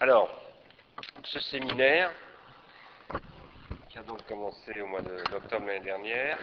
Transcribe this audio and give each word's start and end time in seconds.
Alors, 0.00 0.28
ce 1.24 1.40
séminaire, 1.40 2.12
qui 3.88 3.98
a 3.98 4.02
donc 4.02 4.26
commencé 4.26 4.80
au 4.80 4.86
mois 4.86 5.00
d'octobre 5.00 5.66
l'année 5.66 5.80
dernière, 5.80 6.38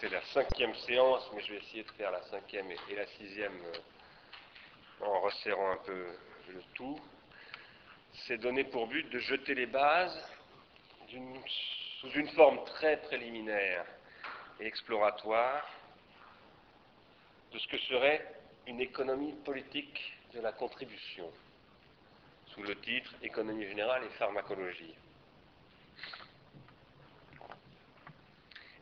c'est 0.00 0.10
la 0.10 0.22
cinquième 0.26 0.74
séance, 0.74 1.28
mais 1.34 1.42
je 1.42 1.54
vais 1.54 1.58
essayer 1.58 1.82
de 1.82 1.90
faire 1.92 2.10
la 2.10 2.22
cinquième 2.24 2.70
et 2.70 2.94
la 2.94 3.06
sixième 3.06 3.52
euh, 5.02 5.06
en 5.06 5.20
resserrant 5.20 5.72
un 5.72 5.76
peu 5.78 6.06
le 6.48 6.62
tout, 6.74 6.98
c'est 8.26 8.38
donné 8.38 8.64
pour 8.64 8.86
but 8.86 9.08
de 9.10 9.18
jeter 9.18 9.54
les 9.54 9.66
bases 9.66 10.22
sous 12.00 12.10
une 12.10 12.28
forme 12.30 12.64
très 12.64 12.96
préliminaire 12.98 13.84
et 14.60 14.66
exploratoire 14.66 15.68
de 17.52 17.58
ce 17.58 17.66
que 17.68 17.78
serait 17.78 18.24
une 18.66 18.80
économie 18.80 19.32
politique 19.44 20.14
de 20.34 20.40
la 20.40 20.52
contribution, 20.52 21.30
sous 22.46 22.62
le 22.62 22.74
titre 22.80 23.14
Économie 23.22 23.66
générale 23.66 24.02
et 24.04 24.18
pharmacologie. 24.18 24.94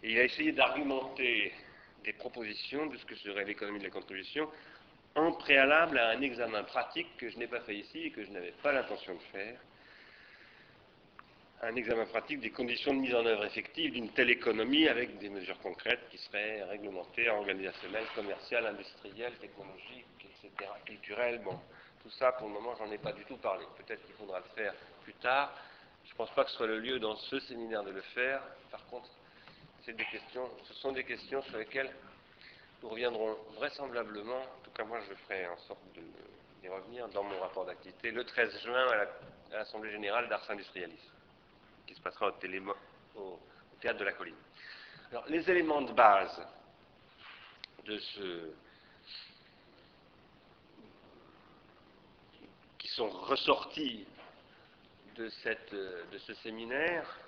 Il 0.02 0.18
a 0.18 0.24
essayé 0.24 0.52
d'argumenter 0.52 1.52
des 2.04 2.12
propositions 2.14 2.86
de 2.86 2.96
ce 2.96 3.04
que 3.04 3.14
serait 3.16 3.44
l'économie 3.44 3.78
de 3.78 3.84
la 3.84 3.90
contribution 3.90 4.48
en 5.14 5.32
préalable 5.32 5.98
à 5.98 6.10
un 6.10 6.20
examen 6.22 6.64
pratique 6.64 7.16
que 7.18 7.28
je 7.28 7.38
n'ai 7.38 7.46
pas 7.46 7.60
fait 7.60 7.76
ici 7.76 8.04
et 8.04 8.10
que 8.10 8.24
je 8.24 8.30
n'avais 8.30 8.54
pas 8.62 8.72
l'intention 8.72 9.14
de 9.14 9.22
faire, 9.30 9.60
un 11.64 11.76
examen 11.76 12.06
pratique 12.06 12.40
des 12.40 12.50
conditions 12.50 12.92
de 12.92 12.98
mise 12.98 13.14
en 13.14 13.24
œuvre 13.24 13.44
effective 13.44 13.92
d'une 13.92 14.10
telle 14.10 14.30
économie 14.30 14.88
avec 14.88 15.18
des 15.18 15.28
mesures 15.28 15.58
concrètes 15.60 16.08
qui 16.10 16.18
seraient 16.18 16.64
réglementées, 16.64 17.28
organisationnelles, 17.28 18.06
commerciales, 18.16 18.66
industrielles, 18.66 19.34
technologiques, 19.34 20.06
etc., 20.24 20.70
culturelles. 20.84 21.40
Bon, 21.44 21.56
tout 22.02 22.10
ça, 22.10 22.32
pour 22.32 22.48
le 22.48 22.54
moment, 22.54 22.74
j'en 22.76 22.90
ai 22.90 22.98
pas 22.98 23.12
du 23.12 23.24
tout 23.26 23.36
parlé. 23.36 23.64
Peut-être 23.76 24.04
qu'il 24.04 24.14
faudra 24.16 24.40
le 24.40 24.62
faire 24.62 24.74
plus 25.04 25.14
tard. 25.14 25.56
Je 26.04 26.10
ne 26.10 26.16
pense 26.16 26.30
pas 26.30 26.44
que 26.44 26.50
ce 26.50 26.56
soit 26.56 26.66
le 26.66 26.80
lieu 26.80 26.98
dans 26.98 27.14
ce 27.14 27.38
séminaire 27.38 27.84
de 27.84 27.92
le 27.92 28.02
faire. 28.12 28.42
Par 28.72 28.84
contre, 28.86 29.08
des 29.86 30.04
questions, 30.04 30.48
ce 30.64 30.74
sont 30.74 30.92
des 30.92 31.04
questions 31.04 31.42
sur 31.42 31.58
lesquelles 31.58 31.90
nous 32.82 32.88
reviendrons 32.88 33.36
vraisemblablement, 33.54 34.40
en 34.40 34.64
tout 34.64 34.70
cas 34.70 34.84
moi 34.84 35.00
je 35.08 35.14
ferai 35.14 35.46
en 35.48 35.56
sorte 35.58 35.80
d'y 35.94 36.68
revenir 36.68 37.08
dans 37.08 37.24
mon 37.24 37.38
rapport 37.40 37.66
d'activité, 37.66 38.10
le 38.10 38.24
13 38.24 38.62
juin 38.62 38.86
à 39.50 39.56
l'Assemblée 39.56 39.90
générale 39.90 40.28
d'Ars 40.28 40.48
Industrialis, 40.50 41.00
qui 41.86 41.94
se 41.94 42.00
passera 42.00 42.28
au, 42.28 43.20
au, 43.20 43.38
Théâtre 43.80 43.98
de 43.98 44.04
la 44.04 44.12
Colline. 44.12 44.36
Alors, 45.10 45.26
les 45.28 45.50
éléments 45.50 45.82
de 45.82 45.92
base 45.92 46.40
de 47.84 47.98
ce, 47.98 48.52
qui 52.78 52.88
sont 52.88 53.08
ressortis 53.08 54.06
de, 55.16 55.28
ce 55.28 56.34
séminaire, 56.42 57.18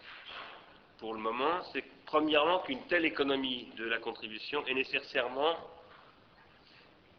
pour 0.98 1.14
le 1.14 1.20
moment, 1.20 1.62
c'est 1.72 1.84
premièrement 2.06 2.60
qu'une 2.60 2.86
telle 2.86 3.04
économie 3.04 3.70
de 3.76 3.84
la 3.84 3.98
contribution 3.98 4.64
est 4.66 4.74
nécessairement 4.74 5.56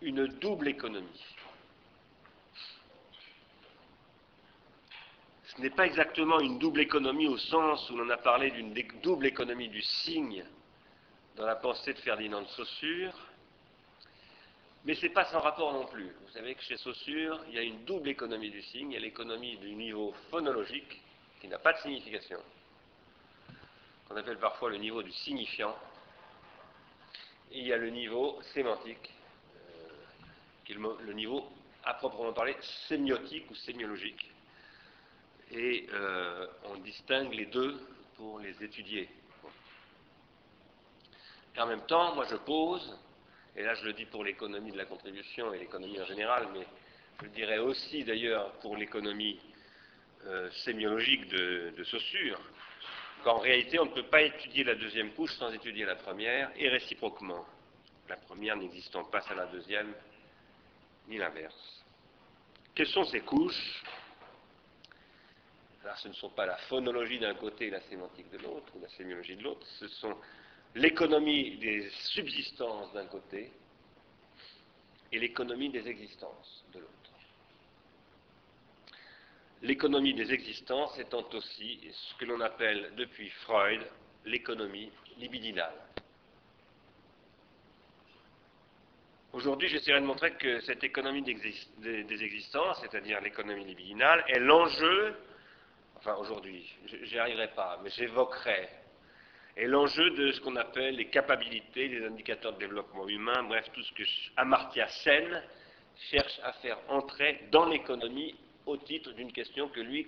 une 0.01 0.27
double 0.27 0.67
économie. 0.67 1.34
Ce 5.55 5.61
n'est 5.61 5.69
pas 5.69 5.85
exactement 5.85 6.41
une 6.41 6.59
double 6.59 6.81
économie 6.81 7.29
au 7.29 7.37
sens 7.37 7.89
où 7.89 7.95
l'on 7.95 8.09
a 8.09 8.17
parlé 8.17 8.51
d'une 8.51 8.73
double 9.01 9.25
économie 9.25 9.69
du 9.69 9.81
signe 9.81 10.43
dans 11.37 11.45
la 11.45 11.55
pensée 11.55 11.93
de 11.93 11.99
Ferdinand 11.99 12.41
de 12.41 12.47
Saussure, 12.47 13.13
mais 14.83 14.95
ce 14.95 15.03
n'est 15.03 15.13
pas 15.13 15.23
sans 15.25 15.39
rapport 15.39 15.71
non 15.71 15.85
plus. 15.85 16.13
Vous 16.25 16.31
savez 16.33 16.55
que 16.55 16.61
chez 16.61 16.75
Saussure, 16.75 17.41
il 17.47 17.55
y 17.55 17.57
a 17.57 17.61
une 17.61 17.85
double 17.85 18.09
économie 18.09 18.49
du 18.49 18.61
signe, 18.63 18.91
il 18.91 18.95
y 18.95 18.97
a 18.97 18.99
l'économie 18.99 19.55
du 19.57 19.73
niveau 19.75 20.13
phonologique, 20.29 21.01
qui 21.39 21.47
n'a 21.47 21.57
pas 21.57 21.71
de 21.71 21.77
signification, 21.77 22.39
qu'on 24.09 24.17
appelle 24.17 24.37
parfois 24.37 24.69
le 24.71 24.77
niveau 24.77 25.03
du 25.03 25.11
signifiant, 25.11 25.75
et 27.51 27.59
il 27.59 27.65
y 27.65 27.71
a 27.71 27.77
le 27.77 27.91
niveau 27.91 28.41
sémantique, 28.53 29.09
euh, 29.55 29.89
qui 30.65 30.73
est 30.73 30.75
le, 30.75 31.13
niveau 31.13 31.49
à 31.85 31.93
proprement 31.93 32.33
parler 32.33 32.57
sémiotique 32.89 33.49
ou 33.49 33.55
sémiologique. 33.55 34.34
Et 35.55 35.87
euh, 35.93 36.47
on 36.65 36.75
distingue 36.79 37.33
les 37.33 37.45
deux 37.45 37.79
pour 38.17 38.39
les 38.39 38.61
étudier. 38.61 39.09
Et 41.55 41.59
en 41.61 41.67
même 41.67 41.85
temps, 41.85 42.13
moi 42.13 42.25
je 42.29 42.35
pose, 42.35 42.99
et 43.55 43.63
là 43.63 43.73
je 43.75 43.85
le 43.85 43.93
dis 43.93 44.05
pour 44.05 44.25
l'économie 44.25 44.73
de 44.73 44.77
la 44.77 44.83
contribution 44.83 45.53
et 45.53 45.59
l'économie 45.59 46.01
en 46.01 46.05
général, 46.05 46.49
mais 46.53 46.67
je 47.19 47.25
le 47.25 47.31
dirais 47.31 47.59
aussi 47.59 48.03
d'ailleurs 48.03 48.51
pour 48.59 48.75
l'économie 48.75 49.39
euh, 50.25 50.51
sémiologique 50.65 51.29
de, 51.29 51.73
de 51.77 51.83
Saussure, 51.85 52.41
qu'en 53.23 53.37
réalité, 53.37 53.79
on 53.79 53.85
ne 53.85 53.91
peut 53.91 54.07
pas 54.07 54.23
étudier 54.23 54.65
la 54.65 54.75
deuxième 54.75 55.13
couche 55.13 55.33
sans 55.37 55.53
étudier 55.53 55.85
la 55.85 55.95
première, 55.95 56.51
et 56.57 56.67
réciproquement, 56.67 57.45
la 58.09 58.17
première 58.17 58.57
n'existant 58.57 59.05
pas 59.05 59.23
à 59.29 59.35
la 59.35 59.45
deuxième, 59.45 59.93
ni 61.07 61.17
l'inverse. 61.17 61.83
Quelles 62.73 62.87
sont 62.87 63.05
ces 63.05 63.21
couches? 63.21 63.83
Ce 65.97 66.07
ne 66.07 66.13
sont 66.13 66.29
pas 66.29 66.45
la 66.45 66.57
phonologie 66.57 67.19
d'un 67.19 67.35
côté 67.35 67.67
et 67.67 67.69
la 67.69 67.81
sémantique 67.81 68.29
de 68.31 68.37
l'autre, 68.39 68.71
ou 68.75 68.81
la 68.81 68.89
sémiologie 68.89 69.35
de 69.35 69.43
l'autre, 69.43 69.65
ce 69.79 69.87
sont 69.87 70.15
l'économie 70.73 71.57
des 71.57 71.89
subsistances 71.91 72.91
d'un 72.93 73.05
côté 73.05 73.51
et 75.11 75.19
l'économie 75.19 75.69
des 75.69 75.87
existences 75.87 76.65
de 76.73 76.79
l'autre 76.79 77.05
l'économie 79.65 80.13
des 80.13 80.31
existences 80.31 80.97
étant 80.99 81.27
aussi 81.33 81.79
ce 81.91 82.15
que 82.15 82.25
l'on 82.25 82.39
appelle 82.41 82.91
depuis 82.97 83.29
Freud 83.29 83.81
l'économie 84.25 84.91
libidinale. 85.17 85.73
Aujourd'hui, 89.33 89.67
j'essaierai 89.67 89.99
de 89.99 90.05
montrer 90.05 90.31
que 90.33 90.61
cette 90.61 90.83
économie 90.83 91.21
des, 91.21 92.23
existences, 92.23 92.79
c'est-à-dire 92.81 93.19
l'économie 93.21 93.65
libidinale, 93.65 94.23
est 94.27 94.39
l'enjeu, 94.39 95.15
enfin 96.05 96.17
aujourd'hui, 96.19 96.63
j'y 96.85 97.17
arriverai 97.17 97.47
pas, 97.55 97.79
mais 97.83 97.89
j'évoquerai, 97.89 98.69
est 99.57 99.65
l'enjeu 99.65 100.11
de 100.11 100.31
ce 100.33 100.41
qu'on 100.41 100.55
appelle 100.55 100.95
les 100.95 101.09
capacités, 101.09 101.87
les 101.87 102.05
indicateurs 102.05 102.53
de 102.53 102.59
développement 102.59 103.07
humain, 103.07 103.43
bref, 103.43 103.65
tout 103.73 103.81
ce 103.81 103.93
que 103.93 104.03
Amartya 104.37 104.87
Sen 104.87 105.43
cherche 106.11 106.39
à 106.43 106.53
faire 106.53 106.77
entrer 106.89 107.47
dans 107.51 107.65
l'économie 107.65 108.35
au 108.67 108.77
titre 108.77 109.13
d'une 109.13 109.31
question 109.31 109.69
que 109.69 109.79
lui 109.79 110.07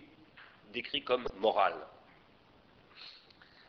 décrit 0.72 1.04
comme 1.04 1.28
morale. 1.38 1.78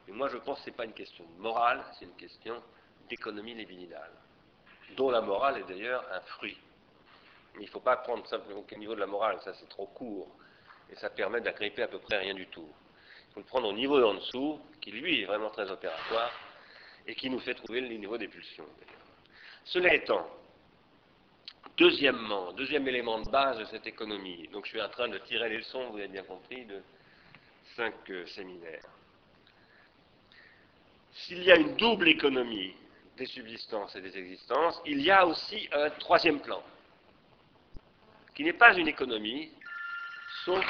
Mais 0.07 0.15
moi, 0.15 0.29
je 0.29 0.37
pense 0.39 0.59
que 0.59 0.65
ce 0.65 0.71
n'est 0.71 0.77
pas 0.77 0.85
une 0.85 0.95
question 0.95 1.25
de 1.25 1.41
morale, 1.41 1.83
c'est 1.99 2.05
une 2.05 2.17
question 2.17 2.63
d'économie 3.09 3.55
libidinale, 3.55 4.13
dont 4.97 5.11
la 5.11 5.23
morale 5.23 5.59
est 5.59 5.69
d'ailleurs 5.69 6.05
un 6.13 6.21
fruit. 6.21 6.59
Mais 7.55 7.63
il 7.63 7.67
ne 7.67 7.71
faut 7.71 7.81
pas 7.81 7.97
prendre 7.97 8.27
simplement 8.27 8.65
au 8.71 8.77
niveau 8.77 8.95
de 8.95 9.01
la 9.01 9.07
morale, 9.07 9.39
ça 9.45 9.55
c'est 9.55 9.69
trop 9.69 9.87
court, 9.87 10.29
et 10.91 10.97
ça 10.97 11.11
permet 11.11 11.41
d'agripper 11.41 11.83
à 11.83 11.89
peu 11.89 11.99
près 11.99 12.19
rien 12.19 12.35
du 12.35 12.47
tout. 12.47 12.69
Il 13.29 13.35
faut 13.35 13.41
le 13.41 13.47
prendre 13.47 13.69
au 13.69 13.73
niveau 13.73 14.01
d'en 14.01 14.15
dessous, 14.15 14.61
qui 14.81 14.91
lui 14.91 15.23
est 15.23 15.27
vraiment 15.27 15.51
très 15.51 15.71
opératoire, 15.71 16.33
et 17.07 17.15
qui 17.15 17.31
nous 17.31 17.41
fait 17.41 17.55
trouver 17.55 17.81
le 17.81 17.89
niveau 17.89 18.19
des 18.19 18.29
pulsions. 18.29 18.67
Cela 19.65 19.95
étant, 19.95 20.27
Deuxièmement, 21.79 22.53
deuxième 22.55 22.89
élément 22.89 23.21
de 23.21 23.31
base 23.31 23.57
de 23.59 23.65
cette 23.67 23.87
économie, 23.87 24.49
donc 24.49 24.65
je 24.65 24.71
suis 24.71 24.83
en 24.83 24.89
train 24.89 25.07
de 25.07 25.17
tirer 25.19 25.49
les 25.49 25.59
leçons, 25.59 25.91
vous 25.91 25.99
avez 25.99 26.09
bien 26.09 26.25
compris, 26.25 26.65
de 26.65 26.83
cinq 27.77 27.95
euh, 28.11 28.27
séminaires. 28.27 28.83
S'il 31.13 31.45
y 31.45 31.53
a 31.53 31.57
une 31.57 31.77
double 31.77 32.09
économie 32.09 32.75
des 33.17 33.27
subsistances 33.27 33.95
et 33.95 34.01
des 34.01 34.19
existences, 34.19 34.83
il 34.87 35.01
y 35.03 35.13
a 35.13 35.25
aussi 35.25 35.69
un 35.71 35.89
troisième 35.91 36.41
plan, 36.41 36.65
qui 38.35 38.43
n'est 38.43 38.53
pas 38.53 38.77
une 38.77 38.89
économie, 38.89 39.53
sauf 40.45 40.65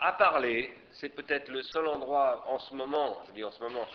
à 0.00 0.12
parler, 0.12 0.72
c'est 0.92 1.08
peut-être 1.08 1.48
le 1.48 1.62
seul 1.62 1.86
endroit 1.86 2.44
en 2.48 2.58
ce 2.58 2.74
moment, 2.74 3.22
je 3.28 3.32
dis 3.32 3.44
en 3.44 3.50
ce 3.50 3.62
moment, 3.62 3.86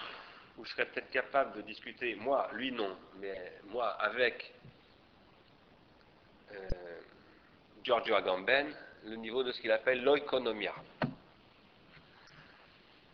où 0.57 0.65
je 0.65 0.71
serais 0.71 0.85
peut-être 0.85 1.09
capable 1.09 1.55
de 1.57 1.61
discuter, 1.61 2.15
moi, 2.15 2.49
lui 2.53 2.71
non, 2.71 2.95
mais 3.19 3.53
moi 3.65 3.89
avec 4.01 4.53
euh, 6.51 6.57
Giorgio 7.83 8.15
Agamben 8.15 8.73
le 9.05 9.15
niveau 9.15 9.43
de 9.43 9.51
ce 9.51 9.59
qu'il 9.59 9.71
appelle 9.71 10.03
l'oikonomia. 10.03 10.73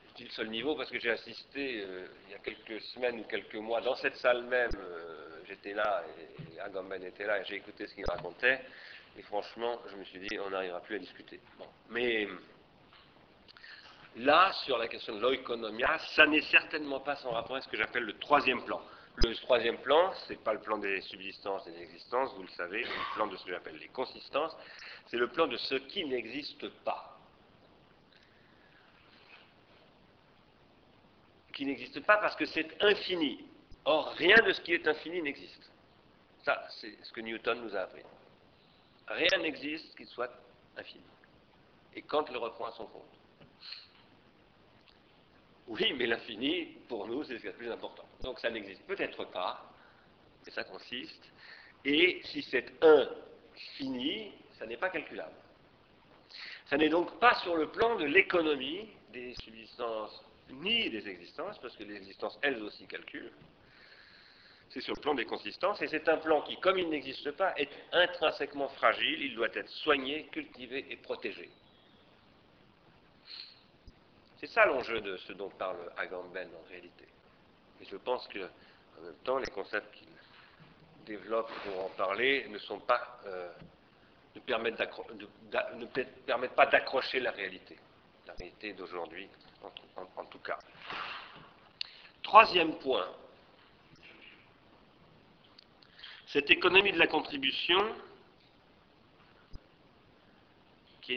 Je 0.09 0.15
dis 0.15 0.23
le 0.25 0.29
seul 0.31 0.49
niveau 0.49 0.75
parce 0.75 0.89
que 0.89 0.99
j'ai 0.99 1.11
assisté 1.11 1.81
euh, 1.81 2.07
il 2.27 2.31
y 2.31 2.35
a 2.35 2.39
quelques 2.39 2.81
semaines 2.81 3.19
ou 3.19 3.23
quelques 3.23 3.55
mois 3.55 3.81
dans 3.81 3.95
cette 3.95 4.17
salle 4.17 4.43
même, 4.43 4.69
euh, 4.75 5.41
j'étais 5.47 5.73
là 5.73 6.03
et 6.55 6.59
Agamben 6.59 7.01
était 7.03 7.25
là 7.25 7.39
et 7.39 7.45
j'ai 7.45 7.55
écouté 7.55 7.87
ce 7.87 7.95
qu'il 7.95 8.05
racontait. 8.05 8.61
Et 9.19 9.21
franchement, 9.23 9.77
je 9.91 9.97
me 9.97 10.05
suis 10.05 10.19
dit, 10.21 10.39
on 10.39 10.49
n'arrivera 10.49 10.79
plus 10.79 10.95
à 10.95 10.99
discuter. 10.99 11.41
Mais 11.89 12.25
là, 14.15 14.53
sur 14.63 14.77
la 14.77 14.87
question 14.87 15.13
de 15.13 15.19
l'oikonomia, 15.19 15.99
ça 16.15 16.25
n'est 16.25 16.43
certainement 16.43 17.01
pas 17.01 17.17
sans 17.17 17.31
rapport 17.31 17.57
à 17.57 17.61
ce 17.61 17.67
que 17.67 17.75
j'appelle 17.75 18.03
le 18.03 18.17
troisième 18.17 18.63
plan. 18.63 18.81
Le 19.17 19.35
troisième 19.35 19.77
plan, 19.79 20.13
ce 20.13 20.31
n'est 20.31 20.39
pas 20.39 20.53
le 20.53 20.61
plan 20.61 20.77
des 20.77 21.01
subsistances 21.01 21.65
des 21.65 21.81
existences, 21.81 22.33
vous 22.35 22.43
le 22.43 22.49
savez, 22.51 22.81
le 22.81 23.15
plan 23.15 23.27
de 23.27 23.35
ce 23.35 23.43
que 23.43 23.49
j'appelle 23.49 23.75
les 23.75 23.89
consistances, 23.89 24.55
c'est 25.07 25.17
le 25.17 25.27
plan 25.27 25.47
de 25.47 25.57
ce 25.57 25.75
qui 25.75 26.05
n'existe 26.05 26.69
pas. 26.85 27.19
Qui 31.51 31.65
n'existe 31.65 31.99
pas 32.05 32.19
parce 32.19 32.37
que 32.37 32.45
c'est 32.45 32.81
infini. 32.81 33.45
Or, 33.83 34.13
rien 34.13 34.37
de 34.45 34.53
ce 34.53 34.61
qui 34.61 34.75
est 34.75 34.87
infini 34.87 35.21
n'existe. 35.21 35.69
Ça, 36.45 36.65
c'est 36.79 36.97
ce 37.03 37.11
que 37.11 37.19
Newton 37.19 37.61
nous 37.65 37.75
a 37.75 37.81
appris. 37.81 38.03
Rien 39.09 39.39
n'existe 39.39 39.95
qui 39.97 40.05
soit 40.05 40.31
infini. 40.77 41.03
Et 41.95 42.01
Kant 42.03 42.25
le 42.31 42.37
reprend 42.37 42.65
à 42.65 42.71
son 42.71 42.85
compte. 42.85 43.03
Oui, 45.67 45.93
mais 45.97 46.07
l'infini, 46.07 46.77
pour 46.87 47.07
nous, 47.07 47.23
c'est 47.23 47.37
ce 47.37 47.41
qui 47.41 47.47
est 47.47 47.51
le 47.51 47.57
plus 47.57 47.71
important. 47.71 48.05
Donc 48.21 48.39
ça 48.39 48.49
n'existe 48.49 48.83
peut-être 48.83 49.25
pas, 49.25 49.71
mais 50.45 50.51
ça 50.51 50.63
consiste. 50.63 51.31
Et 51.85 52.21
si 52.25 52.41
c'est 52.43 52.65
infini, 52.83 54.33
ça 54.57 54.65
n'est 54.65 54.77
pas 54.77 54.89
calculable. 54.89 55.35
Ça 56.69 56.77
n'est 56.77 56.89
donc 56.89 57.19
pas 57.19 57.35
sur 57.41 57.55
le 57.55 57.69
plan 57.69 57.95
de 57.95 58.05
l'économie 58.05 58.89
des 59.11 59.33
subsistances 59.35 60.23
ni 60.51 60.89
des 60.89 61.07
existences, 61.07 61.59
parce 61.59 61.75
que 61.75 61.83
les 61.83 61.95
existences, 61.95 62.37
elles 62.41 62.61
aussi, 62.63 62.85
calculent. 62.87 63.31
C'est 64.69 64.81
sur 64.81 64.93
le 64.95 65.01
plan 65.01 65.15
des 65.15 65.25
consistances, 65.25 65.81
et 65.81 65.87
c'est 65.87 66.07
un 66.07 66.17
plan 66.17 66.41
qui, 66.41 66.57
comme 66.57 66.77
il 66.77 66.89
n'existe 66.89 67.31
pas, 67.31 67.53
est 67.57 67.69
intrinsèquement 67.91 68.69
fragile, 68.69 69.21
il 69.23 69.35
doit 69.35 69.47
être 69.53 69.69
soigné, 69.69 70.27
cultivé 70.27 70.85
et 70.89 70.97
protégé. 70.97 71.49
C'est 74.39 74.47
ça 74.47 74.65
l'enjeu 74.65 75.01
de 75.01 75.17
ce 75.17 75.33
dont 75.33 75.49
parle 75.49 75.91
Agamben 75.97 76.47
en 76.55 76.69
réalité. 76.69 77.05
Et 77.81 77.85
je 77.85 77.97
pense 77.97 78.27
que, 78.27 78.39
en 78.39 79.01
même 79.03 79.15
temps, 79.23 79.37
les 79.37 79.51
concepts 79.51 79.93
qu'il 79.95 80.07
développe 81.05 81.51
pour 81.63 81.85
en 81.85 81.89
parler 81.89 82.47
ne 82.49 82.57
sont 82.59 82.79
pas, 82.79 83.19
euh, 83.25 83.51
ne, 84.35 84.39
permettent 86.25 86.55
pas 86.55 86.67
d'accrocher 86.67 87.19
la 87.19 87.31
réalité, 87.31 87.77
la 88.27 88.33
réalité 88.33 88.73
d'aujourd'hui, 88.73 89.27
en, 90.15 90.25
tout 90.25 90.39
cas. 90.39 90.59
Troisième 92.23 92.75
point, 92.77 93.09
cette 96.29 96.51
économie 96.51 96.91
de 96.91 96.99
la 96.99 97.07
contribution, 97.07 97.83
qui 101.01 101.13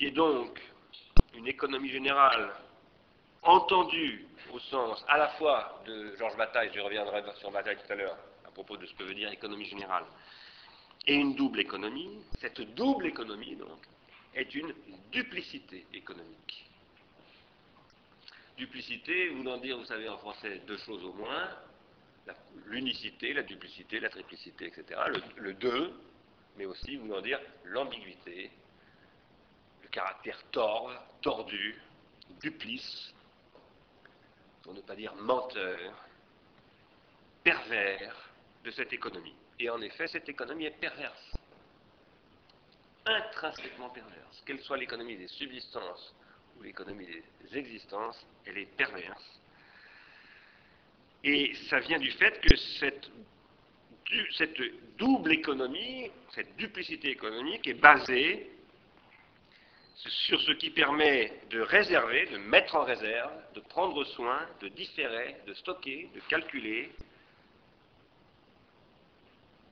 est, 0.00 0.10
donc 0.10 0.60
une 1.34 1.46
économie 1.46 1.90
générale 1.90 2.52
entendue 3.42 4.26
au 4.52 4.58
sens 4.58 5.04
à 5.06 5.16
la 5.16 5.28
fois 5.30 5.80
de 5.86 6.16
Georges 6.16 6.36
Bataille, 6.36 6.70
je 6.74 6.80
reviendrai 6.80 7.22
sur 7.36 7.52
Bataille 7.52 7.76
tout 7.76 7.92
à 7.92 7.94
l'heure, 7.94 8.18
à 8.44 8.50
propos 8.50 8.76
de 8.76 8.84
ce 8.84 8.94
que 8.94 9.04
veut 9.04 9.14
dire 9.14 9.30
économie 9.30 9.66
générale, 9.66 10.04
et 11.06 11.14
une 11.14 11.36
double 11.36 11.60
économie, 11.60 12.20
cette 12.40 12.60
double 12.74 13.06
économie, 13.06 13.54
donc, 13.54 13.78
est 14.34 14.52
une 14.56 14.74
duplicité 15.12 15.86
économique. 15.94 16.68
Duplicité 18.56 19.28
voulant 19.28 19.58
dire, 19.58 19.78
vous 19.78 19.84
savez, 19.84 20.08
en 20.08 20.18
français, 20.18 20.62
deux 20.66 20.78
choses 20.78 21.04
au 21.04 21.12
moins, 21.12 21.48
l'unicité, 22.66 23.32
la 23.32 23.42
duplicité, 23.42 24.00
la 24.00 24.08
triplicité, 24.08 24.66
etc. 24.66 25.00
Le, 25.36 25.54
deux, 25.54 25.92
mais 26.56 26.66
aussi 26.66 26.96
voulant 26.96 27.20
dire 27.20 27.40
l'ambiguïté, 27.64 28.50
le 29.82 29.88
caractère 29.88 30.42
tort, 30.50 30.92
tordu, 31.22 31.80
duplice, 32.40 33.14
pour 34.62 34.74
ne 34.74 34.80
pas 34.80 34.96
dire 34.96 35.14
menteur, 35.14 35.78
pervers 37.42 38.30
de 38.64 38.70
cette 38.70 38.92
économie. 38.92 39.34
Et 39.58 39.70
en 39.70 39.80
effet, 39.80 40.06
cette 40.08 40.28
économie 40.28 40.66
est 40.66 40.78
perverse, 40.78 41.32
intrinsèquement 43.06 43.90
perverse. 43.90 44.42
Qu'elle 44.44 44.60
soit 44.60 44.76
l'économie 44.76 45.16
des 45.16 45.28
subsistances 45.28 46.14
ou 46.58 46.62
l'économie 46.62 47.06
des 47.06 47.58
existences, 47.58 48.26
elle 48.44 48.58
est 48.58 48.76
perverse. 48.76 49.37
Et 51.24 51.54
ça 51.68 51.80
vient 51.80 51.98
du 51.98 52.10
fait 52.12 52.40
que 52.40 52.56
cette, 52.78 53.10
double 54.96 55.32
économie, 55.32 56.10
cette 56.34 56.56
duplicité 56.56 57.10
économique 57.10 57.66
est 57.66 57.74
basée 57.74 58.50
sur 59.96 60.40
ce 60.40 60.52
qui 60.52 60.70
permet 60.70 61.40
de 61.50 61.60
réserver, 61.60 62.26
de 62.26 62.38
mettre 62.38 62.76
en 62.76 62.84
réserve, 62.84 63.32
de 63.54 63.60
prendre 63.60 64.04
soin, 64.04 64.46
de 64.60 64.68
différer, 64.68 65.36
de 65.46 65.54
stocker, 65.54 66.08
de 66.14 66.20
calculer, 66.28 66.92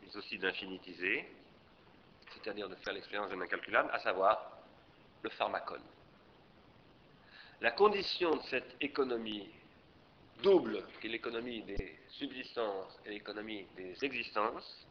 mais 0.02 0.16
aussi 0.16 0.36
d'infinitiser, 0.38 1.24
c'est-à-dire 2.34 2.68
de 2.68 2.74
faire 2.76 2.92
l'expérience 2.92 3.30
d'un 3.30 3.40
incalculable, 3.40 3.88
à 3.92 4.00
savoir 4.00 4.50
le 5.22 5.30
pharmacone. 5.30 5.82
La 7.60 7.70
condition 7.70 8.36
de 8.36 8.42
cette 8.42 8.76
économie 8.80 9.48
double, 10.42 10.84
qui 11.00 11.06
est 11.06 11.10
l'économie 11.10 11.62
des 11.62 11.98
subsistances 12.08 12.98
et 13.04 13.10
l'économie 13.10 13.66
des 13.76 14.04
existences, 14.04 14.86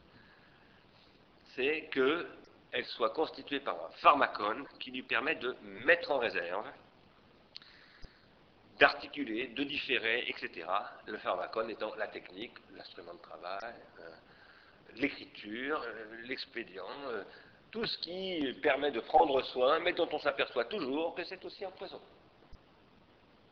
c'est 1.54 1.88
que 1.92 2.26
elle 2.72 2.84
soit 2.84 3.10
constituée 3.10 3.60
par 3.60 3.74
un 3.74 3.90
pharmacone 4.02 4.66
qui 4.80 4.90
lui 4.90 5.02
permet 5.02 5.36
de 5.36 5.56
mettre 5.84 6.10
en 6.10 6.18
réserve, 6.18 6.66
d'articuler, 8.78 9.48
de 9.48 9.64
différer, 9.64 10.28
etc. 10.28 10.66
Le 11.06 11.16
pharmacone 11.18 11.70
étant 11.70 11.94
la 11.94 12.08
technique, 12.08 12.52
l'instrument 12.74 13.14
de 13.14 13.20
travail, 13.20 13.74
euh, 14.00 14.10
l'écriture, 14.96 15.82
euh, 15.82 16.22
l'expédient, 16.26 16.84
euh, 17.06 17.24
tout 17.70 17.86
ce 17.86 17.98
qui 17.98 18.52
permet 18.62 18.90
de 18.90 19.00
prendre 19.00 19.42
soin, 19.42 19.78
mais 19.80 19.92
dont 19.92 20.08
on 20.12 20.18
s'aperçoit 20.18 20.66
toujours 20.66 21.14
que 21.14 21.24
c'est 21.24 21.42
aussi 21.44 21.64
un 21.64 21.70
poison. 21.70 22.00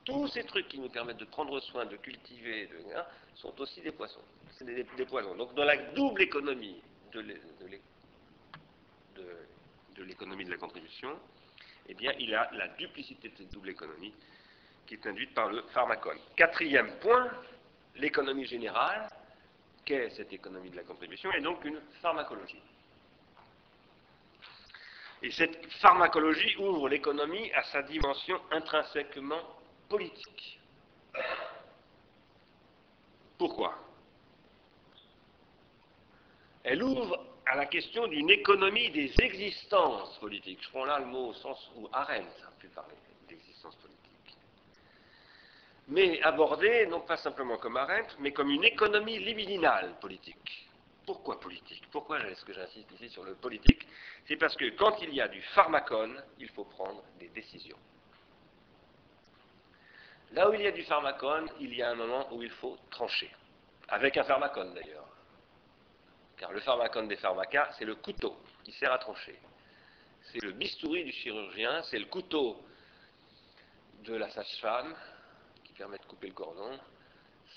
Tous 0.05 0.29
ces 0.29 0.45
trucs 0.45 0.69
qui 0.69 0.79
nous 0.79 0.91
permettent 0.91 1.19
de 1.19 1.25
prendre 1.25 1.59
soin, 1.61 1.87
de 1.87 1.97
cultiver, 1.97 2.67
de, 2.67 2.97
hein, 2.97 3.05
sont 3.37 3.59
aussi 3.61 3.81
des 3.81 3.93
poissons. 3.93 4.21
C'est 4.53 4.65
des, 4.65 4.85
poisons. 5.07 5.35
Donc 5.35 5.55
dans 5.55 5.65
la 5.65 5.77
double 5.77 6.23
économie 6.23 6.81
de 7.13 7.21
l'économie, 10.03 10.45
de 10.45 10.51
la 10.51 10.57
contribution, 10.57 11.19
eh 11.89 11.95
bien, 11.95 12.13
il 12.19 12.35
a 12.35 12.51
la 12.53 12.69
duplicité 12.69 13.29
de 13.29 13.37
cette 13.37 13.53
double 13.53 13.71
économie 13.71 14.13
qui 14.87 14.95
est 14.95 15.07
induite 15.07 15.33
par 15.35 15.49
le 15.49 15.63
pharmacone. 15.73 16.19
Quatrième 16.37 16.99
point, 16.99 17.31
l'économie 17.97 18.47
générale, 18.47 19.09
qu'est 19.85 20.11
cette 20.11 20.33
économie 20.33 20.71
de 20.71 20.77
la 20.77 20.83
contribution, 20.83 21.33
est 21.33 21.41
donc 21.41 21.65
une 21.65 21.81
pharmacologie. 22.03 22.61
Et 25.23 25.31
cette 25.31 25.67
pharmacologie 25.81 26.57
ouvre 26.59 26.89
l'économie 26.89 27.51
à 27.53 27.63
sa 27.65 27.83
dimension 27.83 28.41
intrinsèquement 28.51 29.43
politique. 29.95 30.59
Pourquoi? 33.39 33.79
Elle 36.65 36.83
ouvre 36.83 37.25
à 37.47 37.55
la 37.55 37.67
question 37.67 38.09
d'une 38.09 38.29
économie 38.31 38.91
des 38.91 39.13
existences 39.21 40.19
politiques. 40.19 40.59
Je 40.65 40.71
prends 40.71 40.85
là 40.85 40.99
le 40.99 41.05
mot 41.05 41.29
au 41.29 41.35
sens 41.35 41.71
où 41.77 41.89
Arendt 41.93 42.29
a 42.45 42.51
pu 42.59 42.67
parler 42.69 42.97
d'existence 43.29 43.77
politique. 43.77 44.37
Mais 45.87 46.21
abordée 46.23 46.87
non 46.87 47.03
pas 47.03 47.19
simplement 47.19 47.59
comme 47.59 47.77
Arendt, 47.77 48.17
mais 48.19 48.33
comme 48.33 48.51
une 48.51 48.65
économie 48.65 49.21
libidinale 49.21 49.95
politique. 50.01 50.69
Pourquoi 51.07 51.39
politique? 51.39 51.85
Pourquoi 51.93 52.19
est-ce 52.27 52.45
que 52.45 52.53
j'insiste 52.53 52.91
ici 52.93 53.11
sur 53.11 53.23
le 53.23 53.37
politique? 53.37 53.87
C'est 54.27 54.39
parce 54.39 54.57
que 54.57 54.71
quand 54.71 55.01
il 55.03 55.15
y 55.15 55.21
a 55.21 55.29
du 55.29 55.43
pharmacone, 55.55 56.21
il 56.41 56.49
faut 56.49 56.65
prendre 56.65 57.05
des 57.21 57.29
décisions. 57.29 57.79
Là 60.35 60.51
où 60.51 60.55
il 60.55 60.63
y 60.63 60.67
a 60.67 60.73
du 60.73 60.83
pharmacone, 60.83 61.49
il 61.61 61.73
y 61.75 61.83
a 61.83 61.91
un 61.91 61.95
moment 61.95 62.27
où 62.33 62.43
il 62.43 62.51
faut 62.51 62.77
trancher. 62.91 63.31
Avec 63.89 64.17
un 64.17 64.25
pharmacone 64.25 64.75
d'ailleurs. 64.75 65.07
Car 66.37 66.51
le 66.51 66.59
pharmacone 66.59 67.07
des 67.07 67.17
pharmacas, 67.17 67.71
c'est 67.79 67.85
le 67.85 67.95
couteau 67.95 68.37
qui 68.65 68.73
sert 68.73 68.93
à 68.93 68.99
trancher. 68.99 69.39
C'est 70.33 70.43
le 70.43 70.51
bistouri 70.51 71.05
du 71.05 71.13
chirurgien, 71.13 71.85
c'est 71.85 72.01
le 72.01 72.07
couteau 72.07 72.61
de 74.03 74.17
la 74.17 74.29
sage-femme 74.31 74.97
qui 75.63 75.73
permet 75.75 75.99
de 75.99 76.05
couper 76.05 76.27
le 76.27 76.35
cordon. 76.35 76.81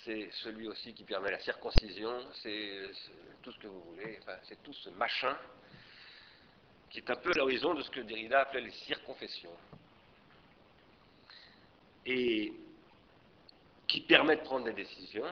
C'est 0.03 0.29
celui 0.43 0.67
aussi 0.67 0.93
qui 0.93 1.03
permet 1.03 1.31
la 1.31 1.39
circoncision, 1.39 2.19
c'est 2.43 2.91
tout 3.41 3.51
ce 3.53 3.57
que 3.57 3.67
vous 3.67 3.81
voulez, 3.81 4.19
c'est 4.43 4.61
tout 4.61 4.73
ce 4.73 4.89
machin 4.91 5.35
qui 6.91 6.99
est 6.99 7.09
un 7.09 7.15
peu 7.15 7.31
l'horizon 7.33 7.73
de 7.73 7.81
ce 7.81 7.89
que 7.89 8.01
Derrida 8.01 8.41
appelait 8.41 8.61
les 8.61 8.71
circonfessions. 8.71 9.57
Et 12.05 12.53
qui 13.87 14.01
permet 14.01 14.35
de 14.35 14.41
prendre 14.41 14.65
des 14.65 14.73
décisions 14.73 15.25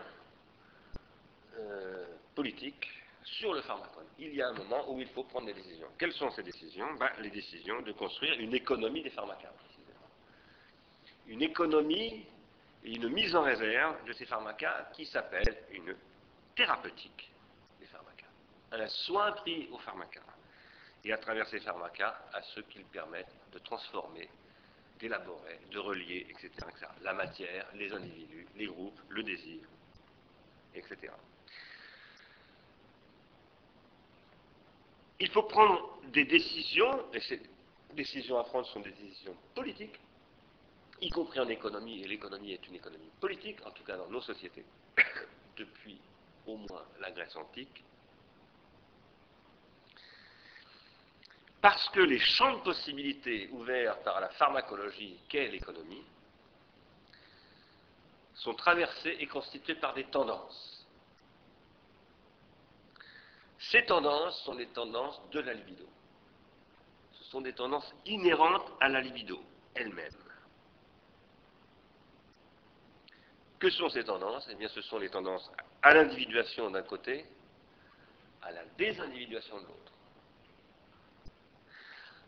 euh, 1.57 2.05
politiques 2.33 2.87
sur 3.23 3.53
le 3.53 3.61
pharmacone. 3.61 4.05
Il 4.19 4.33
y 4.35 4.41
a 4.41 4.49
un 4.49 4.53
moment 4.53 4.91
où 4.91 4.99
il 4.99 5.07
faut 5.07 5.23
prendre 5.23 5.47
des 5.47 5.53
décisions. 5.53 5.87
Quelles 5.97 6.13
sont 6.13 6.29
ces 6.31 6.43
décisions? 6.43 6.93
Ben, 6.95 7.09
Les 7.19 7.31
décisions 7.31 7.81
de 7.81 7.91
construire 7.91 8.39
une 8.39 8.53
économie 8.53 9.03
des 9.03 9.09
pharmacas, 9.09 9.51
Une 11.27 11.41
économie 11.41 12.25
et 12.83 12.95
une 12.95 13.09
mise 13.09 13.35
en 13.35 13.41
réserve 13.41 14.05
de 14.05 14.13
ces 14.13 14.25
pharmacas 14.25 14.89
qui 14.93 15.05
s'appelle 15.07 15.57
une 15.71 15.95
thérapeutique 16.55 17.31
des 17.79 17.87
pharmacas, 17.87 18.27
un 18.71 18.87
soin 18.87 19.31
pris 19.31 19.67
aux 19.71 19.79
pharmacas, 19.79 20.21
et 21.03 21.11
à 21.11 21.17
travers 21.17 21.47
ces 21.47 21.59
pharmacas, 21.59 22.15
à 22.33 22.41
ceux 22.53 22.61
qu'ils 22.63 22.85
permettent 22.85 23.35
de 23.53 23.59
transformer, 23.59 24.29
d'élaborer, 25.05 25.59
de 25.71 25.79
relier, 25.79 26.25
etc., 26.29 26.49
etc. 26.69 26.87
La 27.03 27.13
matière, 27.13 27.67
les 27.75 27.91
individus, 27.93 28.47
les 28.55 28.65
groupes, 28.65 28.99
le 29.09 29.21
désir, 29.21 29.61
etc. 30.73 31.13
Il 35.19 35.29
faut 35.29 35.43
prendre 35.43 35.99
des 36.11 36.25
décisions, 36.25 37.13
et 37.13 37.19
ces 37.21 37.41
décisions 37.93 38.37
à 38.39 38.43
prendre 38.43 38.65
sont 38.67 38.79
des 38.81 38.91
décisions 38.91 39.35
politiques, 39.53 39.99
y 41.01 41.09
compris 41.09 41.39
en 41.39 41.49
économie, 41.49 42.01
et 42.01 42.07
l'économie 42.07 42.53
est 42.53 42.67
une 42.67 42.75
économie 42.75 43.11
politique, 43.19 43.59
en 43.65 43.71
tout 43.71 43.83
cas 43.83 43.97
dans 43.97 44.09
nos 44.09 44.21
sociétés, 44.21 44.65
depuis 45.57 45.99
au 46.47 46.57
moins 46.57 46.85
la 46.99 47.11
Grèce 47.11 47.35
antique, 47.35 47.83
parce 51.65 51.89
que 51.89 51.99
les 51.99 52.19
champs 52.19 52.57
de 52.57 52.61
possibilités 52.61 53.49
ouverts 53.51 53.97
par 54.03 54.21
la 54.21 54.29
pharmacologie 54.29 55.17
qu'est 55.27 55.47
l'économie 55.47 56.05
sont 58.35 58.53
traversés 58.53 59.17
et 59.19 59.25
constitués 59.25 59.73
par 59.73 59.95
des 59.95 60.03
tendances. 60.03 60.85
Ces 63.57 63.83
tendances 63.83 64.39
sont 64.43 64.53
des 64.53 64.67
tendances 64.67 65.19
de 65.31 65.39
la 65.39 65.55
libido. 65.55 65.87
Ce 67.13 67.23
sont 67.31 67.41
des 67.41 67.53
tendances 67.53 67.91
inhérentes 68.05 68.71
à 68.79 68.87
la 68.87 69.01
libido 69.01 69.41
elle-même. 69.73 70.13
Que 73.57 73.71
sont 73.71 73.89
ces 73.89 74.03
tendances? 74.03 74.47
Eh 74.51 74.53
bien, 74.53 74.67
ce 74.67 74.83
sont 74.83 74.99
les 74.99 75.09
tendances 75.09 75.51
à 75.81 75.95
l'individuation 75.95 76.69
d'un 76.69 76.83
côté, 76.83 77.25
à 78.43 78.51
la 78.51 78.65
désindividuation 78.77 79.59
de 79.61 79.65
l'autre. 79.65 79.94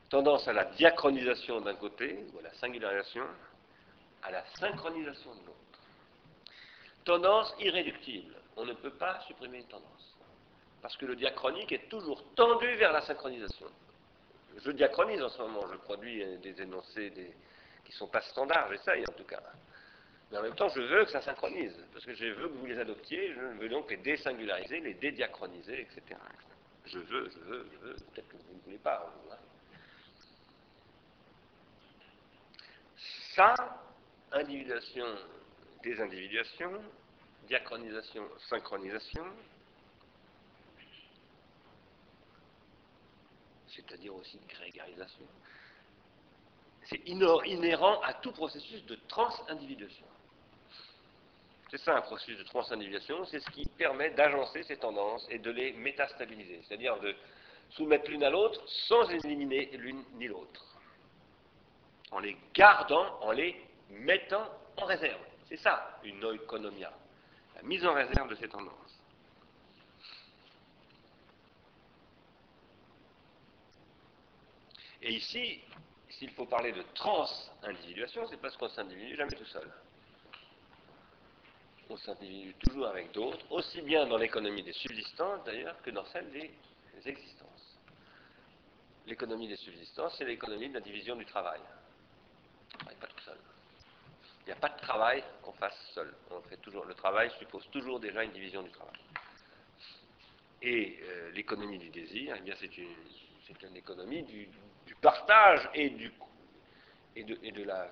Tendance 0.09 0.47
à 0.47 0.53
la 0.53 0.65
diachronisation 0.65 1.61
d'un 1.61 1.75
côté, 1.75 2.25
ou 2.33 2.39
à 2.39 2.43
la 2.43 2.53
singularisation, 2.53 3.25
à 4.23 4.31
la 4.31 4.43
synchronisation 4.59 5.31
de 5.35 5.45
l'autre. 5.45 5.57
Tendance 7.03 7.53
irréductible. 7.59 8.35
On 8.55 8.65
ne 8.65 8.73
peut 8.73 8.91
pas 8.91 9.19
supprimer 9.27 9.59
une 9.59 9.67
tendance. 9.67 10.15
Parce 10.81 10.95
que 10.95 11.05
le 11.05 11.15
diachronique 11.15 11.71
est 11.71 11.89
toujours 11.89 12.23
tendu 12.35 12.73
vers 12.75 12.93
la 12.93 13.01
synchronisation. 13.01 13.67
Je 14.63 14.71
diachronise 14.71 15.21
en 15.21 15.29
ce 15.29 15.41
moment, 15.41 15.67
je 15.71 15.77
produis 15.77 16.23
des 16.37 16.61
énoncés 16.61 17.11
qui 17.83 17.91
ne 17.91 17.97
sont 17.97 18.07
pas 18.07 18.21
standards, 18.21 18.69
j'essaye 18.71 19.03
en 19.07 19.13
tout 19.13 19.25
cas. 19.25 19.41
Mais 20.31 20.37
en 20.37 20.41
même 20.41 20.55
temps, 20.55 20.69
je 20.69 20.81
veux 20.81 21.05
que 21.05 21.11
ça 21.11 21.21
synchronise, 21.21 21.75
parce 21.93 22.05
que 22.05 22.13
je 22.13 22.25
veux 22.25 22.49
que 22.49 22.53
vous 22.53 22.65
les 22.65 22.79
adoptiez, 22.79 23.33
je 23.33 23.39
veux 23.39 23.69
donc 23.69 23.89
les 23.89 23.97
désingulariser, 23.97 24.79
les 24.79 24.93
dédiachroniser, 24.95 25.81
etc. 25.81 26.19
Je 26.85 26.99
veux, 26.99 27.29
je 27.29 27.39
veux, 27.39 27.69
je 27.71 27.87
veux, 27.87 27.93
peut-être 27.93 28.27
que 28.29 28.37
vous 28.37 28.53
ne 28.55 28.61
voulez 28.63 28.77
pas. 28.77 29.13
Hein. 29.31 29.35
Ça, 33.37 33.53
individuation, 34.31 35.05
désindividuation, 35.83 36.71
diachronisation, 37.45 38.23
synchronisation, 38.49 39.25
c'est-à-dire 43.67 44.15
aussi 44.15 44.39
grégarisation, 44.49 45.27
c'est 46.85 46.99
inhérent 47.05 48.01
à 48.01 48.15
tout 48.15 48.31
processus 48.31 48.83
de 48.87 48.95
transindividuation. 49.07 50.07
C'est 51.69 51.81
ça 51.81 51.95
un 51.95 52.01
processus 52.01 52.39
de 52.39 52.43
transindividuation, 52.43 53.23
c'est 53.25 53.39
ce 53.39 53.51
qui 53.51 53.65
permet 53.77 54.09
d'agencer 54.15 54.63
ces 54.63 54.77
tendances 54.77 55.27
et 55.29 55.37
de 55.37 55.51
les 55.51 55.73
métastabiliser, 55.73 56.63
c'est-à-dire 56.67 56.99
de 57.01 57.15
soumettre 57.69 58.09
l'une 58.09 58.23
à 58.23 58.31
l'autre 58.31 58.67
sans 58.87 59.07
éliminer 59.11 59.69
l'une 59.77 60.03
ni 60.15 60.25
l'autre, 60.25 60.76
en 62.11 62.19
les 62.19 62.37
gardant, 62.53 63.19
en 63.21 63.31
les 63.31 63.59
mettant 63.89 64.49
en 64.77 64.85
réserve. 64.85 65.21
C'est 65.47 65.57
ça 65.57 65.99
une 66.03 66.23
oikonomia, 66.23 66.91
la 67.55 67.61
mise 67.63 67.85
en 67.85 67.93
réserve 67.93 68.29
de 68.29 68.35
ces 68.35 68.47
tendances. 68.47 68.73
Et 75.01 75.13
ici, 75.13 75.61
s'il 76.09 76.31
faut 76.31 76.45
parler 76.45 76.71
de 76.71 76.81
trans-individuation, 76.95 78.27
c'est 78.27 78.41
parce 78.41 78.57
qu'on 78.57 78.69
s'individue 78.69 79.15
jamais 79.15 79.35
tout 79.35 79.45
seul 79.45 79.71
on 81.89 81.97
s'individue 81.97 82.53
toujours 82.55 82.87
avec 82.87 83.11
d'autres, 83.11 83.45
aussi 83.51 83.81
bien 83.81 84.05
dans 84.07 84.17
l'économie 84.17 84.63
des 84.63 84.73
subsistances 84.73 85.43
d'ailleurs 85.45 85.81
que 85.81 85.89
dans 85.91 86.05
celle 86.05 86.29
des, 86.31 86.51
existences. 87.05 87.77
L'économie 89.05 89.47
des 89.47 89.55
subsistances, 89.55 90.15
c'est 90.17 90.25
l'économie 90.25 90.69
de 90.69 90.73
la 90.73 90.81
division 90.81 91.15
du 91.15 91.25
travail. 91.25 91.61
On 92.81 92.89
ne 92.89 92.95
pas 92.95 93.07
tout 93.07 93.23
seul. 93.23 93.37
Il 94.35 94.36
n'y 94.47 94.53
a 94.53 94.55
pas 94.55 94.69
de 94.69 94.79
travail 94.79 95.23
qu'on 95.41 95.53
fasse 95.53 95.77
seul. 95.93 96.13
On 96.31 96.41
fait 96.41 96.57
toujours, 96.57 96.85
le 96.85 96.93
travail 96.93 97.31
suppose 97.39 97.67
toujours 97.69 97.99
déjà 97.99 98.23
une 98.23 98.31
division 98.31 98.63
du 98.63 98.71
travail. 98.71 98.99
Et 100.61 100.99
euh, 101.03 101.31
l'économie 101.31 101.77
du 101.77 101.89
désir, 101.89 102.35
eh 102.37 102.41
bien 102.41 102.55
c'est 102.59 102.77
une, 102.77 102.87
une, 103.61 103.75
économie 103.75 104.23
du, 104.23 104.49
partage 105.01 105.69
et 105.73 105.89
du, 105.89 106.11
et 107.15 107.23
de, 107.23 107.37
et 107.43 107.51
de 107.51 107.63
la, 107.63 107.85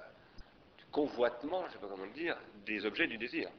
du 0.78 0.86
convoitement, 0.86 1.62
je 1.64 1.68
ne 1.68 1.72
sais 1.74 1.80
pas 1.80 1.88
comment 1.88 2.08
dire, 2.08 2.38
des 2.66 2.86
objets 2.86 3.08
du 3.08 3.18
désir. 3.18 3.50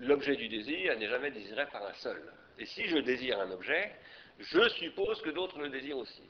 L'objet 0.00 0.36
du 0.36 0.48
désir 0.48 0.98
n'est 0.98 1.08
jamais 1.08 1.30
désiré 1.30 1.66
par 1.66 1.84
un 1.84 1.94
seul. 1.94 2.32
Et 2.58 2.66
si 2.66 2.86
je 2.86 2.98
désire 2.98 3.40
un 3.40 3.50
objet, 3.50 3.94
je 4.38 4.68
suppose 4.70 5.20
que 5.22 5.30
d'autres 5.30 5.58
le 5.58 5.70
désirent 5.70 5.98
aussi. 5.98 6.22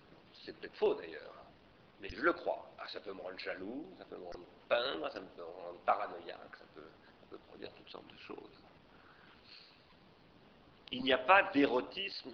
C'est 0.45 0.57
peut-être 0.57 0.77
faux 0.77 0.95
d'ailleurs, 0.95 1.36
je 2.09 2.21
le 2.21 2.33
crois. 2.33 2.69
Ah, 2.79 2.87
ça 2.89 3.01
peut 3.01 3.13
me 3.13 3.21
rendre 3.21 3.39
jaloux, 3.39 3.87
ça 3.99 4.05
peut 4.05 4.17
me 4.17 4.25
rendre 4.25 4.47
peindre, 4.69 5.11
ça 5.13 5.21
peut 5.21 5.27
me 5.39 5.45
rendre 5.45 5.79
paranoïaque, 5.85 6.57
ça 6.59 6.65
peut, 6.75 6.89
ça 7.21 7.27
peut 7.31 7.39
produire 7.49 7.73
toutes 7.73 7.89
sortes 7.89 8.13
de 8.13 8.19
choses. 8.19 8.63
Il 10.93 11.03
n'y 11.03 11.13
a 11.13 11.19
pas 11.19 11.45
d'érotisme 11.53 12.33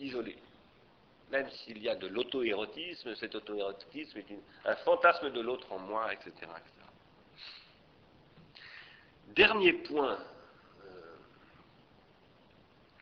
isolé. 0.00 0.36
Même 1.30 1.48
s'il 1.50 1.78
y 1.78 1.88
a 1.88 1.96
de 1.96 2.06
l'auto-érotisme, 2.06 3.14
cet 3.16 3.34
auto-érotisme 3.34 4.18
est 4.18 4.26
un 4.64 4.76
fantasme 4.76 5.30
de 5.30 5.40
l'autre 5.40 5.70
en 5.72 5.78
moi, 5.78 6.12
etc. 6.12 6.32
Dernier 9.28 9.72
point, 9.72 10.18
euh, 10.84 11.16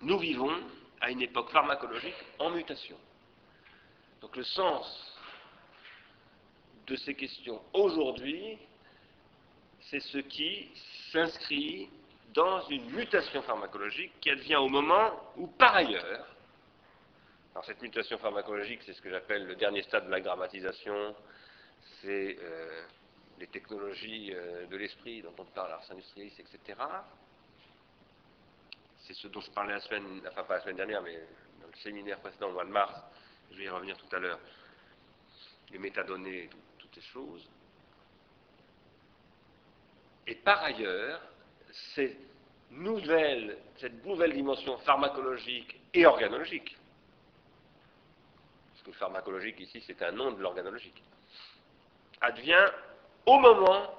nous 0.03 0.19
vivons 0.19 0.55
à 1.01 1.11
une 1.11 1.21
époque 1.21 1.51
pharmacologique 1.51 2.15
en 2.39 2.51
mutation. 2.51 2.97
Donc 4.23 4.37
le 4.37 4.45
sens 4.45 5.19
de 6.87 6.95
ces 6.97 7.15
questions 7.15 7.61
aujourd'hui, 7.73 8.57
c'est 9.91 10.01
ce 10.01 10.19
qui 10.19 10.71
s'inscrit 11.11 11.91
dans 12.33 12.67
une 12.69 12.89
mutation 12.93 13.43
pharmacologique 13.43 14.13
qui 14.21 14.31
advient 14.31 14.57
au 14.57 14.69
moment 14.69 15.11
où, 15.37 15.49
par 15.49 15.75
ailleurs, 15.75 16.27
alors 17.53 17.65
cette 17.67 17.83
mutation 17.83 18.17
pharmacologique, 18.17 18.81
c'est 18.87 18.95
ce 18.95 19.03
que 19.03 19.11
j'appelle 19.11 19.45
le 19.45 19.57
dernier 19.57 19.83
stade 19.83 20.07
de 20.07 20.11
la 20.11 20.21
grammatisation, 20.21 21.15
c'est 22.01 22.39
euh, 22.41 22.83
les 23.41 23.49
technologies 23.49 24.33
euh, 24.33 24.67
de 24.67 24.77
l'esprit 24.77 25.21
dont 25.21 25.35
on 25.37 25.45
parle, 25.45 25.71
l'ars 25.71 25.91
industrialis, 25.91 26.33
etc. 26.39 26.81
C'est 29.01 29.15
ce 29.15 29.27
dont 29.27 29.41
je 29.41 29.51
parlais 29.51 29.75
la 29.75 29.81
semaine, 29.81 30.23
enfin 30.31 30.45
pas 30.45 30.55
la 30.55 30.61
semaine 30.63 30.77
dernière, 30.77 31.03
mais 31.03 31.19
dans 31.61 31.67
le 31.67 31.77
séminaire 31.83 32.21
précédent 32.21 32.49
au 32.49 32.53
mois 32.53 32.65
de 32.65 32.71
mars, 32.71 32.95
je 33.53 33.59
vais 33.59 33.65
y 33.65 33.69
revenir 33.69 33.97
tout 33.97 34.17
à 34.17 34.19
l'heure, 34.19 34.39
les 35.71 35.79
métadonnées, 35.79 36.49
toutes 36.79 36.95
ces 36.95 37.01
choses. 37.01 37.49
Et 40.27 40.35
par 40.37 40.63
ailleurs, 40.63 41.21
cette 41.95 42.17
nouvelle, 42.71 43.59
dimension 44.33 44.79
pharmacologique 44.79 45.79
et 45.93 46.07
organologique, 46.07 46.77
parce 48.71 48.83
que 48.85 48.93
pharmacologique 48.93 49.61
ici 49.61 49.83
c'est 49.87 50.01
un 50.03 50.13
nom 50.13 50.33
de 50.33 50.41
l'organologique, 50.41 51.03
advient 52.21 52.67
au 53.27 53.39
moment 53.39 53.91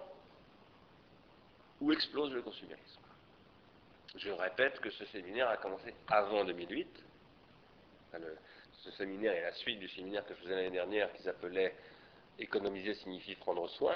où 1.82 1.92
explose 1.92 2.32
le 2.32 2.42
consumérisme. 2.42 3.02
Je 4.16 4.30
répète 4.30 4.80
que 4.80 4.90
ce 4.92 5.06
séminaire 5.06 5.50
a 5.50 5.58
commencé 5.58 5.94
avant 6.08 6.46
2008. 6.46 7.04
Ce 8.84 8.92
séminaire 8.92 9.34
est 9.34 9.42
la 9.42 9.54
suite 9.54 9.80
du 9.80 9.88
séminaire 9.88 10.26
que 10.26 10.34
je 10.34 10.40
faisais 10.42 10.56
l'année 10.56 10.72
dernière 10.72 11.12
qui 11.14 11.24
s'appelait 11.24 11.74
Économiser 12.38 12.96
signifie 12.96 13.36
prendre 13.36 13.70
soin. 13.70 13.96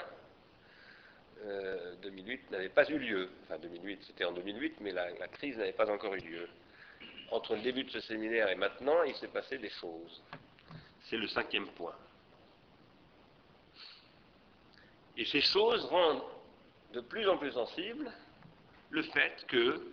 2008 2.02 2.40
euh, 2.40 2.52
n'avait 2.52 2.68
pas 2.68 2.88
eu 2.88 2.98
lieu. 2.98 3.28
Enfin, 3.44 3.58
2008, 3.58 4.04
c'était 4.06 4.24
en 4.24 4.32
2008, 4.32 4.76
mais 4.80 4.92
la, 4.92 5.10
la 5.10 5.28
crise 5.28 5.58
n'avait 5.58 5.72
pas 5.72 5.90
encore 5.90 6.14
eu 6.14 6.20
lieu. 6.20 6.48
Entre 7.30 7.56
le 7.56 7.62
début 7.62 7.84
de 7.84 7.90
ce 7.90 8.00
séminaire 8.00 8.48
et 8.48 8.54
maintenant, 8.54 9.02
il 9.02 9.14
s'est 9.16 9.28
passé 9.28 9.58
des 9.58 9.68
choses. 9.68 10.22
C'est 11.02 11.16
le 11.16 11.28
cinquième 11.28 11.66
point. 11.72 11.94
Et 15.16 15.26
ces 15.26 15.40
choses 15.40 15.84
rendent 15.86 16.22
de 16.92 17.00
plus 17.00 17.28
en 17.28 17.36
plus 17.36 17.52
sensibles 17.52 18.10
le 18.90 19.02
fait 19.02 19.44
que 19.48 19.92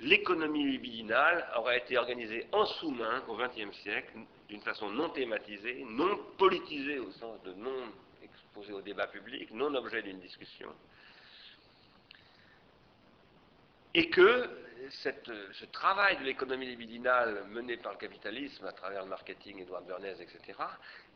l'économie 0.00 0.64
libidinale 0.64 1.46
aurait 1.56 1.78
été 1.78 1.98
organisée 1.98 2.46
en 2.52 2.64
sous-main 2.64 3.22
au 3.28 3.36
XXe 3.36 3.76
siècle, 3.82 4.18
d'une 4.48 4.62
façon 4.62 4.90
non 4.90 5.10
thématisée, 5.10 5.84
non 5.88 6.18
politisée 6.38 6.98
au 6.98 7.10
sens 7.12 7.42
de 7.42 7.52
non 7.54 7.92
exposée 8.22 8.72
au 8.72 8.82
débat 8.82 9.06
public, 9.06 9.50
non 9.52 9.74
objet 9.74 10.02
d'une 10.02 10.20
discussion, 10.20 10.72
et 13.94 14.08
que 14.08 14.48
ce 14.90 15.64
travail 15.66 16.16
de 16.18 16.24
l'économie 16.24 16.66
libidinale 16.66 17.44
mené 17.48 17.76
par 17.76 17.92
le 17.92 17.98
capitalisme 17.98 18.64
à 18.66 18.72
travers 18.72 19.02
le 19.02 19.10
marketing, 19.10 19.60
Edouard 19.60 19.82
Bernays, 19.82 20.20
etc., 20.20 20.58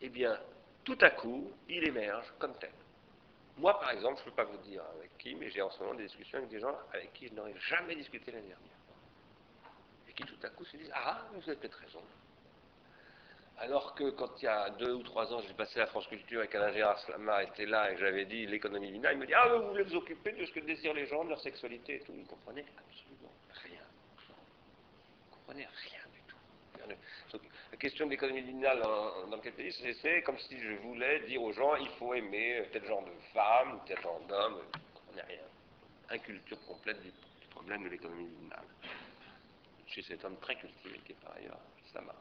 eh 0.03 0.09
bien, 0.09 0.38
tout 0.85 0.99
à 1.00 1.11
coup, 1.11 1.50
il 1.69 1.87
émerge 1.88 2.26
comme 2.38 2.55
tel. 2.59 2.73
Moi, 3.57 3.79
par 3.81 3.91
exemple, 3.93 4.17
je 4.19 4.25
ne 4.25 4.31
peux 4.31 4.37
pas 4.37 4.45
vous 4.45 4.59
dire 4.59 4.83
avec 4.97 5.17
qui, 5.17 5.35
mais 5.37 5.49
j'ai 5.49 5.62
en 5.62 5.71
ce 5.71 5.79
moment 5.81 5.95
des 5.95 6.05
discussions 6.05 6.38
avec 6.38 6.50
des 6.50 6.61
gens 6.61 6.76
avec 6.93 7.12
qui 7.14 7.29
je 7.29 7.35
n'aurais 7.35 7.55
jamais 7.59 7.95
discuté 7.95 8.33
l'année 8.33 8.49
dernière. 8.49 8.74
Qui 10.16 10.25
tout 10.25 10.38
à 10.42 10.49
coup 10.50 10.64
se 10.64 10.76
disent 10.76 10.92
Ah, 10.94 11.26
vous 11.33 11.42
avez 11.49 11.59
peut-être 11.59 11.78
raison. 11.78 12.02
Alors 13.59 13.94
que 13.94 14.11
quand 14.11 14.42
il 14.42 14.47
y 14.47 14.49
a 14.49 14.71
deux 14.71 14.94
ou 14.94 15.02
trois 15.02 15.33
ans, 15.33 15.40
j'ai 15.47 15.54
passé 15.54 15.80
à 15.80 15.87
France 15.87 16.06
Culture 16.09 16.42
et 16.42 16.49
qu'Alain 16.49 16.73
Gérard 16.73 16.99
Slama 17.00 17.44
était 17.44 17.66
là 17.66 17.92
et 17.92 17.97
j'avais 17.97 18.25
dit 18.25 18.47
l'économie 18.47 18.90
binaire, 18.90 19.12
il 19.12 19.18
me 19.18 19.26
dit 19.26 19.35
Ah, 19.35 19.49
vous 19.49 19.68
voulez 19.68 19.85
vous 19.85 19.97
occuper 19.97 20.33
de 20.33 20.44
ce 20.44 20.52
que 20.52 20.61
désirent 20.61 20.94
les 20.94 21.06
gens, 21.06 21.25
de 21.25 21.30
leur 21.30 21.40
sexualité 21.40 21.97
et 21.97 22.00
tout. 22.00 22.12
Vous 22.12 22.21
ne 22.21 22.26
comprenez 22.26 22.64
absolument 22.76 23.33
rien. 23.62 23.80
Vous 24.16 25.30
ne 25.30 25.37
comprenez 25.37 25.66
rien 25.66 26.00
du 26.12 26.21
tout. 26.26 27.40
la 27.71 27.78
question 27.78 28.06
de 28.06 28.11
l'économie 28.11 28.42
binale 28.42 28.83
dans, 28.83 29.37
le 29.37 29.42
capitalisme, 29.42 29.87
c'est 30.02 30.23
comme 30.23 30.38
si 30.38 30.59
je 30.61 30.73
voulais 30.83 31.21
dire 31.21 31.40
aux 31.40 31.52
gens 31.52 31.76
il 31.76 31.88
faut 31.90 32.12
aimer 32.14 32.68
tel 32.73 32.85
genre 32.85 33.04
de 33.04 33.12
femme 33.33 33.80
tel 33.87 34.00
genre 34.00 34.21
d'homme. 34.28 34.54
Vous 34.54 34.59
ne 34.59 34.94
comprenez 34.94 35.23
rien. 35.28 35.44
Inculture 36.11 36.59
complète 36.66 37.00
du, 37.02 37.12
problème 37.50 37.85
de 37.85 37.88
l'économie 37.88 38.26
binale. 38.26 38.64
Chez 39.95 40.03
cet 40.03 40.25
homme 40.25 40.37
très 40.39 40.57
cultivé 40.57 40.99
qui 41.05 41.13
est 41.13 41.21
par 41.23 41.37
ailleurs 41.37 41.61
Slama. 41.93 42.15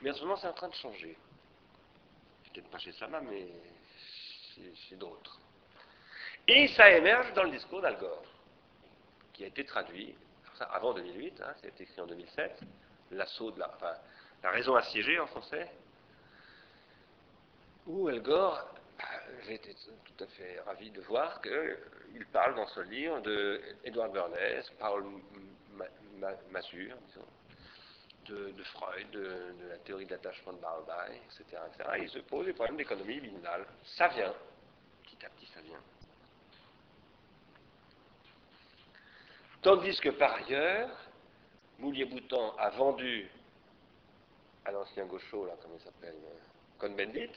Mais 0.00 0.10
en 0.10 0.14
ce 0.14 0.22
moment, 0.22 0.36
c'est 0.36 0.46
en 0.46 0.54
train 0.54 0.68
de 0.68 0.74
changer. 0.74 1.14
Peut-être 2.44 2.70
pas 2.70 2.78
chez 2.78 2.92
Sama, 2.92 3.20
mais 3.20 3.48
chez, 4.88 4.96
d'autres. 4.96 5.38
Et 6.46 6.68
ça 6.68 6.90
émerge 6.90 7.34
dans 7.34 7.42
le 7.42 7.50
discours 7.50 7.82
d'Al 7.82 7.98
Gore, 7.98 8.24
qui 9.34 9.44
a 9.44 9.48
été 9.48 9.62
traduit 9.66 10.16
avant 10.58 10.94
2008, 10.94 11.42
hein, 11.42 11.54
été 11.62 11.82
écrit 11.82 12.00
en 12.00 12.06
2007, 12.06 12.60
l'assaut 13.10 13.50
de 13.50 13.60
la, 13.60 14.50
raison 14.50 14.74
assiégée 14.74 15.20
en 15.20 15.26
français, 15.26 15.70
où 17.86 18.08
Al 18.08 18.22
Gore, 18.22 18.66
bah, 18.98 19.04
j'ai 19.46 19.54
été 19.54 19.74
tout 19.74 20.24
à 20.24 20.26
fait 20.28 20.60
ravi 20.60 20.90
de 20.92 21.02
voir 21.02 21.42
qu'il 21.42 22.26
parle 22.32 22.54
dans 22.54 22.66
ce 22.68 22.80
livre 22.80 23.20
de 23.20 23.60
Edward 23.84 24.12
Bernays, 24.12 24.64
Paul 24.78 25.04
Masur, 26.50 26.96
disons, 27.06 27.26
de, 28.28 28.62
Freud, 28.64 29.10
de, 29.10 29.54
la 29.68 29.78
théorie 29.78 30.04
de 30.04 30.10
l'attachement 30.10 30.52
de 30.52 30.58
Barbey, 30.58 31.20
etc., 31.26 31.62
etc. 31.66 31.90
il 32.02 32.10
se 32.10 32.18
pose 32.18 32.46
des 32.46 32.52
problèmes 32.52 32.76
d'économie 32.76 33.20
binale. 33.20 33.66
Ça 33.96 34.08
vient, 34.08 34.34
petit 35.02 35.24
à 35.24 35.30
petit 35.30 35.46
ça 35.46 35.60
vient. 35.60 35.80
Tandis 39.62 39.98
que 40.00 40.10
par 40.10 40.34
ailleurs, 40.34 40.90
Moulier-Boutan 41.78 42.56
a 42.58 42.70
vendu 42.70 43.30
à 44.64 44.72
l'ancien 44.72 45.06
gaucho, 45.06 45.46
là, 45.46 45.54
comment 45.60 45.74
il 45.76 45.80
s'appelle, 45.80 46.16
euh, 46.16 46.38
Cohn-Bendit, 46.78 47.32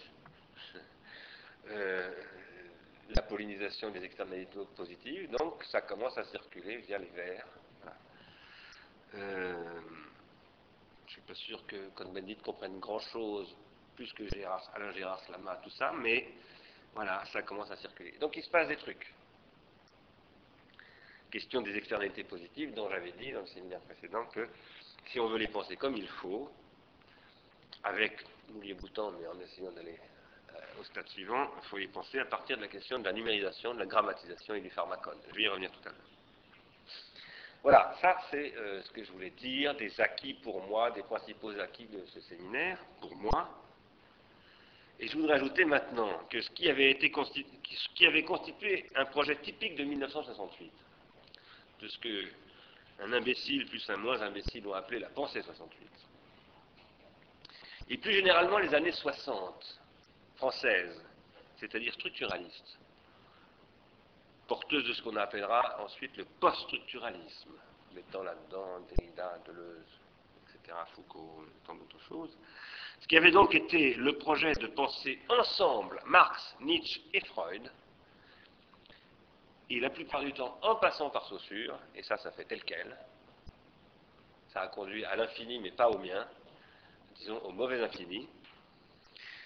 euh, 1.69 2.11
la 3.09 3.21
pollinisation 3.23 3.89
des 3.91 4.03
externalités 4.03 4.59
positives, 4.75 5.29
donc 5.31 5.63
ça 5.65 5.81
commence 5.81 6.17
à 6.17 6.25
circuler 6.25 6.77
via 6.77 6.97
les 6.97 7.09
vers. 7.09 7.45
Euh, 9.15 9.81
je 11.05 11.07
ne 11.07 11.09
suis 11.09 11.21
pas 11.21 11.35
sûr 11.35 11.65
que 11.67 11.89
Cohn-Bendit 11.89 12.37
comprenne 12.37 12.79
grand-chose, 12.79 13.55
plus 13.95 14.11
que 14.13 14.27
Gérard, 14.29 14.71
Alain 14.73 14.91
Gérard 14.93 15.19
Slama, 15.25 15.57
tout 15.57 15.69
ça, 15.71 15.91
mais 15.91 16.33
voilà, 16.93 17.23
ça 17.25 17.41
commence 17.41 17.69
à 17.71 17.75
circuler. 17.75 18.13
Donc 18.19 18.35
il 18.37 18.43
se 18.43 18.49
passe 18.49 18.67
des 18.67 18.77
trucs. 18.77 19.13
Question 21.29 21.61
des 21.61 21.75
externalités 21.75 22.23
positives, 22.23 22.73
dont 22.73 22.89
j'avais 22.89 23.11
dit 23.13 23.31
dans 23.31 23.41
le 23.41 23.47
séminaire 23.47 23.81
précédent 23.81 24.25
que 24.27 24.47
si 25.07 25.19
on 25.19 25.27
veut 25.27 25.37
les 25.37 25.47
penser 25.47 25.75
comme 25.75 25.95
il 25.95 26.07
faut, 26.07 26.49
avec 27.83 28.23
Moulier-Boutan, 28.49 29.11
mais 29.11 29.27
en 29.27 29.39
essayant 29.39 29.71
d'aller 29.71 29.99
euh, 30.53 30.79
au 30.79 30.83
stade 30.83 31.07
suivant, 31.07 31.49
il 31.61 31.67
faut 31.67 31.77
y 31.77 31.87
penser 31.87 32.19
à 32.19 32.25
partir 32.25 32.57
de 32.57 32.61
la 32.61 32.67
question 32.67 32.99
de 32.99 33.05
la 33.05 33.13
numérisation, 33.13 33.73
de 33.73 33.79
la 33.79 33.85
grammatisation 33.85 34.55
et 34.55 34.61
du 34.61 34.69
pharmacone. 34.69 35.17
Je 35.29 35.35
vais 35.35 35.43
y 35.43 35.47
revenir 35.47 35.71
tout 35.71 35.89
à 35.89 35.91
l'heure. 35.91 36.10
Voilà, 37.63 37.95
ça 38.01 38.17
c'est 38.31 38.55
euh, 38.55 38.81
ce 38.81 38.91
que 38.91 39.03
je 39.03 39.11
voulais 39.11 39.29
dire, 39.31 39.75
des 39.75 40.01
acquis 40.01 40.33
pour 40.33 40.65
moi, 40.67 40.89
des 40.91 41.03
principaux 41.03 41.51
acquis 41.59 41.85
de 41.85 42.03
ce 42.07 42.19
séminaire, 42.21 42.79
pour 42.99 43.15
moi. 43.15 43.49
Et 44.99 45.07
je 45.07 45.15
voudrais 45.15 45.35
ajouter 45.35 45.65
maintenant 45.65 46.25
que 46.29 46.41
ce 46.41 46.49
qui 46.51 46.69
avait, 46.69 46.89
été 46.91 47.11
ce 47.11 47.89
qui 47.95 48.07
avait 48.07 48.23
constitué 48.23 48.87
un 48.95 49.05
projet 49.05 49.35
typique 49.37 49.75
de 49.75 49.83
1968, 49.83 50.71
de 51.81 51.87
ce 51.87 51.97
que 51.99 52.25
un 52.99 53.13
imbécile 53.13 53.67
plus 53.67 53.87
un 53.89 53.97
moins 53.97 54.21
imbécile 54.21 54.67
ont 54.67 54.73
appelé 54.73 54.99
la 54.99 55.09
pensée 55.09 55.41
68, 55.41 55.87
et 57.89 57.97
plus 57.97 58.13
généralement 58.13 58.57
les 58.57 58.73
années 58.73 58.91
60 58.91 59.81
françaises, 60.35 61.03
c'est-à-dire 61.57 61.93
structuralistes, 61.93 62.79
porteuse 64.51 64.83
de 64.83 64.91
ce 64.91 65.01
qu'on 65.01 65.15
appellera 65.15 65.81
ensuite 65.81 66.17
le 66.17 66.25
post-structuralisme, 66.25 67.53
mettant 67.93 68.21
là-dedans 68.21 68.81
Derrida, 68.81 69.37
Deleuze, 69.45 70.01
etc., 70.43 70.77
Foucault, 70.93 71.45
tant 71.65 71.73
d'autres 71.75 72.01
choses. 72.01 72.37
Ce 72.99 73.07
qui 73.07 73.15
avait 73.15 73.31
donc 73.31 73.55
été 73.55 73.93
le 73.93 74.17
projet 74.17 74.51
de 74.51 74.67
penser 74.67 75.21
ensemble 75.29 76.01
Marx, 76.05 76.57
Nietzsche 76.59 77.01
et 77.13 77.21
Freud, 77.27 77.71
et 79.69 79.79
la 79.79 79.89
plupart 79.89 80.19
du 80.19 80.33
temps 80.33 80.59
en 80.63 80.75
passant 80.75 81.09
par 81.11 81.25
Saussure, 81.27 81.79
et 81.95 82.03
ça, 82.03 82.17
ça 82.17 82.31
fait 82.31 82.43
tel 82.43 82.61
quel. 82.65 82.97
Ça 84.49 84.63
a 84.63 84.67
conduit 84.67 85.05
à 85.05 85.15
l'infini, 85.15 85.59
mais 85.59 85.71
pas 85.71 85.87
au 85.87 85.97
mien, 85.97 86.27
disons 87.15 87.37
au 87.37 87.53
mauvais 87.53 87.81
infini. 87.81 88.27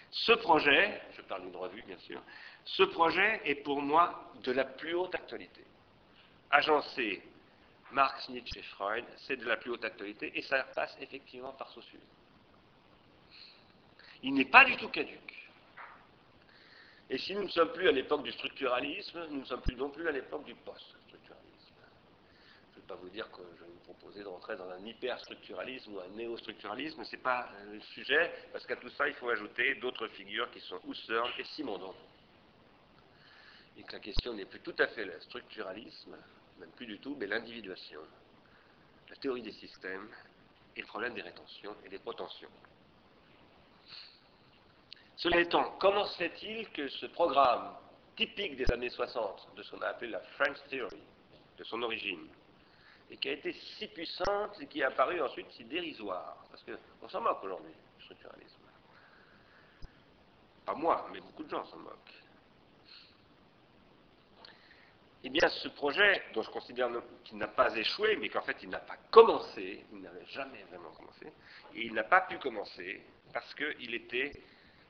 Ce 0.09 0.31
projet, 0.31 0.99
je 1.15 1.21
parle 1.21 1.43
d'une 1.43 1.57
revue 1.57 1.83
bien 1.83 1.99
sûr, 1.99 2.19
ce 2.65 2.83
projet 2.83 3.41
est 3.45 3.55
pour 3.55 3.81
moi 3.81 4.31
de 4.43 4.51
la 4.51 4.65
plus 4.65 4.95
haute 4.95 5.13
actualité. 5.13 5.63
Agencé 6.49 7.21
Marx, 7.91 8.27
Nietzsche 8.29 8.59
et 8.59 8.63
Freud, 8.63 9.05
c'est 9.17 9.37
de 9.37 9.45
la 9.45 9.57
plus 9.57 9.71
haute 9.71 9.85
actualité 9.85 10.31
et 10.35 10.41
ça 10.41 10.63
passe 10.75 10.97
effectivement 10.99 11.53
par 11.53 11.69
Saussure. 11.69 11.99
Il 14.23 14.33
n'est 14.33 14.45
pas 14.45 14.65
du 14.65 14.75
tout 14.77 14.89
caduque. 14.89 15.21
Et 17.07 17.19
si 17.19 17.35
nous 17.35 17.43
ne 17.43 17.49
sommes 17.49 17.71
plus 17.71 17.87
à 17.87 17.91
l'époque 17.91 18.23
du 18.23 18.31
structuralisme, 18.31 19.27
nous 19.29 19.41
ne 19.41 19.45
sommes 19.45 19.61
plus 19.61 19.75
non 19.75 19.91
plus 19.91 20.07
à 20.07 20.11
l'époque 20.11 20.43
du 20.45 20.55
post-structuralisme. 20.55 21.45
Je 22.71 22.77
ne 22.77 22.81
vais 22.81 22.87
pas 22.87 22.95
vous 22.95 23.09
dire 23.09 23.29
que 23.29 23.43
je 23.57 23.63
vais 23.63 23.69
vous 23.69 23.93
proposer 23.93 24.23
de 24.23 24.27
rentrer 24.27 24.55
dans 24.55 24.69
un 24.69 24.83
hyper-structuralisme 24.83 25.93
ou 25.93 25.99
un 25.99 26.07
néo-structuralisme, 26.15 27.03
ce 27.03 27.15
n'est 27.15 27.21
pas 27.21 27.47
le 27.71 27.79
sujet, 27.79 28.33
parce 28.51 28.65
qu'à 28.65 28.75
tout 28.77 28.89
ça, 28.89 29.07
il 29.07 29.13
faut 29.13 29.29
ajouter 29.29 29.75
d'autres 29.75 30.07
figures 30.07 30.49
qui 30.49 30.59
sont 30.61 30.79
Husserl 30.87 31.31
et 31.37 31.43
Simondon 31.43 31.93
et 33.77 33.83
que 33.83 33.93
la 33.93 33.99
question 33.99 34.33
n'est 34.33 34.45
plus 34.45 34.61
tout 34.61 34.75
à 34.79 34.87
fait 34.87 35.05
le 35.05 35.19
structuralisme, 35.21 36.15
même 36.59 36.71
plus 36.71 36.85
du 36.85 36.99
tout, 36.99 37.15
mais 37.19 37.27
l'individuation, 37.27 38.01
la 39.09 39.15
théorie 39.17 39.41
des 39.41 39.51
systèmes 39.51 40.09
et 40.75 40.81
le 40.81 40.87
problème 40.87 41.13
des 41.13 41.21
rétentions 41.21 41.75
et 41.85 41.89
des 41.89 41.99
protensions. 41.99 42.49
Cela 45.17 45.39
étant, 45.39 45.75
comment 45.79 46.05
se 46.05 46.17
fait-il 46.17 46.69
que 46.71 46.87
ce 46.87 47.05
programme 47.07 47.75
typique 48.15 48.55
des 48.55 48.71
années 48.71 48.89
60, 48.89 49.55
de 49.55 49.63
ce 49.63 49.71
qu'on 49.71 49.81
a 49.81 49.87
appelé 49.87 50.11
la 50.11 50.19
French 50.19 50.57
Theory, 50.69 51.01
de 51.57 51.63
son 51.63 51.81
origine, 51.81 52.27
et 53.09 53.17
qui 53.17 53.29
a 53.29 53.33
été 53.33 53.53
si 53.53 53.87
puissante 53.87 54.59
et 54.61 54.67
qui 54.67 54.81
est 54.81 54.83
apparue 54.83 55.21
ensuite 55.21 55.49
si 55.51 55.63
dérisoire, 55.65 56.45
parce 56.49 56.63
qu'on 56.63 57.09
s'en 57.09 57.21
moque 57.21 57.43
aujourd'hui, 57.43 57.73
du 57.97 58.03
structuralisme. 58.03 58.61
Pas 60.65 60.73
moi, 60.73 61.07
mais 61.11 61.21
beaucoup 61.21 61.43
de 61.43 61.49
gens 61.49 61.65
s'en 61.65 61.77
moquent. 61.77 62.24
Eh 65.27 65.29
bien, 65.31 65.49
ce 65.49 65.69
projet, 65.69 66.21
dont 66.35 66.43
je 66.43 66.51
considère 66.51 66.87
qu'il 67.23 67.39
n'a 67.39 67.47
pas 67.47 67.75
échoué, 67.75 68.15
mais 68.17 68.29
qu'en 68.29 68.43
fait 68.43 68.57
il 68.61 68.69
n'a 68.69 68.77
pas 68.77 68.97
commencé, 69.09 69.83
il 69.91 69.99
n'avait 69.99 70.25
jamais 70.27 70.63
vraiment 70.69 70.91
commencé, 70.91 71.25
et 71.73 71.81
il 71.81 71.93
n'a 71.93 72.03
pas 72.03 72.21
pu 72.21 72.37
commencer 72.37 73.01
parce 73.33 73.51
qu'il 73.55 73.95
était, 73.95 74.39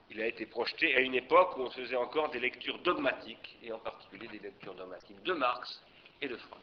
il 0.10 0.21
a 0.21 0.28
été 0.28 0.45
projeté 0.45 0.93
à 0.93 1.00
une 1.00 1.15
époque 1.15 1.56
où 1.56 1.62
on 1.62 1.69
faisait 1.69 1.95
encore 1.95 2.32
des 2.32 2.41
lectures 2.41 2.80
dogmatiques, 2.80 3.58
et 3.63 3.71
en 3.71 3.80
particulier 3.80 4.28
des 4.28 4.39
lectures 4.39 4.76
dogmatiques 4.76 5.24
de 5.24 5.32
Marx 5.32 5.82
et 6.21 6.28
de 6.28 6.36
Freud. 6.36 6.62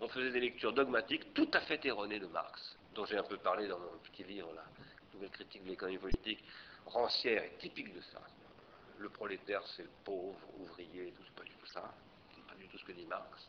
On 0.00 0.08
faisait 0.08 0.30
des 0.30 0.40
lectures 0.40 0.72
dogmatiques 0.72 1.34
tout 1.34 1.50
à 1.54 1.60
fait 1.62 1.84
erronées 1.84 2.20
de 2.20 2.26
Marx, 2.26 2.78
dont 2.94 3.04
j'ai 3.04 3.18
un 3.18 3.24
peu 3.24 3.36
parlé 3.36 3.66
dans 3.66 3.80
mon 3.80 3.98
petit 4.04 4.22
livre, 4.22 4.52
là, 4.54 4.62
Nouvelle 5.12 5.30
critique 5.30 5.64
de 5.64 5.70
l'économie 5.70 5.98
politique, 5.98 6.44
rancière 6.86 7.42
et 7.42 7.56
typique 7.58 7.92
de 7.92 8.00
ça. 8.12 8.20
Le 8.98 9.08
prolétaire, 9.08 9.66
c'est 9.74 9.82
le 9.82 9.90
pauvre, 10.04 10.38
ouvrier, 10.60 11.12
tout, 11.16 11.22
c'est 11.26 11.34
pas 11.34 11.42
du 11.42 11.54
tout 11.56 11.66
ça 11.66 11.92
tout 12.74 12.80
ce 12.80 12.84
que 12.86 12.92
dit 12.92 13.06
Marx. 13.06 13.48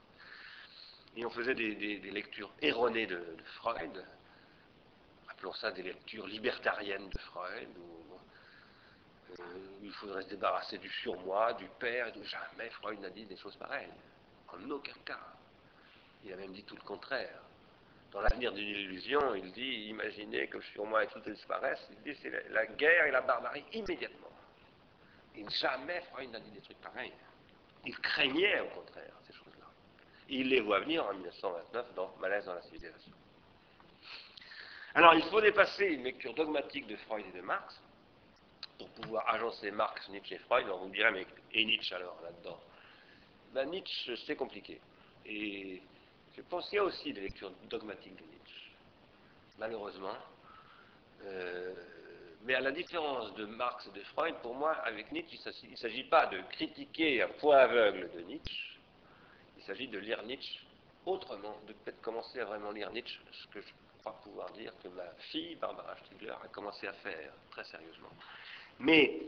Et 1.17 1.25
on 1.25 1.29
faisait 1.31 1.55
des, 1.55 2.11
lectures 2.11 2.51
erronées 2.61 3.07
de, 3.07 3.19
Freud, 3.55 4.05
appelons 5.29 5.53
ça 5.53 5.71
des 5.71 5.81
lectures 5.81 6.27
libertariennes 6.27 7.09
de 7.09 7.17
Freud, 7.19 7.69
où, 7.77 8.13
euh, 9.39 9.43
il 9.81 9.91
faudrait 9.93 10.21
se 10.23 10.29
débarrasser 10.29 10.77
du 10.77 10.89
surmoi, 10.89 11.53
du 11.53 11.67
père, 11.79 12.11
de 12.13 12.23
jamais 12.23 12.69
Freud 12.69 12.99
n'a 12.99 13.09
dit 13.09 13.25
des 13.25 13.37
choses 13.37 13.55
pareilles. 13.55 13.89
En 14.49 14.69
aucun 14.69 14.93
cas. 15.03 15.33
Il 16.23 16.31
a 16.31 16.35
même 16.35 16.53
dit 16.53 16.63
tout 16.63 16.75
le 16.75 16.83
contraire. 16.83 17.41
Dans 18.11 18.21
l'avenir 18.21 18.53
d'une 18.53 18.67
illusion, 18.67 19.33
il 19.33 19.51
dit 19.53 19.87
imaginez 19.89 20.47
que 20.47 20.61
sur 20.61 20.85
moi 20.85 21.03
et 21.03 21.07
tout 21.07 21.19
disparaisse. 21.19 21.79
Il 21.89 22.13
dit 22.13 22.19
c'est 22.21 22.49
la, 22.49 22.65
guerre 22.67 23.07
et 23.07 23.11
la 23.11 23.21
barbarie 23.21 23.65
immédiatement. 23.73 24.31
Et 25.35 25.49
jamais 25.49 26.01
Freud 26.11 26.29
n'a 26.29 26.39
dit 26.39 26.51
des 26.51 26.61
trucs 26.61 26.79
pareils. 26.81 27.13
Il 27.85 27.97
craignait 27.99 28.61
au 28.61 28.67
contraire 28.67 29.13
ces 29.27 29.33
choses-là. 29.33 29.67
il 30.29 30.49
les 30.49 30.61
voit 30.61 30.79
venir 30.79 31.05
en 31.05 31.13
1929 31.13 31.93
dans 31.95 32.15
Malaise 32.19 32.45
dans 32.45 32.55
la 32.55 32.61
civilisation. 32.63 33.11
Alors 34.95 35.13
il 35.13 35.23
faut 35.23 35.41
dépasser 35.41 35.85
une 35.85 36.03
lecture 36.03 36.33
dogmatique 36.33 36.87
de 36.87 36.95
Freud 36.95 37.25
et 37.27 37.37
de 37.37 37.41
Marx 37.41 37.79
pour 38.77 38.89
pouvoir 38.89 39.27
agencer 39.29 39.71
Marx, 39.71 40.07
Nietzsche 40.09 40.35
et 40.35 40.39
Freud. 40.39 40.67
On 40.69 40.85
vous 40.85 40.89
dirait, 40.89 41.11
mais 41.11 41.25
et 41.53 41.65
Nietzsche 41.65 41.93
alors 41.95 42.17
là-dedans? 42.23 42.59
Ben, 43.53 43.69
Nietzsche, 43.69 44.15
c'est 44.25 44.35
compliqué. 44.35 44.79
Et 45.25 45.81
je 46.35 46.41
pense 46.41 46.67
qu'il 46.69 46.77
y 46.77 46.79
a 46.79 46.83
aussi 46.83 47.13
des 47.13 47.21
lectures 47.21 47.51
dogmatiques 47.69 48.15
de 48.15 48.23
Nietzsche, 48.23 48.71
malheureusement. 49.57 50.17
Euh, 51.23 51.73
mais 52.45 52.53
à 52.53 52.61
la 52.61 52.71
différence 52.71 53.33
de 53.33 53.45
Marx 53.45 53.87
et 53.87 53.99
de 53.99 54.03
Freud, 54.05 54.35
pour 54.43 54.53
moi, 54.53 54.73
avec 54.85 55.11
Nietzsche, 55.11 55.39
il 55.63 55.71
ne 55.71 55.75
s'agit 55.75 56.03
pas 56.03 56.27
de 56.27 56.39
critiquer 56.51 57.23
un 57.23 57.27
point 57.27 57.57
aveugle 57.57 58.09
de 58.11 58.21
Nietzsche, 58.21 58.77
il 59.57 59.63
s'agit 59.63 59.87
de 59.87 59.97
lire 59.97 60.21
Nietzsche 60.23 60.59
autrement, 61.07 61.57
de 61.67 61.73
peut-être 61.73 62.01
commencer 62.01 62.39
à 62.39 62.45
vraiment 62.45 62.71
lire 62.71 62.91
Nietzsche, 62.91 63.19
ce 63.31 63.47
que 63.47 63.61
je 63.61 63.67
crois 63.99 64.13
pouvoir 64.23 64.51
dire 64.51 64.71
que 64.83 64.87
ma 64.89 65.09
fille, 65.31 65.55
Barbara 65.55 65.95
Stiegler, 66.05 66.35
a 66.43 66.47
commencé 66.49 66.87
à 66.87 66.93
faire 66.93 67.33
très 67.49 67.63
sérieusement. 67.63 68.11
Mais 68.79 69.21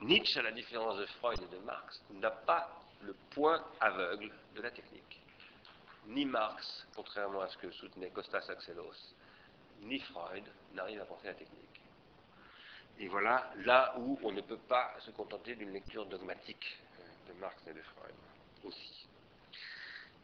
Nietzsche, 0.00 0.38
à 0.38 0.42
la 0.42 0.52
différence 0.52 0.98
de 0.98 1.06
Freud 1.06 1.40
et 1.42 1.52
de 1.52 1.60
Marx, 1.64 2.00
n'a 2.10 2.30
pas 2.30 2.70
le 3.02 3.14
point 3.30 3.64
aveugle 3.80 4.32
de 4.54 4.62
la 4.62 4.70
technique. 4.70 5.20
Ni 6.06 6.24
Marx, 6.24 6.86
contrairement 6.94 7.40
à 7.40 7.48
ce 7.48 7.58
que 7.58 7.70
soutenait 7.72 8.10
Costas 8.10 8.46
Axelos, 8.48 9.14
ni 9.82 9.98
Freud 10.00 10.44
n'arrivent 10.74 11.00
à 11.00 11.04
penser 11.04 11.26
la 11.26 11.34
technique. 11.34 11.80
Et 12.98 13.08
voilà 13.08 13.50
là 13.64 13.94
où 13.98 14.18
on 14.22 14.32
ne 14.32 14.40
peut 14.40 14.58
pas 14.68 14.94
se 15.00 15.10
contenter 15.10 15.54
d'une 15.54 15.72
lecture 15.72 16.06
dogmatique 16.06 16.78
de 17.28 17.34
Marx 17.34 17.56
et 17.66 17.74
de 17.74 17.82
Freud 17.82 18.14
aussi. 18.64 19.06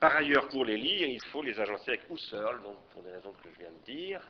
Par 0.01 0.17
ailleurs, 0.17 0.49
pour 0.49 0.65
les 0.65 0.77
lire, 0.77 1.07
il 1.07 1.23
faut 1.27 1.43
les 1.43 1.59
agencer 1.61 1.91
avec 1.91 2.11
Husserl, 2.11 2.63
donc 2.63 2.79
pour 2.93 3.03
des 3.03 3.13
raisons 3.13 3.33
que 3.33 3.49
je 3.51 3.59
viens 3.59 3.71
de 3.71 3.85
dire, 3.85 4.21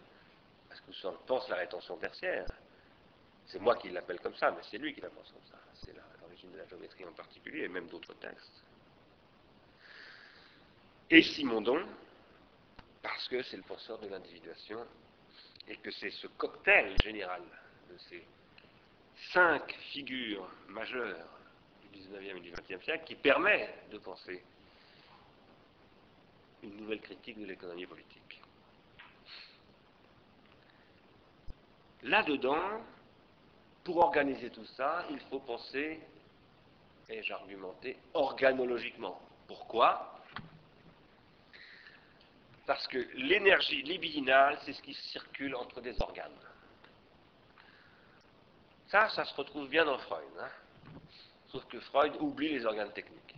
parce 0.68 0.80
que 0.80 0.90
Husserl 0.90 1.16
pense 1.26 1.48
la 1.48 1.56
rétention 1.56 1.96
tertiaire. 1.96 2.46
C'est 3.46 3.58
moi 3.58 3.76
qui 3.76 3.88
l'appelle 3.90 4.20
comme 4.20 4.34
ça, 4.34 4.50
mais 4.50 4.62
c'est 4.70 4.78
lui 4.78 4.92
qui 4.92 5.00
la 5.00 5.08
pense 5.10 5.30
comme 5.30 5.46
ça. 5.50 5.58
C'est 5.84 5.94
l'origine 6.20 6.52
de 6.52 6.58
la 6.58 6.66
géométrie 6.66 7.04
en 7.04 7.12
particulier, 7.12 7.64
et 7.64 7.68
même 7.68 7.86
d'autres 7.86 8.14
textes. 8.14 8.64
Et 11.10 11.22
Simondon, 11.22 11.86
parce 13.02 13.28
que 13.28 13.42
c'est 13.42 13.56
le 13.56 13.62
penseur 13.62 13.98
de 13.98 14.08
l'individuation, 14.08 14.86
et 15.68 15.76
que 15.76 15.90
c'est 15.90 16.10
ce 16.10 16.26
cocktail 16.26 16.98
général 16.98 17.42
de 17.90 17.96
ces 17.98 18.24
cinq 19.32 19.72
figures 19.92 20.48
majeures 20.68 21.28
du 21.82 22.00
19e 22.00 22.36
et 22.36 22.40
du 22.40 22.52
20e 22.52 22.82
siècle 22.82 23.04
qui 23.04 23.14
permet 23.14 23.74
de 23.90 23.98
penser 23.98 24.42
une 26.62 26.76
nouvelle 26.76 27.00
critique 27.00 27.38
de 27.40 27.46
l'économie 27.46 27.86
politique. 27.86 28.40
Là-dedans, 32.02 32.82
pour 33.84 33.98
organiser 33.98 34.50
tout 34.50 34.64
ça, 34.76 35.04
il 35.10 35.20
faut 35.20 35.40
penser, 35.40 36.00
et 37.08 37.22
j'argumentais, 37.22 37.96
organologiquement. 38.14 39.20
Pourquoi? 39.46 40.21
Parce 42.72 42.88
que 42.88 43.06
l'énergie 43.16 43.82
libidinale, 43.82 44.58
c'est 44.64 44.72
ce 44.72 44.80
qui 44.80 44.94
circule 44.94 45.54
entre 45.54 45.82
des 45.82 45.94
organes. 46.00 46.32
Ça, 48.88 49.10
ça 49.10 49.26
se 49.26 49.34
retrouve 49.34 49.68
bien 49.68 49.84
dans 49.84 49.98
Freud. 49.98 50.24
Hein. 50.40 50.48
Sauf 51.48 51.66
que 51.66 51.78
Freud 51.80 52.14
oublie 52.18 52.48
les 52.48 52.64
organes 52.64 52.90
techniques. 52.94 53.34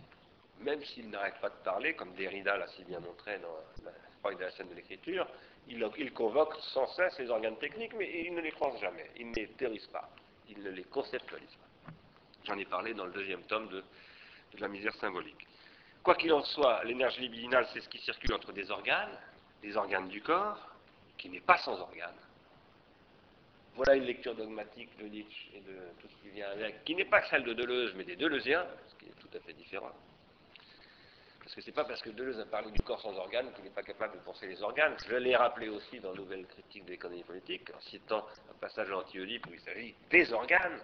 Même 0.61 0.81
s'il 0.85 1.09
n'arrête 1.09 1.37
pas 1.41 1.49
de 1.49 1.63
parler, 1.65 1.95
comme 1.95 2.13
Derrida 2.13 2.55
l'a 2.55 2.67
si 2.69 2.85
bien 2.85 3.01
montré 3.01 3.37
dans 3.39 3.91
Freud 4.21 4.39
et 4.39 4.43
la 4.45 4.51
scène 4.51 4.69
de 4.69 4.75
l'écriture, 4.75 5.27
il, 5.67 6.13
convoque 6.13 6.55
sans 6.73 6.87
cesse 6.93 7.19
les 7.19 7.29
organes 7.29 7.57
techniques, 7.57 7.93
mais 7.97 8.23
il 8.23 8.35
ne 8.35 8.39
les 8.39 8.51
croise 8.51 8.79
jamais, 8.79 9.11
il 9.17 9.31
ne 9.31 9.35
les 9.35 9.47
théorise 9.49 9.87
pas 9.87 10.09
il 10.47 10.63
ne 10.63 10.69
les 10.69 10.83
conceptualise 10.85 11.55
pas. 11.55 11.91
J'en 12.45 12.57
ai 12.57 12.65
parlé 12.65 12.93
dans 12.93 13.05
le 13.05 13.11
deuxième 13.11 13.41
tome 13.43 13.67
de, 13.67 13.83
la 14.59 14.69
misère 14.69 14.95
symbolique. 14.95 15.45
Quoi 16.05 16.13
qu'il 16.13 16.31
en 16.33 16.43
soit, 16.43 16.83
l'énergie 16.83 17.21
libidinale, 17.21 17.67
c'est 17.73 17.81
ce 17.81 17.89
qui 17.89 17.97
circule 17.97 18.35
entre 18.35 18.51
des 18.53 18.69
organes, 18.69 19.17
des 19.63 19.75
organes 19.75 20.07
du 20.07 20.21
corps, 20.21 20.59
qui 21.17 21.29
n'est 21.29 21.39
pas 21.39 21.57
sans 21.57 21.79
organes. 21.79 22.21
Voilà 23.73 23.95
une 23.95 24.03
lecture 24.03 24.35
dogmatique 24.35 24.95
de 24.99 25.05
Nietzsche 25.05 25.49
et 25.55 25.61
de 25.61 25.73
tout 25.99 26.07
ce 26.07 26.21
qui 26.21 26.29
vient 26.29 26.47
avec, 26.51 26.83
qui 26.83 26.93
n'est 26.93 27.05
pas 27.05 27.23
celle 27.23 27.43
de 27.43 27.53
Deleuze, 27.53 27.95
mais 27.95 28.03
des 28.03 28.15
Deleuziens, 28.15 28.67
ce 28.87 28.95
qui 28.99 29.05
est 29.09 29.19
tout 29.19 29.35
à 29.35 29.39
fait 29.39 29.53
différent. 29.53 29.89
Parce 31.39 31.55
que 31.55 31.61
ce 31.61 31.65
n'est 31.65 31.73
pas 31.73 31.85
parce 31.85 32.03
que 32.03 32.11
Deleuze 32.11 32.39
a 32.39 32.45
parlé 32.45 32.69
du 32.69 32.81
corps 32.83 33.01
sans 33.01 33.17
organes 33.17 33.51
qu'il 33.53 33.63
n'est 33.63 33.71
pas 33.71 33.81
capable 33.81 34.13
de 34.13 34.23
penser 34.23 34.45
les 34.45 34.61
organes. 34.61 34.95
Je 35.07 35.15
l'ai 35.15 35.35
rappelé 35.35 35.69
aussi 35.69 35.99
dans 36.01 36.13
Nouvelle 36.13 36.45
critique 36.45 36.85
de 36.85 36.91
l'économie 36.91 37.23
politique, 37.23 37.71
en 37.75 37.81
citant 37.81 38.27
un 38.51 38.57
passage 38.59 38.91
anti-Oedipe 38.91 39.47
où 39.47 39.53
il 39.55 39.59
s'agit 39.61 39.95
des 40.11 40.31
organes. 40.31 40.79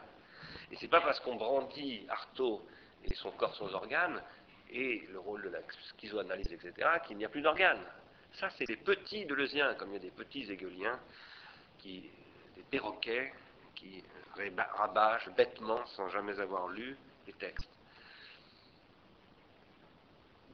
Et 0.72 0.78
ce 0.78 0.82
n'est 0.82 0.90
pas 0.90 1.02
parce 1.02 1.20
qu'on 1.20 1.36
brandit 1.36 2.08
Artaud 2.10 2.66
et 3.04 3.14
son 3.14 3.32
corps 3.32 3.56
sans 3.56 3.72
organes, 3.74 4.22
et 4.72 5.08
le 5.12 5.20
rôle 5.20 5.44
de 5.44 5.50
la 5.50 5.60
schizoanalyse, 5.96 6.52
etc., 6.52 6.74
qu'il 7.06 7.18
n'y 7.18 7.26
a 7.26 7.30
plus 7.30 7.42
d'organes. 7.42 7.86
Ça, 8.34 8.50
c'est 8.52 8.66
des 8.66 8.78
petits 8.78 9.26
Deleuziens, 9.26 9.74
comme 9.76 9.90
il 9.90 9.94
y 9.94 9.98
a 9.98 10.00
des 10.00 10.12
petits 10.12 10.50
Hegeliens, 10.52 11.00
qui, 11.80 12.10
des 12.56 12.64
perroquets, 12.64 13.34
qui 13.76 14.04
rabâchent 14.78 15.30
bêtement, 15.36 15.86
sans 15.88 16.10
jamais 16.10 16.40
avoir 16.40 16.70
lu 16.70 16.98
les 17.28 17.34
textes 17.34 17.70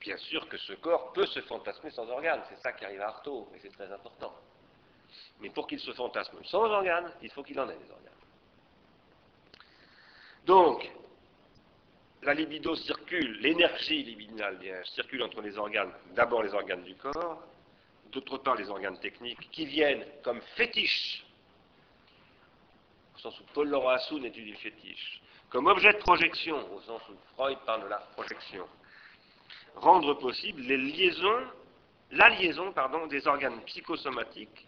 bien 0.08 0.18
sûr 0.18 0.48
que 0.48 0.58
ce 0.58 0.74
corps 0.74 1.12
peut 1.12 1.26
se 1.26 1.42
fantasmer 1.42 1.92
sans 1.92 2.08
organes. 2.08 2.42
C'est 2.50 2.62
ça 2.62 2.72
qui 2.72 2.86
arrive 2.86 3.02
à 3.02 3.10
Artaud, 3.10 3.50
et 3.54 3.60
c'est 3.60 3.74
très 3.74 3.92
important. 3.92 4.34
Mais 5.40 5.50
pour 5.50 5.68
qu'il 5.68 5.80
se 5.80 5.92
fantasme 5.92 6.38
sans 6.46 6.64
organes, 6.64 7.12
il 7.22 7.30
faut 7.32 7.44
qu'il 7.44 7.60
en 7.60 7.70
ait 7.70 7.76
des 7.76 7.92
organes. 7.92 8.14
Donc, 10.46 10.90
la 12.24 12.34
libido 12.34 12.76
circule, 12.76 13.40
l'énergie 13.42 14.04
libidinale 14.04 14.60
circule 14.86 15.24
entre 15.24 15.42
les 15.42 15.58
organes, 15.58 15.94
d'abord 16.16 16.44
les 16.44 16.54
organes 16.54 16.84
du 16.84 16.96
corps, 16.96 17.44
d'autre 18.12 18.38
part 18.40 18.56
les 18.56 18.70
organes 18.70 19.00
techniques, 19.00 19.50
qui 19.52 19.66
viennent 19.66 20.06
comme 20.24 20.42
fétiches, 20.56 21.24
au 23.16 23.20
sens 23.20 23.40
où 23.40 23.44
Paul 23.54 23.70
Laurent 23.70 23.90
Assoun 23.90 24.26
étudie 24.26 24.52
le 24.52 24.58
fétiche, 24.58 25.22
comme 25.50 25.68
objet 25.68 25.94
de 25.94 26.00
projection, 26.00 26.74
au 26.74 26.82
sens 26.82 27.02
où 27.10 27.14
Freud 27.36 27.58
parle 27.66 27.84
de 27.84 27.88
la 27.88 28.00
projection, 28.00 28.68
rendre 29.76 30.14
possible 30.16 30.62
les 30.62 30.78
liaisons, 30.78 31.48
la 32.12 32.30
liaison 32.30 32.74
des 33.10 33.28
organes 33.28 33.62
psychosomatiques, 33.66 34.68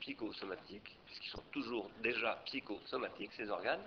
psychosomatiques, 0.00 0.96
puisqu'ils 1.06 1.30
sont 1.30 1.44
toujours 1.52 1.90
déjà 2.02 2.40
psychosomatiques, 2.46 3.32
ces 3.36 3.48
organes. 3.50 3.84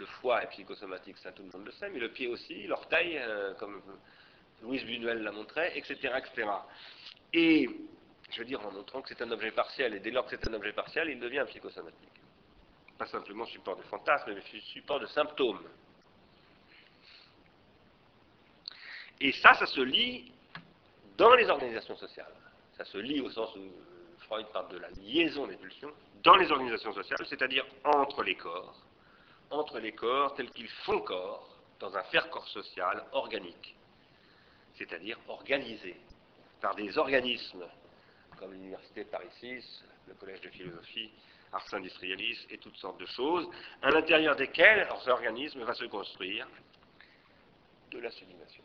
Le 0.00 0.06
foie 0.06 0.42
est 0.42 0.46
psychosomatique, 0.46 1.18
ça 1.18 1.30
tout 1.30 1.42
le 1.42 1.50
monde 1.52 1.66
le 1.66 1.72
sait, 1.72 1.90
mais 1.90 1.98
le 1.98 2.10
pied 2.10 2.26
aussi, 2.26 2.66
l'orteil, 2.66 3.18
euh, 3.18 3.52
comme 3.56 3.82
Louise 4.62 4.82
Buñuel 4.82 5.22
l'a 5.22 5.30
montré, 5.30 5.76
etc., 5.76 6.14
etc. 6.16 6.48
Et, 7.34 7.68
je 8.30 8.38
veux 8.38 8.46
dire, 8.46 8.66
en 8.66 8.72
montrant 8.72 9.02
que 9.02 9.10
c'est 9.10 9.20
un 9.20 9.30
objet 9.30 9.50
partiel, 9.50 9.92
et 9.92 10.00
dès 10.00 10.10
lors 10.10 10.24
que 10.24 10.30
c'est 10.30 10.48
un 10.48 10.54
objet 10.54 10.72
partiel, 10.72 11.10
il 11.10 11.20
devient 11.20 11.44
psychosomatique. 11.48 12.14
Pas 12.96 13.08
simplement 13.08 13.44
support 13.44 13.76
de 13.76 13.82
fantasmes, 13.82 14.32
mais 14.32 14.60
support 14.72 15.00
de 15.00 15.06
symptômes. 15.06 15.68
Et 19.20 19.32
ça, 19.32 19.52
ça 19.52 19.66
se 19.66 19.82
lit 19.82 20.32
dans 21.18 21.34
les 21.34 21.50
organisations 21.50 21.96
sociales. 21.98 22.32
Ça 22.78 22.86
se 22.86 22.96
lit 22.96 23.20
au 23.20 23.28
sens 23.28 23.54
où 23.54 23.70
Freud 24.20 24.46
parle 24.50 24.70
de 24.70 24.78
la 24.78 24.88
liaison 24.92 25.46
des 25.46 25.56
pulsions 25.56 25.92
dans 26.22 26.36
les 26.36 26.50
organisations 26.50 26.94
sociales, 26.94 27.26
c'est-à-dire 27.28 27.66
entre 27.84 28.22
les 28.22 28.36
corps, 28.36 28.74
entre 29.50 29.78
les 29.78 29.92
corps 29.92 30.34
tels 30.34 30.50
qu'ils 30.50 30.68
font 30.84 31.00
corps 31.00 31.48
dans 31.78 31.96
un 31.96 32.02
faire-corps 32.04 32.48
social 32.48 33.04
organique, 33.12 33.74
c'est-à-dire 34.74 35.18
organisé 35.28 35.96
par 36.60 36.74
des 36.74 36.96
organismes 36.98 37.66
comme 38.40 38.52
l'Université 38.52 39.04
Paris 39.04 39.28
6, 39.38 39.84
le 40.08 40.14
Collège 40.14 40.40
de 40.40 40.48
philosophie, 40.48 41.10
Ars 41.52 41.74
Industrialis 41.74 42.46
et 42.50 42.58
toutes 42.58 42.76
sortes 42.76 42.98
de 42.98 43.06
choses, 43.06 43.46
à 43.82 43.90
l'intérieur 43.90 44.34
desquels 44.34 44.86
leur 44.88 45.06
organisme 45.08 45.62
va 45.62 45.74
se 45.74 45.84
construire 45.84 46.48
de 47.90 47.98
la 47.98 48.10
sublimation. 48.10 48.64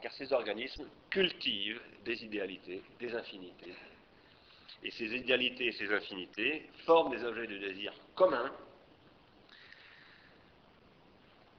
Car 0.00 0.12
ces 0.12 0.32
organismes 0.32 0.88
cultivent 1.10 1.82
des 2.04 2.24
idéalités, 2.24 2.82
des 2.98 3.14
infinités. 3.14 3.74
Et 4.82 4.90
ces 4.90 5.14
idéalités 5.14 5.66
et 5.66 5.72
ces 5.72 5.92
infinités 5.92 6.70
forment 6.84 7.10
des 7.10 7.24
objets 7.24 7.46
de 7.46 7.58
désir 7.58 7.92
communs 8.14 8.52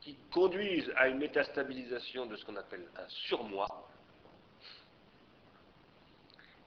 qui 0.08 0.16
conduisent 0.32 0.90
à 0.96 1.10
une 1.10 1.18
métastabilisation 1.18 2.28
de 2.28 2.38
ce 2.38 2.46
qu'on 2.46 2.56
appelle 2.56 2.88
un 2.96 3.10
surmoi. 3.10 3.68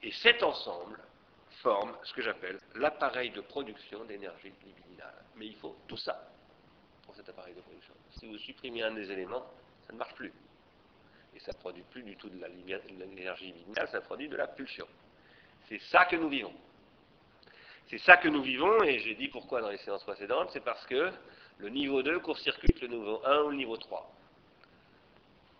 Et 0.03 0.11
cet 0.11 0.43
ensemble 0.43 0.99
forme 1.63 1.97
ce 2.03 2.13
que 2.13 2.21
j'appelle 2.21 2.59
l'appareil 2.75 3.31
de 3.31 3.41
production 3.41 4.05
d'énergie 4.05 4.53
libidinale. 4.63 5.25
Mais 5.37 5.47
il 5.47 5.55
faut 5.55 5.75
tout 5.87 5.97
ça 5.97 6.31
pour 7.03 7.15
cet 7.15 7.29
appareil 7.29 7.55
de 7.55 7.61
production. 7.61 7.95
Si 8.11 8.27
vous 8.27 8.37
supprimez 8.37 8.83
un 8.83 8.93
des 8.93 9.11
éléments, 9.11 9.47
ça 9.87 9.93
ne 9.93 9.97
marche 9.97 10.13
plus. 10.13 10.31
Et 11.35 11.39
ça 11.39 11.51
ne 11.53 11.57
produit 11.57 11.83
plus 11.89 12.03
du 12.03 12.15
tout 12.17 12.29
de 12.29 12.45
l'énergie 12.45 13.47
libidinale, 13.47 13.87
ça 13.87 14.01
produit 14.01 14.29
de 14.29 14.37
la 14.37 14.45
pulsion. 14.49 14.87
C'est 15.67 15.81
ça 15.81 16.05
que 16.05 16.15
nous 16.15 16.29
vivons. 16.29 16.53
C'est 17.87 17.97
ça 17.97 18.17
que 18.17 18.27
nous 18.27 18.43
vivons, 18.43 18.83
et 18.83 18.99
j'ai 18.99 19.15
dit 19.15 19.29
pourquoi 19.29 19.61
dans 19.61 19.69
les 19.69 19.79
séances 19.79 20.03
précédentes, 20.03 20.51
c'est 20.53 20.63
parce 20.63 20.85
que 20.85 21.11
le 21.61 21.69
niveau 21.69 22.01
2 22.01 22.19
court-circuite 22.19 22.81
le 22.81 22.87
niveau 22.87 23.21
1 23.23 23.43
ou 23.43 23.49
le 23.49 23.57
niveau 23.57 23.77
3. 23.77 24.11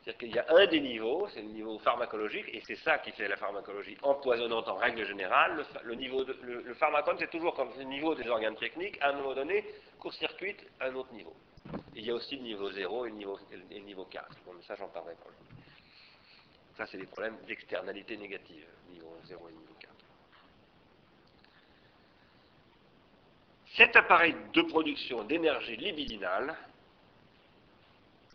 C'est-à-dire 0.03 0.19
qu'il 0.19 0.35
y 0.35 0.39
a 0.39 0.45
un 0.49 0.65
des 0.65 0.79
niveaux, 0.79 1.27
c'est 1.31 1.43
le 1.43 1.49
niveau 1.49 1.77
pharmacologique, 1.77 2.45
et 2.51 2.63
c'est 2.65 2.77
ça 2.77 2.97
qui 2.97 3.11
fait 3.11 3.27
la 3.27 3.37
pharmacologie 3.37 3.95
empoisonnante 4.01 4.67
en 4.67 4.77
règle 4.77 5.05
générale. 5.05 5.63
Le, 5.83 5.93
niveau 5.93 6.25
le, 6.41 6.73
pharmacone, 6.73 7.17
c'est 7.19 7.29
toujours 7.29 7.53
comme 7.53 7.69
le 7.77 7.83
niveau 7.83 8.15
des 8.15 8.27
organes 8.27 8.55
techniques, 8.55 8.97
à 9.01 9.09
un 9.09 9.13
moment 9.13 9.35
donné, 9.35 9.63
court-circuite 9.99 10.65
un 10.79 10.95
autre 10.95 11.13
niveau. 11.13 11.35
Et 11.95 11.99
il 11.99 12.05
y 12.05 12.09
a 12.09 12.15
aussi 12.15 12.35
le 12.35 12.41
niveau 12.41 12.71
0 12.71 13.05
et 13.05 13.09
le 13.09 13.15
niveau, 13.15 13.37
et 13.51 13.75
le 13.77 13.85
niveau 13.85 14.05
4. 14.05 14.27
Bon, 14.43 14.53
mais 14.53 14.63
ça, 14.63 14.73
j'en 14.73 14.87
parlerai 14.87 15.13
pas. 15.13 15.29
Ça, 16.77 16.87
c'est 16.87 16.97
des 16.97 17.05
problèmes 17.05 17.37
d'externalité 17.45 18.17
négative, 18.17 18.65
niveau 18.89 19.15
0 19.25 19.49
et 19.49 19.51
niveau 19.51 19.75
4. 19.79 19.93
Cet 23.75 23.95
appareil 23.95 24.35
de 24.53 24.61
production 24.63 25.23
d'énergie 25.23 25.77
libidinale 25.77 26.55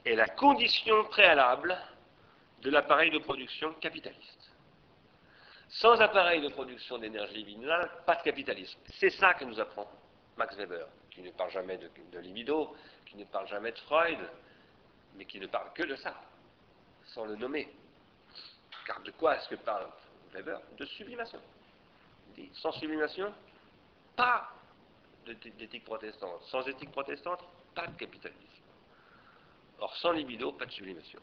est 0.04 0.14
la 0.14 0.28
condition 0.28 1.04
préalable 1.04 1.76
de 2.62 2.70
l'appareil 2.70 3.10
de 3.10 3.18
production 3.18 3.74
capitaliste. 3.74 4.50
Sans 5.68 6.00
appareil 6.00 6.40
de 6.40 6.48
production 6.48 6.96
d'énergie 6.96 7.34
libidinale, 7.34 7.90
pas 8.06 8.16
de 8.16 8.22
capitalisme. 8.22 8.78
C'est 8.98 9.10
ça 9.10 9.34
que 9.34 9.44
nous 9.44 9.60
apprend 9.60 9.90
Max 10.38 10.56
Weber, 10.56 10.86
qui 11.10 11.20
ne 11.20 11.30
parle 11.32 11.50
jamais 11.50 11.76
de, 11.76 12.18
libido, 12.18 12.74
qui 13.04 13.16
ne 13.16 13.24
parle 13.24 13.46
jamais 13.48 13.72
de 13.72 13.78
Freud, 13.80 14.18
mais 15.16 15.26
qui 15.26 15.38
ne 15.38 15.48
parle 15.48 15.70
que 15.74 15.82
de 15.82 15.96
ça, 15.96 16.14
sans 17.06 17.26
le 17.26 17.36
nommer. 17.36 17.70
Car 18.86 19.00
de 19.02 19.10
quoi 19.10 19.36
est-ce 19.36 19.48
que 19.50 19.56
parle 19.56 19.86
Weber? 20.32 20.60
De 20.78 20.86
sublimation. 20.86 21.40
Il 22.28 22.44
dit, 22.44 22.50
sans 22.54 22.72
sublimation, 22.72 23.34
pas 24.14 24.50
d'éthique 25.26 25.84
protestante. 25.84 26.42
Sans 26.44 26.66
éthique 26.66 26.90
protestante, 26.90 27.44
pas 27.74 27.86
de 27.86 27.96
capitalisme. 27.96 28.42
Or, 29.78 29.94
sans 29.96 30.12
libido, 30.12 30.52
pas 30.52 30.66
de 30.66 30.72
sublimation. 30.72 31.20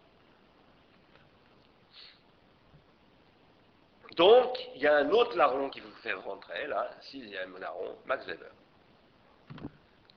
Donc, 4.15 4.57
il 4.75 4.81
y 4.81 4.87
a 4.87 4.97
un 4.97 5.09
autre 5.09 5.35
larron 5.35 5.69
qui 5.69 5.79
vous 5.79 5.91
fait 6.03 6.13
rentrer, 6.13 6.67
là, 6.67 6.91
sixième 7.01 7.57
larron, 7.57 7.97
Max 8.05 8.25
Weber, 8.27 8.51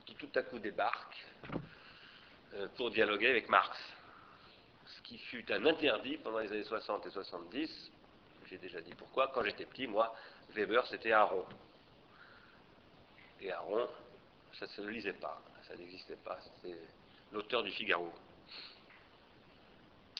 qui 0.05 0.13
tout 0.15 0.29
à 0.35 0.43
coup 0.43 0.59
débarque 0.59 1.25
euh, 2.53 2.67
pour 2.75 2.91
dialoguer 2.91 3.29
avec 3.29 3.49
Marx. 3.49 3.75
Ce 4.85 5.01
qui 5.01 5.17
fut 5.17 5.51
un 5.51 5.65
interdit 5.65 6.17
pendant 6.17 6.39
les 6.39 6.51
années 6.51 6.63
60 6.63 7.07
et 7.07 7.09
70. 7.09 7.91
J'ai 8.49 8.57
déjà 8.57 8.81
dit 8.81 8.93
pourquoi. 8.93 9.31
Quand 9.33 9.43
j'étais 9.43 9.65
petit, 9.65 9.87
moi, 9.87 10.13
Weber, 10.51 10.85
c'était 10.87 11.11
Aaron. 11.11 11.45
Et 13.41 13.51
Aaron, 13.51 13.87
ça 14.53 14.65
ne 14.65 14.71
se 14.71 14.81
lisait 14.81 15.13
pas, 15.13 15.41
ça 15.67 15.75
n'existait 15.75 16.15
pas. 16.17 16.37
C'était 16.41 16.77
l'auteur 17.31 17.63
du 17.63 17.71
Figaro. 17.71 18.11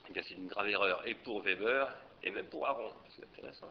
Eh 0.10 0.24
c'est 0.24 0.36
une 0.36 0.48
grave 0.48 0.70
erreur, 0.70 1.06
et 1.06 1.16
pour 1.16 1.42
Weber, 1.42 1.94
et 2.24 2.32
même 2.32 2.48
pour 2.48 2.66
Aaron. 2.68 2.94
C'est 3.16 3.24
intéressant. 3.24 3.68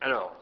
Alors, 0.00 0.36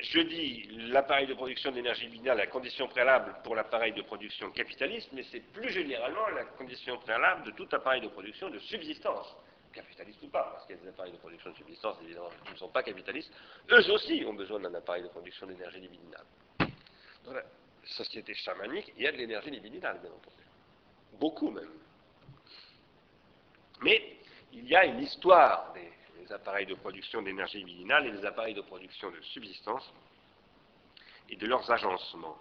je 0.00 0.20
dis 0.20 0.64
l'appareil 0.88 1.26
de 1.26 1.34
production 1.34 1.70
d'énergie 1.70 2.08
binale, 2.08 2.36
la 2.36 2.46
condition 2.46 2.88
préalable 2.88 3.36
pour 3.44 3.54
l'appareil 3.54 3.92
de 3.92 4.02
production 4.02 4.50
capitaliste, 4.50 5.08
mais 5.12 5.22
c'est 5.30 5.40
plus 5.52 5.70
généralement 5.70 6.26
la 6.28 6.44
condition 6.44 6.98
préalable 6.98 7.44
de 7.44 7.50
tout 7.52 7.68
appareil 7.72 8.00
de 8.02 8.08
production 8.08 8.50
de 8.50 8.58
subsistance, 8.58 9.34
capitaliste 9.74 10.22
ou 10.22 10.28
pas, 10.28 10.50
parce 10.52 10.66
qu'il 10.66 10.76
y 10.76 10.78
a 10.78 10.82
des 10.82 10.88
appareils 10.88 11.12
de 11.12 11.18
production 11.18 11.50
de 11.50 11.56
subsistance, 11.56 11.96
évidemment, 12.02 12.30
qui 12.46 12.52
ne 12.52 12.58
sont 12.58 12.68
pas 12.68 12.82
capitalistes, 12.82 13.32
eux 13.70 13.92
aussi 13.92 14.24
ont 14.26 14.34
besoin 14.34 14.60
d'un 14.60 14.74
appareil 14.74 15.02
de 15.02 15.08
production 15.08 15.46
d'énergie 15.46 15.80
libidinale. 15.80 16.24
Dans 17.24 17.32
la 17.32 17.42
société 17.84 18.34
chamanique, 18.34 18.92
il 18.96 19.02
y 19.02 19.06
a 19.06 19.12
de 19.12 19.16
l'énergie 19.16 19.50
libidinale, 19.50 19.98
bien 20.00 20.10
entendu 20.10 20.44
beaucoup 21.18 21.50
même. 21.50 21.70
Mais 23.82 24.18
il 24.52 24.66
y 24.66 24.76
a 24.76 24.84
une 24.84 25.00
histoire 25.00 25.72
des, 25.72 25.90
appareils 26.32 26.64
de 26.64 26.74
production 26.74 27.20
d'énergie 27.20 27.58
libidinale 27.58 28.06
et 28.06 28.10
des 28.12 28.24
appareils 28.24 28.54
de 28.54 28.62
production 28.62 29.10
de 29.10 29.20
subsistance 29.20 29.92
et 31.28 31.36
de 31.36 31.46
leurs 31.46 31.70
agencements. 31.70 32.38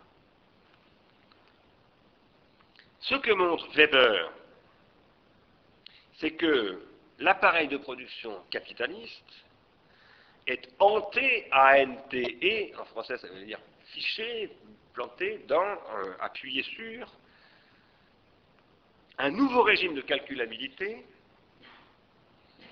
Ce 3.02 3.15
que 3.15 3.32
montre 3.34 3.67
Weber, 3.76 4.32
c'est 6.13 6.32
que 6.32 6.82
l'appareil 7.19 7.67
de 7.67 7.78
production 7.78 8.41
capitaliste 8.49 9.45
est 10.47 10.69
hanté, 10.80 11.47
A-N-T-E, 11.52 12.80
en 12.80 12.86
français 12.86 13.17
ça 13.17 13.28
veut 13.28 13.45
dire 13.45 13.60
fiché, 13.86 14.52
planté 14.93 15.43
dans, 15.47 15.62
euh, 15.62 16.15
appuyé 16.19 16.63
sur, 16.63 17.08
un 19.17 19.30
nouveau 19.30 19.62
régime 19.62 19.93
de 19.93 20.02
calculabilité 20.02 21.06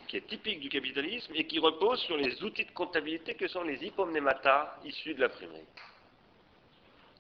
qui 0.07 0.17
est 0.17 0.27
typique 0.27 0.59
du 0.59 0.69
capitalisme 0.69 1.31
et 1.35 1.45
qui 1.45 1.59
repose 1.59 2.01
sur 2.01 2.17
les 2.17 2.43
outils 2.43 2.65
de 2.65 2.71
comptabilité 2.71 3.35
que 3.35 3.47
sont 3.47 3.63
les 3.63 3.81
hypomnémata 3.85 4.77
issus 4.83 5.13
de 5.13 5.21
l'imprimerie. 5.21 5.65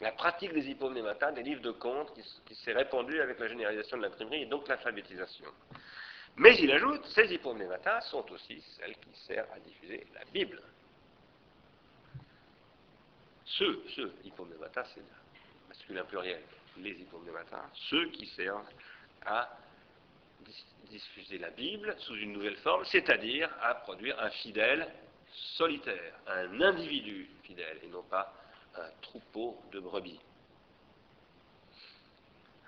La 0.01 0.11
pratique 0.11 0.51
des 0.51 0.67
hypomnémata, 0.67 1.31
des 1.31 1.43
livres 1.43 1.61
de 1.61 1.71
comptes, 1.71 2.11
qui, 2.45 2.55
s'est 2.55 2.73
répandue 2.73 3.21
avec 3.21 3.39
la 3.39 3.47
généralisation 3.47 3.97
de 3.97 4.01
l'imprimerie 4.01 4.41
et 4.41 4.45
donc 4.45 4.67
l'alphabétisation. 4.67 5.45
Mais 6.37 6.55
il 6.57 6.71
ajoute, 6.71 7.05
ces 7.07 7.33
hypomnémata 7.33 8.01
sont 8.01 8.29
aussi 8.31 8.61
celles 8.61 8.95
qui 8.97 9.15
servent 9.27 9.51
à 9.53 9.59
diffuser 9.59 10.05
la 10.13 10.23
Bible. 10.25 10.61
Ceux, 13.45 13.83
ceux, 13.95 14.13
hypomnémata, 14.23 14.83
c'est 14.85 15.03
masculin 15.67 16.03
pluriel, 16.05 16.41
les 16.77 16.91
hypomnémata, 16.91 17.69
ceux 17.89 18.09
qui 18.11 18.25
servent 18.27 18.65
à 19.25 19.57
diffuser 20.89 21.37
la 21.37 21.49
Bible 21.51 21.95
sous 21.99 22.15
une 22.15 22.33
nouvelle 22.33 22.57
forme, 22.57 22.85
c'est-à-dire 22.85 23.49
à 23.61 23.75
produire 23.75 24.19
un 24.19 24.29
fidèle 24.29 24.91
solitaire, 25.57 26.13
un 26.27 26.61
individu 26.61 27.29
fidèle, 27.43 27.79
et 27.83 27.87
non 27.87 28.03
pas 28.03 28.33
un 28.75 28.89
troupeau 29.01 29.61
de 29.71 29.79
brebis. 29.79 30.19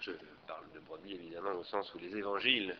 Je 0.02 0.12
parle 0.47 0.69
de 0.73 0.80
brebis 0.82 1.13
évidemment 1.13 1.52
au 1.52 1.63
sens 1.63 1.93
où 1.93 1.99
les 1.99 2.15
évangiles 2.15 2.76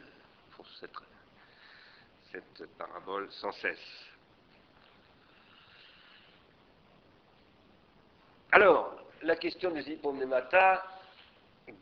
cette, 2.32 2.78
parabole 2.78 3.32
sans 3.32 3.52
cesse. 3.54 4.08
Alors, 8.52 8.96
la 9.22 9.36
question 9.36 9.72
des 9.72 9.89
hypomnémata 9.89 10.84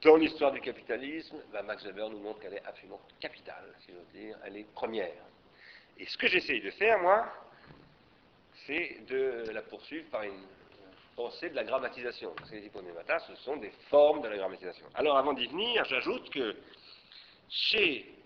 dans 0.01 0.15
l'histoire 0.15 0.51
du 0.51 0.61
capitalisme, 0.61 1.37
ben, 1.51 1.63
Max 1.63 1.83
Weber 1.83 2.09
nous 2.09 2.19
montre 2.19 2.39
qu'elle 2.39 2.53
est 2.53 2.65
absolument 2.65 3.01
capitale, 3.19 3.73
si 3.79 3.91
j'ose 3.91 4.07
dire, 4.13 4.37
elle 4.45 4.57
est 4.57 4.71
première. 4.73 5.23
Et 5.97 6.05
ce 6.05 6.17
que 6.17 6.27
j'essaye 6.27 6.61
de 6.61 6.71
faire, 6.71 6.99
moi, 6.99 7.27
c'est 8.65 9.05
de 9.07 9.49
la 9.51 9.61
poursuivre 9.63 10.09
par 10.09 10.23
une 10.23 10.45
pensée 11.15 11.49
de 11.49 11.55
la 11.55 11.63
grammatisation. 11.63 12.33
Parce 12.35 12.49
que 12.49 12.55
les 12.55 12.65
hyponématas, 12.65 13.19
ce 13.27 13.35
sont 13.37 13.57
des 13.57 13.71
formes 13.89 14.21
de 14.21 14.27
la 14.27 14.37
grammatisation. 14.37 14.85
Alors, 14.95 15.17
avant 15.17 15.33
d'y 15.33 15.47
venir, 15.47 15.83
j'ajoute 15.85 16.29
que 16.29 16.55
chez 17.49 18.20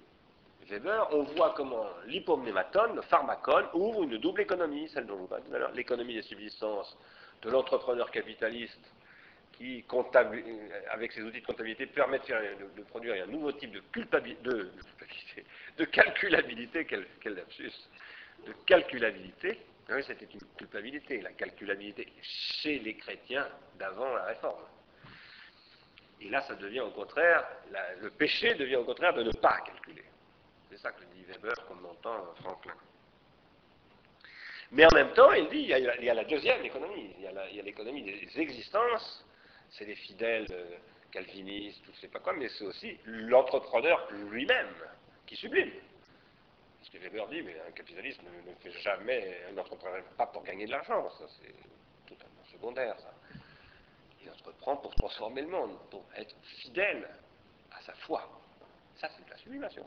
Weber, 0.69 1.08
on 1.12 1.23
voit 1.23 1.54
comment 1.56 1.86
l'hypomnématone, 2.08 2.95
le 2.95 3.01
pharmacone, 3.04 3.67
ouvre 3.73 4.04
une 4.04 4.17
double 4.17 4.41
économie, 4.41 4.89
celle 4.89 5.06
dont 5.06 5.15
je 5.15 5.21
vous 5.21 5.28
parlais 5.28 5.45
tout 5.45 5.54
à 5.54 5.60
l'heure, 5.60 5.71
l'économie 5.73 6.15
des 6.15 6.23
subsistances 6.23 6.97
de 7.43 7.51
l'entrepreneur 7.51 8.10
capitaliste 8.10 8.82
qui, 9.54 9.86
avec 10.89 11.12
ses 11.12 11.21
outils 11.21 11.41
de 11.41 11.45
comptabilité, 11.45 11.86
permet 11.86 12.19
de, 12.19 12.82
produire 12.84 13.23
un 13.23 13.28
nouveau 13.28 13.51
type 13.51 13.71
de, 13.71 13.80
culpabilité, 13.91 14.41
de, 15.78 15.86
calculabilité, 15.86 16.86
quel, 16.86 17.36
lapsus, 17.36 17.71
de 18.45 18.54
calculabilité. 18.65 19.60
Oui, 19.89 20.04
c'était 20.06 20.25
une 20.25 20.41
culpabilité, 20.58 21.21
la 21.21 21.32
calculabilité 21.34 22.12
chez 22.23 22.80
les 22.80 22.95
chrétiens 22.95 23.47
d'avant 23.78 24.13
la 24.15 24.23
réforme. 24.23 24.63
Et 26.21 26.30
là, 26.30 26.41
ça 26.41 26.56
devient 26.56 26.80
au 26.80 26.89
contraire, 26.89 27.45
le 28.01 28.10
péché 28.10 28.56
devient 28.56 28.78
au 28.78 28.84
contraire 28.84 29.13
de 29.13 29.21
ne 29.21 29.32
pas 29.32 29.60
calculer. 29.60 30.04
C'est 30.69 30.78
ça 30.78 30.91
que 30.91 31.04
dit 31.13 31.23
Weber, 31.25 31.56
comme 31.67 31.86
entend 31.86 32.34
Franklin. 32.41 32.73
Mais 34.71 34.86
en 34.86 34.95
même 34.95 35.13
temps, 35.13 35.32
il 35.32 35.47
dit, 35.49 35.60
il 35.60 35.67
y 35.67 36.10
a, 36.10 36.13
la 36.13 36.25
deuxième 36.25 36.63
économie, 36.65 37.13
il 37.17 37.23
y 37.23 37.60
a 37.60 37.63
l'économie 37.63 38.04
des 38.04 38.39
existences, 38.39 39.25
c'est 39.69 39.86
les 39.86 39.95
fidèles 39.95 40.47
euh, 40.51 40.78
calvinistes, 41.12 41.88
ou 41.88 41.93
je 41.93 42.01
sais 42.01 42.08
pas 42.08 42.19
quoi, 42.19 42.34
mais 42.34 42.49
c'est 42.49 42.65
aussi 42.65 42.97
l'entrepreneur 43.06 44.08
lui-même 44.12 44.73
qui 45.25 45.36
sublime. 45.36 45.71
Parce 46.80 46.89
que 46.89 46.97
Weber 46.97 47.28
dit, 47.28 47.41
mais 47.41 47.56
un 47.67 47.71
capitaliste 47.71 48.21
ne, 48.23 48.54
fait 48.56 48.78
jamais 48.80 49.41
un 49.51 49.58
entrepreneur, 49.58 50.04
pas 50.17 50.28
pour 50.28 50.43
gagner 50.43 50.65
de 50.65 50.71
l'argent, 50.71 51.10
ça 51.12 51.25
c'est 51.39 51.56
totalement 52.08 52.43
secondaire, 52.51 52.99
ça. 52.99 53.13
Il 54.23 54.32
entreprend 54.32 54.78
pour 54.78 54.95
transformer 54.95 55.41
le 55.41 55.47
monde, 55.47 55.78
pour 55.91 56.04
être 56.15 56.36
fidèle 56.62 57.08
à 57.71 57.82
sa 57.82 57.93
foi. 57.93 58.28
Ça, 58.95 59.10
c'est 59.15 59.23
de 59.23 59.30
la 59.30 59.38
sublimation. 59.38 59.86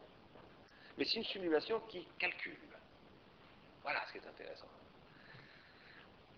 Mais 0.98 1.04
c'est 1.04 1.18
une 1.18 1.24
sublimation 1.24 1.80
qui 1.88 2.04
calcule. 2.18 2.58
Voilà 3.82 4.04
ce 4.06 4.12
qui 4.12 4.18
est 4.18 4.28
intéressant. 4.28 4.66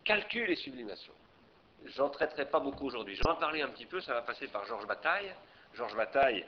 Calcul 0.05 0.51
et 0.51 0.57
sublimation. 0.57 1.15
J'en 1.87 2.11
traiterai 2.11 2.45
pas 2.47 2.61
beaucoup 2.61 2.87
aujourd'hui. 2.87 3.17
Je 3.17 3.23
vais 3.23 3.31
en 3.31 3.37
parler 3.37 3.63
un 3.63 3.71
petit 3.71 3.87
peu, 3.87 4.01
ça 4.03 4.13
va 4.13 4.23
passer 4.23 4.49
par 4.49 4.67
Georges 4.67 4.87
Bataille. 4.87 5.35
Georges 5.75 5.97
Bataille, 5.97 6.45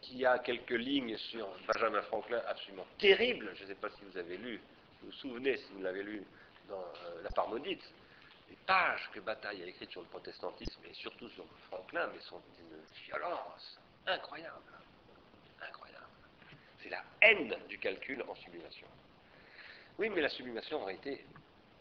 qui 0.00 0.24
a 0.24 0.38
quelques 0.38 0.70
lignes 0.70 1.16
sur 1.16 1.46
Benjamin 1.66 2.00
Franklin 2.02 2.40
absolument 2.46 2.86
terribles. 2.98 3.52
Je 3.54 3.64
ne 3.64 3.68
sais 3.68 3.74
pas 3.74 3.90
si 3.90 4.02
vous 4.04 4.16
avez 4.16 4.38
lu, 4.38 4.60
vous 5.02 5.08
vous 5.08 5.12
souvenez, 5.12 5.58
si 5.58 5.72
vous 5.74 5.82
l'avez 5.82 6.02
lu 6.02 6.24
dans 6.68 6.80
euh, 6.80 7.22
La 7.22 7.30
part 7.30 7.48
maudite, 7.48 7.82
les 8.48 8.56
pages 8.66 9.10
que 9.12 9.20
Bataille 9.20 9.62
a 9.62 9.66
écrites 9.66 9.90
sur 9.90 10.00
le 10.00 10.06
protestantisme 10.08 10.80
et 10.88 10.94
surtout 10.94 11.28
sur 11.28 11.44
Franklin, 11.68 12.08
mais 12.14 12.20
sont 12.20 12.40
d'une 12.56 12.80
violence. 13.06 13.78
Incroyable. 14.06 14.71
La 16.92 17.02
haine 17.22 17.56
du 17.70 17.78
calcul 17.78 18.22
en 18.28 18.34
sublimation. 18.34 18.86
Oui, 19.98 20.10
mais 20.10 20.20
la 20.20 20.28
sublimation, 20.28 20.82
en 20.82 20.84
réalité, 20.84 21.24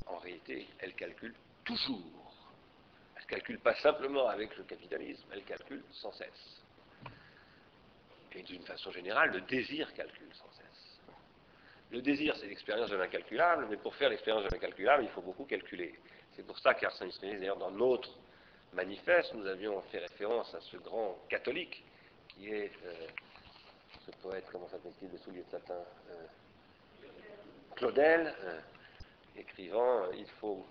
en 0.05 0.17
réalité, 0.19 0.67
elle 0.79 0.93
calcule 0.93 1.35
toujours. 1.65 2.33
Elle 3.17 3.23
ne 3.23 3.27
calcule 3.27 3.59
pas 3.59 3.75
simplement 3.75 4.29
avec 4.29 4.55
le 4.55 4.63
capitalisme, 4.63 5.27
elle 5.33 5.43
calcule 5.43 5.83
sans 5.91 6.13
cesse. 6.13 6.63
Et 8.33 8.41
d'une 8.43 8.63
façon 8.63 8.89
générale, 8.91 9.31
le 9.31 9.41
désir 9.41 9.93
calcule 9.93 10.33
sans 10.33 10.49
cesse. 10.51 11.01
Le 11.91 12.01
désir, 12.01 12.33
c'est 12.37 12.47
l'expérience 12.47 12.89
de 12.89 12.95
l'incalculable, 12.95 13.67
mais 13.69 13.75
pour 13.75 13.93
faire 13.95 14.09
l'expérience 14.09 14.45
de 14.45 14.49
l'incalculable, 14.49 15.03
il 15.03 15.09
faut 15.09 15.21
beaucoup 15.21 15.43
calculer. 15.43 15.93
C'est 16.37 16.47
pour 16.47 16.57
ça 16.59 16.73
qu'Arsène 16.73 17.11
Spinoza, 17.11 17.37
d'ailleurs, 17.37 17.57
dans 17.57 17.71
notre 17.71 18.17
manifeste, 18.71 19.33
nous 19.33 19.45
avions 19.45 19.81
fait 19.91 19.99
référence 19.99 20.55
à 20.55 20.61
ce 20.61 20.77
grand 20.77 21.19
catholique 21.27 21.83
qui 22.29 22.47
est 22.47 22.71
euh, 22.85 23.07
poète, 24.17 24.45
comment 24.51 24.67
s'appelle-t-il, 24.69 25.11
le 25.11 25.17
soulier 25.17 25.43
de 25.43 25.49
satin 25.49 25.83
euh, 26.09 26.27
Claudel, 27.75 28.33
euh, 28.43 28.59
écrivant 29.35 30.11
Il 30.11 30.29
faut. 30.39 30.65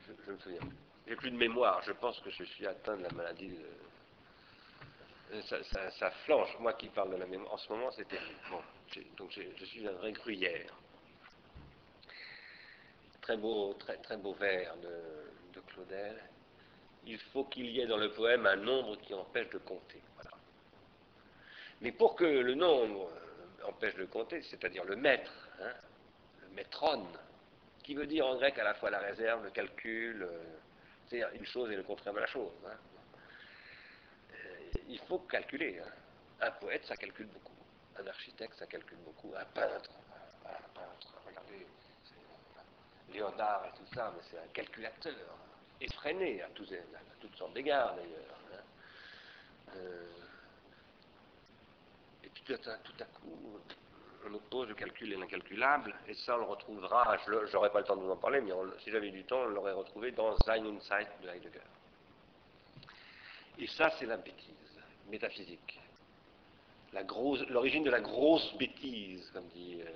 je, 0.00 0.32
me 0.32 0.38
souviens. 0.38 0.60
J'ai 1.06 1.16
plus 1.16 1.30
de 1.30 1.36
mémoire, 1.36 1.82
je 1.82 1.92
pense 1.92 2.18
que 2.20 2.30
je 2.30 2.44
suis 2.44 2.66
atteint 2.66 2.96
de 2.96 3.02
la 3.02 3.10
maladie. 3.10 3.58
Ça, 5.44 5.90
ça, 5.90 6.10
flanche, 6.24 6.58
moi 6.58 6.72
qui 6.72 6.88
parle 6.88 7.10
de 7.10 7.16
la 7.16 7.26
mémoire. 7.26 7.52
En 7.52 7.58
ce 7.58 7.70
moment, 7.70 7.90
c'était. 7.90 8.18
Bon, 8.50 8.60
donc 9.18 9.30
je 9.30 9.64
suis 9.66 9.86
un 9.86 9.92
vrai 9.92 10.12
gruyère 10.12 10.72
très 13.28 13.36
beau, 13.36 13.74
très, 13.74 13.98
très 13.98 14.16
beau 14.16 14.32
vers 14.32 14.74
de, 14.78 15.60
Claudel. 15.66 16.16
Il 17.06 17.18
faut 17.18 17.44
qu'il 17.44 17.66
y 17.66 17.80
ait 17.80 17.86
dans 17.86 17.96
le 17.96 18.12
poème 18.12 18.46
un 18.46 18.56
nombre 18.56 18.96
qui 18.96 19.14
empêche 19.14 19.48
de 19.50 19.58
compter. 19.58 20.02
Mais 21.80 21.92
pour 21.92 22.16
que 22.16 22.24
le 22.24 22.54
nombre 22.54 23.10
empêche 23.64 23.94
de 23.94 24.04
compter, 24.04 24.42
c'est-à-dire 24.42 24.84
le 24.84 24.96
maître, 24.96 25.32
hein, 25.60 25.72
le 26.42 26.48
maîtron, 26.54 27.06
qui 27.82 27.94
veut 27.94 28.06
dire 28.06 28.26
en 28.26 28.36
grec 28.36 28.58
à 28.58 28.64
la 28.64 28.74
fois 28.74 28.90
la 28.90 28.98
réserve, 28.98 29.44
le 29.44 29.50
calcul, 29.50 30.22
euh, 30.22 30.42
c'est 31.08 31.22
une 31.34 31.46
chose 31.46 31.70
et 31.70 31.76
le 31.76 31.82
contraire 31.82 32.12
de 32.12 32.18
la 32.18 32.26
chose. 32.26 32.52
Hein. 32.66 32.76
Euh, 34.32 34.78
il 34.88 34.98
faut 35.00 35.20
calculer. 35.20 35.78
Hein. 35.78 35.90
Un 36.40 36.50
poète, 36.52 36.84
ça 36.84 36.96
calcule 36.96 37.26
beaucoup. 37.26 37.54
Un 37.98 38.06
architecte, 38.06 38.54
ça 38.58 38.66
calcule 38.66 38.98
beaucoup. 38.98 39.32
Un 39.36 39.44
peintre, 39.46 39.90
un 40.44 40.68
peintre, 40.74 41.14
Léonard 43.12 43.66
et 43.66 43.78
tout 43.78 43.94
ça, 43.94 44.12
mais 44.14 44.22
c'est 44.30 44.38
un 44.38 44.52
calculateur 44.52 45.14
effréné 45.80 46.42
à, 46.42 46.48
toutes 46.48 47.36
sortes 47.36 47.54
d'égards 47.54 47.94
d'ailleurs. 47.96 48.38
Hein. 48.52 49.76
Euh, 49.76 50.06
et 52.24 52.28
puis 52.28 52.42
tout 52.42 52.54
à, 52.54 53.04
coup, 53.04 53.60
on 54.26 54.34
oppose 54.34 54.68
le 54.68 54.74
calcul 54.74 55.12
et 55.12 55.16
l'incalculable, 55.16 55.94
et 56.06 56.14
ça 56.14 56.36
on 56.36 56.38
le 56.38 56.44
retrouvera, 56.44 57.16
je 57.26 57.52
n'aurai 57.52 57.70
pas 57.70 57.80
le 57.80 57.84
temps 57.84 57.96
de 57.96 58.02
vous 58.02 58.10
en 58.10 58.16
parler, 58.16 58.40
mais 58.40 58.52
si 58.80 58.90
j'avais 58.90 59.10
du 59.10 59.24
temps, 59.24 59.40
on 59.42 59.48
l'aurait 59.48 59.72
retrouvé 59.72 60.12
dans 60.12 60.36
Sein 60.38 60.64
und 60.64 60.80
Zeit 60.82 61.08
de 61.22 61.28
Heidegger. 61.28 61.60
Et 63.58 63.66
ça, 63.66 63.90
c'est 63.98 64.06
la 64.06 64.16
bêtise 64.16 64.54
métaphysique. 65.10 65.80
L'origine 67.48 67.84
de 67.84 67.90
la 67.90 68.00
grosse 68.00 68.56
bêtise, 68.56 69.30
comme 69.32 69.46
dit 69.48 69.80
euh, 69.82 69.90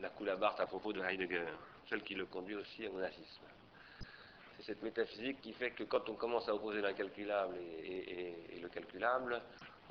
la 0.00 0.08
Coulabart 0.10 0.58
à 0.60 0.66
propos 0.66 0.92
de 0.92 1.02
Heidegger 1.02 1.46
celle 1.90 2.02
qui 2.02 2.14
le 2.14 2.24
conduit 2.26 2.54
aussi 2.54 2.86
au 2.86 2.98
nazisme. 2.98 3.44
Cette 4.66 4.82
métaphysique 4.82 5.40
qui 5.40 5.52
fait 5.54 5.70
que 5.70 5.84
quand 5.84 6.08
on 6.08 6.14
commence 6.14 6.48
à 6.48 6.54
opposer 6.54 6.80
l'incalculable 6.80 7.56
et, 7.82 8.60
le 8.60 8.68
calculable, 8.68 9.40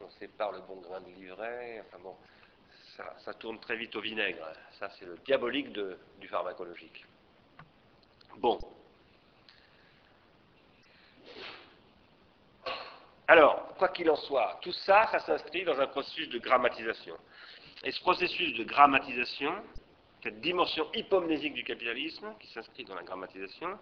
on 0.01 0.09
sépare 0.11 0.51
le 0.51 0.61
bon 0.61 0.75
grain 0.77 1.01
de 1.01 1.09
livret, 1.09 1.83
enfin 1.87 1.97
bon, 2.03 2.15
ça, 3.17 3.33
tourne 3.33 3.59
très 3.59 3.77
vite 3.77 3.95
au 3.95 4.01
vinaigre. 4.01 4.45
Ça, 4.77 4.89
c'est 4.97 5.05
le 5.05 5.17
diabolique 5.25 5.71
du 5.71 6.27
pharmacologique. 6.27 7.05
Bon. 8.37 8.59
Alors, 13.27 13.75
quoi 13.77 13.89
qu'il 13.89 14.09
en 14.09 14.15
soit, 14.15 14.59
tout 14.61 14.71
ça, 14.71 15.07
ça 15.11 15.19
s'inscrit 15.19 15.63
dans 15.63 15.79
un 15.79 15.87
processus 15.87 16.29
de 16.29 16.39
grammatisation. 16.39 17.15
Et 17.83 17.91
ce 17.91 18.01
processus 18.01 18.57
de 18.57 18.63
grammatisation, 18.63 19.53
cette 20.23 20.41
dimension 20.41 20.87
hypomnésique 20.93 21.53
du 21.53 21.63
capitalisme, 21.63 22.33
qui 22.39 22.47
s'inscrit 22.47 22.83
dans 22.83 22.95
la 22.95 23.03
grammatisation, 23.03 23.79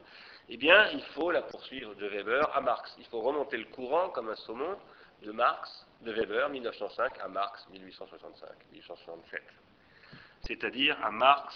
eh 0.50 0.58
bien, 0.58 0.90
il 0.92 1.02
faut 1.14 1.30
la 1.32 1.42
poursuivre 1.42 1.94
de 1.96 2.08
Weber 2.08 2.56
à 2.56 2.62
Marx. 2.62 2.96
Il 2.98 3.06
faut 3.08 3.20
remonter 3.20 3.58
le 3.58 3.66
courant 3.66 4.10
comme 4.10 4.30
un 4.30 4.36
saumon 4.36 4.78
de 5.22 5.32
Marx, 5.32 5.86
de 6.02 6.12
Weber, 6.14 6.50
1905, 6.50 7.20
à 7.20 7.28
Marx, 7.28 7.68
1865, 7.70 8.50
1867. 8.72 9.42
C'est-à-dire 10.46 10.98
à 11.04 11.12
Marx, 11.12 11.54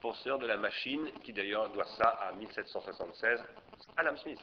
penseur 0.00 0.38
de 0.38 0.46
la 0.46 0.56
machine, 0.56 1.10
qui 1.24 1.32
d'ailleurs 1.32 1.70
doit 1.70 1.86
ça 1.96 2.08
à 2.08 2.32
1776, 2.32 3.42
Adam 3.96 4.16
Smith. 4.18 4.40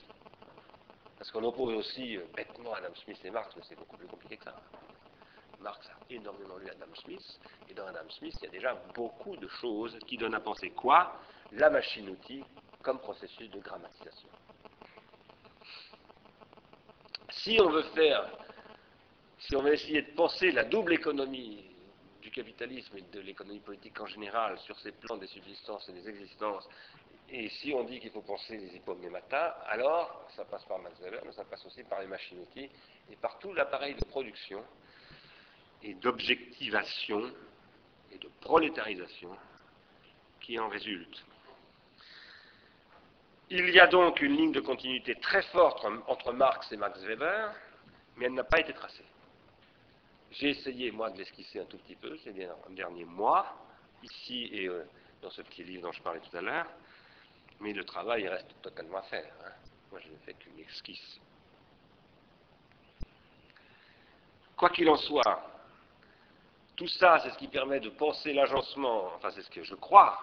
Parce 1.17 1.32
qu'on 1.32 1.43
oppose 1.43 1.73
aussi 1.76 2.17
euh, 2.17 2.26
bêtement 2.36 2.73
Adam 2.73 2.93
Smith 3.04 3.19
et 3.23 3.32
Marx, 3.32 3.56
mais 3.56 3.63
c'est 3.69 3.76
beaucoup 3.76 3.97
plus 3.97 4.08
compliqué 4.08 4.38
que 4.38 4.43
ça. 4.43 4.56
Marx 5.62 5.88
a 5.88 6.13
énormément 6.13 6.58
lu 6.58 6.69
Adam 6.69 6.93
Smith, 7.04 7.39
et 7.69 7.73
dans 7.73 7.88
Adam 7.88 8.08
Smith, 8.10 8.36
il 8.41 8.45
y 8.45 8.47
a 8.47 8.52
déjà 8.52 8.76
beaucoup 8.93 9.38
de 9.38 9.47
choses 9.47 9.97
qui 10.08 10.17
donnent 10.17 10.36
à 10.36 10.41
penser 10.41 10.71
quoi? 10.71 11.19
La 11.54 11.69
machine-outil 11.69 12.43
comme 12.88 13.00
processus 13.00 13.50
de 13.50 13.60
grammatisation. 13.60 14.30
Si 17.32 17.58
on 17.60 17.69
veut 17.69 17.84
faire, 17.93 18.32
si 19.39 19.58
on 19.58 19.62
veut 19.62 19.73
essayer 19.73 20.04
de 20.04 20.12
penser 20.12 20.52
la 20.52 20.63
double 20.63 20.93
économie 20.93 21.65
du 22.21 22.32
capitalisme 22.32 22.95
et 22.95 23.02
de 23.02 23.19
l'économie 23.19 23.60
politique 23.60 24.00
en 24.00 24.06
général 24.06 24.58
sur 24.60 24.80
ces 24.80 24.93
plans 24.93 25.17
des 25.17 25.28
subsistances 25.28 25.89
et 25.89 25.91
des 25.91 26.08
existences, 26.08 26.65
et 27.30 27.50
si 27.50 27.73
on 27.73 27.84
dit 27.84 28.00
qu'il 28.00 28.12
faut 28.12 28.21
penser 28.21 28.56
les 28.56 28.73
hypomnémata, 28.78 29.58
alors 29.68 30.26
ça 30.38 30.45
passe 30.45 30.64
par 30.64 30.80
Max 30.80 30.97
Weber, 31.01 31.24
mais 31.26 31.34
ça 31.34 31.43
passe 31.43 31.66
aussi 31.66 31.84
par 31.84 31.99
les 31.99 32.07
machines-outils 32.07 32.70
et 33.11 33.16
par 33.18 33.38
tout 33.39 33.51
l'appareil 33.51 33.95
de 33.95 34.05
production 34.05 34.64
et 35.84 35.93
d'objectivation 35.95 37.34
et 38.14 38.18
de 38.18 38.30
prolétarisation 38.39 39.36
qui 40.39 40.57
en 40.57 40.70
résulte. 40.70 41.26
Il 43.50 43.70
y 43.70 43.80
a 43.80 43.88
donc 43.88 44.22
une 44.22 44.36
ligne 44.36 44.52
de 44.52 44.60
continuité 44.60 45.16
très 45.16 45.41
forte 45.43 45.86
entre 46.08 46.34
Marx 46.34 46.70
et 46.74 46.78
Max 46.78 47.00
Weber, 47.02 47.54
mais 48.18 48.26
elle 48.26 48.34
n'a 48.34 48.43
pas 48.43 48.60
été 48.60 48.74
tracée. 48.74 49.06
J'ai 50.32 50.50
essayé, 50.50 50.91
moi, 50.91 51.10
de 51.12 51.18
l'esquisser 51.18 51.62
un 51.62 51.66
tout 51.66 51.78
petit 51.78 51.95
peu 51.95 52.18
ces 52.18 52.34
derniers 52.34 53.06
mois, 53.06 53.56
ici 54.04 54.50
et 54.52 54.68
euh, 54.68 54.84
dans 55.22 55.30
ce 55.30 55.41
petit 55.43 55.64
livre 55.64 55.84
dont 55.84 55.93
je 55.93 56.02
parlais 56.02 56.20
tout 56.20 56.36
à 56.36 56.41
l'heure, 56.41 56.68
mais 57.62 57.72
le 57.72 57.86
travail 57.86 58.28
reste 58.28 58.54
totalement 58.62 58.98
à 58.98 59.04
faire. 59.04 59.34
Hein. 59.45 59.52
Moi, 59.91 60.02
je 60.04 60.10
n'ai 60.10 60.18
fait 60.26 60.34
qu'une 60.34 60.60
esquisse. 60.60 61.20
Quoi 64.58 64.72
qu'il 64.72 64.89
en 64.89 64.98
soit, 64.98 65.58
tout 66.76 66.88
ça, 66.88 67.20
c'est 67.24 67.32
ce 67.32 67.38
qui 67.38 67.48
permet 67.48 67.80
de 67.80 67.89
penser 67.89 68.34
l'agencement, 68.34 69.14
enfin 69.16 69.32
c'est 69.32 69.41
ce 69.41 69.50
que 69.50 69.64
je 69.64 69.76
crois, 69.76 70.20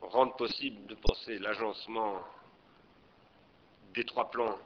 rendre 0.00 0.36
possible 0.36 0.86
de 0.86 0.94
penser 0.94 1.38
l'agencement 1.38 2.22
des 3.94 4.04
trois 4.04 4.30
plans 4.30 4.58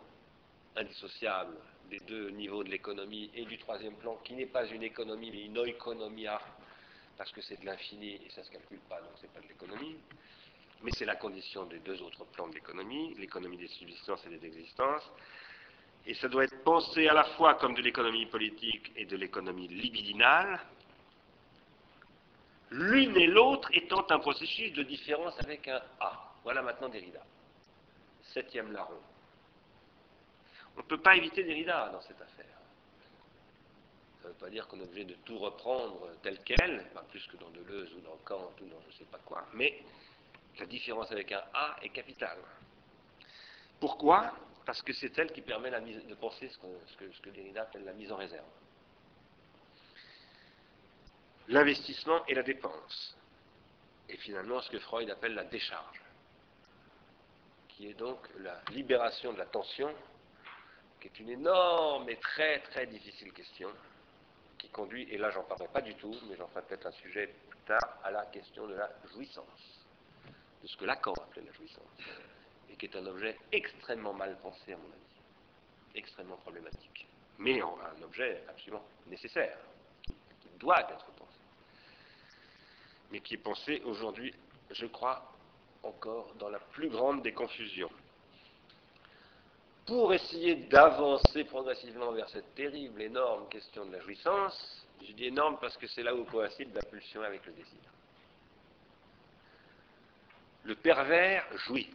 indissociables 0.76 1.56
des 1.90 2.00
deux 2.00 2.30
niveaux 2.30 2.64
de 2.64 2.70
l'économie 2.70 3.30
et 3.34 3.44
du 3.44 3.58
troisième 3.58 3.94
plan, 3.96 4.16
qui 4.24 4.32
n'est 4.34 4.46
pas 4.46 4.66
une 4.66 4.82
économie, 4.82 5.30
mais 5.30 5.44
une 5.44 5.58
oikonomia, 5.58 6.40
parce 7.18 7.30
que 7.32 7.42
c'est 7.42 7.60
de 7.60 7.66
l'infini 7.66 8.14
et 8.14 8.30
ça 8.30 8.40
ne 8.40 8.46
se 8.46 8.50
calcule 8.50 8.80
pas, 8.88 9.00
donc 9.00 9.10
ce 9.16 9.22
n'est 9.22 9.32
pas 9.32 9.40
de 9.40 9.48
l'économie. 9.48 9.96
Mais 10.82 10.90
c'est 10.96 11.04
la 11.04 11.16
condition 11.16 11.66
des 11.66 11.78
deux 11.80 12.00
autres 12.02 12.24
plans 12.24 12.48
de 12.48 12.54
l'économie, 12.54 13.14
l'économie 13.18 13.58
des 13.58 13.68
subsistances 13.68 14.24
et 14.26 14.30
des 14.36 14.46
existences. 14.46 15.08
Et 16.06 16.14
ça 16.14 16.28
doit 16.28 16.44
être 16.44 16.64
pensé 16.64 17.06
à 17.06 17.14
la 17.14 17.24
fois 17.36 17.54
comme 17.54 17.74
de 17.74 17.82
l'économie 17.82 18.26
politique 18.26 18.90
et 18.96 19.04
de 19.04 19.16
l'économie 19.16 19.68
libidinale, 19.68 20.60
l'une 22.72 23.16
et 23.16 23.26
l'autre 23.26 23.68
étant 23.72 24.04
un 24.10 24.18
processus 24.18 24.72
de 24.72 24.82
différence 24.82 25.38
avec 25.40 25.68
un 25.68 25.80
A. 26.00 26.32
Voilà 26.42 26.62
maintenant 26.62 26.88
Derrida. 26.88 27.22
Septième 28.32 28.72
larron. 28.72 29.00
On 30.76 30.80
ne 30.80 30.86
peut 30.86 31.00
pas 31.00 31.16
éviter 31.16 31.44
Derrida 31.44 31.90
dans 31.90 32.00
cette 32.00 32.20
affaire. 32.20 32.46
Ça 34.22 34.28
ne 34.28 34.32
veut 34.32 34.38
pas 34.38 34.50
dire 34.50 34.66
qu'on 34.68 34.78
est 34.80 34.84
obligé 34.84 35.04
de 35.04 35.14
tout 35.24 35.38
reprendre 35.38 36.08
tel 36.22 36.38
quel, 36.44 36.84
pas 36.94 37.02
plus 37.02 37.26
que 37.26 37.36
dans 37.36 37.50
Deleuze 37.50 37.92
ou 37.94 38.00
dans 38.00 38.16
Kant 38.24 38.52
ou 38.60 38.66
dans 38.66 38.80
je 38.82 38.86
ne 38.86 38.98
sais 38.98 39.04
pas 39.10 39.18
quoi, 39.24 39.46
mais 39.52 39.82
la 40.58 40.66
différence 40.66 41.10
avec 41.12 41.32
un 41.32 41.42
A 41.52 41.76
est 41.82 41.88
capitale. 41.90 42.38
Pourquoi? 43.80 44.32
Parce 44.64 44.80
que 44.80 44.92
c'est 44.92 45.18
elle 45.18 45.32
qui 45.32 45.42
permet 45.42 45.70
de 45.70 46.14
penser 46.14 46.48
ce 46.48 46.58
que, 46.58 47.12
ce 47.12 47.20
que 47.20 47.30
Derrida 47.30 47.62
appelle 47.62 47.84
la 47.84 47.92
mise 47.92 48.12
en 48.12 48.16
réserve. 48.16 48.46
L'investissement 51.52 52.24
et 52.26 52.34
la 52.34 52.42
dépense. 52.42 53.14
Et 54.08 54.16
finalement 54.16 54.60
ce 54.62 54.70
que 54.70 54.78
Freud 54.78 55.08
appelle 55.10 55.34
la 55.34 55.44
décharge, 55.44 56.00
qui 57.68 57.88
est 57.88 57.94
donc 57.94 58.18
la 58.38 58.60
libération 58.70 59.32
de 59.32 59.38
la 59.38 59.46
tension 59.46 59.94
qui 60.98 61.08
est 61.08 61.20
une 61.20 61.30
énorme 61.30 62.08
et 62.08 62.16
très 62.16 62.60
très 62.60 62.86
difficile 62.86 63.32
question, 63.32 63.68
qui 64.56 64.68
conduit, 64.68 65.02
et 65.10 65.18
là 65.18 65.30
j'en 65.30 65.42
parlerai 65.42 65.68
pas 65.68 65.80
du 65.80 65.94
tout, 65.96 66.14
mais 66.28 66.36
j'en 66.36 66.46
ferai 66.48 66.62
peut-être 66.62 66.86
un 66.86 66.92
sujet 66.92 67.34
plus 67.50 67.58
tard, 67.66 67.98
à 68.04 68.10
la 68.12 68.24
question 68.26 68.66
de 68.68 68.74
la 68.74 68.88
jouissance, 69.12 69.84
de 70.62 70.66
ce 70.68 70.76
que 70.76 70.84
Lacan 70.84 71.12
appelait 71.14 71.42
la 71.42 71.52
jouissance, 71.52 71.98
et 72.70 72.76
qui 72.76 72.86
est 72.86 72.96
un 72.96 73.04
objet 73.06 73.36
extrêmement 73.50 74.14
mal 74.14 74.38
pensé 74.40 74.72
à 74.72 74.76
mon 74.76 74.84
avis, 74.84 75.96
extrêmement 75.96 76.36
problématique, 76.36 77.06
mais 77.38 77.60
un 77.60 78.02
objet 78.02 78.42
absolument 78.48 78.84
nécessaire, 79.08 79.58
qui 80.06 80.14
doit 80.60 80.80
être 80.82 81.11
mais 83.12 83.20
qui 83.20 83.34
est 83.34 83.38
pensé 83.38 83.80
aujourd'hui, 83.84 84.34
je 84.70 84.86
crois, 84.86 85.32
encore 85.84 86.34
dans 86.38 86.48
la 86.48 86.58
plus 86.58 86.88
grande 86.88 87.22
des 87.22 87.32
confusions 87.32 87.90
pour 89.86 90.14
essayer 90.14 90.54
d'avancer 90.54 91.44
progressivement 91.44 92.12
vers 92.12 92.28
cette 92.28 92.54
terrible, 92.54 93.02
énorme 93.02 93.48
question 93.48 93.84
de 93.84 93.92
la 93.92 94.00
jouissance, 94.00 94.86
je 95.06 95.12
dis 95.12 95.26
énorme 95.26 95.58
parce 95.60 95.76
que 95.76 95.86
c'est 95.88 96.02
là 96.02 96.14
où 96.14 96.24
coïncide 96.24 96.72
la 96.74 96.82
pulsion 96.82 97.22
avec 97.22 97.44
le 97.46 97.52
désir. 97.52 97.80
Le 100.64 100.76
pervers 100.76 101.44
jouit. 101.66 101.90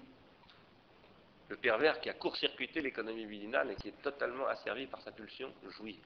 Le 1.48 1.56
pervers 1.56 2.02
qui 2.02 2.10
a 2.10 2.14
court-circuité 2.14 2.82
l'économie 2.82 3.26
vidinale 3.26 3.72
et 3.72 3.76
qui 3.76 3.88
est 3.88 4.02
totalement 4.04 4.48
asservi 4.48 4.86
par 4.88 5.02
sa 5.02 5.14
pulsion 5.14 5.54
jouit. 5.78 6.00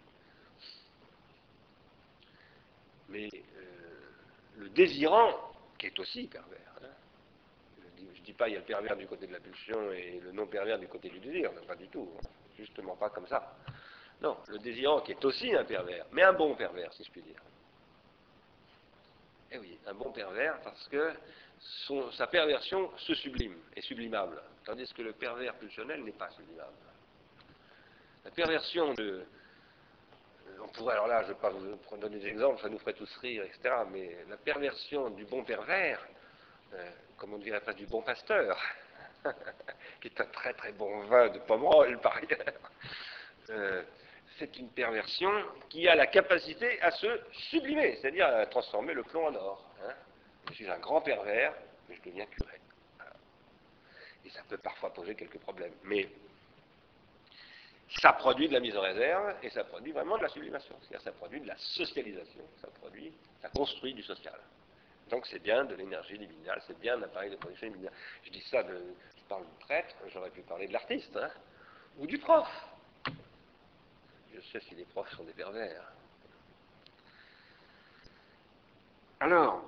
Mais 3.09 3.27
le 4.57 4.69
désirant, 4.69 5.53
qui 5.77 5.87
est 5.87 5.99
aussi 5.99 6.27
pervers, 6.27 6.59
je 7.97 8.19
ne 8.19 8.25
dis 8.25 8.33
pas 8.33 8.47
il 8.47 8.53
y 8.53 8.55
a 8.55 8.59
le 8.59 8.65
pervers 8.65 8.95
du 8.95 9.07
côté 9.07 9.27
de 9.27 9.33
la 9.33 9.39
pulsion 9.39 9.91
et 9.91 10.19
le 10.19 10.31
non-pervers 10.31 10.79
du 10.79 10.87
côté 10.87 11.09
du 11.09 11.19
désir, 11.19 11.51
pas 11.67 11.75
du 11.75 11.87
tout, 11.87 12.09
hein. 12.17 12.27
justement 12.57 12.95
pas 12.95 13.09
comme 13.09 13.27
ça. 13.27 13.55
Non, 14.21 14.37
le 14.47 14.59
désirant 14.59 15.01
qui 15.01 15.11
est 15.11 15.25
aussi 15.25 15.53
un 15.55 15.63
pervers, 15.63 16.05
mais 16.11 16.23
un 16.23 16.33
bon 16.33 16.55
pervers, 16.55 16.93
si 16.93 17.03
je 17.03 17.11
puis 17.11 17.21
dire. 17.21 17.41
Eh 19.51 19.57
oui, 19.57 19.77
un 19.87 19.93
bon 19.93 20.11
pervers 20.11 20.59
parce 20.61 20.87
que 20.87 21.13
sa 22.13 22.27
perversion 22.27 22.91
se 22.97 23.13
sublime, 23.15 23.57
est 23.75 23.81
sublimable, 23.81 24.41
tandis 24.65 24.91
que 24.93 25.01
le 25.01 25.13
pervers 25.13 25.55
pulsionnel 25.55 26.03
n'est 26.03 26.11
pas 26.11 26.29
sublimable. 26.31 26.71
La 28.23 28.31
perversion 28.31 28.93
de... 28.93 29.25
On 30.63 30.67
pourrait, 30.67 30.93
alors 30.93 31.07
là, 31.07 31.23
je 31.23 31.29
ne 31.29 31.33
vais 31.33 31.39
pas 31.39 31.49
vous 31.49 31.97
donner 31.97 32.19
des 32.19 32.27
exemples, 32.27 32.61
ça 32.61 32.69
nous 32.69 32.79
ferait 32.79 32.93
tous 32.93 33.13
rire, 33.17 33.43
etc., 33.43 33.75
mais 33.91 34.17
la 34.29 34.37
perversion 34.37 35.09
du 35.09 35.25
bon 35.25 35.43
pervers, 35.43 36.05
euh, 36.73 36.89
comme 37.17 37.33
on 37.33 37.37
dirait 37.37 37.61
pas 37.61 37.73
du 37.73 37.85
bon 37.85 38.01
pasteur, 38.01 38.57
qui 40.01 40.07
est 40.07 40.21
un 40.21 40.25
très 40.25 40.53
très 40.53 40.71
bon 40.71 41.01
vin 41.01 41.29
de 41.29 41.39
Pomerol 41.39 41.99
par 41.99 42.17
ailleurs. 42.17 42.61
Euh, 43.49 43.83
c'est 44.37 44.57
une 44.57 44.69
perversion 44.69 45.31
qui 45.69 45.87
a 45.87 45.95
la 45.95 46.07
capacité 46.07 46.81
à 46.81 46.91
se 46.91 47.21
sublimer, 47.49 47.97
c'est-à-dire 47.97 48.27
à 48.27 48.45
transformer 48.45 48.93
le 48.93 49.03
plomb 49.03 49.27
en 49.27 49.35
or. 49.35 49.65
Hein. 49.83 49.93
Je 50.49 50.53
suis 50.53 50.69
un 50.69 50.79
grand 50.79 51.01
pervers, 51.01 51.53
mais 51.89 51.95
je 51.95 52.09
deviens 52.09 52.25
curé. 52.25 52.59
Et 54.25 54.29
ça 54.29 54.41
peut 54.47 54.57
parfois 54.57 54.93
poser 54.93 55.15
quelques 55.15 55.39
problèmes. 55.39 55.73
Mais 55.83 56.07
ça 57.99 58.13
produit 58.13 58.47
de 58.47 58.53
la 58.53 58.59
mise 58.59 58.77
en 58.77 58.81
réserve 58.81 59.35
et 59.43 59.49
ça 59.49 59.63
produit 59.65 59.91
vraiment 59.91 60.17
de 60.17 60.23
la 60.23 60.29
sublimation. 60.29 60.75
C'est-à-dire 60.81 61.01
ça 61.01 61.11
produit 61.11 61.41
de 61.41 61.47
la 61.47 61.57
socialisation, 61.57 62.43
ça 62.61 62.67
produit, 62.79 63.11
ça 63.41 63.49
construit 63.49 63.93
du 63.93 64.03
social. 64.03 64.39
Donc 65.09 65.27
c'est 65.27 65.39
bien 65.39 65.65
de 65.65 65.75
l'énergie 65.75 66.17
libidinale, 66.17 66.61
c'est 66.65 66.79
bien 66.79 66.97
un 66.97 67.03
appareil 67.03 67.31
de 67.31 67.35
production 67.35 67.67
libidinale. 67.67 67.93
Je 68.23 68.29
dis 68.29 68.41
ça, 68.49 68.63
de, 68.63 68.95
je 69.17 69.23
parle 69.27 69.43
du 69.43 69.65
prêtre, 69.65 69.95
j'aurais 70.07 70.29
pu 70.29 70.41
parler 70.41 70.67
de 70.67 70.73
l'artiste, 70.73 71.15
hein, 71.17 71.29
ou 71.97 72.07
du 72.07 72.17
prof. 72.17 72.47
Je 74.33 74.39
sais 74.39 74.61
si 74.61 74.75
les 74.75 74.85
profs 74.85 75.11
sont 75.15 75.25
des 75.25 75.33
pervers. 75.33 75.91
Alors, 79.19 79.61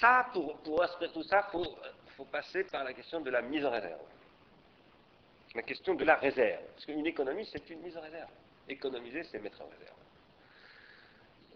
ça, 0.00 0.28
pour, 0.32 0.58
pour 0.58 0.82
inspirer 0.82 1.12
tout 1.12 1.22
ça, 1.22 1.46
il 1.48 1.50
faut, 1.52 1.78
faut 2.16 2.24
passer 2.24 2.64
par 2.64 2.82
la 2.82 2.92
question 2.92 3.20
de 3.20 3.30
la 3.30 3.40
mise 3.40 3.64
en 3.64 3.70
réserve. 3.70 4.00
La 5.54 5.62
question 5.62 5.94
de 5.94 6.04
la 6.04 6.16
réserve. 6.16 6.62
Parce 6.74 6.86
qu'une 6.86 7.06
économie, 7.06 7.48
c'est 7.50 7.68
une 7.70 7.80
mise 7.80 7.96
en 7.96 8.02
réserve. 8.02 8.30
Économiser, 8.68 9.22
c'est 9.24 9.38
mettre 9.38 9.60
en 9.62 9.68
réserve. 9.68 9.96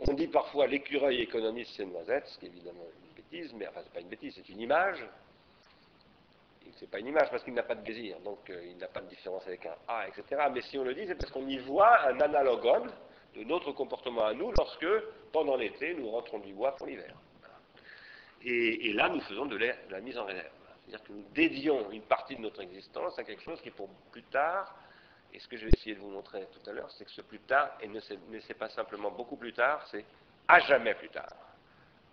On 0.00 0.14
dit 0.14 0.26
parfois 0.26 0.66
l'écureuil 0.66 1.20
économiste 1.20 1.76
ses 1.76 1.84
noisettes, 1.84 2.26
ce 2.26 2.38
qui 2.38 2.46
est 2.46 2.48
évidemment 2.48 2.84
une 3.04 3.22
bêtise, 3.22 3.52
mais 3.54 3.68
enfin, 3.68 3.80
c'est 3.84 3.92
pas 3.92 4.00
une 4.00 4.08
bêtise, 4.08 4.34
c'est 4.34 4.48
une 4.48 4.60
image. 4.60 5.04
C'est 6.78 6.90
pas 6.90 6.98
une 6.98 7.08
image 7.08 7.30
parce 7.30 7.44
qu'il 7.44 7.54
n'a 7.54 7.62
pas 7.62 7.74
de 7.74 7.84
désir, 7.84 8.18
donc 8.20 8.48
euh, 8.50 8.64
il 8.64 8.76
n'a 8.78 8.88
pas 8.88 9.00
de 9.00 9.08
différence 9.08 9.46
avec 9.46 9.66
un 9.66 9.76
A, 9.86 10.08
etc. 10.08 10.42
Mais 10.52 10.62
si 10.62 10.78
on 10.78 10.84
le 10.84 10.94
dit, 10.94 11.06
c'est 11.06 11.14
parce 11.14 11.30
qu'on 11.30 11.46
y 11.46 11.58
voit 11.58 12.00
un 12.08 12.18
analogone 12.20 12.90
de 13.36 13.44
notre 13.44 13.72
comportement 13.72 14.24
à 14.24 14.32
nous 14.32 14.50
lorsque, 14.58 14.86
pendant 15.32 15.56
l'été, 15.56 15.94
nous 15.94 16.10
rentrons 16.10 16.38
du 16.38 16.52
bois 16.52 16.74
pour 16.74 16.86
l'hiver. 16.86 17.14
Et, 18.44 18.92
là, 18.94 19.08
nous 19.08 19.20
faisons 19.20 19.46
de 19.46 19.56
la 19.56 20.00
mise 20.00 20.18
en 20.18 20.24
réserve. 20.24 20.50
C'est-à-dire 20.84 21.04
que 21.04 21.12
nous 21.12 21.24
dédions 21.34 21.90
une 21.90 22.02
partie 22.02 22.36
de 22.36 22.40
notre 22.40 22.60
existence 22.60 23.18
à 23.18 23.24
quelque 23.24 23.42
chose 23.42 23.60
qui, 23.60 23.70
pour 23.70 23.88
plus 24.10 24.24
tard, 24.24 24.74
et 25.32 25.38
ce 25.38 25.48
que 25.48 25.56
je 25.56 25.64
vais 25.64 25.70
essayer 25.74 25.94
de 25.94 26.00
vous 26.00 26.10
montrer 26.10 26.46
tout 26.52 26.68
à 26.68 26.72
l'heure, 26.72 26.90
c'est 26.90 27.04
que 27.04 27.10
ce 27.10 27.22
plus 27.22 27.40
tard, 27.40 27.76
et 27.80 27.88
ne 27.88 28.00
c'est 28.00 28.54
pas 28.54 28.68
simplement 28.68 29.10
beaucoup 29.10 29.36
plus 29.36 29.52
tard, 29.52 29.86
c'est 29.90 30.04
à 30.48 30.60
jamais 30.60 30.94
plus 30.94 31.08
tard. 31.08 31.32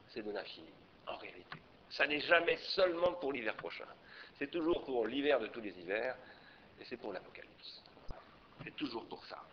C'est 0.10 0.22
de 0.22 0.32
l'infini, 0.32 0.72
en 1.08 1.18
réalité. 1.18 1.60
Ça 1.90 2.08
n'est 2.08 2.22
jamais 2.22 2.58
seulement 2.58 3.14
pour 3.14 3.34
l'hiver 3.34 3.56
prochain. 3.56 3.88
C'est 4.38 4.50
toujours 4.50 4.86
pour 4.86 5.06
l'hiver 5.08 5.40
de 5.40 5.48
tous 5.48 5.60
les 5.60 5.78
hivers, 5.80 6.16
et 6.80 6.86
c'est 6.86 6.98
pour 6.98 7.12
l'Apocalypse. 7.12 7.84
C'est 8.64 8.76
toujours 8.76 9.06
pour 9.08 9.26
ça. 9.26 9.44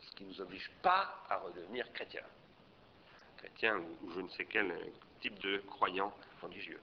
Ce 0.00 0.10
qui 0.16 0.24
ne 0.24 0.28
nous 0.30 0.40
oblige 0.40 0.70
pas 0.82 1.24
à 1.28 1.38
redevenir 1.38 1.92
chrétiens. 1.92 2.24
Chrétiens 3.36 3.78
ou 3.78 4.10
je 4.12 4.20
ne 4.20 4.28
sais 4.30 4.44
quel 4.46 4.74
type 5.20 5.38
de 5.40 5.58
croyants 5.58 6.14
religieux. 6.40 6.80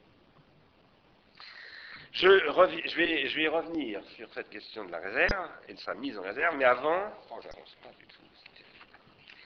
Je, 2.12 2.28
vais, 2.28 3.28
je, 3.28 3.36
vais, 3.36 3.48
revenir 3.48 4.04
sur 4.16 4.34
cette 4.34 4.50
question 4.50 4.84
de 4.86 4.92
la 4.92 5.00
réserve 5.00 5.50
et 5.68 5.74
de 5.74 5.80
sa 5.80 5.94
mise 5.94 6.18
en 6.18 6.24
réserve, 6.24 6.56
mais 6.58 6.66
avant, 6.66 7.12
oh, 7.30 7.40
j'avance 7.42 7.78
pas 7.84 7.90
du 7.90 8.06
tout, 8.08 8.24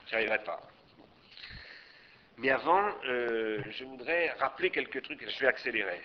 j'y 0.08 0.16
arriverai 0.16 0.44
pas. 0.44 0.62
Mais 2.38 2.50
avant, 2.50 2.90
euh, 3.06 3.62
je 3.70 3.84
voudrais 3.84 4.32
rappeler 4.40 4.72
quelques 4.72 5.04
trucs, 5.04 5.30
je 5.30 5.40
vais 5.40 5.48
accélérer, 5.48 6.02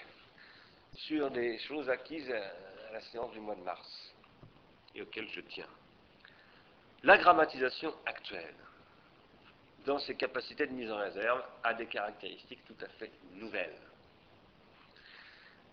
sur 0.94 1.30
des 1.30 1.58
choses 1.60 1.88
acquises 1.88 2.30
à 2.30 2.92
la 2.92 3.00
séance 3.02 3.32
du 3.32 3.40
mois 3.40 3.54
de 3.54 3.62
mars 3.62 4.14
et 4.94 5.02
auxquelles 5.02 5.28
je 5.30 5.40
tiens. 5.40 5.68
La 7.04 7.16
grammatisation 7.18 7.94
actuelle, 8.04 8.54
dans 9.86 9.98
ses 10.00 10.16
capacités 10.16 10.66
de 10.66 10.72
mise 10.72 10.90
en 10.90 10.98
réserve, 10.98 11.42
a 11.62 11.72
des 11.74 11.86
caractéristiques 11.86 12.64
tout 12.66 12.84
à 12.84 12.88
fait 12.98 13.12
nouvelles. 13.34 13.78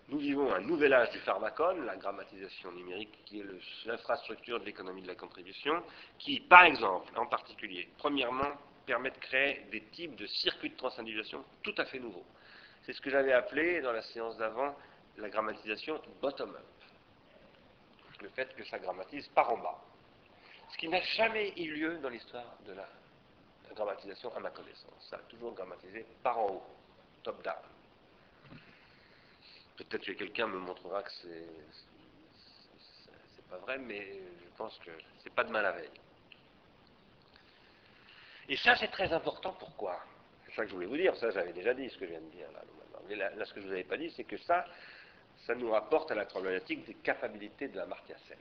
Nous 0.08 0.18
vivons 0.18 0.54
un 0.54 0.60
nouvel 0.60 0.92
âge 0.92 1.10
du 1.10 1.18
pharmacone, 1.18 1.84
la 1.84 1.96
grammatisation 1.96 2.70
numérique, 2.70 3.24
qui 3.24 3.40
est 3.40 3.46
l'infrastructure 3.86 4.60
de 4.60 4.64
l'économie 4.64 5.02
de 5.02 5.08
la 5.08 5.16
contribution, 5.16 5.82
qui, 6.18 6.38
par 6.40 6.62
exemple, 6.62 7.12
en 7.18 7.26
particulier, 7.26 7.88
premièrement, 7.98 8.52
permet 8.86 9.10
de 9.10 9.18
créer 9.18 9.66
des 9.72 9.82
types 9.86 10.14
de 10.14 10.26
circuits 10.26 10.70
de 10.70 10.76
transindividuation 10.76 11.44
tout 11.64 11.74
à 11.76 11.84
fait 11.86 11.98
nouveaux. 11.98 12.24
c'est 12.84 12.92
ce 12.92 13.00
que 13.00 13.10
j'avais 13.10 13.32
appelé 13.32 13.80
dans 13.80 13.90
la 13.90 14.02
séance 14.02 14.36
d'avant 14.36 14.76
la 15.16 15.28
grammatisation 15.28 16.00
bottom-up. 16.20 16.62
Le 18.20 18.28
fait 18.28 18.54
que 18.54 18.64
ça 18.64 18.78
grammatise 18.78 19.26
par 19.28 19.52
en 19.52 19.58
bas. 19.58 19.82
Ce 20.70 20.78
qui 20.78 20.88
n'a 20.88 21.00
jamais 21.00 21.52
eu 21.56 21.74
lieu 21.74 21.98
dans 21.98 22.08
l'histoire 22.08 22.56
de 22.64 22.74
la 22.74 22.88
grammatisation 23.74 24.34
à 24.36 24.40
ma 24.40 24.50
connaissance. 24.50 25.08
Ça 25.10 25.16
a 25.16 25.20
toujours 25.28 25.52
grammatisé 25.52 26.06
par 26.22 26.38
en 26.38 26.46
haut, 26.46 26.62
top-down. 27.24 27.75
Peut-être 29.76 30.04
que 30.04 30.12
quelqu'un 30.12 30.46
me 30.46 30.58
montrera 30.58 31.02
que 31.02 31.10
c'est 31.12 31.46
pas 33.50 33.58
vrai, 33.58 33.78
mais 33.78 34.02
je 34.12 34.56
pense 34.56 34.78
que 34.78 34.90
c'est 35.22 35.34
pas 35.34 35.44
demain 35.44 35.62
la 35.62 35.72
veille. 35.72 35.90
Et 38.48 38.56
ça, 38.56 38.76
c'est 38.76 38.88
très 38.88 39.12
important. 39.12 39.52
Pourquoi? 39.58 40.00
C'est 40.46 40.54
ça 40.54 40.62
que 40.62 40.68
je 40.68 40.74
voulais 40.74 40.86
vous 40.86 40.96
dire. 40.96 41.14
Ça, 41.16 41.30
j'avais 41.30 41.52
déjà 41.52 41.74
dit 41.74 41.90
ce 41.90 41.98
que 41.98 42.06
je 42.06 42.10
viens 42.10 42.20
de 42.20 42.30
dire 42.30 42.50
là. 42.52 42.62
Mais 43.08 43.16
là, 43.16 43.30
ce 43.44 43.52
que 43.52 43.60
je 43.60 43.66
vous 43.66 43.72
avais 43.72 43.84
pas 43.84 43.96
dit, 43.96 44.10
c'est 44.16 44.24
que 44.24 44.38
ça, 44.38 44.64
ça 45.46 45.54
nous 45.54 45.70
rapporte 45.70 46.10
à 46.10 46.14
la 46.14 46.24
problématique 46.24 46.84
des 46.86 46.94
capacités 46.94 47.68
de 47.68 47.76
la 47.76 47.86
Sen. 48.06 48.38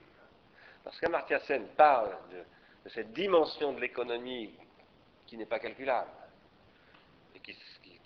Parce 0.83 0.99
qu'Amartya 0.99 1.39
Sen 1.41 1.67
parle 1.75 2.15
de, 2.31 2.89
cette 2.89 3.13
dimension 3.13 3.73
de 3.73 3.81
l'économie 3.81 4.53
qui 5.25 5.37
n'est 5.37 5.45
pas 5.45 5.59
calculable 5.59 6.09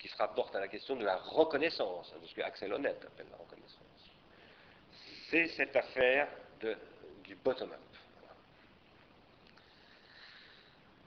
qui, 0.00 0.08
se 0.08 0.16
rapporte 0.16 0.54
à 0.56 0.60
la 0.60 0.68
question 0.68 0.96
de 0.96 1.04
la 1.04 1.16
reconnaissance, 1.16 2.14
de 2.20 2.26
ce 2.26 2.34
que 2.34 2.40
Axel 2.40 2.72
Honnête 2.72 3.04
appelle 3.06 3.26
la 3.30 3.36
reconnaissance. 3.36 3.80
C'est 5.30 5.46
cette 5.48 5.76
affaire 5.76 6.28
du 7.24 7.34
bottom-up. 7.36 7.78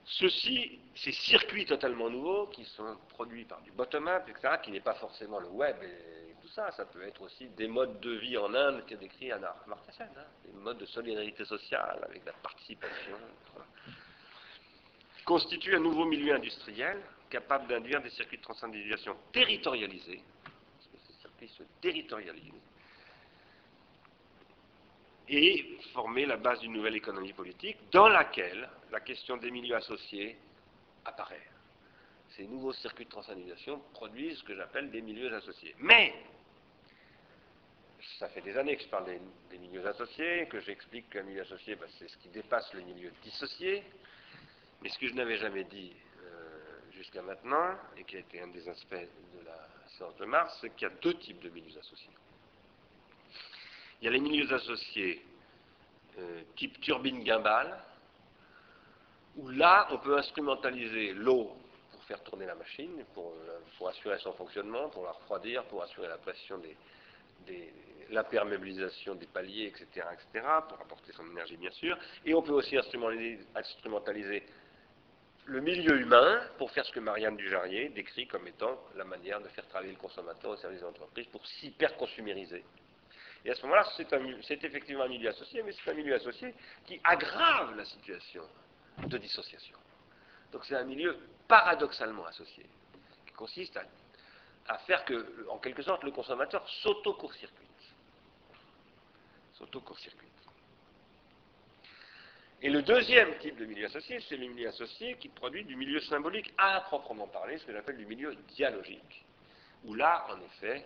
Ceci, 0.05 0.79
ces 0.95 1.11
circuits 1.11 1.65
totalement 1.65 2.09
nouveaux 2.09 2.47
qui 2.47 2.65
sont 2.65 2.97
produits 3.09 3.45
par 3.45 3.61
du 3.61 3.71
bottom-up, 3.71 4.27
etc., 4.29 4.55
qui 4.61 4.71
n'est 4.71 4.79
pas 4.79 4.93
forcément 4.93 5.39
le 5.39 5.47
web 5.47 5.75
et 5.81 6.23
tout 6.41 6.49
ça, 6.49 6.71
ça 6.71 6.85
peut 6.85 7.01
être 7.03 7.21
aussi 7.21 7.47
des 7.49 7.67
modes 7.67 7.99
de 8.01 8.11
vie 8.11 8.37
en 8.37 8.53
Inde 8.53 8.85
qu'a 8.85 8.97
décrit 8.97 9.31
Anna 9.31 9.55
Amartya 9.65 9.93
Sen, 9.93 10.09
hein, 10.17 10.25
des 10.45 10.51
modes 10.51 10.77
de 10.77 10.85
solidarité 10.85 11.45
sociale 11.45 12.05
avec 12.07 12.25
la 12.25 12.33
participation, 12.33 13.17
constituent 15.25 15.75
un 15.77 15.79
nouveau 15.79 16.05
milieu 16.05 16.35
industriel 16.35 17.01
capable 17.34 17.67
d'induire 17.67 17.99
des 17.99 18.11
circuits 18.11 18.38
de 18.38 18.43
transindividuation 18.43 19.17
territorialisés, 19.31 20.21
parce 20.43 20.86
que 20.86 20.97
ces 21.07 21.19
circuits 21.19 21.47
se 21.49 21.63
territorialisent, 21.81 22.61
et 25.27 25.79
former 25.93 26.27
la 26.27 26.38
base 26.38 26.59
d'une 26.59 26.73
nouvelle 26.73 26.95
économie 26.95 27.34
politique 27.34 27.77
dans 27.91 28.07
laquelle 28.07 28.69
la 28.91 28.99
question 28.99 29.38
des 29.38 29.49
milieux 29.49 29.75
associés 29.75 30.38
apparaît. 31.05 31.47
Ces 32.36 32.45
nouveaux 32.45 32.73
circuits 32.73 33.05
de 33.05 33.09
transindividuation 33.09 33.79
produisent 33.93 34.38
ce 34.38 34.43
que 34.43 34.55
j'appelle 34.55 34.91
des 34.91 35.01
milieux 35.01 35.34
associés. 35.34 35.73
Mais, 35.79 36.13
ça 38.19 38.29
fait 38.29 38.41
des 38.41 38.55
années 38.57 38.75
que 38.75 38.84
je 38.84 38.89
parle 38.89 39.05
des, 39.49 39.57
milieux 39.57 39.88
associés, 39.88 40.45
que 40.51 40.59
j'explique 40.59 41.09
qu'un 41.09 41.23
milieu 41.23 41.41
associé, 41.41 41.75
ben, 41.75 41.88
c'est 41.97 42.09
ce 42.09 42.17
qui 42.17 42.27
dépasse 42.29 42.71
le 42.73 42.81
milieu 42.81 43.11
dissocié. 43.23 43.84
Mais 44.84 44.89
ce 44.89 44.99
que 44.99 45.07
je 45.07 45.13
n'avais 45.13 45.38
jamais 45.38 45.63
dit 45.63 45.93
jusqu'à 46.95 47.21
maintenant, 47.21 47.75
et 47.97 48.03
qui 48.03 48.17
a 48.17 48.19
été 48.19 48.41
un 48.41 48.47
des 48.47 48.67
aspects 48.67 48.93
de 48.93 49.45
la 49.45 49.67
séance 49.97 50.15
de 50.17 50.25
mars, 50.25 50.57
c'est 50.61 50.69
qu'il 50.75 50.87
y 50.87 50.91
a 50.91 50.93
deux 51.01 51.13
types 51.15 51.41
de 51.41 51.49
milieux 51.49 51.77
associés. 51.77 52.09
Il 54.01 54.05
y 54.05 54.07
a 54.07 54.11
les 54.11 54.19
milieux 54.19 54.51
associés 54.53 55.23
euh, 56.19 56.41
type 56.55 56.79
turbine 56.81 57.25
gimbal, 57.25 57.81
où 59.37 59.49
là, 59.49 59.87
on 59.91 59.97
peut 59.97 60.17
instrumentaliser 60.17 61.13
l'eau 61.13 61.55
pour 61.91 62.03
faire 62.03 62.21
tourner 62.23 62.45
la 62.45 62.55
machine, 62.55 63.03
pour, 63.13 63.33
euh, 63.47 63.87
assurer 63.89 64.17
son 64.19 64.33
fonctionnement, 64.33 64.89
pour 64.89 65.03
la 65.03 65.11
refroidir, 65.11 65.63
pour 65.65 65.83
assurer 65.83 66.07
la 66.07 66.17
pression 66.17 66.57
des, 66.59 66.77
l'imperméabilisation 68.09 69.15
des 69.15 69.25
paliers, 69.25 69.67
etc., 69.67 70.05
etc., 70.13 70.45
pour 70.69 70.79
apporter 70.79 71.11
son 71.13 71.25
énergie, 71.31 71.57
bien 71.57 71.71
sûr. 71.71 71.97
Et 72.25 72.33
on 72.33 72.41
peut 72.41 72.53
aussi 72.53 72.77
instrumentaliser 72.77 74.45
le 75.45 75.59
milieu 75.59 75.99
humain 75.99 76.41
pour 76.57 76.71
faire 76.71 76.85
ce 76.85 76.91
que 76.91 76.99
Marianne 76.99 77.35
Dujarrier 77.35 77.89
décrit 77.89 78.27
comme 78.27 78.47
étant 78.47 78.79
la 78.95 79.03
manière 79.03 79.41
de 79.41 79.47
faire 79.49 79.67
travailler 79.67 79.91
le 79.91 79.97
consommateur 79.97 80.51
au 80.51 80.55
service 80.57 80.79
des 80.79 80.85
entreprises 80.85 81.27
pour 81.27 81.45
s'hyper-consumériser. 81.45 82.63
Et 83.45 83.51
à 83.51 83.55
ce 83.55 83.61
moment-là, 83.63 83.85
c'est 83.97 84.63
effectivement 84.63 85.03
un 85.03 85.09
milieu 85.09 85.29
associé, 85.29 85.61
mais 85.63 85.73
c'est 85.73 85.91
un 85.91 85.95
milieu 85.95 86.15
associé 86.15 86.53
qui 86.85 86.99
aggrave 87.03 87.75
la 87.75 87.83
situation 87.83 88.43
de 89.05 89.17
dissociation. 89.17 89.77
Donc 90.51 90.63
c'est 90.65 90.75
un 90.75 90.85
milieu 90.85 91.17
paradoxalement 91.47 92.25
associé, 92.25 92.65
qui 93.25 93.33
consiste 93.33 93.77
à, 94.67 94.77
faire 94.79 95.03
que, 95.03 95.45
en 95.49 95.57
quelque 95.57 95.81
sorte, 95.81 96.03
le 96.03 96.11
consommateur 96.11 96.67
s'auto-court-circuite. 96.69 97.69
S'auto-court-circuite. 99.55 100.32
Et 102.64 102.70
le 102.70 102.82
deuxième 102.82 103.38
type 103.39 103.57
de 103.57 103.66
milieu 103.66 103.88
associé, 103.88 104.22
c'est 104.22 104.38
le 104.38 104.47
milieu 104.47 104.70
associé 104.70 105.16
qui 105.16 105.28
produit 105.28 105.66
du 105.66 105.76
milieu 105.76 105.99
symbolique 105.99 106.53
à 106.57 106.80
proprement 106.80 107.28
parler, 107.28 107.57
ce 107.57 107.66
que 107.66 107.74
j'appelle 107.74 107.97
du 107.97 108.05
milieu 108.05 108.34
dialogique. 108.55 109.26
Où 109.84 109.93
là, 109.95 110.26
en 110.30 110.39
effet, 110.39 110.86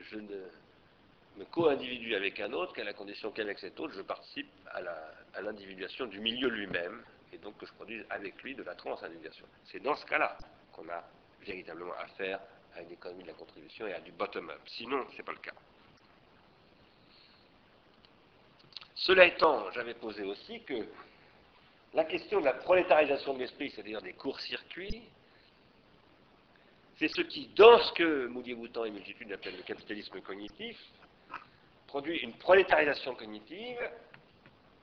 je 0.00 0.16
ne 0.16 0.46
me 1.36 1.44
co-individue 1.50 2.14
avec 2.14 2.40
un 2.40 2.50
autre 2.54 2.72
qu'à 2.72 2.84
la 2.84 2.94
condition 2.94 3.30
qu'avec 3.32 3.58
cet 3.58 3.78
autre, 3.78 3.92
je 3.92 4.00
participe 4.00 4.48
à 4.72 5.42
l'individuation 5.42 6.06
du 6.06 6.20
milieu 6.20 6.48
lui-même, 6.48 7.02
et 7.34 7.36
donc 7.36 7.58
que 7.58 7.66
je 7.66 7.72
produise 7.74 8.02
avec 8.08 8.42
lui 8.42 8.54
de 8.54 8.62
la 8.62 8.74
transindividuation. 8.74 9.44
C'est 9.66 9.80
dans 9.80 9.96
ce 9.96 10.06
cas-là 10.06 10.38
qu'on 10.72 10.88
a 10.88 11.04
véritablement 11.42 11.94
affaire 11.98 12.40
à 12.74 12.80
une 12.80 12.92
économie 12.92 13.24
de 13.24 13.28
la 13.28 13.34
contribution 13.34 13.86
et 13.86 13.92
à 13.92 14.00
du 14.00 14.12
bottom-up. 14.12 14.60
Sinon, 14.68 15.06
ce 15.12 15.18
n'est 15.18 15.24
pas 15.24 15.32
le 15.32 15.38
cas. 15.38 15.52
Cela 18.94 19.26
étant, 19.26 19.70
j'avais 19.72 19.94
posé 19.94 20.22
aussi 20.22 20.62
que 20.62 20.86
la 21.94 22.04
question 22.04 22.40
de 22.40 22.44
la 22.44 22.52
prolétarisation 22.52 23.34
de 23.34 23.40
l'esprit, 23.40 23.70
c'est-à-dire 23.70 24.00
des 24.02 24.12
courts-circuits, 24.12 25.02
c'est 26.98 27.08
ce 27.08 27.22
qui, 27.22 27.48
dans 27.48 27.78
ce 27.78 27.92
que 27.94 28.26
Moody-Boutan 28.26 28.84
et 28.84 28.90
Multitude 28.90 29.32
appellent 29.32 29.56
le 29.56 29.62
capitalisme 29.62 30.20
cognitif, 30.20 30.78
produit 31.86 32.18
une 32.18 32.34
prolétarisation 32.34 33.14
cognitive 33.14 33.78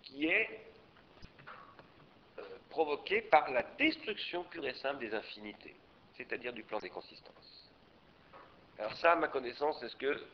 qui 0.02 0.26
est 0.26 0.66
euh, 2.40 2.42
provoquée 2.70 3.22
par 3.22 3.52
la 3.52 3.64
destruction 3.78 4.44
pure 4.46 4.66
et 4.68 4.74
simple 4.74 5.00
des 5.00 5.14
infinités, 5.14 5.76
c'est-à-dire 6.18 6.54
du 6.54 6.64
plan 6.64 6.80
des 6.80 6.90
consistances. 6.90 7.72
Alors 8.80 8.96
ça, 8.98 9.14
à 9.14 9.16
ma 9.16 9.28
connaissance, 9.28 9.78
c'est 9.80 9.90
ce 9.90 9.96
que, 9.96 10.26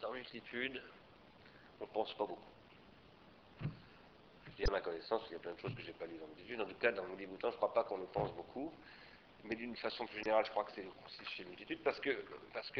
dans 0.00 0.12
Multitude, 0.12 0.82
on 1.80 1.84
ne 1.84 1.90
pense 1.90 2.14
pas 2.14 2.24
beaucoup. 2.24 2.49
Je 4.60 4.66
dis 4.66 4.70
à 4.72 4.74
ma 4.74 4.82
connaissance, 4.82 5.22
il 5.30 5.32
y 5.32 5.36
a 5.36 5.38
plein 5.38 5.54
de 5.54 5.58
choses 5.58 5.74
que 5.74 5.80
je 5.80 5.86
n'ai 5.86 5.94
pas 5.94 6.04
lues 6.04 6.18
dans 6.18 6.26
Multitude. 6.26 6.60
En 6.60 6.66
tout 6.66 6.74
cas, 6.74 6.92
dans 6.92 7.06
mon 7.06 7.16
livre 7.16 7.32
je 7.40 7.46
ne 7.46 7.52
crois 7.52 7.72
pas 7.72 7.84
qu'on 7.84 7.96
le 7.96 8.04
pense 8.04 8.30
beaucoup. 8.34 8.70
Mais 9.44 9.54
d'une 9.54 9.74
façon 9.76 10.04
plus 10.06 10.18
générale, 10.18 10.44
je 10.44 10.50
crois 10.50 10.64
que 10.64 10.72
c'est 10.72 11.28
chez 11.30 11.44
Multitude, 11.46 11.82
parce 11.82 11.98
que, 12.00 12.26
parce 12.52 12.70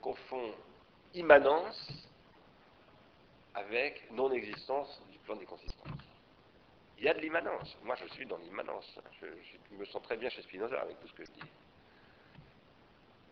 confond 0.00 0.54
immanence 1.12 2.08
avec 3.52 4.10
non-existence 4.12 5.02
du 5.10 5.18
plan 5.18 5.36
des 5.36 5.44
consistances. 5.44 5.98
Il 6.96 7.04
y 7.04 7.08
a 7.08 7.14
de 7.14 7.20
l'immanence. 7.20 7.76
Moi, 7.82 7.94
je 7.96 8.06
suis 8.14 8.24
dans 8.24 8.38
l'immanence. 8.38 8.98
Je, 9.20 9.26
me 9.76 9.84
sens 9.84 10.02
très 10.02 10.16
bien 10.16 10.30
chez 10.30 10.40
Spinoza 10.40 10.80
avec 10.80 10.98
tout 10.98 11.08
ce 11.08 11.12
que 11.12 11.26
je 11.26 11.30
dis. 11.32 11.50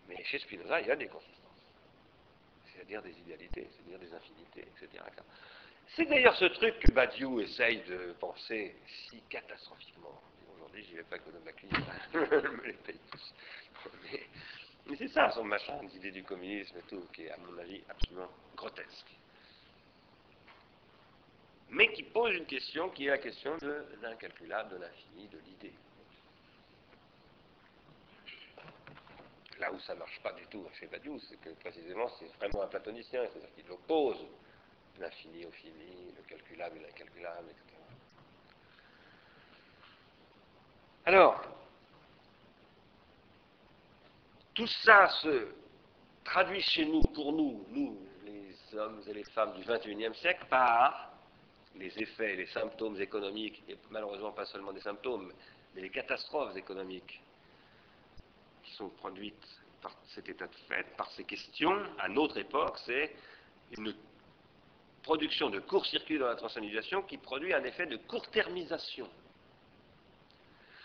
Mais 0.06 0.22
chez 0.24 0.38
Spinoza, 0.40 0.82
il 0.82 0.88
y 0.88 0.90
a 0.90 0.96
des 0.96 1.08
consistances. 1.08 1.38
C'est-à-dire 2.74 3.00
des 3.00 3.18
idéalités, 3.20 3.70
c'est-à-dire 3.72 3.98
des 3.98 4.12
infinités, 4.12 4.66
etc. 4.76 5.02
C'est 5.96 6.04
d'ailleurs 6.06 6.36
ce 6.36 6.44
truc 6.46 6.78
que 6.78 6.92
Badiou 6.92 7.40
essaye 7.40 7.82
de 7.82 8.14
penser 8.20 8.76
si 8.86 9.20
catastrophiquement. 9.28 10.20
Aujourd'hui, 10.54 10.84
j'y 10.84 10.94
vais 10.94 11.02
pas 11.02 11.18
que 11.18 11.30
clinique, 11.52 11.86
je 12.14 12.48
me 12.48 12.66
les 12.66 12.72
paye 12.74 13.00
tous. 13.10 13.34
Mais, 14.04 14.96
c'est 14.96 15.08
ça 15.08 15.30
son 15.30 15.44
machin, 15.44 15.80
l'idée 15.92 16.10
du 16.10 16.22
communisme 16.22 16.78
et 16.78 16.88
tout, 16.88 17.06
qui 17.12 17.24
est 17.24 17.30
à 17.30 17.36
mon 17.38 17.58
avis 17.58 17.82
absolument 17.88 18.28
grotesque 18.56 19.06
mais 21.70 21.92
qui 21.92 22.02
pose 22.02 22.34
une 22.34 22.46
question 22.46 22.90
qui 22.90 23.06
est 23.06 23.10
la 23.10 23.18
question 23.18 23.56
de 23.58 23.84
l'incalculable, 24.02 24.70
de 24.70 24.76
l'infini, 24.82 25.28
de 25.28 25.38
l'idée. 25.38 25.72
Là 29.58 29.72
où 29.72 29.78
ça 29.80 29.94
ne 29.94 30.00
marche 30.00 30.20
pas 30.22 30.32
du 30.32 30.46
tout 30.46 30.66
chez 30.78 30.86
Badiou, 30.86 31.18
c'est 31.20 31.38
que 31.40 31.50
précisément 31.50 32.08
c'est 32.18 32.26
vraiment 32.38 32.62
un 32.62 32.66
platonicien, 32.66 33.22
c'est-à-dire 33.26 33.54
qu'il 33.54 33.70
oppose 33.70 34.26
l'infini 35.00 35.46
au 35.46 35.50
fini, 35.50 36.12
le 36.16 36.22
calculable 36.22 36.78
et 36.78 36.82
l'incalculable, 36.82 37.48
etc. 37.50 37.78
Alors, 41.06 41.42
tout 44.54 44.66
ça 44.66 45.08
se 45.08 45.48
traduit 46.24 46.60
chez 46.60 46.84
nous, 46.84 47.00
pour 47.00 47.32
nous, 47.32 47.64
nous, 47.70 47.98
les 48.24 48.54
hommes 48.76 49.02
et 49.08 49.14
les 49.14 49.24
femmes 49.24 49.54
du 49.54 49.64
XXIe 49.64 50.14
siècle, 50.14 50.46
par 50.50 51.12
les 51.76 51.98
effets, 51.98 52.36
les 52.36 52.46
symptômes 52.46 53.00
économiques, 53.00 53.62
et 53.68 53.78
malheureusement 53.90 54.32
pas 54.32 54.44
seulement 54.44 54.72
des 54.72 54.80
symptômes, 54.80 55.32
mais 55.74 55.80
les 55.80 55.90
catastrophes 55.90 56.56
économiques 56.56 57.22
qui 58.62 58.72
sont 58.74 58.90
produites 58.90 59.46
par 59.80 59.96
cet 60.08 60.28
état 60.28 60.46
de 60.46 60.54
fait, 60.68 60.84
par 60.96 61.10
ces 61.12 61.24
questions, 61.24 61.82
à 61.98 62.08
notre 62.08 62.36
époque, 62.36 62.76
c'est 62.84 63.16
une 63.78 63.94
production 65.10 65.50
de 65.50 65.58
court-circuit 65.58 66.20
dans 66.20 66.28
la 66.28 66.36
transcendisation 66.36 67.02
qui 67.02 67.18
produit 67.18 67.52
un 67.52 67.64
effet 67.64 67.84
de 67.84 67.96
court-termisation. 67.96 69.08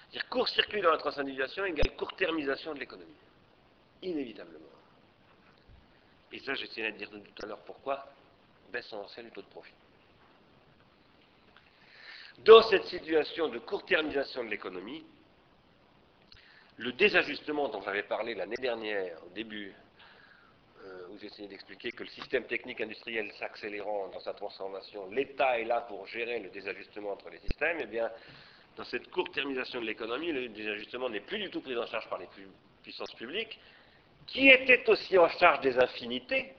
C'est-à-dire 0.09 0.29
court-circuit 0.29 0.81
dans 0.81 0.89
la 0.89 0.97
transcendisation 0.97 1.63
égale 1.63 1.95
court-termisation 1.95 2.73
de 2.73 2.79
l'économie. 2.79 3.13
Inévitablement. 4.01 4.65
Et 6.31 6.39
ça, 6.39 6.55
j'essayais 6.55 6.91
de 6.93 6.97
dire 6.97 7.11
tout 7.11 7.43
à 7.43 7.45
l'heure 7.45 7.63
pourquoi 7.65 8.03
baisse 8.73 8.91
en 8.93 9.05
le 9.15 9.29
taux 9.29 9.43
de 9.43 9.47
profit. 9.47 9.75
Dans 12.39 12.63
cette 12.63 12.85
situation 12.85 13.49
de 13.49 13.59
court-termisation 13.59 14.43
de 14.43 14.49
l'économie, 14.49 15.05
le 16.77 16.93
désajustement 16.93 17.69
dont 17.69 17.83
j'avais 17.83 18.01
parlé 18.01 18.33
l'année 18.33 18.57
dernière, 18.57 19.23
au 19.23 19.29
début, 19.35 19.75
où 21.15 21.19
j'essayais 21.19 21.47
d'expliquer 21.47 21.91
que 21.91 22.03
le 22.03 22.09
système 22.09 22.43
technique 22.43 22.81
industriel 22.81 23.31
s'accélérant 23.39 24.09
dans 24.09 24.19
sa 24.19 24.33
transformation, 24.33 25.09
l'État 25.09 25.59
est 25.59 25.65
là 25.65 25.81
pour 25.81 26.05
gérer 26.07 26.39
le 26.39 26.49
désajustement 26.49 27.11
entre 27.11 27.29
les 27.29 27.39
systèmes, 27.39 27.77
eh 27.81 27.85
bien, 27.85 28.09
dans 28.75 28.83
cette 28.83 29.09
court-termisation 29.09 29.79
de 29.79 29.85
l'économie, 29.85 30.31
le 30.31 30.49
désajustement 30.49 31.09
n'est 31.09 31.21
plus 31.21 31.39
du 31.39 31.49
tout 31.49 31.61
pris 31.61 31.77
en 31.77 31.85
charge 31.85 32.09
par 32.09 32.19
les 32.19 32.27
puissances 32.83 33.13
publiques, 33.13 33.59
qui 34.27 34.49
étaient 34.49 34.89
aussi 34.89 35.17
en 35.17 35.29
charge 35.29 35.61
des 35.61 35.77
infinités, 35.77 36.53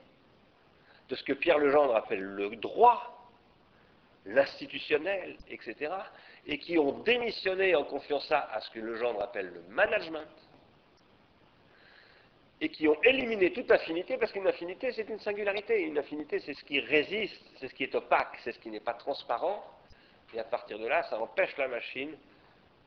de 1.09 1.15
ce 1.15 1.23
que 1.23 1.35
Pierre 1.35 1.59
Legendre 1.59 1.95
appelle 1.95 2.23
le 2.23 2.57
droit, 2.57 3.31
l'institutionnel, 4.25 5.37
etc., 5.49 5.93
et 6.47 6.59
qui 6.59 6.79
ont 6.79 7.01
démissionné 7.01 7.75
en 7.75 7.85
confiant 7.85 8.21
ça 8.21 8.49
à 8.53 8.61
ce 8.61 8.71
que 8.71 8.81
Legendre 8.81 9.23
appelle 9.23 9.53
le 9.53 9.63
management, 9.75 10.27
et 12.61 12.69
qui 12.71 12.89
ont 12.89 13.01
éliminé 13.03 13.53
toute 13.53 13.71
affinité, 13.71 14.17
parce 14.17 14.33
qu'une 14.33 14.47
affinité, 14.47 14.91
c'est 14.93 15.09
une 15.09 15.21
singularité. 15.21 15.83
Une 15.83 15.99
affinité, 15.99 16.41
c'est 16.41 16.55
ce 16.55 16.65
qui 16.65 16.81
résiste, 16.81 17.43
c'est 17.61 17.69
ce 17.69 17.75
qui 17.75 17.85
est 17.85 17.95
opaque, 17.95 18.39
c'est 18.45 18.53
ce 18.53 18.59
qui 18.59 18.71
n'est 18.71 18.81
pas 18.81 18.95
transparent, 18.95 19.63
et 20.33 20.41
à 20.41 20.45
partir 20.45 20.79
de 20.79 20.87
là, 20.87 21.03
ça 21.05 21.21
empêche 21.21 21.57
la 21.59 21.69
machine 21.69 22.17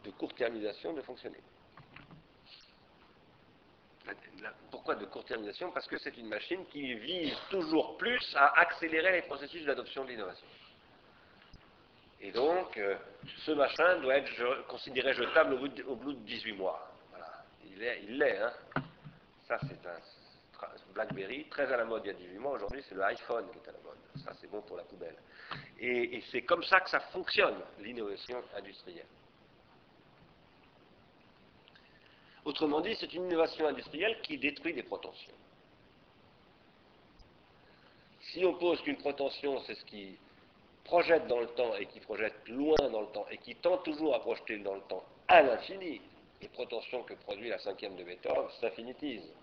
de 0.04 0.12
court-termisation 0.12 0.94
de 0.94 1.02
fonctionner. 1.02 1.40
Pourquoi 4.72 4.96
de 4.96 5.06
court-termisation? 5.06 5.72
Parce 5.72 5.86
que 5.86 6.00
c'est 6.00 6.18
une 6.18 6.28
machine 6.28 6.66
qui 6.68 6.96
vise 6.96 7.38
toujours 7.52 7.98
plus 7.98 8.36
à 8.36 8.60
accélérer 8.60 9.12
les 9.12 9.22
processus 9.22 9.66
d'adoption 9.66 10.04
de 10.04 10.10
l'innovation. 10.10 10.48
Et 12.22 12.32
donc, 12.32 12.76
euh, 12.78 12.96
ce 13.46 13.52
machin 13.52 14.00
doit 14.02 14.18
être 14.18 14.68
considéré 14.68 15.14
jetable 15.14 15.54
au 15.54 15.96
bout, 15.96 16.14
de, 16.14 16.20
18 16.20 16.54
mois. 16.54 16.92
Voilà. 17.12 17.46
Il 18.04 18.18
l'est, 18.18 18.38
hein. 18.40 18.54
Ça, 19.50 19.58
c'est 19.68 19.86
un 19.88 20.94
BlackBerry, 20.94 21.50
très 21.50 21.74
à 21.74 21.78
la 21.78 21.86
mode 21.86 22.04
il 22.06 22.08
y 22.08 22.12
a 22.12 22.14
18 22.14 22.38
mois. 22.38 22.54
Aujourd'hui, 22.54 22.84
c'est 22.88 22.96
le 22.96 23.04
iPhone 23.04 23.46
qui 23.52 23.58
est 23.58 23.70
à 23.70 23.74
la 23.74 23.80
mode. 23.80 23.98
Ça, 24.24 24.32
c'est 24.40 24.50
bon 24.50 24.62
pour 24.62 24.78
la 24.78 24.84
poubelle. 24.84 25.18
et 25.80 26.24
c'est 26.32 26.44
comme 26.44 26.64
ça 26.64 26.80
que 26.80 26.90
ça 26.90 27.00
fonctionne, 27.00 27.58
l'innovation 27.80 28.42
industrielle. 28.56 29.08
Autrement 32.46 32.82
dit, 32.82 32.96
c'est 33.00 33.14
une 33.14 33.26
innovation 33.26 33.68
industrielle 33.68 34.22
qui 34.22 34.38
détruit 34.38 34.74
des 34.74 34.84
protensions. 34.84 35.34
Si 38.22 38.46
on 38.46 38.54
pose 38.54 38.82
qu'une 38.82 38.98
protension, 38.98 39.60
c'est 39.66 39.76
ce 39.76 39.86
qui 39.86 40.18
projette 40.84 41.28
dans 41.28 41.40
le 41.40 41.48
temps 41.48 41.76
et 41.76 41.86
qui 41.88 42.00
projette 42.00 42.48
loin 42.48 42.78
dans 42.92 43.02
le 43.02 43.08
temps 43.08 43.26
et 43.32 43.38
qui 43.38 43.56
tend 43.56 43.78
toujours 43.80 44.16
à 44.16 44.20
projeter 44.20 44.60
dans 44.60 44.76
le 44.76 44.82
temps 44.82 45.04
à 45.28 45.42
l'infini, 45.42 46.02
les 46.42 46.48
protensions 46.48 47.04
que 47.04 47.14
produit 47.14 47.50
la 47.50 47.60
cinquième 47.60 47.96
de 47.96 48.04
Beethoven 48.04 48.50
s'infinitisent. 48.62 49.34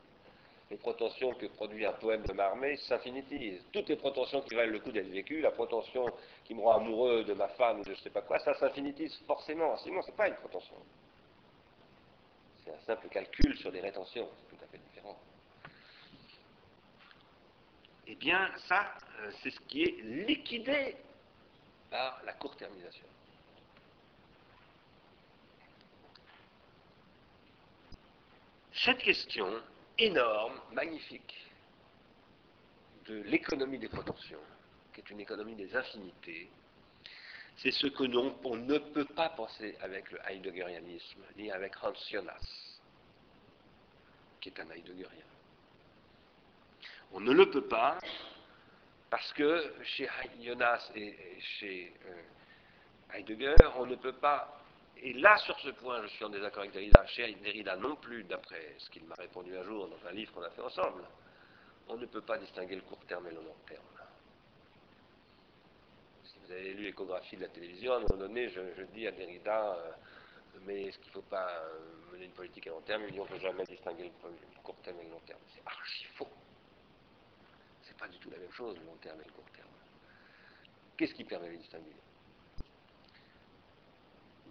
Les 0.70 0.76
protensions 0.76 1.32
que 1.34 1.46
produit 1.46 1.86
un 1.86 1.92
poème 1.92 2.22
de 2.24 2.32
Marmé 2.32 2.76
s'infinitisent. 2.76 3.64
Toutes 3.72 3.88
les 3.88 3.96
protensions 3.96 4.42
qui 4.42 4.54
valent 4.54 4.72
le 4.72 4.80
coup 4.80 4.90
d'être 4.90 5.10
vécues, 5.10 5.40
la 5.40 5.52
protension 5.52 6.06
qui 6.44 6.54
me 6.54 6.60
rend 6.60 6.78
amoureux 6.78 7.22
de 7.24 7.34
ma 7.34 7.48
femme 7.48 7.80
ou 7.80 7.82
de 7.84 7.86
je 7.86 7.90
ne 7.92 8.02
sais 8.02 8.10
pas 8.10 8.22
quoi, 8.22 8.38
ça 8.40 8.54
s'infinitise 8.54 9.16
forcément. 9.26 9.76
Sinon, 9.78 10.02
ce 10.02 10.08
n'est 10.08 10.16
pas 10.16 10.28
une 10.28 10.34
protension. 10.36 10.74
C'est 12.64 12.72
un 12.72 12.80
simple 12.80 13.08
calcul 13.08 13.56
sur 13.58 13.70
des 13.70 13.80
rétentions, 13.80 14.28
c'est 14.40 14.56
tout 14.56 14.64
à 14.64 14.66
fait 14.66 14.78
différent. 14.78 15.16
Eh 18.08 18.14
bien, 18.16 18.50
ça, 18.68 18.92
euh, 19.20 19.30
c'est 19.42 19.50
ce 19.50 19.60
qui 19.68 19.82
est 19.82 20.02
liquidé 20.02 20.96
par 21.90 22.20
la 22.24 22.32
court-termisation. 22.32 23.06
Cette 28.84 28.98
question 28.98 29.62
énorme, 29.98 30.60
magnifique, 30.72 31.34
de 33.06 33.22
l'économie 33.22 33.78
des 33.78 33.88
proportions, 33.88 34.40
qui 34.92 35.00
est 35.00 35.10
une 35.10 35.20
économie 35.20 35.54
des 35.54 35.74
infinités, 35.74 36.50
c'est 37.56 37.70
ce 37.70 37.86
que 37.86 38.04
l'on 38.04 38.36
on 38.44 38.56
ne 38.56 38.78
peut 38.78 39.06
pas 39.06 39.30
penser 39.30 39.76
avec 39.80 40.10
le 40.10 40.18
heideggerianisme, 40.28 41.22
ni 41.36 41.50
avec 41.50 41.72
Hans 41.82 41.94
Jonas, 42.10 42.78
qui 44.40 44.50
est 44.50 44.60
un 44.60 44.70
heideggerien. 44.70 45.24
On 47.12 47.20
ne 47.20 47.32
le 47.32 47.50
peut 47.50 47.66
pas 47.66 47.98
parce 49.08 49.32
que 49.32 49.72
chez 49.84 50.08
Jonas 50.42 50.90
et 50.94 51.16
chez 51.40 51.94
euh, 52.06 52.22
Heidegger, 53.14 53.54
on 53.76 53.86
ne 53.86 53.94
peut 53.94 54.12
pas, 54.12 54.60
et 55.02 55.12
là 55.14 55.36
sur 55.38 55.58
ce 55.60 55.70
point 55.70 56.02
je 56.02 56.08
suis 56.08 56.24
en 56.24 56.28
désaccord 56.28 56.60
avec 56.60 56.72
Derrida, 56.72 57.06
chez 57.06 57.34
Derrida 57.34 57.76
non 57.76 57.96
plus, 57.96 58.24
d'après 58.24 58.74
ce 58.78 58.90
qu'il 58.90 59.04
m'a 59.04 59.14
répondu 59.14 59.56
un 59.56 59.62
jour 59.62 59.88
dans 59.88 60.08
un 60.08 60.12
livre 60.12 60.32
qu'on 60.32 60.42
a 60.42 60.50
fait 60.50 60.62
ensemble, 60.62 61.04
on 61.88 61.96
ne 61.96 62.06
peut 62.06 62.22
pas 62.22 62.38
distinguer 62.38 62.76
le 62.76 62.82
court 62.82 63.04
terme 63.06 63.26
et 63.28 63.30
le 63.30 63.36
long 63.36 63.56
terme. 63.66 63.82
Si 66.24 66.38
vous 66.44 66.52
avez 66.52 66.74
lu 66.74 66.84
l'échographie 66.84 67.36
de 67.36 67.42
la 67.42 67.48
télévision, 67.48 67.92
à 67.92 67.96
un 67.96 68.00
moment 68.00 68.16
donné, 68.16 68.48
je, 68.48 68.82
dis 68.94 69.06
à 69.06 69.12
Derrida, 69.12 69.74
euh, 69.74 69.92
mais 70.64 70.84
est-ce 70.84 70.98
qu'il 70.98 71.08
ne 71.08 71.12
faut 71.12 71.22
pas 71.22 71.48
euh, 71.48 72.12
mener 72.12 72.24
une 72.24 72.32
politique 72.32 72.66
à 72.66 72.70
long 72.70 72.80
terme? 72.80 73.04
Il 73.06 73.12
dit 73.12 73.20
on 73.20 73.24
ne 73.24 73.28
peut 73.28 73.38
jamais 73.38 73.64
distinguer 73.64 74.04
le 74.04 74.62
court 74.62 74.76
terme 74.82 74.98
et 75.00 75.04
le 75.04 75.10
long 75.10 75.20
terme. 75.20 75.40
C'est 75.54 75.62
archi 75.64 76.04
faux 76.14 76.28
pas 77.98 78.08
du 78.08 78.18
tout 78.18 78.30
la 78.30 78.38
même 78.38 78.52
chose, 78.52 78.76
le 78.78 78.84
long 78.84 78.96
terme 78.96 79.20
et 79.20 79.24
le 79.24 79.32
court 79.32 79.50
terme. 79.54 79.68
Qu'est-ce 80.96 81.14
qui 81.14 81.24
permet 81.24 81.50
de 81.50 81.56
distinguer? 81.56 81.94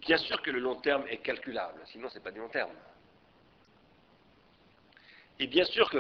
Bien 0.06 0.18
sûr 0.18 0.42
que 0.42 0.52
le 0.52 0.60
long 0.60 0.76
terme 0.82 1.06
est 1.08 1.18
calculable, 1.18 1.82
sinon 1.88 2.10
ce 2.10 2.16
n'est 2.16 2.24
pas 2.24 2.32
du 2.32 2.40
long 2.40 2.50
terme. 2.50 2.72
Et 5.40 5.48
bien 5.48 5.66
sûr 5.66 5.90
qu'à 5.90 6.00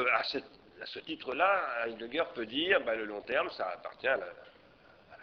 à 0.82 0.86
ce 0.86 1.00
titre-là, 1.00 1.88
Heidegger 1.88 2.24
peut 2.34 2.46
dire 2.46 2.82
ben, 2.82 2.96
le 2.96 3.06
long 3.06 3.22
terme, 3.22 3.50
ça 3.52 3.70
appartient 3.70 4.08
à 4.08 4.18
la, 4.18 4.28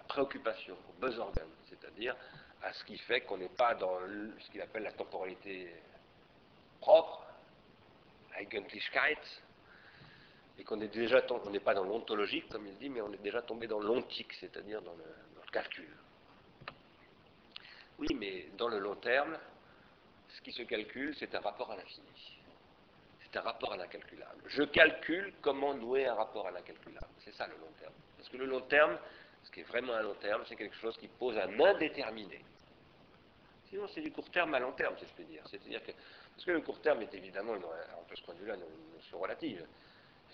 préoccupation, 0.08 0.76
au 0.90 1.00
buzz 1.00 1.22
c'est-à-dire 1.68 2.14
à 2.62 2.72
ce 2.72 2.84
qui 2.84 2.98
fait 2.98 3.22
qu'on 3.22 3.38
n'est 3.38 3.48
pas 3.48 3.74
dans 3.74 3.98
ce 4.40 4.50
qu'il 4.50 4.60
appelle 4.60 4.82
la 4.82 4.92
temporalité 4.92 5.72
propre, 6.80 7.24
Eigentlichkeit, 8.38 9.18
et 10.58 10.64
qu'on 10.64 10.80
est 10.80 10.88
déjà 10.88 11.22
on 11.30 11.50
n'est 11.50 11.60
pas 11.60 11.74
dans 11.74 11.84
l'ontologique, 11.84 12.48
comme 12.48 12.66
il 12.66 12.76
dit, 12.76 12.90
mais 12.90 13.00
on 13.00 13.12
est 13.12 13.22
déjà 13.22 13.42
tombé 13.42 13.66
dans 13.66 13.80
l'ontique, 13.80 14.32
c'est-à-dire 14.34 14.82
dans, 14.82 14.94
le, 14.94 15.04
calcul. 15.50 15.88
Oui, 18.02 18.16
mais 18.18 18.48
dans 18.58 18.66
le 18.66 18.80
long 18.80 18.96
terme, 18.96 19.38
ce 20.28 20.40
qui 20.40 20.50
se 20.50 20.64
calcule, 20.64 21.14
c'est 21.20 21.32
un 21.36 21.40
rapport 21.40 21.70
à 21.70 21.76
l'infini. 21.76 22.40
C'est 23.22 23.38
un 23.38 23.42
rapport 23.42 23.72
à 23.72 23.76
l'incalculable. 23.76 24.42
Je 24.48 24.64
calcule 24.64 25.32
comment 25.40 25.72
nouer 25.72 26.06
un 26.06 26.14
rapport 26.14 26.48
à 26.48 26.50
l'incalculable. 26.50 27.06
C'est 27.24 27.32
ça 27.32 27.46
le 27.46 27.54
long 27.58 27.70
terme. 27.78 27.92
Parce 28.16 28.28
que 28.28 28.38
le 28.38 28.46
long 28.46 28.62
terme, 28.62 28.98
ce 29.44 29.52
qui 29.52 29.60
est 29.60 29.62
vraiment 29.62 29.92
un 29.92 30.02
long 30.02 30.16
terme, 30.16 30.42
c'est 30.48 30.56
quelque 30.56 30.74
chose 30.74 30.96
qui 30.96 31.06
pose 31.06 31.38
un 31.38 31.60
indéterminé. 31.60 32.44
Sinon, 33.68 33.86
c'est 33.94 34.00
du 34.00 34.10
court 34.10 34.28
terme 34.30 34.52
à 34.54 34.58
long 34.58 34.72
terme, 34.72 34.96
si 34.98 35.06
je 35.06 35.14
peux 35.14 35.22
dire. 35.22 35.44
C'est-à-dire 35.48 35.80
que, 35.84 35.92
parce 35.92 36.44
que 36.44 36.50
le 36.50 36.60
court 36.60 36.80
terme 36.80 37.02
est 37.02 37.14
évidemment, 37.14 37.52
en 37.52 38.02
peu 38.08 38.16
ce 38.16 38.22
point 38.24 38.34
de 38.34 38.40
vue-là, 38.40 38.56
une 38.56 38.96
notion 38.96 39.20
relative 39.20 39.64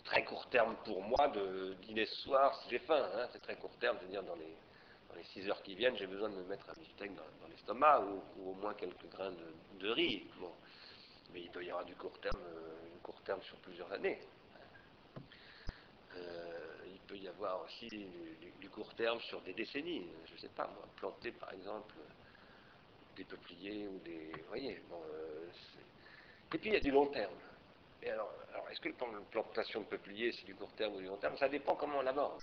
très 0.04 0.24
court 0.24 0.48
terme 0.48 0.74
pour 0.86 1.02
moi 1.02 1.28
de 1.28 1.74
dîner 1.82 2.06
ce 2.06 2.16
soir 2.22 2.58
si 2.62 2.70
j'ai 2.70 2.78
faim. 2.78 3.10
Hein. 3.14 3.28
c'est 3.30 3.42
très 3.42 3.56
court 3.56 3.76
terme, 3.78 3.98
c'est-à-dire 4.00 4.22
dans 4.22 4.36
les, 4.36 4.56
dans 5.08 5.14
les 5.14 5.24
6 5.24 5.48
heures 5.48 5.62
qui 5.62 5.74
viennent, 5.74 5.96
j'ai 5.96 6.06
besoin 6.06 6.28
de 6.28 6.36
me 6.36 6.44
mettre 6.44 6.68
un 6.70 6.74
beefsteak 6.74 7.14
dans, 7.14 7.48
l'estomac 7.48 8.00
ou, 8.00 8.50
au 8.50 8.54
moins 8.54 8.74
quelques 8.74 9.08
grains 9.10 9.32
de, 9.78 9.90
riz. 9.90 10.26
Mais 11.32 11.42
il 11.42 11.50
peut 11.50 11.64
y 11.64 11.70
avoir 11.70 11.84
du 11.84 11.94
court 11.94 12.18
terme, 12.20 12.40
euh, 12.40 12.88
court 13.02 13.20
terme 13.22 13.42
sur 13.42 13.56
plusieurs 13.58 13.90
années. 13.92 14.18
Euh, 16.16 16.86
il 16.86 16.98
peut 17.00 17.16
y 17.16 17.28
avoir 17.28 17.62
aussi 17.62 17.88
du, 17.88 18.70
court 18.70 18.94
terme 18.94 19.20
sur 19.20 19.40
des 19.42 19.52
décennies. 19.52 20.06
Je 20.26 20.34
ne 20.34 20.38
sais 20.38 20.48
pas, 20.48 20.66
moi, 20.66 20.86
planter 20.96 21.32
par 21.32 21.52
exemple 21.52 21.94
des 23.16 23.24
peupliers 23.24 23.88
ou 23.88 23.98
des. 24.00 24.30
Vous 24.32 24.48
voyez, 24.48 24.80
bon, 24.88 25.02
euh, 25.12 25.48
Et 26.54 26.58
puis 26.58 26.70
il 26.70 26.72
y 26.74 26.76
a 26.76 26.80
du 26.80 26.90
long 26.90 27.06
terme. 27.06 27.34
Et 28.02 28.10
alors, 28.10 28.32
est-ce 28.70 28.80
que 28.80 28.88
la 28.88 29.20
plantation 29.30 29.80
de 29.80 29.86
peupliers, 29.86 30.32
c'est 30.32 30.44
du 30.44 30.54
court 30.54 30.72
terme 30.72 30.94
ou 30.94 30.98
du 30.98 31.06
long 31.06 31.16
terme? 31.16 31.36
Ça 31.36 31.48
dépend 31.48 31.74
comment 31.74 31.98
on 31.98 32.02
l'aborde. 32.02 32.42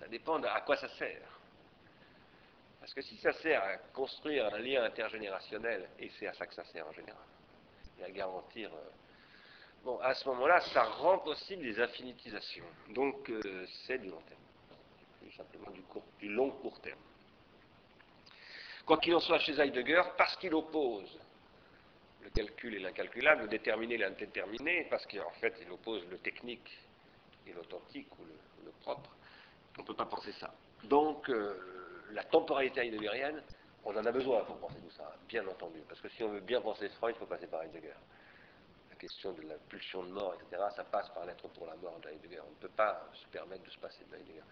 Ça 0.00 0.08
dépend 0.08 0.42
à 0.42 0.60
quoi 0.62 0.76
ça 0.76 0.88
sert. 0.88 1.39
Parce 2.92 3.06
que 3.06 3.14
si 3.14 3.20
ça 3.20 3.32
sert 3.34 3.62
à 3.62 3.76
construire 3.94 4.52
un 4.52 4.58
lien 4.58 4.82
intergénérationnel, 4.82 5.88
et 6.00 6.10
c'est 6.18 6.26
à 6.26 6.34
ça 6.34 6.44
que 6.44 6.54
ça 6.54 6.64
sert 6.64 6.84
en 6.84 6.90
général, 6.90 7.22
et 8.00 8.02
à 8.02 8.10
garantir 8.10 8.68
euh, 8.74 8.90
Bon, 9.84 9.98
à 10.00 10.12
ce 10.12 10.28
moment-là, 10.28 10.60
ça 10.72 10.82
rend 10.82 11.18
possible 11.18 11.62
des 11.62 11.80
infinitisations. 11.80 12.64
Donc, 12.88 13.30
euh, 13.30 13.64
c'est 13.86 13.98
du 13.98 14.08
long 14.08 14.20
terme. 14.22 14.40
Plus 15.20 15.30
simplement 15.30 15.70
du, 15.70 15.82
court, 15.82 16.02
du 16.18 16.28
long 16.30 16.50
court 16.50 16.80
terme. 16.80 16.98
Quoi 18.84 18.98
qu'il 18.98 19.14
en 19.14 19.20
soit 19.20 19.38
chez 19.38 19.58
Heidegger, 19.58 20.02
parce 20.18 20.36
qu'il 20.36 20.52
oppose 20.52 21.16
le 22.22 22.30
calcul 22.30 22.74
et 22.74 22.80
l'incalculable, 22.80 23.42
le 23.42 23.48
déterminé 23.48 23.94
et 23.94 23.98
l'indéterminé, 23.98 24.88
parce 24.90 25.06
qu'en 25.06 25.30
fait, 25.40 25.54
il 25.62 25.70
oppose 25.70 26.04
le 26.10 26.18
technique 26.18 26.76
et 27.46 27.52
l'authentique 27.52 28.10
ou 28.18 28.24
le, 28.64 28.72
propre, 28.80 29.10
on 29.78 29.82
ne 29.82 29.86
peut 29.86 29.94
pas 29.94 30.06
penser 30.06 30.32
ça. 30.32 30.52
Donc, 30.82 31.30
euh, 31.30 31.79
la 32.12 32.24
temporalité 32.24 32.80
heideggerienne, 32.80 33.42
on 33.84 33.96
en 33.96 34.04
a 34.04 34.12
besoin 34.12 34.44
pour 34.44 34.58
penser 34.58 34.78
tout 34.80 34.90
ça, 34.90 35.14
bien 35.28 35.46
entendu. 35.46 35.80
Parce 35.88 36.00
que 36.00 36.08
si 36.10 36.22
on 36.22 36.28
veut 36.28 36.40
bien 36.40 36.60
penser 36.60 36.88
Freud, 36.90 37.14
il 37.16 37.18
faut 37.18 37.26
passer 37.26 37.46
par 37.46 37.62
Heidegger 37.62 37.94
question 39.00 39.32
de 39.32 39.42
la 39.42 39.54
pulsion 39.54 40.02
de 40.04 40.10
mort, 40.10 40.34
etc., 40.34 40.62
ça 40.76 40.84
passe 40.84 41.08
par 41.10 41.24
l'être 41.24 41.48
pour 41.48 41.66
la 41.66 41.74
mort 41.76 41.98
de 42.00 42.10
Heidegger. 42.10 42.40
On 42.46 42.50
ne 42.50 42.56
peut 42.56 42.76
pas 42.76 43.08
se 43.14 43.26
permettre 43.28 43.64
de 43.64 43.70
se 43.70 43.78
passer 43.78 44.04
de 44.04 44.14
Heidegger. 44.14 44.42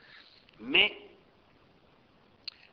Mais, 0.60 0.90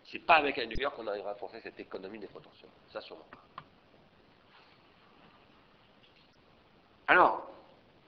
c'est 0.05 0.25
pas 0.25 0.35
avec 0.35 0.57
Heidegger 0.57 0.89
qu'on 0.95 1.07
arrivera 1.07 1.31
à 1.31 1.35
penser 1.35 1.59
cette 1.61 1.79
économie 1.79 2.19
des 2.19 2.27
protensions. 2.27 2.69
Ça, 2.91 3.01
sûrement 3.01 3.27
pas. 3.29 3.63
Alors, 7.07 7.51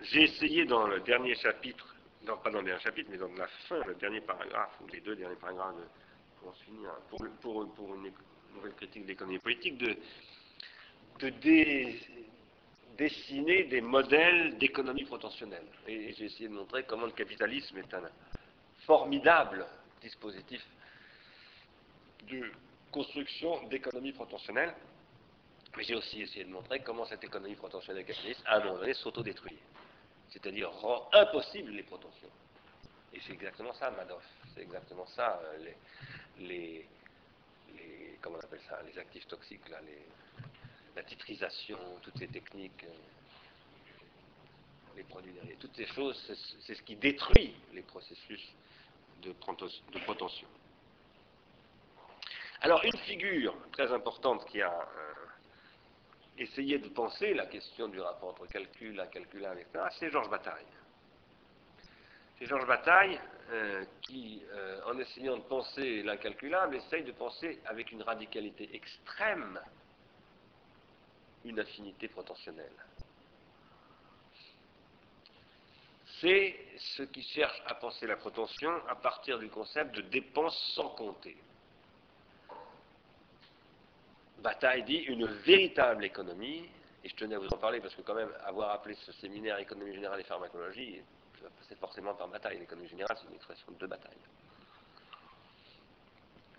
j'ai 0.01 0.23
essayé 0.23 0.65
dans 0.65 0.87
le 0.87 1.01
dernier 1.01 1.35
chapitre, 1.35 1.95
non 2.23 2.37
pas 2.37 2.49
dans 2.49 2.59
le 2.59 2.65
dernier 2.65 2.81
chapitre, 2.81 3.09
mais 3.11 3.17
dans 3.17 3.33
la 3.33 3.47
fin, 3.67 3.83
le 3.83 3.95
dernier 3.95 4.21
paragraphe, 4.21 4.79
ou 4.81 4.87
les 4.87 5.01
deux 5.01 5.15
derniers 5.15 5.35
paragraphes, 5.35 5.75
de, 5.75 5.83
pour, 6.41 7.23
une 7.93 8.11
nouvelle 8.55 8.73
critique 8.75 9.03
de 9.03 9.07
l'économie 9.07 9.39
politique, 9.39 9.77
de, 9.77 9.95
dessiner 12.97 13.65
des 13.65 13.81
modèles 13.81 14.57
d'économie 14.57 15.05
protentionnelle. 15.05 15.65
Et 15.87 16.13
j'ai 16.13 16.25
essayé 16.25 16.47
de 16.49 16.53
montrer 16.53 16.83
comment 16.83 17.05
le 17.05 17.11
capitalisme 17.11 17.77
est 17.77 17.93
un 17.93 18.09
formidable 18.85 19.65
dispositif 20.01 20.63
de 22.29 22.51
construction 22.91 23.67
d'économie 23.67 24.13
protentionnelle. 24.13 24.73
Mais 25.75 25.83
j'ai 25.83 25.95
aussi 25.95 26.21
essayé 26.21 26.43
de 26.43 26.49
montrer 26.49 26.79
comment 26.79 27.05
cette 27.05 27.23
économie 27.23 27.55
protentionnelle 27.55 28.05
capitaliste, 28.05 28.41
à 28.45 28.57
un 28.57 28.63
moment 28.63 28.79
donné, 28.79 28.93
s'autodétruit. 28.95 29.57
C'est-à-dire 30.29 30.71
rend 30.71 31.07
impossible 31.13 31.71
les 31.71 31.83
protensions. 31.83 32.29
Et 33.13 33.19
c'est 33.25 33.33
exactement 33.33 33.73
ça, 33.73 33.91
Madoff. 33.91 34.23
C'est 34.53 34.61
exactement 34.61 35.05
ça, 35.07 35.39
euh, 35.43 35.57
les, 35.63 35.75
les, 36.39 36.87
comment 38.21 38.37
on 38.37 38.45
appelle 38.45 38.61
ça, 38.67 38.81
les 38.83 38.97
actifs 38.99 39.27
toxiques, 39.27 39.67
là, 39.69 39.79
la 40.95 41.03
titrisation, 41.03 41.77
toutes 42.01 42.17
ces 42.17 42.27
techniques, 42.27 42.83
euh, 42.83 42.93
les 44.95 45.03
produits 45.03 45.31
dérivés, 45.31 45.57
toutes 45.59 45.75
ces 45.75 45.85
choses, 45.87 46.17
c'est 46.65 46.73
ce 46.73 46.81
qui 46.81 46.95
détruit 46.95 47.55
les 47.73 47.83
processus 47.83 48.41
de, 49.21 49.29
de 49.29 49.99
protension. 49.99 50.47
Alors, 52.61 52.83
une 52.83 52.97
figure 52.99 53.55
très 53.71 53.91
importante 53.93 54.45
qui 54.45 54.61
a 54.61 54.73
euh, 54.73 55.13
essayé 56.39 56.79
de 56.79 56.89
penser 56.89 57.33
la 57.35 57.45
question 57.45 57.87
du 57.87 57.99
rapport 57.99 58.29
entre 58.29 58.47
calcul, 58.47 58.99
incalculable, 58.99 59.61
etc., 59.61 59.85
c'est 59.99 60.09
Georges 60.09 60.29
Bataille. 60.29 60.65
C'est 62.37 62.45
Georges 62.45 62.67
Bataille 62.67 63.19
euh, 63.49 63.83
qui, 64.01 64.43
en 64.85 64.97
essayant 64.99 65.37
de 65.37 65.43
penser 65.43 66.03
l'incalculable, 66.03 66.75
essaye 66.75 67.03
de 67.03 67.11
penser 67.11 67.59
avec 67.65 67.91
une 67.91 68.03
radicalité 68.03 68.69
extrême 68.73 69.59
une 71.45 71.59
affinité 71.59 72.07
protentionnelle. 72.07 72.71
C'est 76.19 76.55
ce 76.77 77.03
qui 77.03 77.21
cherche 77.21 77.61
à 77.67 77.75
penser 77.75 78.07
la 78.07 78.15
protension 78.15 78.71
à 78.87 78.95
partir 78.95 79.37
du 79.39 79.49
concept 79.49 79.95
de 79.95 80.01
dépenses 80.01 80.57
sans 80.75 80.89
compter. 80.89 81.37
Bataille 84.39 84.83
dit 84.83 84.97
une 84.97 85.25
véritable 85.25 86.05
économie, 86.05 86.69
et 87.03 87.09
je 87.09 87.15
tenais 87.15 87.35
à 87.35 87.39
vous 87.39 87.47
en 87.49 87.57
parler 87.57 87.79
parce 87.79 87.95
que 87.95 88.01
quand 88.01 88.15
même 88.15 88.33
avoir 88.45 88.71
appelé 88.71 88.95
ce 88.95 89.11
séminaire 89.13 89.57
économie 89.59 89.93
générale 89.93 90.19
et 90.19 90.23
pharmacologie, 90.23 91.01
c'est 91.67 91.77
forcément 91.79 92.13
par 92.13 92.27
bataille. 92.27 92.59
L'économie 92.59 92.87
générale, 92.87 93.17
c'est 93.19 93.27
une 93.27 93.35
expression 93.35 93.71
de 93.71 93.87
bataille. 93.87 94.17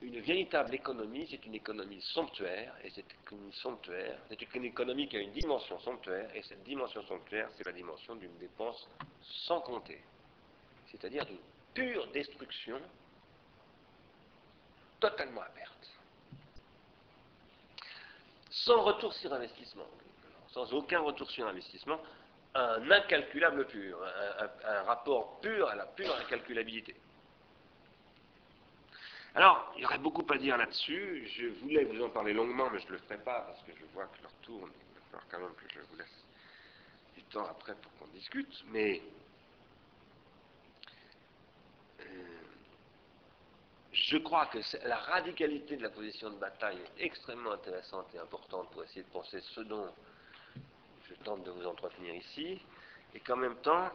Une 0.00 0.20
véritable 0.20 0.74
économie, 0.74 1.26
c'est 1.28 1.44
une 1.44 1.56
économie 1.56 2.00
somptuaire, 2.00 2.72
et 2.84 2.90
cette 2.90 3.10
économie 3.24 3.52
somptuaire, 3.52 4.18
c'est 4.28 4.54
une 4.54 4.64
économie 4.64 5.08
qui 5.08 5.16
a 5.16 5.20
une 5.20 5.32
dimension 5.32 5.78
somptuaire, 5.80 6.30
et 6.36 6.42
cette 6.42 6.62
dimension 6.62 7.02
somptuaire, 7.02 7.48
c'est 7.56 7.66
la 7.66 7.72
dimension 7.72 8.14
d'une 8.14 8.36
dépense 8.38 8.88
sans 9.22 9.60
compter, 9.60 10.00
c'est-à-dire 10.92 11.26
d'une 11.26 11.40
pure 11.74 12.06
destruction, 12.12 12.80
totalement 15.00 15.40
à 15.40 15.48
perte, 15.48 15.90
sans 18.50 18.82
retour 18.82 19.12
sur 19.14 19.32
investissement, 19.32 19.86
sans 20.50 20.72
aucun 20.72 21.00
retour 21.00 21.28
sur 21.28 21.46
investissement, 21.48 22.00
un 22.54 22.90
incalculable 22.90 23.66
pur, 23.66 23.98
un 24.64 24.82
rapport 24.82 25.40
pur 25.40 25.68
à 25.68 25.74
la 25.74 25.86
pure 25.86 26.14
incalculabilité. 26.16 26.94
Alors, 29.34 29.72
il 29.76 29.82
y 29.82 29.84
aurait 29.84 29.98
beaucoup 29.98 30.26
à 30.32 30.36
dire 30.36 30.56
là-dessus. 30.56 31.28
Je 31.28 31.46
voulais 31.60 31.84
vous 31.84 32.02
en 32.02 32.10
parler 32.10 32.32
longuement, 32.32 32.68
mais 32.70 32.80
je 32.80 32.86
ne 32.86 32.92
le 32.92 32.98
ferai 32.98 33.18
pas 33.18 33.42
parce 33.42 33.62
que 33.62 33.72
je 33.78 33.84
vois 33.94 34.06
que 34.06 34.22
l'heure 34.22 34.32
tourne. 34.42 34.70
Il 34.72 34.94
va 34.94 35.00
falloir 35.06 35.28
quand 35.30 35.38
même 35.38 35.54
que 35.54 35.72
je 35.72 35.80
vous 35.80 35.96
laisse 35.96 36.24
du 37.14 37.22
temps 37.24 37.46
après 37.46 37.74
pour 37.76 37.92
qu'on 37.98 38.12
discute. 38.12 38.64
Mais 38.68 39.00
euh, 42.00 42.04
je 43.92 44.16
crois 44.18 44.46
que 44.46 44.58
la 44.86 44.96
radicalité 44.96 45.76
de 45.76 45.82
la 45.82 45.90
position 45.90 46.30
de 46.30 46.36
bataille 46.36 46.78
est 46.78 47.04
extrêmement 47.04 47.52
intéressante 47.52 48.06
et 48.14 48.18
importante 48.18 48.70
pour 48.70 48.82
essayer 48.82 49.02
de 49.02 49.10
penser 49.10 49.40
ce 49.40 49.60
dont 49.60 49.92
tente 51.24 51.44
de 51.44 51.50
vous 51.50 51.66
entretenir 51.66 52.14
ici, 52.14 52.60
et 53.14 53.20
qu'en 53.20 53.36
même 53.36 53.56
temps, 53.56 53.90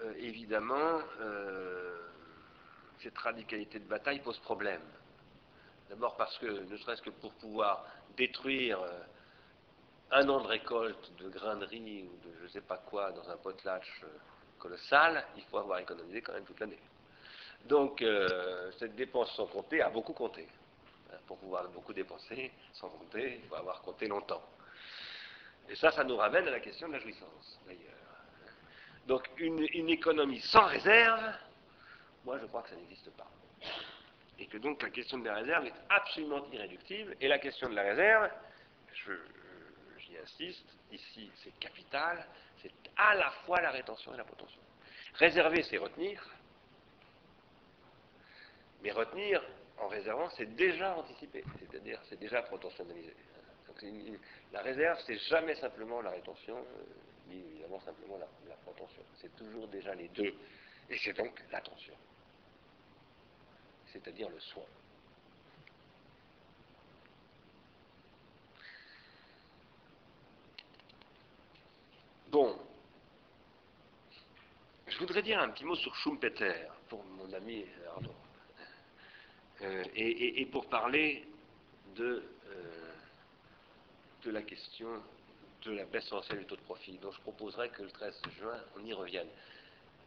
euh, 0.00 0.14
évidemment, 0.18 1.00
euh, 1.20 1.96
cette 3.02 3.18
radicalité 3.18 3.78
de 3.78 3.84
bataille 3.84 4.20
pose 4.20 4.38
problème. 4.40 4.82
D'abord 5.88 6.16
parce 6.16 6.36
que, 6.38 6.46
ne 6.46 6.76
serait-ce 6.76 7.02
que 7.02 7.10
pour 7.10 7.32
pouvoir 7.34 7.84
détruire 8.16 8.80
euh, 8.80 9.00
un 10.10 10.28
an 10.28 10.40
de 10.40 10.46
récolte 10.46 11.12
de 11.18 11.28
grains 11.28 11.56
de 11.56 11.64
riz 11.64 12.04
ou 12.04 12.28
de 12.28 12.34
je 12.38 12.42
ne 12.44 12.48
sais 12.48 12.60
pas 12.60 12.78
quoi 12.78 13.12
dans 13.12 13.28
un 13.28 13.36
potelage 13.36 14.02
euh, 14.04 14.08
colossal, 14.58 15.24
il 15.36 15.42
faut 15.44 15.58
avoir 15.58 15.78
économisé 15.78 16.20
quand 16.22 16.32
même 16.32 16.44
toute 16.44 16.60
l'année. 16.60 16.80
Donc, 17.64 18.04
cette 18.78 18.94
dépense 18.94 19.34
sans 19.34 19.46
compter 19.46 19.82
a 19.82 19.90
beaucoup 19.90 20.12
compté. 20.12 20.46
Pour 21.26 21.38
pouvoir 21.38 21.68
beaucoup 21.68 21.92
dépenser 21.92 22.52
sans 22.72 22.88
compter, 22.88 23.40
il 23.42 23.48
faut 23.48 23.56
avoir 23.56 23.82
compté 23.82 24.06
longtemps. 24.06 24.42
Et 25.68 25.74
ça, 25.76 25.90
ça 25.90 26.04
nous 26.04 26.16
ramène 26.16 26.48
à 26.48 26.50
la 26.50 26.60
question 26.60 26.88
de 26.88 26.94
la 26.94 26.98
jouissance, 26.98 27.60
d'ailleurs. 27.66 27.82
Donc, 29.06 29.28
une 29.38 29.88
économie 29.88 30.40
sans 30.40 30.66
réserve, 30.66 31.34
moi, 32.24 32.38
je 32.38 32.46
crois 32.46 32.62
que 32.62 32.70
ça 32.70 32.76
n'existe 32.76 33.10
pas. 33.16 33.26
Et 34.38 34.46
que 34.46 34.58
donc 34.58 34.82
la 34.82 34.90
question 34.90 35.18
de 35.18 35.24
la 35.24 35.34
réserve 35.34 35.66
est 35.66 35.74
absolument 35.88 36.46
irréductible. 36.52 37.16
Et 37.20 37.28
la 37.28 37.38
question 37.38 37.68
de 37.68 37.74
la 37.74 37.82
réserve, 37.82 38.30
j'y 39.98 40.16
insiste, 40.18 40.66
ici 40.92 41.30
c'est 41.36 41.58
capital, 41.58 42.26
c'est 42.62 42.72
à 42.96 43.14
la 43.14 43.30
fois 43.30 43.60
la 43.60 43.70
rétention 43.70 44.14
et 44.14 44.16
la 44.16 44.24
protention. 44.24 44.60
Réserver, 45.14 45.62
c'est 45.64 45.78
retenir. 45.78 46.24
Mais 48.82 48.92
retenir, 48.92 49.42
en 49.78 49.88
réservant, 49.88 50.28
c'est 50.30 50.54
déjà 50.54 50.96
anticipé, 50.96 51.44
c'est-à-dire 51.58 52.00
c'est 52.08 52.18
déjà 52.18 52.42
protentionnalisé. 52.42 53.14
La 54.52 54.60
réserve, 54.62 54.98
c'est 55.06 55.18
jamais 55.28 55.54
simplement 55.56 56.00
la 56.00 56.10
rétention, 56.10 56.56
euh, 56.56 56.84
ni 57.28 57.38
évidemment 57.52 57.80
simplement 57.80 58.18
la, 58.18 58.26
la. 58.48 58.56
C'est 59.20 59.34
toujours 59.36 59.66
déjà 59.68 59.94
les 59.94 60.08
deux. 60.08 60.34
Et 60.90 60.98
c'est 60.98 61.14
donc 61.14 61.32
l'attention 61.50 61.94
c'est-à-dire 63.92 64.28
le 64.28 64.40
soin. 64.40 64.64
Bon, 72.30 72.58
je 74.86 74.98
voudrais 74.98 75.22
dire 75.22 75.40
un 75.40 75.48
petit 75.48 75.64
mot 75.64 75.76
sur 75.76 75.94
Schumpeter, 75.96 76.68
pour 76.88 77.02
mon 77.04 77.32
ami 77.32 77.64
Arnaud, 77.94 78.14
euh, 79.62 79.84
et, 79.94 80.44
pour 80.46 80.68
parler 80.68 81.26
de, 81.96 82.22
euh, 82.48 82.87
de 84.28 84.34
la 84.34 84.42
question 84.42 84.88
de 85.64 85.72
la 85.72 85.86
baisse 85.86 86.04
essentielle 86.04 86.40
du 86.40 86.44
taux 86.44 86.56
de 86.56 86.60
profit, 86.60 86.98
dont 86.98 87.10
je 87.10 87.20
proposerais 87.22 87.70
que 87.70 87.82
le 87.82 87.90
13 87.90 88.14
juin, 88.38 88.60
on 88.76 88.84
y 88.84 88.92
revienne. 88.92 89.28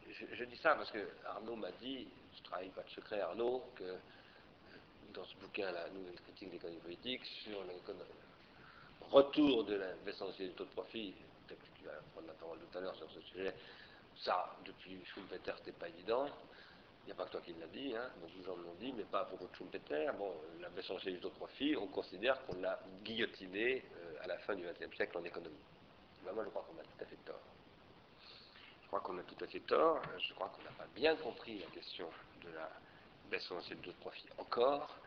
je 0.08 0.44
dis 0.44 0.56
ça 0.58 0.76
parce 0.76 0.92
que 0.92 1.08
Arnaud 1.26 1.56
m'a 1.56 1.72
dit, 1.72 2.06
travaille 2.44 2.68
pas 2.68 2.82
de 2.82 2.90
secret, 2.90 3.20
Arnaud, 3.20 3.64
que 3.74 3.82
euh, 3.82 3.96
dans 5.12 5.24
ce 5.24 5.34
bouquin, 5.38 5.72
la 5.72 5.88
nouvelle 5.88 6.20
critique 6.20 6.48
de 6.48 6.52
l'économie 6.52 6.80
politique, 6.80 7.24
sur 7.42 7.64
le 7.64 7.72
retour 9.10 9.64
de 9.64 9.74
l'investissement 9.74 10.30
du 10.30 10.50
taux 10.50 10.66
de 10.66 10.70
profit, 10.70 11.14
qui 11.48 11.84
va 11.84 11.92
prendre 12.12 12.28
la 12.28 12.34
parole 12.34 12.58
tout 12.60 12.78
à 12.78 12.80
l'heure 12.80 12.94
sur 12.94 13.10
ce 13.10 13.20
sujet, 13.22 13.52
ça, 14.18 14.56
depuis 14.64 15.04
Schumpeter, 15.04 15.52
c'était 15.58 15.72
pas 15.72 15.88
évident. 15.88 16.28
Il 17.04 17.06
n'y 17.06 17.12
a 17.12 17.14
pas 17.16 17.24
que 17.24 17.32
toi 17.32 17.40
qui 17.44 17.52
l'a 17.54 17.66
dit, 17.66 17.92
hein, 17.96 18.08
donc 18.20 18.30
nous 18.36 18.48
en 18.48 18.52
avons 18.52 18.74
dit, 18.78 18.92
mais 18.92 19.02
pas 19.02 19.22
à 19.22 19.24
propos 19.24 19.48
de 19.48 19.56
Schumpeter. 19.56 20.08
Bon, 20.16 20.32
la 20.60 20.68
baisse 20.68 20.88
en 20.88 21.30
profit, 21.30 21.76
on 21.76 21.88
considère 21.88 22.40
qu'on 22.46 22.60
l'a 22.60 22.78
guillotiné 23.02 23.84
euh, 23.96 24.01
à 24.22 24.26
la 24.26 24.38
fin 24.38 24.54
du 24.54 24.62
XXe 24.62 24.94
siècle 24.96 25.18
en 25.18 25.24
économie. 25.24 25.56
Ben, 26.24 26.32
moi, 26.32 26.44
je 26.44 26.50
crois 26.50 26.62
qu'on 26.62 26.78
a 26.80 26.84
tout 26.84 27.02
à 27.02 27.06
fait 27.06 27.24
tort. 27.24 27.42
Je 28.82 28.86
crois 28.86 29.00
qu'on 29.00 29.18
a 29.18 29.22
tout 29.22 29.44
à 29.44 29.46
fait 29.46 29.60
tort. 29.60 30.02
Je 30.18 30.34
crois 30.34 30.48
qu'on 30.48 30.62
n'a 30.62 30.70
pas 30.70 30.86
bien 30.94 31.16
compris 31.16 31.58
la 31.58 31.66
question 31.66 32.08
de 32.44 32.50
la 32.50 32.70
baisse 33.30 33.50
en 33.50 33.58
de 33.58 33.92
profit 34.00 34.28
encore 34.38 34.98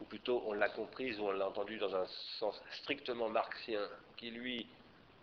ou 0.00 0.04
plutôt 0.04 0.42
on 0.46 0.54
l'a 0.54 0.68
comprise 0.70 1.18
ou 1.20 1.24
on 1.24 1.32
l'a 1.32 1.48
entendu 1.48 1.78
dans 1.78 1.94
un 1.94 2.06
sens 2.38 2.60
strictement 2.82 3.28
marxien, 3.28 3.88
qui 4.16 4.30
lui 4.30 4.66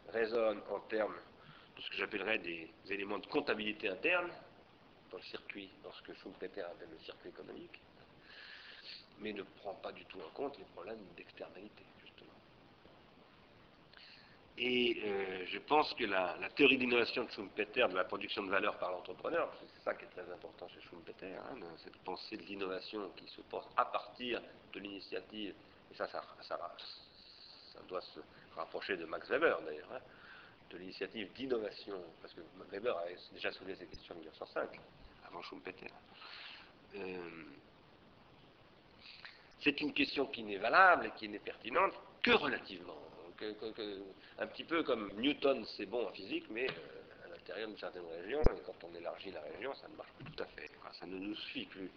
résonne 0.09 0.62
en 0.70 0.80
termes 0.82 1.16
de 1.76 1.82
ce 1.82 1.89
que 1.89 1.97
j'appellerais 1.97 2.39
des 2.39 2.70
éléments 2.89 3.20
de 3.20 3.28
comptabilité 3.28 3.89
interne, 3.89 4.30
dans 5.12 5.18
le 5.18 5.24
circuit, 5.24 5.70
dans 5.84 5.91
ce 5.91 6.01
que 6.03 6.14
Schumpeter 6.16 6.62
appelle 6.62 6.89
le 6.89 6.99
circuit 6.99 7.30
économique, 7.30 7.82
mais 9.20 9.34
ne 9.34 9.43
prend 9.43 9.74
pas 9.76 9.91
du 9.91 10.05
tout 10.05 10.20
en 10.20 10.30
compte 10.30 10.57
les 10.57 10.66
problèmes 10.66 11.03
d'externalité. 11.18 11.84
Et 14.58 15.02
euh, 15.04 15.45
je 15.47 15.60
pense 15.60 15.93
que 15.93 16.04
la, 16.04 16.38
théorie 16.56 16.78
d'innovation 16.78 17.24
de 17.24 17.32
Schumpeter, 17.32 17.88
de 17.88 17.95
la 17.95 18.04
production 18.04 18.43
de 18.43 18.49
valeur 18.49 18.78
par 18.78 18.91
l'entrepreneur, 18.91 19.52
c'est 19.60 19.84
ça 19.84 19.93
qui 19.95 20.04
est 20.04 20.10
très 20.10 20.30
important 20.32 20.68
chez 20.68 20.82
Schumpeter, 20.82 21.34
hein, 21.36 21.58
cette 21.84 21.97
pensée 21.99 22.38
de 22.38 22.43
l'innovation 22.43 23.10
qui 23.16 23.28
se 23.28 23.41
pense 23.41 23.66
à 23.78 23.86
partir 23.86 24.41
de 24.74 24.80
l'initiative, 24.80 25.56
et 25.91 25.95
ça, 25.95 26.08
ça, 26.08 26.24
ça, 26.41 26.60
doit 27.88 28.02
se 28.02 28.20
rapprocher 28.56 28.97
de 28.97 29.06
Max 29.06 29.28
Weber 29.30 29.62
d'ailleurs, 29.62 29.91
hein, 29.93 29.99
de 30.70 30.78
l'initiative 30.78 31.32
d'innovation, 31.34 32.02
parce 32.22 32.34
que 32.34 32.41
Weber 32.72 32.95
a 32.95 33.06
déjà 33.34 33.52
soulevé 33.52 33.76
ces 33.76 33.88
questions 33.88 34.14
en 34.14 34.20
1905, 34.20 34.80
avant 35.28 35.41
Schumpeter. 35.43 35.91
Euh, 36.95 37.45
c'est 39.62 39.80
une 39.80 39.93
question 39.93 40.26
qui 40.26 40.43
n'est 40.43 40.58
valable 40.58 41.06
et 41.06 41.12
qui 41.12 41.30
n'est 41.30 41.39
pertinente 41.39 41.93
que 42.22 42.32
relativement. 42.32 42.97
Un 44.39 44.47
petit 44.47 44.63
peu 44.63 44.84
comme 44.84 45.11
Newton, 45.17 45.65
c'est 45.77 45.86
bon 45.86 46.07
en 46.07 46.11
physique, 46.11 46.45
mais 46.49 46.67
euh, 46.69 47.25
à 47.25 47.27
l'intérieur 47.29 47.67
d'une 47.67 47.77
certaine 47.77 48.05
région, 48.05 48.41
et 48.41 48.61
quand 48.65 48.84
on 48.84 48.95
élargit 48.95 49.32
la 49.32 49.41
région, 49.41 49.73
ça 49.75 49.88
ne 49.88 49.95
marche 49.95 50.11
plus 50.13 50.25
tout 50.32 50.43
à 50.43 50.47
fait. 50.47 50.69
ça 50.99 51.05
ne 51.05 51.17
nous 51.17 51.36
suffit 51.36 51.65
plus. 51.65 51.89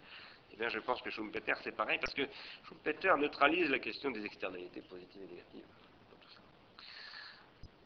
Eh 0.53 0.57
bien, 0.57 0.69
je 0.69 0.79
pense 0.79 1.01
que 1.01 1.09
Schumpeter, 1.09 1.53
c'est 1.63 1.75
pareil, 1.75 1.99
parce 1.99 2.13
que 2.13 2.23
Schumpeter 2.67 3.13
neutralise 3.17 3.69
la 3.69 3.79
question 3.79 4.11
des 4.11 4.23
externalités 4.25 4.81
positives 4.81 5.21
et 5.23 5.27
négatives. 5.27 5.65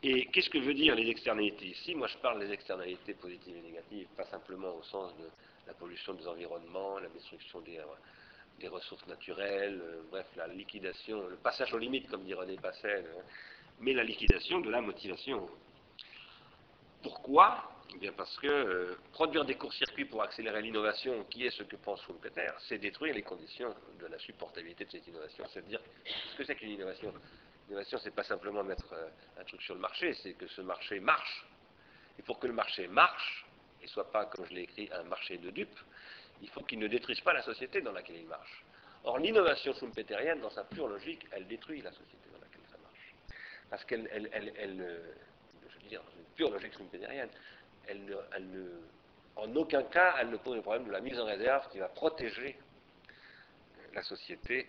Et 0.01 0.25
qu'est-ce 0.27 0.49
que 0.49 0.59
veut 0.59 0.73
dire 0.73 0.95
les 0.95 1.09
externalités 1.09 1.65
ici? 1.65 1.93
Moi, 1.93 2.07
je 2.07 2.17
parle 2.19 2.39
des 2.39 2.51
externalités 2.53 3.13
positives 3.15 3.57
et 3.57 3.61
négatives, 3.61 4.07
pas 4.15 4.23
simplement 4.25 4.73
au 4.75 4.83
sens 4.83 5.13
de 5.17 5.25
la 5.67 5.73
pollution 5.73 6.13
des 6.13 6.25
environnements, 6.25 6.99
la 6.99 7.09
destruction 7.09 7.59
des, 7.61 7.79
euh, 7.79 8.69
ressources 8.69 9.05
naturelles, 9.07 9.81
euh, 9.81 10.01
bref, 10.09 10.25
la 10.37 10.47
liquidation, 10.47 11.27
le 11.27 11.35
passage 11.35 11.73
aux 11.73 11.77
limites, 11.77 12.09
comme 12.09 12.23
dit 12.23 12.33
René 12.33 12.55
Passel, 12.55 13.05
hein, 13.13 13.21
mais 13.79 13.93
la 13.93 14.03
liquidation 14.03 14.59
de 14.59 14.69
la 14.69 14.81
motivation. 14.81 15.49
Pourquoi? 17.01 17.71
Eh 17.95 17.97
bien 17.97 18.11
parce 18.13 18.37
que 18.37 18.47
euh, 18.47 18.97
produire 19.13 19.45
des 19.45 19.55
courts-circuits 19.55 20.05
pour 20.05 20.21
accélérer 20.21 20.61
l'innovation, 20.61 21.23
qui 21.25 21.45
est 21.45 21.49
ce 21.49 21.63
que 21.63 21.75
pense 21.75 22.01
Schumpeter, 22.03 22.51
c'est 22.67 22.77
détruire 22.77 23.15
les 23.15 23.23
conditions 23.23 23.73
de 23.99 24.05
la 24.05 24.19
supportabilité 24.19 24.85
de 24.85 24.91
cette 24.91 25.07
innovation. 25.07 25.43
C'est 25.51 25.59
à 25.59 25.61
dire, 25.63 25.81
ce 26.31 26.37
que 26.37 26.43
c'est 26.43 26.55
qu'une 26.55 26.71
innovation? 26.71 27.13
L'innovation, 27.67 27.97
c'est 28.03 28.13
pas 28.13 28.23
simplement 28.23 28.63
mettre 28.63 28.93
euh, 28.93 29.09
un 29.39 29.43
truc 29.43 29.61
sur 29.61 29.75
le 29.75 29.81
marché, 29.81 30.13
c'est 30.21 30.33
que 30.33 30.47
ce 30.47 30.61
marché 30.61 30.99
marche. 30.99 31.45
Et 32.19 32.21
pour 32.21 32.39
que 32.39 32.47
le 32.47 32.53
marché 32.53 32.87
marche, 32.87 33.45
et 33.81 33.87
soit 33.87 34.11
pas, 34.11 34.25
comme 34.25 34.45
je 34.45 34.53
l'ai 34.53 34.63
écrit, 34.63 34.89
un 34.91 35.03
marché 35.03 35.37
de 35.37 35.49
dupes, 35.49 35.79
il 36.41 36.49
faut 36.49 36.61
qu'il 36.61 36.79
ne 36.79 36.87
détruise 36.87 37.21
pas 37.21 37.33
la 37.33 37.41
société 37.41 37.81
dans 37.81 37.91
laquelle 37.91 38.17
il 38.17 38.27
marche. 38.27 38.63
Or, 39.03 39.17
l'innovation 39.17 39.73
schumpeterienne, 39.73 40.41
dans 40.41 40.49
sa 40.49 40.63
pure 40.65 40.87
logique, 40.87 41.25
elle 41.31 41.47
détruit 41.47 41.81
la 41.81 41.91
société 41.91 42.29
dans 42.33 42.39
laquelle 42.39 42.65
ça 42.69 42.77
marche. 42.77 43.15
Parce 43.69 43.85
qu'elle, 43.85 44.09
elle, 44.11 44.29
elle, 44.33 45.01
je 45.69 45.75
veux 45.75 45.89
dire, 45.89 46.01
une 46.17 46.25
pure 46.35 46.51
logique 46.51 46.73
schumpeterienne, 46.73 47.29
elle 47.87 48.05
ne, 48.05 48.81
en 49.35 49.55
aucun 49.55 49.83
cas, 49.83 50.15
elle 50.19 50.29
ne 50.29 50.37
pose 50.37 50.55
le 50.55 50.61
problème 50.61 50.85
de 50.85 50.91
la 50.91 51.01
mise 51.01 51.19
en 51.19 51.25
réserve 51.25 51.69
qui 51.69 51.79
va 51.79 51.87
protéger 51.87 52.57
la 53.93 54.03
société 54.03 54.67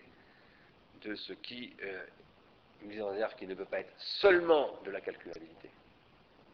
de 1.01 1.15
ce 1.15 1.33
qui 1.33 1.75
euh, 1.83 2.05
mise 2.83 3.01
en 3.01 3.09
réserve 3.09 3.35
qui 3.35 3.47
ne 3.47 3.55
peut 3.55 3.65
pas 3.65 3.79
être 3.79 3.93
seulement 3.97 4.79
de 4.83 4.91
la 4.91 5.01
calculabilité, 5.01 5.69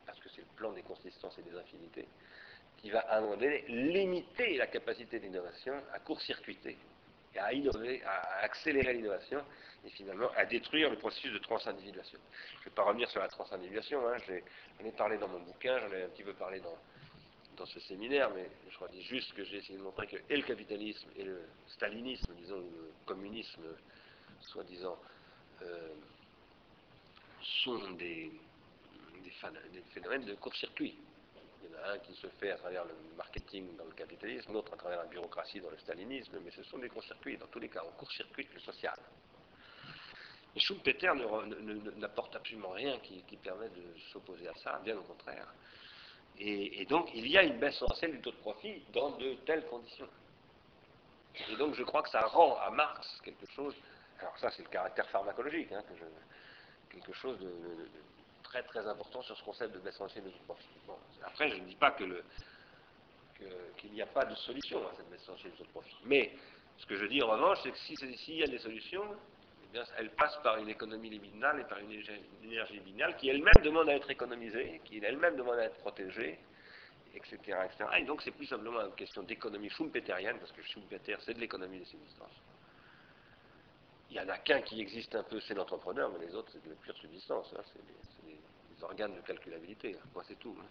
parce 0.06 0.20
que 0.20 0.30
c'est 0.30 0.42
le 0.42 0.56
plan 0.56 0.72
des 0.72 0.82
consistances 0.82 1.38
et 1.38 1.44
des 1.44 1.56
infinités, 1.56 2.08
qui 2.78 2.90
va 2.90 3.00
à 3.02 3.18
un 3.18 3.22
moment 3.22 3.38
donné 3.38 3.64
limiter 3.68 4.58
la 4.58 4.68
capacité 4.68 5.20
d'innovation 5.20 5.74
à 5.94 6.00
court-circuiter, 6.00 6.78
et 7.36 7.40
à 7.40 7.54
innover, 7.54 8.04
à 8.04 8.44
accélérer 8.44 8.94
l'innovation, 8.94 9.44
et 9.86 9.90
finalement 9.90 10.30
à 10.36 10.46
détruire 10.46 10.90
le 10.90 10.98
processus 10.98 11.34
de 11.34 11.40
transindividuation. 11.40 12.20
Je 12.54 12.60
ne 12.60 12.64
vais 12.66 12.76
pas 12.76 12.84
revenir 12.84 13.10
sur 13.10 13.22
la 13.22 13.28
transindividuation, 13.28 14.08
hein, 14.08 14.18
j'en 14.28 14.86
ai 14.86 14.92
parlé 14.92 15.18
dans 15.18 15.28
mon 15.28 15.40
bouquin, 15.40 15.80
j'en 15.80 15.92
ai 15.94 16.04
un 16.04 16.10
petit 16.10 16.24
peu 16.24 16.34
parlé 16.34 16.60
dans, 16.60 16.78
ce 17.66 17.80
séminaire, 17.80 18.30
mais 18.36 18.48
je 18.70 18.76
crois 18.76 18.88
juste 19.10 19.34
que 19.34 19.44
j'ai 19.44 19.58
essayé 19.58 19.80
de 19.80 19.84
montrer 19.84 20.06
que 20.06 20.18
et 20.30 20.38
le 20.38 20.44
capitalisme 20.44 21.10
et 21.16 21.24
le 21.24 21.42
stalinisme, 21.70 22.32
disons, 22.36 22.60
le 22.60 22.92
communisme, 23.08 23.64
soi-disant, 24.42 24.96
euh, 25.64 25.96
sont 27.64 27.92
des, 27.92 28.32
phénomènes 29.94 30.26
de 30.26 30.36
court-circuit. 30.36 30.96
Il 31.64 31.70
y 31.70 31.76
en 31.76 31.80
a 31.80 31.94
un 31.94 32.00
qui 32.00 32.14
se 32.14 32.28
fait 32.28 32.52
à 32.52 32.58
travers 32.58 32.86
le 32.86 32.94
marketing 33.16 33.76
dans 33.78 33.86
le 33.86 33.92
capitalisme, 33.92 34.54
l'autre 34.54 34.74
à 34.74 34.78
travers 34.78 35.00
la 35.00 35.06
bureaucratie 35.06 35.60
dans 35.60 35.70
le 35.70 35.78
stalinisme, 35.78 36.38
mais 36.44 36.52
ce 36.52 36.64
sont 36.64 36.78
des 36.78 36.90
court-circuits. 36.90 37.38
Dans 37.38 37.48
tous 37.48 37.60
les 37.60 37.70
cas, 37.70 37.82
on 37.86 37.92
court-circuite 37.98 38.54
le 38.54 38.60
social. 38.60 38.98
Et 40.56 40.60
Schumpeter 40.60 41.12
n'apporte 41.98 42.36
absolument 42.36 42.70
rien 42.70 42.98
qui, 43.00 43.22
permet 43.44 43.70
de 43.70 44.00
s'opposer 44.12 44.48
à 44.48 44.54
ça, 44.56 44.80
bien 44.84 44.98
au 44.98 45.04
contraire. 45.04 45.48
Et, 46.40 46.86
donc, 46.86 47.10
il 47.14 47.28
y 47.28 47.38
a 47.38 47.44
une 47.44 47.60
baisse 47.60 47.76
essentielle 47.76 48.12
du 48.12 48.22
taux 48.22 48.32
de 48.32 48.38
profit 48.38 48.84
dans 48.94 49.12
de 49.18 49.36
telles 49.46 49.66
conditions. 49.68 50.10
Et 51.50 51.56
donc, 51.56 51.76
je 51.76 51.84
crois 51.84 52.02
que 52.04 52.10
ça 52.10 52.22
rend 52.22 52.58
à 52.58 52.70
Marx 52.72 53.22
quelque 53.24 53.46
chose. 53.52 53.76
Alors, 54.20 54.38
ça, 54.40 54.50
c'est 54.52 54.64
le 54.64 54.70
caractère 54.70 55.08
pharmacologique 55.10 55.72
hein, 55.72 55.84
quelque 56.90 57.14
chose 57.14 57.40
de, 57.40 57.88
très 58.50 58.64
très 58.64 58.88
important 58.88 59.22
sur 59.22 59.38
ce 59.38 59.44
concept 59.44 59.74
de 59.74 59.80
baisse 59.80 60.00
de 60.00 60.32
profit. 60.46 60.68
après, 61.24 61.50
je 61.50 61.56
ne 61.56 61.66
dis 61.66 61.76
pas 61.76 61.92
que 61.92 62.24
qu'il 63.78 63.92
n'y 63.92 64.02
a 64.02 64.08
pas 64.08 64.26
de 64.26 64.34
solution 64.34 64.80
à 64.88 64.92
cette 64.96 65.10
baisse 65.10 65.28
de 65.28 65.64
profit. 65.66 65.96
Mais 66.06 66.32
ce 66.78 66.86
que 66.88 66.98
je 66.98 67.06
dis 67.06 67.22
en 67.22 67.28
revanche, 67.28 67.60
c'est 67.62 67.72
que 67.72 67.78
s'il 67.78 68.36
y 68.36 68.44
a 68.44 68.48
des 68.48 68.58
solutions, 68.58 69.04
eh 69.76 69.80
elles 69.98 70.10
passent 70.12 70.40
par 70.42 70.58
une 70.58 70.70
économie 70.70 71.10
libidinale 71.10 71.60
et 71.60 71.64
par 71.66 71.78
une 71.78 71.92
énergie 71.92 72.74
libidinale 72.74 73.16
qui 73.18 73.30
elle-même 73.30 73.64
demande 73.64 73.90
à 73.90 73.96
être 73.96 74.10
économisée, 74.10 74.82
qui 74.86 74.98
elle-même 74.98 75.36
demande 75.36 75.60
à 75.60 75.66
être 75.66 75.78
protégée, 75.78 76.40
etc. 77.14 77.38
etc. 77.66 77.90
Et 78.00 78.06
donc 78.06 78.24
c'est 78.24 78.32
plus 78.32 78.48
simplement 78.48 78.82
une 78.82 78.96
question 78.96 79.22
d'économie 79.24 79.70
schumpeterienne, 79.70 80.40
parce 80.40 80.52
que 80.52 80.64
Schumpeter, 80.64 81.18
c'est 81.20 81.34
de 81.34 81.40
l'économie 81.40 81.80
des 81.80 81.86
subsistances. 81.86 82.42
Il 84.10 84.14
n'y 84.14 84.22
en 84.22 84.30
a 84.30 84.38
qu'un 84.38 84.62
qui 84.62 84.82
existe 84.82 85.14
un 85.16 85.24
peu, 85.24 85.40
c'est 85.42 85.54
l'entrepreneur, 85.54 86.12
mais 86.12 86.26
les 86.26 86.34
autres, 86.34 86.50
c'est 86.54 86.64
de 86.64 86.70
la 86.70 86.76
pure 86.76 86.96
subsistance. 86.98 87.54
Hein. 87.58 87.62
Organes 88.84 89.16
de 89.16 89.22
calculabilité. 89.22 89.96
Hein. 89.96 90.22
c'est 90.28 90.40
tout. 90.40 90.56
Hein. 90.60 90.66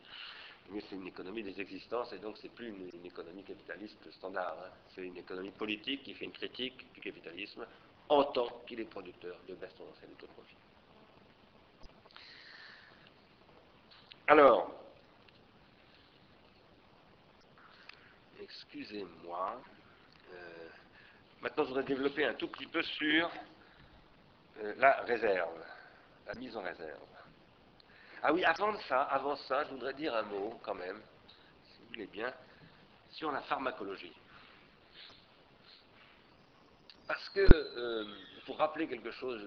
Mais 0.71 0.81
c'est 0.89 0.97
une 0.97 1.07
économie 1.07 1.43
des 1.43 1.61
existences, 1.61 2.13
et 2.13 2.19
donc 2.19 2.37
c'est 2.39 2.49
plus 2.49 2.69
une, 2.69 3.07
économie 3.07 3.45
capitaliste 3.45 4.11
standard. 4.13 4.57
C'est 4.95 5.03
une 5.03 5.17
économie 5.17 5.53
politique 5.53 6.03
qui 6.03 6.15
fait 6.15 6.25
une 6.25 6.33
critique 6.33 6.93
du 6.93 7.01
capitalisme 7.01 7.65
en 8.09 8.25
tant 8.25 8.49
qu'il 8.67 8.81
est 8.81 8.85
producteur 8.85 9.37
de 9.49 9.55
baisse 9.55 9.75
tendancielle 9.75 10.11
de 10.11 10.15
taux 10.15 10.27
de 10.27 10.33
profit. 10.33 10.57
Alors, 14.29 14.75
excusez-moi. 18.41 19.61
Euh, 20.33 20.69
Maintenant, 21.43 21.65
je 21.65 21.69
voudrais 21.69 21.85
développer 21.85 22.25
un 22.25 22.35
tout 22.35 22.49
petit 22.49 22.67
peu 22.67 22.83
sur 22.83 23.31
euh, 24.59 24.75
la 24.79 25.03
réserve, 25.03 25.63
la 26.27 26.35
mise 26.35 26.57
en 26.57 26.63
réserve. 26.63 27.16
Ah 28.29 28.33
oui, 28.33 28.45
avant 28.45 28.75
ça, 29.37 29.63
je 29.67 29.71
voudrais 29.71 29.95
dire 29.95 30.13
un 30.13 30.25
mot 30.25 30.59
quand 30.65 30.75
même, 30.75 31.01
si 31.69 31.79
vous 31.81 31.89
voulez 31.91 32.07
bien, 32.07 32.35
sur 33.11 33.31
la 33.31 33.41
pharmacologie. 33.43 34.17
Parce 37.07 37.29
que, 37.29 37.47
euh, 37.49 38.05
pour 38.45 38.59
rappeler 38.59 38.89
quelque 38.89 39.13
chose 39.13 39.47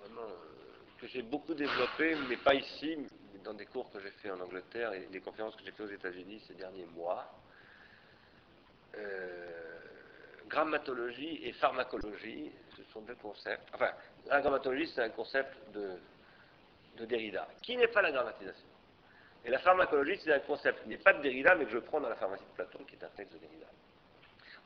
vraiment, 0.00 0.28
euh, 0.28 1.00
que 1.00 1.06
j'ai 1.06 1.22
beaucoup 1.22 1.54
développé, 1.54 2.16
mais 2.28 2.36
pas 2.36 2.54
ici, 2.54 2.98
mais 3.32 3.38
dans 3.44 3.54
des 3.54 3.64
cours 3.64 3.90
que 3.90 3.98
j'ai 3.98 4.10
fait 4.10 4.30
en 4.30 4.40
Angleterre 4.40 4.92
et 4.92 5.06
des 5.06 5.20
conférences 5.20 5.56
que 5.56 5.64
j'ai 5.64 5.72
fait 5.72 5.84
aux 5.84 5.90
États-Unis 5.90 6.42
ces 6.46 6.54
derniers 6.54 6.84
mois, 6.84 7.32
grammatologie 10.48 11.40
et 11.44 11.52
pharmacologie, 11.54 12.52
ce 12.76 12.82
sont 12.92 13.00
deux 13.00 13.14
concepts. 13.14 13.70
Enfin, 13.72 13.92
la 14.26 14.42
grammatologie, 14.42 14.92
c'est 14.94 15.02
un 15.02 15.08
concept 15.08 15.56
de, 15.72 15.98
de 16.98 17.06
Derrida, 17.06 17.48
qui 17.62 17.76
n'est 17.76 17.88
pas 17.88 18.02
la 18.02 18.12
grammatisation. 18.12 18.66
Et 19.44 19.50
la 19.50 19.58
pharmacologie, 19.60 20.20
c'est 20.22 20.32
un 20.32 20.40
concept 20.40 20.82
qui 20.82 20.88
n'est 20.88 20.98
pas 20.98 21.12
de 21.12 21.22
Derrida, 21.22 21.54
mais 21.54 21.64
que 21.64 21.70
je 21.70 21.78
prends 21.78 22.00
dans 22.00 22.08
la 22.08 22.16
pharmacie 22.16 22.44
de 22.44 22.54
Platon, 22.54 22.84
qui 22.84 22.96
est 22.96 23.04
un 23.04 23.08
texte 23.08 23.32
de 23.34 23.38
Derrida. 23.38 23.66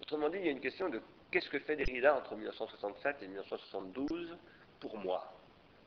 Autrement 0.01 0.29
dit, 0.29 0.39
il 0.39 0.47
y 0.47 0.49
a 0.49 0.53
une 0.53 0.61
question 0.61 0.89
de 0.89 1.01
qu'est-ce 1.31 1.49
que 1.49 1.59
fait 1.61 1.77
Derrida 1.77 2.17
entre 2.17 2.35
1967 2.35 3.23
et 3.23 3.29
1972 3.29 4.37
pour 4.81 4.97
moi 4.99 5.33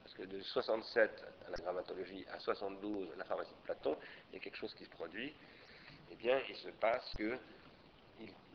Parce 0.03 0.15
que 0.15 0.23
de 0.23 0.41
67 0.41 1.23
à 1.47 1.49
la 1.49 1.57
grammatologie 1.57 2.25
à 2.31 2.39
72 2.39 3.11
à 3.13 3.17
la 3.17 3.25
pharmacie 3.25 3.53
de 3.53 3.65
Platon, 3.65 3.97
il 4.29 4.35
y 4.35 4.37
a 4.37 4.43
quelque 4.43 4.57
chose 4.57 4.73
qui 4.75 4.85
se 4.85 4.89
produit. 4.91 5.33
Eh 6.11 6.15
bien, 6.15 6.39
il 6.47 6.55
se 6.55 6.69
passe 6.69 7.13
que 7.17 7.37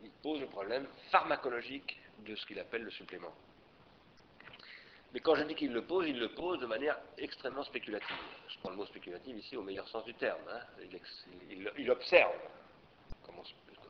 il 0.03 0.09
pose 0.23 0.41
le 0.41 0.47
problème 0.47 0.87
pharmacologique 1.11 1.99
de 2.25 2.35
ce 2.35 2.45
qu'il 2.47 2.59
appelle 2.59 2.81
le 2.81 2.91
supplément. 2.91 3.33
Mais 5.13 5.19
quand 5.19 5.35
je 5.35 5.43
dis 5.43 5.55
qu'il 5.55 5.73
le 5.73 5.83
pose, 5.83 6.07
il 6.07 6.19
le 6.19 6.29
pose 6.29 6.59
de 6.59 6.65
manière 6.65 6.97
extrêmement 7.17 7.63
spéculative. 7.63 8.15
Je 8.47 8.57
prends 8.59 8.69
le 8.69 8.77
mot 8.77 8.85
spéculative 8.85 9.37
ici 9.37 9.57
au 9.57 9.63
meilleur 9.63 9.87
sens 9.89 10.05
du 10.05 10.13
terme. 10.13 10.39
Hein. 10.49 10.61
Il, 11.77 11.91
observe, 11.91 12.31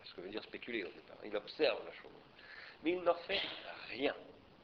ce 0.04 0.14
que 0.16 0.22
veut 0.22 0.30
dire 0.30 0.44
spéculer 0.44 0.84
au 0.84 0.90
départ. 0.90 1.18
Il 1.24 1.36
observe 1.36 1.80
la 1.86 1.94
chose. 1.94 2.12
Mais 2.84 2.94
il 2.94 3.02
n'en 3.02 3.14
fait 3.14 3.42
rien 3.90 4.16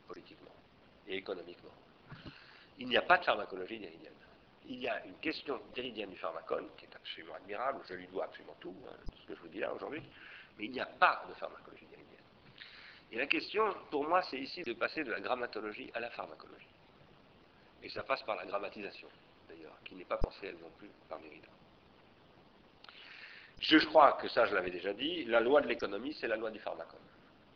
politiquement 0.07 0.55
et 1.07 1.17
économiquement. 1.17 1.73
Il 2.79 2.87
n'y 2.87 2.97
a 2.97 3.01
pas 3.03 3.19
de 3.19 3.23
pharmacologie 3.23 3.79
déridienne. 3.79 4.13
Il 4.65 4.79
y 4.79 4.87
a 4.87 5.05
une 5.05 5.17
question 5.19 5.61
déridienne 5.73 6.09
du 6.09 6.17
pharmacone, 6.17 6.67
qui 6.77 6.85
est 6.85 6.95
absolument 6.95 7.35
admirable, 7.35 7.81
je 7.87 7.93
lui 7.93 8.07
dois 8.07 8.25
absolument 8.25 8.55
tout, 8.59 8.75
hein, 8.89 8.95
ce 9.21 9.27
que 9.27 9.35
je 9.35 9.41
vous 9.41 9.47
dis 9.47 9.59
là 9.59 9.73
aujourd'hui, 9.73 10.01
mais 10.57 10.65
il 10.65 10.71
n'y 10.71 10.81
a 10.81 10.85
pas 10.85 11.23
de 11.29 11.33
pharmacologie 11.35 11.85
déridienne. 11.85 12.06
Et 13.11 13.17
la 13.17 13.27
question, 13.27 13.63
pour 13.89 14.07
moi, 14.07 14.21
c'est 14.23 14.39
ici 14.39 14.63
de 14.63 14.73
passer 14.73 15.03
de 15.03 15.11
la 15.11 15.19
grammatologie 15.19 15.89
à 15.93 15.99
la 15.99 16.09
pharmacologie. 16.09 16.67
Et 17.83 17.89
ça 17.89 18.03
passe 18.03 18.23
par 18.23 18.35
la 18.35 18.45
grammatisation, 18.45 19.07
d'ailleurs, 19.47 19.77
qui 19.85 19.95
n'est 19.95 20.05
pas 20.05 20.17
pensée, 20.17 20.47
elle 20.47 20.57
non 20.57 20.71
plus, 20.77 20.89
par 21.07 21.19
Derrida. 21.19 21.47
Je 23.59 23.77
crois 23.87 24.13
que 24.13 24.27
ça, 24.27 24.45
je 24.45 24.53
l'avais 24.53 24.71
déjà 24.71 24.93
dit, 24.93 25.23
la 25.25 25.39
loi 25.39 25.61
de 25.61 25.67
l'économie, 25.67 26.13
c'est 26.19 26.27
la 26.27 26.35
loi 26.35 26.51
du 26.51 26.59
pharmacone. 26.59 26.99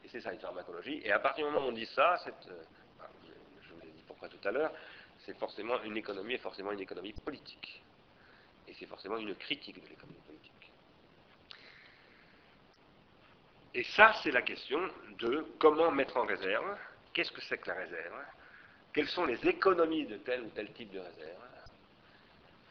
Et 0.04 0.10
c'est 0.10 0.22
ça, 0.22 0.34
une 0.34 0.40
pharmacologie. 0.40 1.02
Et 1.04 1.12
à 1.12 1.20
partir 1.20 1.46
du 1.46 1.52
moment 1.52 1.68
où 1.68 1.70
on 1.70 1.74
dit 1.74 1.86
ça, 1.86 2.16
euh, 2.26 2.64
je 3.64 3.74
vous 3.74 3.82
ai 3.82 3.92
dit 3.92 4.04
pourquoi 4.08 4.30
tout 4.30 4.48
à 4.48 4.52
l'heure, 4.52 4.72
c'est 5.26 5.38
forcément 5.38 5.82
une 5.84 5.98
économie, 5.98 6.34
et 6.34 6.38
forcément 6.38 6.72
une 6.72 6.80
économie 6.80 7.14
politique. 7.14 7.84
Et 8.68 8.74
c'est 8.74 8.88
forcément 8.88 9.18
une 9.18 9.36
critique 9.36 9.82
de 9.82 9.88
l'économie. 9.88 10.18
Et 13.74 13.84
ça, 13.84 14.14
c'est 14.22 14.32
la 14.32 14.42
question 14.42 14.80
de 15.20 15.46
comment 15.60 15.92
mettre 15.92 16.18
en 16.18 16.26
réserve, 16.26 16.78
qu'est-ce 17.14 17.32
que 17.32 17.42
c'est 17.42 17.58
que 17.58 17.70
la 17.70 17.76
réserve, 17.76 18.26
quelles 18.94 19.08
sont 19.08 19.26
les 19.26 19.48
économies 19.48 20.06
de 20.06 20.18
tel 20.18 20.42
ou 20.42 20.50
tel 20.50 20.72
type 20.74 20.92
de 20.92 21.00
réserve, 21.00 21.52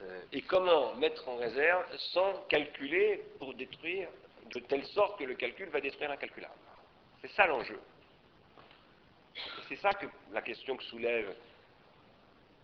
euh, 0.02 0.22
et 0.32 0.42
comment 0.42 0.94
mettre 0.96 1.26
en 1.28 1.36
réserve 1.36 1.84
sans 2.12 2.44
calculer 2.48 3.22
pour 3.38 3.54
détruire 3.54 4.08
de 4.52 4.60
telle 4.60 4.84
sorte 4.86 5.18
que 5.18 5.24
le 5.24 5.34
calcul 5.34 5.68
va 5.68 5.80
détruire 5.80 6.10
incalculable. 6.10 6.54
C'est 7.22 7.30
ça 7.32 7.46
l'enjeu. 7.46 7.80
C'est 9.68 9.76
ça 9.76 9.90
que 9.94 10.06
la 10.32 10.42
question 10.42 10.76
que 10.76 10.82
soulève 10.84 11.34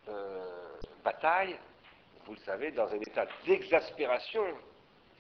euh, 0.09 0.77
Bataille, 1.05 1.59
vous 2.27 2.35
le 2.35 2.41
savez, 2.41 2.73
dans 2.73 2.89
un 2.89 3.01
état 3.01 3.27
d'exaspération 3.47 4.45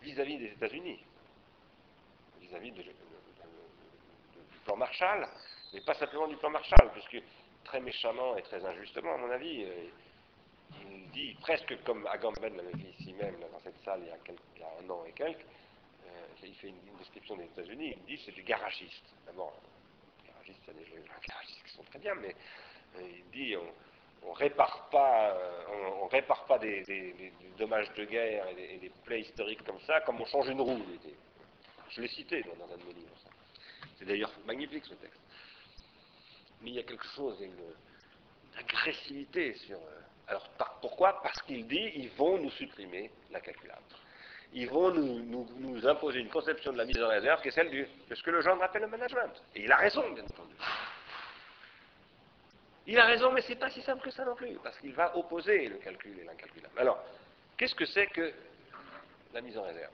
vis-à-vis 0.03 0.39
des 0.39 0.47
États-Unis, 0.47 0.99
vis-à-vis 2.41 2.73
de, 2.73 2.83
plan 4.67 4.77
Marshall, 4.77 5.27
mais 5.73 5.81
pas 5.81 5.95
simplement 5.95 6.27
du 6.27 6.37
plan 6.37 6.51
Marshall, 6.51 6.91
puisque 6.93 7.23
très 7.65 7.81
méchamment 7.81 8.37
et 8.37 8.43
très 8.43 8.65
injustement, 8.65 9.15
à 9.15 9.17
mon 9.17 9.31
avis, 9.31 9.65
euh, 9.65 9.89
il 10.91 11.11
dit 11.11 11.37
presque 11.41 11.83
comme 11.85 12.07
Agamben 12.07 12.57
l'avait 12.57 12.75
dit 12.75 12.95
ici 12.99 13.13
même, 13.15 13.37
dans 13.41 13.61
cette 13.61 13.79
salle, 13.85 14.01
il 14.03 14.09
y 14.09 14.65
a, 14.65 14.69
un 14.83 14.91
an 14.91 15.05
et 15.07 15.13
quelques, 15.13 15.47
euh, 16.07 16.27
il 16.43 16.55
fait 16.57 16.69
une, 16.69 16.97
description 16.99 17.37
des 17.37 17.45
États-Unis, 17.45 17.95
il 17.97 18.17
dit 18.17 18.23
c'est 18.25 18.33
du 18.33 18.43
garagiste. 18.43 19.05
D'abord, 19.27 19.55
garagistes, 20.27 20.63
il 20.69 20.75
des 20.75 21.09
garagistes 21.29 21.63
qui 21.65 21.73
sont 21.73 21.85
très 21.85 21.99
bien, 22.01 22.15
mais 22.17 22.35
euh, 22.97 23.09
il 23.09 23.31
dit 23.31 23.57
on, 23.57 24.29
on 24.29 24.33
répare 24.33 24.89
pas, 24.91 25.37
on, 26.03 26.07
répare 26.09 26.47
pas 26.47 26.59
des, 26.59 27.33
dommages 27.57 27.93
de 27.95 28.05
guerre 28.05 28.49
et 28.49 28.79
des, 28.79 28.91
plaies 29.05 29.21
historiques 29.21 29.63
comme 29.65 29.81
ça, 29.87 30.01
comme 30.01 30.21
on 30.21 30.27
change 30.27 30.49
une 30.49 30.61
roue. 30.61 30.83
Je 31.91 32.01
l'ai 32.01 32.09
cité 32.09 32.43
dans, 32.43 32.65
un 32.65 32.77
de 32.77 32.85
mes 32.85 32.95
livres. 32.95 33.26
C'est 33.99 34.05
d'ailleurs 34.05 34.33
magnifique 34.47 34.85
ce 34.85 34.95
texte. 34.95 35.21
Mais 36.63 36.71
il 36.71 36.77
y 36.77 36.79
a 36.79 36.83
quelque 36.83 37.07
chose, 37.15 37.37
une, 37.41 37.53
agressivité 38.59 39.55
sur. 39.55 39.77
Euh, 39.77 40.01
alors 40.29 40.49
pourquoi? 40.81 41.21
Parce 41.23 41.41
qu'il 41.43 41.67
dit 41.67 41.93
ils 41.95 42.11
vont 42.11 42.39
nous 42.39 42.51
supprimer 42.51 43.11
la 43.31 43.41
calculable. 43.41 43.83
Ils 44.53 44.69
vont 44.69 44.91
nous, 44.91 45.87
imposer 45.87 46.21
une 46.21 46.31
conception 46.31 46.73
de 46.73 46.79
la 46.79 46.85
mise 46.85 47.03
en 47.03 47.09
réserve 47.09 47.43
qui 47.43 47.49
est 47.49 47.53
celle 47.53 47.69
du, 47.69 47.87
de 48.09 48.15
ce 48.15 48.23
que 48.23 48.31
le 48.31 48.41
genre 48.41 48.63
appelle 48.63 48.83
le 48.83 48.89
management. 48.89 49.33
Et 49.55 49.65
il 49.65 49.73
a 49.73 49.77
raison, 49.77 50.09
bien 50.13 50.25
entendu. 50.25 50.55
Il 52.87 52.99
a 52.99 53.05
raison, 53.05 53.33
mais 53.33 53.43
c'est 53.43 53.57
pas 53.57 53.69
si 53.71 53.83
simple 53.83 54.03
que 54.03 54.11
ça 54.11 54.25
non 54.25 54.37
plus, 54.37 54.57
parce 54.63 54.79
qu'il 54.79 54.95
va 54.95 55.17
opposer 55.17 55.69
le 55.69 55.77
calcul 55.77 56.19
et 56.21 56.25
l'incalculable. 56.25 56.79
Alors, 56.79 57.05
qu'est-ce 57.57 57.75
que 57.75 57.85
c'est 57.85 58.07
que 58.07 58.33
la 59.35 59.41
mise 59.41 59.59
en 59.59 59.65
réserve? 59.65 59.93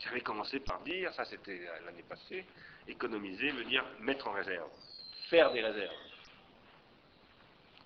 J'avais 0.00 0.20
commencé 0.20 0.58
par 0.60 0.80
dire, 0.80 1.14
ça 1.14 1.24
c'était 1.24 1.60
l'année 1.84 2.04
passée, 2.08 2.44
économiser 2.90 3.50
veut 3.50 3.64
dire 3.64 3.84
mettre 4.00 4.28
en 4.28 4.32
réserve, 4.32 4.70
faire 5.28 5.52
des 5.52 5.62
réserves, 5.62 5.94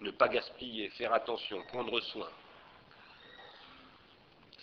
ne 0.00 0.10
pas 0.10 0.28
gaspiller, 0.28 0.90
faire 0.90 1.12
attention, 1.12 1.62
prendre 1.68 2.00
soin. 2.00 2.28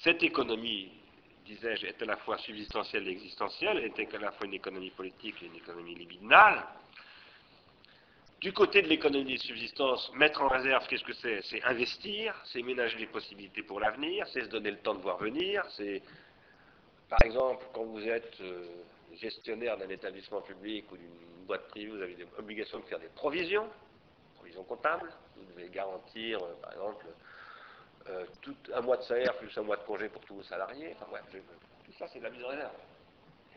Cette 0.04 0.24
économie, 0.24 0.92
disais-je, 1.46 1.86
est 1.86 2.02
à 2.02 2.06
la 2.06 2.18
fois 2.18 2.38
subsistentielle 2.40 3.08
et 3.08 3.12
existentielle, 3.12 3.78
est 3.80 4.16
à 4.16 4.18
la 4.18 4.32
fois 4.32 4.48
une 4.48 4.54
économie 4.54 4.90
politique 4.92 5.36
et 5.42 5.46
une 5.46 5.56
économie 5.56 5.96
libidinale. 5.96 6.66
Du 8.40 8.54
côté 8.54 8.82
de 8.82 8.88
l'économie 8.88 9.36
de 9.36 9.40
subsistance, 9.40 10.12
mettre 10.16 10.42
en 10.42 10.48
réserve, 10.48 10.88
qu'est-ce 10.88 11.04
que 11.04 11.14
c'est? 11.14 11.44
C'est 11.44 11.62
investir, 11.62 12.34
c'est 12.46 12.64
ménager 12.64 12.98
les 12.98 13.06
possibilités 13.06 13.62
pour 13.62 13.80
l'avenir, 13.80 14.26
c'est 14.34 14.42
se 14.42 14.50
donner 14.50 14.72
le 14.72 14.80
temps 14.80 14.96
de 14.96 15.02
voir 15.02 15.18
venir, 15.18 15.64
c'est, 15.78 16.02
par 17.08 17.20
exemple, 17.24 17.64
quand 17.72 17.84
vous 17.84 18.02
êtes 18.02 18.42
euh, 18.42 18.66
gestionnaire 19.16 19.78
d'un 19.78 19.90
établissement 19.90 20.42
public 20.42 20.92
ou 20.92 20.98
d'une 20.98 21.46
boîte 21.46 21.68
privée, 21.68 21.92
vous 21.92 22.02
avez 22.02 22.18
l'obligation 22.38 22.80
de 22.80 22.86
faire 22.86 23.00
des 23.00 23.10
provisions, 23.10 23.68
provisions 24.36 24.64
comptables. 24.64 25.12
Vous 25.36 25.46
devez 25.46 25.70
garantir, 25.70 26.44
euh, 26.44 26.54
par 26.62 26.72
exemple, 26.74 27.06
euh, 28.10 28.26
tout 28.42 28.56
un 28.74 28.82
mois 28.82 28.98
de 28.98 29.04
salaire 29.04 29.38
plus 29.38 29.56
un 29.58 29.62
mois 29.62 29.78
de 29.78 29.84
congé 29.84 30.10
pour 30.10 30.22
tous 30.22 30.36
vos 30.36 30.44
salariés. 30.44 30.96
Enfin, 31.02 31.18
tout 31.32 31.94
ça, 31.94 32.08
c'est 32.08 32.20
de 32.20 32.24
la 32.24 32.30
mise 32.30 32.44
en 32.44 32.50
réserve. 32.50 32.74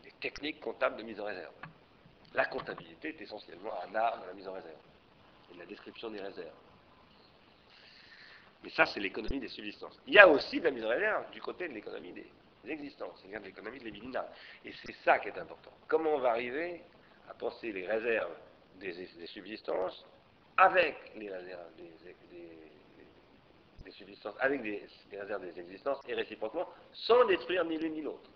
des 0.03 0.11
techniques 0.19 0.59
comptables 0.59 0.97
de 0.97 1.03
mise 1.03 1.19
en 1.19 1.25
réserve. 1.25 1.53
La 2.33 2.45
comptabilité 2.45 3.09
est 3.09 3.21
essentiellement 3.21 3.71
un 3.81 3.95
art 3.95 4.21
de 4.21 4.27
la 4.27 4.33
mise 4.33 4.47
en 4.47 4.53
réserve 4.53 4.75
et 5.49 5.53
de 5.55 5.59
la 5.59 5.65
description 5.65 6.09
des 6.09 6.21
réserves. 6.21 6.51
Mais 8.63 8.69
ça, 8.71 8.85
c'est 8.85 8.99
l'économie 8.99 9.39
des 9.39 9.47
subsistances. 9.47 9.99
Il 10.07 10.13
y 10.13 10.19
a 10.19 10.27
aussi 10.27 10.59
de 10.59 10.65
la 10.65 10.71
mise 10.71 10.83
en 10.83 10.89
réserve 10.89 11.31
du 11.31 11.41
côté 11.41 11.67
de 11.67 11.73
l'économie 11.73 12.13
des 12.13 12.27
existences, 12.69 13.19
c'est-à-dire 13.19 13.41
de 13.41 13.45
l'économie 13.45 13.79
de 13.79 13.85
l'ébidinal. 13.85 14.27
Et 14.63 14.71
c'est 14.85 14.95
ça 15.03 15.19
qui 15.19 15.29
est 15.29 15.37
important. 15.37 15.71
Comment 15.87 16.11
on 16.11 16.19
va 16.19 16.31
arriver 16.31 16.81
à 17.29 17.33
penser 17.33 17.71
les 17.71 17.87
réserves 17.87 18.35
des, 18.75 19.27
subsistances 19.27 20.05
avec 20.57 20.95
les 21.15 21.29
réserves 21.29 21.71
des, 23.83 23.91
subsistances, 23.91 24.35
avec 24.39 24.61
des, 24.61 24.87
réserves 25.11 25.41
des 25.41 25.59
existences 25.59 25.99
et 26.07 26.13
réciproquement, 26.13 26.67
sans 26.93 27.25
détruire 27.25 27.65
ni 27.65 27.77
l'une 27.77 27.93
ni 27.93 28.01
l'autre. 28.01 28.29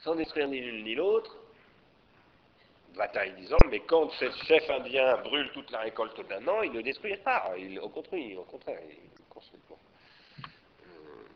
Sans 0.00 0.14
détruire 0.14 0.48
ni 0.48 0.60
l'une 0.60 0.84
ni 0.84 0.94
l'autre, 0.94 1.36
bataille 2.96 3.32
disant, 3.34 3.58
mais 3.68 3.80
quand 3.80 4.10
ce 4.10 4.30
chef 4.46 4.68
indien 4.70 5.18
brûle 5.18 5.50
toute 5.52 5.70
la 5.70 5.80
récolte 5.80 6.26
d'un 6.28 6.46
an, 6.48 6.62
il 6.62 6.72
ne 6.72 6.80
détruit 6.80 7.16
pas, 7.18 7.52
il, 7.56 7.78
au 7.78 7.88
contraire, 7.88 8.38
au 8.38 8.44
contraire. 8.44 8.80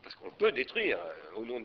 Parce 0.05 0.15
qu'on 0.17 0.31
peut 0.33 0.53
détruire, 0.53 0.99
euh, 1.01 1.37
au 1.37 1.47
nom 1.47 1.65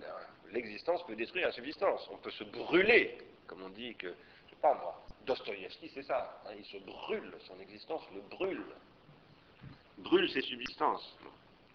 l'existence 0.52 1.06
peut 1.06 1.16
détruire 1.16 1.48
la 1.48 1.52
subsistance. 1.52 2.08
On 2.10 2.18
peut 2.18 2.32
se 2.32 2.46
brûler, 2.46 3.18
comme 3.46 3.62
on 3.62 3.70
dit 3.70 3.94
que, 3.96 4.08
je 4.08 4.50
sais 4.52 4.62
pas 4.62 4.74
moi, 4.74 5.06
Dostoïevski, 5.26 5.92
c'est 5.94 6.04
ça. 6.04 6.42
Hein, 6.48 6.54
il 6.58 6.66
se 6.66 6.78
brûle, 6.78 7.36
son 7.48 7.60
existence 7.60 8.04
le 8.16 8.22
brûle. 8.22 8.66
Brûle 9.98 10.30
ses 10.32 10.42
subsistances. 10.42 11.18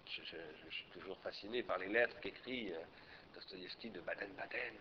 Je, 0.08 0.22
suis 0.70 0.86
toujours 0.92 1.18
fasciné 1.18 1.62
par 1.62 1.78
les 1.78 1.88
lettres 1.88 2.18
qu'écrit 2.20 2.72
euh, 2.72 2.78
Dostoïevski 3.34 3.90
de 3.90 4.00
Baden-Baden. 4.00 4.74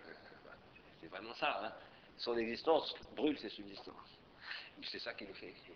C'est 1.01 1.07
vraiment 1.07 1.33
ça. 1.35 1.65
Hein. 1.65 1.73
Son 2.17 2.37
existence 2.37 2.95
brûle 3.15 3.37
ses 3.37 3.49
subsistances. 3.49 4.17
C'est 4.83 4.99
ça 4.99 5.13
qui 5.13 5.25
le 5.25 5.33
fait 5.33 5.49
écrire. 5.49 5.75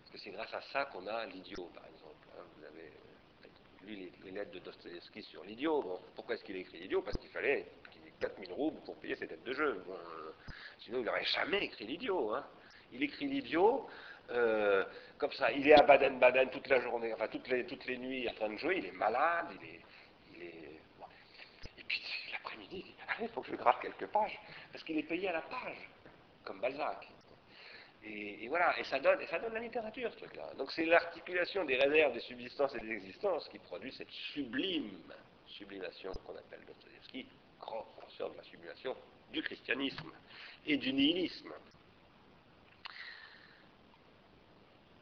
Parce 0.00 0.12
que 0.12 0.18
c'est 0.18 0.30
grâce 0.30 0.54
à 0.54 0.62
ça 0.72 0.84
qu'on 0.86 1.06
a 1.06 1.26
l'idiot, 1.26 1.70
par 1.74 1.84
exemple. 1.86 2.28
Hein. 2.36 2.42
Vous 2.56 2.64
avez 2.64 2.92
les, 3.96 4.30
lettres 4.30 4.52
de 4.52 4.58
Dostoevsky 4.60 5.22
sur 5.22 5.44
l'idiot. 5.44 6.00
pourquoi 6.14 6.34
est-ce 6.34 6.44
qu'il 6.44 6.56
écrit 6.56 6.78
l'idiot? 6.78 7.02
Parce 7.02 7.16
qu'il 7.18 7.30
fallait 7.30 7.66
qu'il 7.90 8.06
ait 8.06 8.14
4000 8.20 8.52
roubles 8.52 8.80
pour 8.84 8.96
payer 8.96 9.16
ses 9.16 9.26
dettes 9.26 9.44
de 9.44 9.52
jeu. 9.52 9.82
sinon, 10.78 11.00
il 11.00 11.04
n'aurait 11.04 11.24
jamais 11.24 11.64
écrit 11.64 11.86
l'idiot. 11.86 12.34
Hein. 12.34 12.46
Il 12.92 13.02
écrit 13.02 13.26
l'idiot, 13.26 13.86
euh, 14.30 14.84
comme 15.18 15.32
ça. 15.32 15.50
Il 15.52 15.68
est 15.68 15.74
à 15.74 15.82
Baden-Baden 15.82 16.50
toute 16.50 16.68
la 16.68 16.80
journée, 16.80 17.12
enfin 17.12 17.28
toutes 17.28 17.48
les, 17.48 17.66
toutes 17.66 17.86
les 17.86 17.98
nuits 17.98 18.28
en 18.28 18.34
train 18.34 18.50
de 18.50 18.56
jouer, 18.56 18.78
il 18.78 18.86
est 18.86 18.92
malade, 18.92 19.46
il 19.60 19.68
est. 19.68 19.80
Il 20.34 20.42
est 20.42 20.80
Et 21.78 21.84
puis 21.84 22.02
l'après-midi, 22.32 22.76
il 22.78 22.82
dit 22.84 22.94
il 23.20 23.28
faut 23.28 23.40
que 23.40 23.50
je 23.50 23.56
grave 23.56 23.78
quelques 23.80 24.06
pages, 24.06 24.38
parce 24.72 24.84
qu'il 24.84 24.98
est 24.98 25.02
payé 25.02 25.28
à 25.28 25.32
la 25.32 25.42
page, 25.42 25.90
comme 26.44 26.60
Balzac. 26.60 27.08
Et, 28.10 28.48
voilà, 28.48 28.78
et 28.78 28.84
ça, 28.84 28.98
donne, 29.00 29.18
ça 29.26 29.38
donne 29.38 29.52
la 29.52 29.60
littérature, 29.60 30.10
ce 30.12 30.18
truc-là. 30.18 30.54
Donc 30.56 30.72
c'est 30.72 30.86
l'articulation 30.86 31.64
des 31.64 31.76
réserves, 31.76 32.14
des 32.14 32.20
subsistances 32.20 32.74
et 32.76 32.80
des 32.80 32.92
existences 32.92 33.48
qui 33.48 33.58
produit 33.58 33.92
cette 33.92 34.10
sublime 34.10 34.98
sublimation 35.46 36.12
qu'on 36.24 36.36
appelle 36.36 36.60
Dostoevsky, 36.66 37.26
grand 37.60 37.86
penseur 38.00 38.30
de 38.30 38.36
la 38.36 38.42
sublimation 38.44 38.96
du 39.30 39.42
christianisme 39.42 40.10
et 40.66 40.76
du 40.78 40.92
nihilisme. 40.92 41.52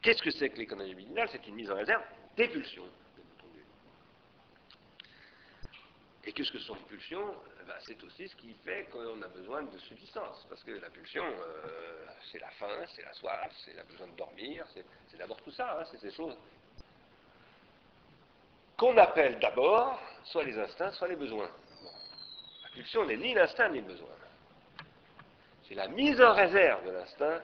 Qu'est-ce 0.01 0.21
que 0.21 0.31
c'est 0.31 0.49
que 0.49 0.57
l'économie 0.57 0.95
binale 0.95 1.29
C'est 1.31 1.45
une 1.47 1.55
mise 1.55 1.71
en 1.71 1.75
réserve 1.75 2.03
des 2.35 2.47
pulsions, 2.49 2.89
Et 6.25 6.33
qu'est-ce 6.33 6.51
que 6.51 6.59
sont 6.59 6.75
les 6.75 6.81
pulsions? 6.81 7.33
Ben, 7.67 7.75
C'est 7.85 8.01
aussi 8.03 8.27
ce 8.27 8.35
qui 8.37 8.53
fait 8.65 8.85
qu'on 8.91 9.21
a 9.21 9.27
besoin 9.27 9.63
de 9.63 9.77
subsistance. 9.77 10.45
Parce 10.49 10.63
que 10.63 10.71
la 10.71 10.89
pulsion, 10.89 11.25
euh, 11.25 12.05
c'est 12.31 12.39
la 12.39 12.49
faim, 12.51 12.85
c'est 12.95 13.03
la 13.03 13.13
soif, 13.13 13.51
c'est 13.65 13.75
le 13.75 13.83
besoin 13.83 14.07
de 14.07 14.15
dormir, 14.15 14.65
c'est 14.73 15.17
d'abord 15.17 15.41
tout 15.41 15.51
ça, 15.51 15.79
hein, 15.79 15.83
c'est 15.91 15.99
ces 15.99 16.11
choses 16.11 16.37
qu'on 18.77 18.95
appelle 18.97 19.39
d'abord 19.39 19.99
soit 20.23 20.43
les 20.43 20.57
instincts, 20.57 20.91
soit 20.91 21.07
les 21.07 21.15
besoins. 21.15 21.49
La 22.63 22.69
pulsion 22.69 23.05
n'est 23.05 23.17
ni 23.17 23.33
l'instinct 23.33 23.69
ni 23.69 23.81
le 23.81 23.87
besoin. 23.87 24.09
C'est 25.67 25.73
la 25.73 25.87
mise 25.87 26.21
en 26.21 26.33
réserve 26.33 26.85
de 26.85 26.91
l'instinct 26.91 27.41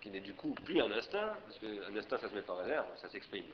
qui 0.00 0.10
n'est 0.10 0.20
du 0.20 0.34
coup 0.34 0.52
plus 0.64 0.80
un 0.80 0.90
instinct, 0.90 1.36
parce 1.46 1.58
qu'un 1.58 1.96
instinct 1.96 2.18
ça 2.18 2.28
se 2.28 2.34
met 2.34 2.50
en 2.50 2.56
réserve, 2.56 2.86
ça 2.96 3.08
s'exprime. 3.08 3.46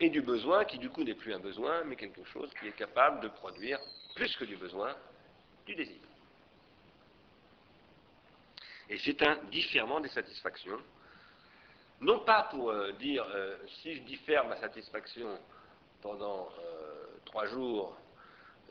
Et 0.00 0.10
du 0.10 0.22
besoin 0.22 0.64
qui 0.64 0.78
du 0.78 0.90
coup 0.90 1.04
n'est 1.04 1.14
plus 1.14 1.32
un 1.32 1.38
besoin, 1.38 1.84
mais 1.84 1.96
quelque 1.96 2.24
chose 2.24 2.50
qui 2.58 2.66
est 2.68 2.76
capable 2.76 3.20
de 3.20 3.28
produire 3.28 3.78
plus 4.14 4.34
que 4.36 4.44
du 4.44 4.56
besoin, 4.56 4.94
du 5.66 5.74
désir. 5.74 6.00
Et 8.88 8.98
c'est 8.98 9.22
un 9.22 9.36
différement 9.50 10.00
des 10.00 10.08
satisfactions. 10.08 10.78
Non 12.00 12.20
pas 12.20 12.44
pour 12.50 12.70
euh, 12.70 12.92
dire 12.92 13.24
euh, 13.34 13.56
si 13.66 13.94
je 13.94 14.02
diffère 14.02 14.46
ma 14.46 14.56
satisfaction 14.56 15.38
pendant 16.02 16.48
euh, 16.58 17.06
trois 17.24 17.46
jours, 17.46 17.96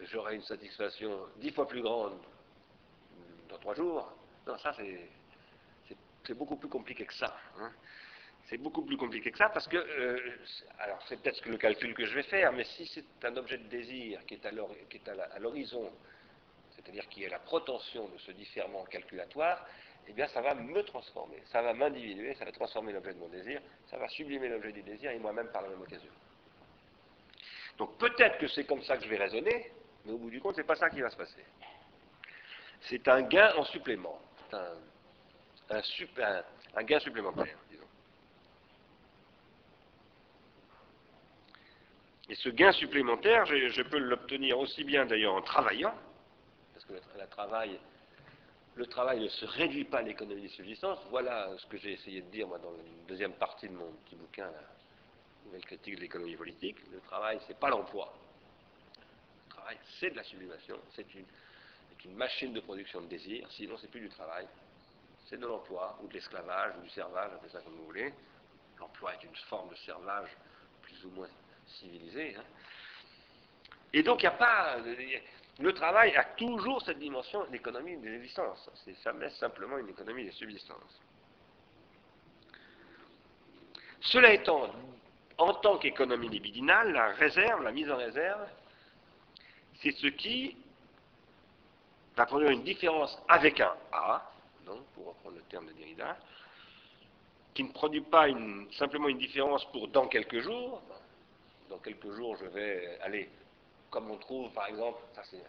j'aurai 0.02 0.36
une 0.36 0.44
satisfaction 0.44 1.20
dix 1.38 1.52
fois 1.52 1.68
plus 1.68 1.82
grande 1.82 2.20
dans 3.50 3.58
trois 3.58 3.74
jours, 3.74 4.12
non, 4.46 4.58
ça 4.58 4.74
c'est 6.26 6.34
beaucoup 6.34 6.56
plus 6.56 6.70
compliqué 6.70 7.06
que 7.06 7.14
ça. 7.14 7.36
Hein. 7.60 7.72
C'est 8.50 8.58
beaucoup 8.58 8.84
plus 8.84 8.98
compliqué 8.98 9.32
que 9.32 9.38
ça 9.38 9.50
parce 9.50 9.68
que, 9.68 9.78
euh, 9.78 10.20
alors 10.80 11.02
c'est 11.08 11.22
peut-être 11.22 11.46
le 11.48 11.58
calcul 11.58 11.94
que 11.94 12.06
je 12.06 12.14
vais 12.14 12.24
faire, 12.24 12.52
mais 12.52 12.64
si 12.66 12.86
c'est 12.88 13.26
un 13.26 13.36
objet 13.38 13.58
de 13.58 13.68
désir 13.68 14.26
qui 14.26 14.36
est 14.36 14.46
à 14.46 15.40
l'horizon, 15.40 15.92
c'est-à-dire 16.76 17.08
qui 17.10 17.24
est 17.24 17.30
la 17.30 17.40
protension 17.40 18.08
de 18.10 18.18
ce 18.18 18.32
différement 18.32 18.84
calculatoire, 18.86 19.66
eh 20.08 20.14
bien 20.14 20.28
ça 20.28 20.42
va 20.42 20.54
me 20.54 20.84
transformer, 20.84 21.42
ça 21.46 21.62
va 21.62 21.74
m'individuer, 21.74 22.36
ça 22.36 22.46
va 22.46 22.52
transformer 22.52 22.92
l'objet 22.92 23.14
de 23.14 23.20
mon 23.20 23.30
désir, 23.30 23.62
ça 23.90 23.98
va 23.98 24.10
sublimer 24.10 24.50
l'objet 24.50 24.74
du 24.74 24.84
désir 24.84 25.12
et 25.12 25.20
moi-même 25.20 25.48
par 25.48 25.62
la 25.62 25.70
même 25.70 25.82
occasion. 25.82 26.12
Donc 27.78 27.98
peut-être 27.98 28.38
que 28.38 28.48
c'est 28.48 28.66
comme 28.66 28.84
ça 28.84 28.98
que 28.98 29.04
je 29.06 29.10
vais 29.10 29.18
raisonner, 29.18 29.72
mais 30.06 30.12
au 30.12 30.18
bout 30.18 30.30
du 30.30 30.42
compte, 30.42 30.56
c'est 30.56 30.68
pas 30.68 30.76
ça 30.76 30.90
qui 30.90 31.02
va 31.02 31.10
se 31.10 31.18
passer 31.18 31.44
c'est 32.90 33.08
un 33.08 33.22
gain 33.22 33.54
en 33.58 33.64
supplément. 33.66 34.20
C'est 34.50 36.20
un, 36.76 36.84
gain 36.84 37.00
supplémentaire, 37.00 37.58
disons. 37.70 37.84
Et 42.30 42.36
ce 42.36 42.50
gain 42.50 42.72
supplémentaire, 42.72 43.46
je, 43.46 43.82
peux 43.82 43.98
l'obtenir 43.98 44.58
aussi 44.58 44.84
bien 44.84 45.06
d'ailleurs 45.06 45.34
en 45.34 45.42
travaillant, 45.42 45.94
parce 46.74 46.86
que 46.86 46.94
le, 46.94 47.28
travail, 47.28 47.80
le 48.76 48.86
travail 48.88 49.20
ne 49.20 49.28
se 49.28 49.46
réduit 49.46 49.84
pas 49.84 50.00
à 50.00 50.02
l'économie 50.04 50.44
de 50.44 50.48
subsistance. 50.48 51.00
Voilà 51.10 51.50
ce 51.58 51.66
que 51.68 51.78
j'ai 51.78 51.94
essayé 51.94 52.22
de 52.22 52.30
dire 52.32 52.48
moi 52.48 52.60
dans 52.60 52.72
la 52.72 52.78
deuxième 53.08 53.34
partie 53.34 53.68
de 53.68 53.74
mon 53.74 53.92
petit 54.06 54.16
bouquin, 54.16 54.46
la 54.46 54.62
nouvelle 55.46 55.66
critique 55.66 55.96
de 55.96 56.02
l'économie 56.02 56.38
politique. 56.38 56.78
Le 56.92 57.02
travail, 57.02 57.40
c'est 57.46 57.60
pas 57.60 57.70
l'emploi. 57.70 58.14
Le 59.50 59.56
travail, 59.56 59.78
c'est 60.00 60.12
de 60.12 60.16
la 60.16 60.24
sublimation, 60.24 60.80
c'est 60.96 61.14
une, 61.14 61.26
une 62.06 62.16
machine 62.16 62.54
de 62.54 62.62
production 62.62 63.02
de 63.02 63.08
désir, 63.08 63.48
sinon 63.52 63.78
c'est 63.78 63.92
plus 63.92 64.02
du 64.02 64.10
travail, 64.10 64.48
c'est 65.26 65.38
de 65.38 65.46
l'emploi, 65.46 65.98
ou 66.02 66.08
de 66.08 66.14
l'esclavage, 66.14 66.74
ou 66.80 66.84
du 66.84 66.90
servage, 66.90 67.32
appelez 67.34 67.52
ça 67.52 67.60
comme 67.62 67.76
vous 67.76 67.86
voulez. 67.86 68.14
L'emploi 68.80 69.14
est 69.14 69.24
une 69.24 69.36
forme 69.50 69.70
de 69.70 69.76
servage 69.76 70.30
plus 70.82 71.06
ou 71.06 71.10
moins 71.12 71.30
civilisé. 71.68 72.36
Hein. 72.38 72.44
Et 73.94 74.04
donc 74.04 74.22
il 74.22 74.26
n'y 74.26 74.34
a 74.34 74.38
pas. 74.38 74.78
Le 75.60 75.74
travail 75.74 76.16
a 76.16 76.24
toujours 76.24 76.82
cette 76.82 77.00
dimension 77.00 77.46
d'économie 77.52 77.98
de 77.98 78.10
l'existence. 78.10 78.70
C'est 78.84 78.96
jamais 79.04 79.30
simplement 79.32 79.78
une 79.78 79.90
économie 79.90 80.26
de 80.26 80.32
subsistance. 80.32 81.00
Cela 84.02 84.34
étant, 84.34 84.70
en 85.38 85.54
tant 85.56 85.78
qu'économie 85.78 86.30
libidinale, 86.30 86.92
la 86.92 87.10
réserve, 87.14 87.64
la 87.64 87.72
mise 87.72 87.90
en 87.90 87.98
réserve, 87.98 88.48
c'est 89.82 89.92
ce 89.92 90.08
qui 90.08 90.58
va 92.16 92.26
produire 92.26 92.52
une 92.52 92.64
différence 92.64 93.18
avec 93.28 93.60
un 93.60 93.74
A, 93.92 94.32
donc, 94.66 94.84
pour 94.94 95.08
reprendre 95.08 95.38
le 95.38 95.44
terme 95.44 95.68
de 95.68 95.74
Derrida, 95.74 96.18
qui 97.54 97.64
ne 97.64 97.72
produit 97.72 98.02
pas 98.02 98.28
simplement 98.78 99.08
une 99.08 99.18
différence 99.18 99.64
pour 99.72 99.88
dans 99.88 100.08
quelques 100.08 100.40
jours. 100.40 100.82
Dans 101.74 101.80
quelques 101.80 102.12
jours, 102.12 102.36
je 102.36 102.46
vais 102.46 103.00
aller, 103.02 103.28
comme 103.90 104.12
on 104.12 104.18
trouve 104.18 104.52
par 104.52 104.68
exemple, 104.68 105.00
ça 105.16 105.24
c'est 105.24 105.42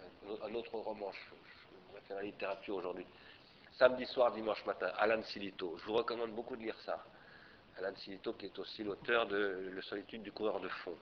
un 0.43 0.55
autre 0.55 0.75
roman, 0.79 1.13
je, 1.13 1.95
vais 1.95 2.01
faire 2.09 2.17
la 2.17 2.23
littérature 2.23 2.77
aujourd'hui, 2.77 3.05
Samedi 3.73 4.07
soir, 4.07 4.33
dimanche 4.33 4.65
matin, 4.65 4.91
Alan 4.97 5.23
Silito. 5.25 5.77
Je 5.77 5.85
vous 5.85 5.93
recommande 5.93 6.31
beaucoup 6.31 6.57
de 6.57 6.63
lire 6.63 6.77
ça. 6.87 7.05
Alan 7.77 7.95
Silito, 7.97 8.33
qui 8.33 8.47
est 8.47 8.59
aussi 8.59 8.85
l'auteur 8.85 9.27
de 9.27 9.69
Le 9.71 9.83
solitude 9.83 10.23
du 10.23 10.33
coureur 10.33 10.61
de 10.61 10.69
fond. 10.69 10.97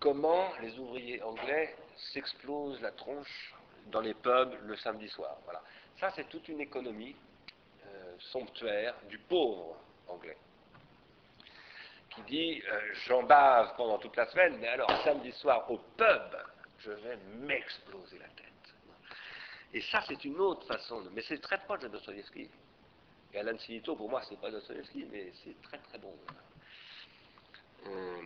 Comment 0.00 0.52
les 0.60 0.78
ouvriers 0.78 1.22
anglais 1.22 1.74
s'explosent 2.12 2.82
la 2.82 2.90
tronche 2.90 3.54
dans 3.86 4.00
les 4.00 4.12
pubs 4.12 4.52
le 4.66 4.76
samedi 4.76 5.08
soir? 5.08 5.38
Voilà. 5.44 5.62
Ça, 5.98 6.10
c'est 6.14 6.28
toute 6.28 6.46
une 6.48 6.60
économie 6.60 7.16
euh, 7.86 8.16
somptuaire 8.18 8.94
du 9.08 9.16
pauvre 9.16 9.76
anglais 10.08 10.36
qui 12.14 12.22
dit 12.22 12.62
euh, 12.68 12.80
j'en 13.06 13.22
bave 13.22 13.74
pendant 13.76 13.98
toute 13.98 14.16
la 14.16 14.26
semaine, 14.30 14.56
mais 14.60 14.68
alors 14.68 14.90
samedi 15.02 15.32
soir 15.32 15.70
au 15.70 15.78
pub, 15.96 16.36
je 16.78 16.90
vais 16.90 17.16
m'exploser 17.40 18.18
la 18.18 18.28
tête. 18.28 18.44
Et 19.72 19.80
ça, 19.80 20.02
c'est 20.06 20.24
une 20.24 20.38
autre 20.38 20.66
façon 20.66 21.02
de. 21.02 21.08
Mais 21.10 21.22
c'est 21.22 21.40
très 21.40 21.58
proche 21.58 21.80
de 21.80 21.88
Dostoevsky. 21.88 22.48
Et 23.32 23.38
Alan 23.38 23.58
Sinito, 23.58 23.96
pour 23.96 24.08
moi, 24.08 24.22
c'est 24.28 24.40
pas 24.40 24.50
Dostoevsky, 24.50 25.06
mais 25.10 25.32
c'est 25.42 25.60
très 25.62 25.78
très 25.78 25.98
bon. 25.98 26.14
Euh, 27.86 28.22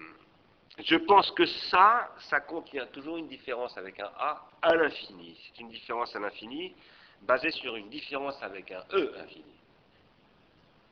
je 0.78 0.96
pense 0.96 1.30
que 1.32 1.46
ça, 1.46 2.14
ça 2.30 2.40
contient 2.40 2.86
toujours 2.86 3.16
une 3.16 3.28
différence 3.28 3.76
avec 3.78 3.98
un 3.98 4.10
A 4.18 4.46
à 4.62 4.74
l'infini. 4.74 5.36
C'est 5.46 5.60
une 5.60 5.70
différence 5.70 6.14
à 6.14 6.18
l'infini 6.18 6.74
basée 7.22 7.50
sur 7.50 7.74
une 7.76 7.88
différence 7.88 8.40
avec 8.42 8.70
un 8.70 8.84
E 8.92 9.14
infini. 9.18 9.57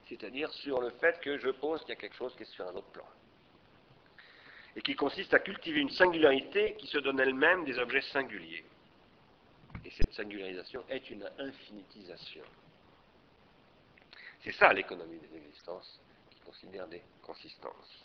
C'est-à-dire 0.09 0.53
sur 0.53 0.81
le 0.81 0.91
fait 0.91 1.21
que 1.21 1.39
je 1.39 1.51
pense 1.51 1.81
qu'il 1.81 1.91
y 1.91 1.93
a 1.93 1.97
quelque 1.97 2.17
chose 2.17 2.35
qui 2.37 2.43
est 2.43 2.53
sur 2.53 2.67
un 2.67 2.75
autre 2.75 2.91
plan. 2.91 3.07
Et 4.77 4.83
qui 4.83 4.95
consiste 4.95 5.33
à 5.35 5.39
cultiver 5.39 5.81
une 5.81 5.91
singularité 5.91 6.75
qui 6.79 6.87
se 6.87 6.99
donne 6.99 7.19
elle-même 7.19 7.65
des 7.65 7.79
objets 7.79 8.03
singuliers. 8.03 8.65
Et 9.85 9.91
cette 9.91 10.13
singularisation 10.13 10.85
est 10.89 11.11
une 11.11 11.29
infinitisation. 11.39 12.45
C'est 14.43 14.53
ça 14.53 14.73
l'économie 14.73 15.19
des 15.19 15.37
existences 15.37 16.01
qui 16.31 16.39
considère 16.41 16.87
des 16.87 17.03
consistances. 17.23 18.05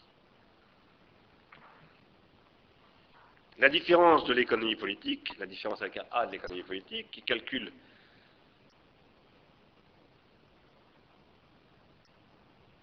La 3.60 3.70
différence 3.70 4.24
de 4.26 4.34
l'économie 4.34 4.76
politique, 4.76 5.38
la 5.38 5.46
différence 5.46 5.82
avec 5.82 5.98
un 5.98 6.06
A 6.12 6.26
de 6.26 6.32
l'économie 6.32 6.64
politique, 6.64 7.12
qui 7.12 7.22
calcule 7.22 7.72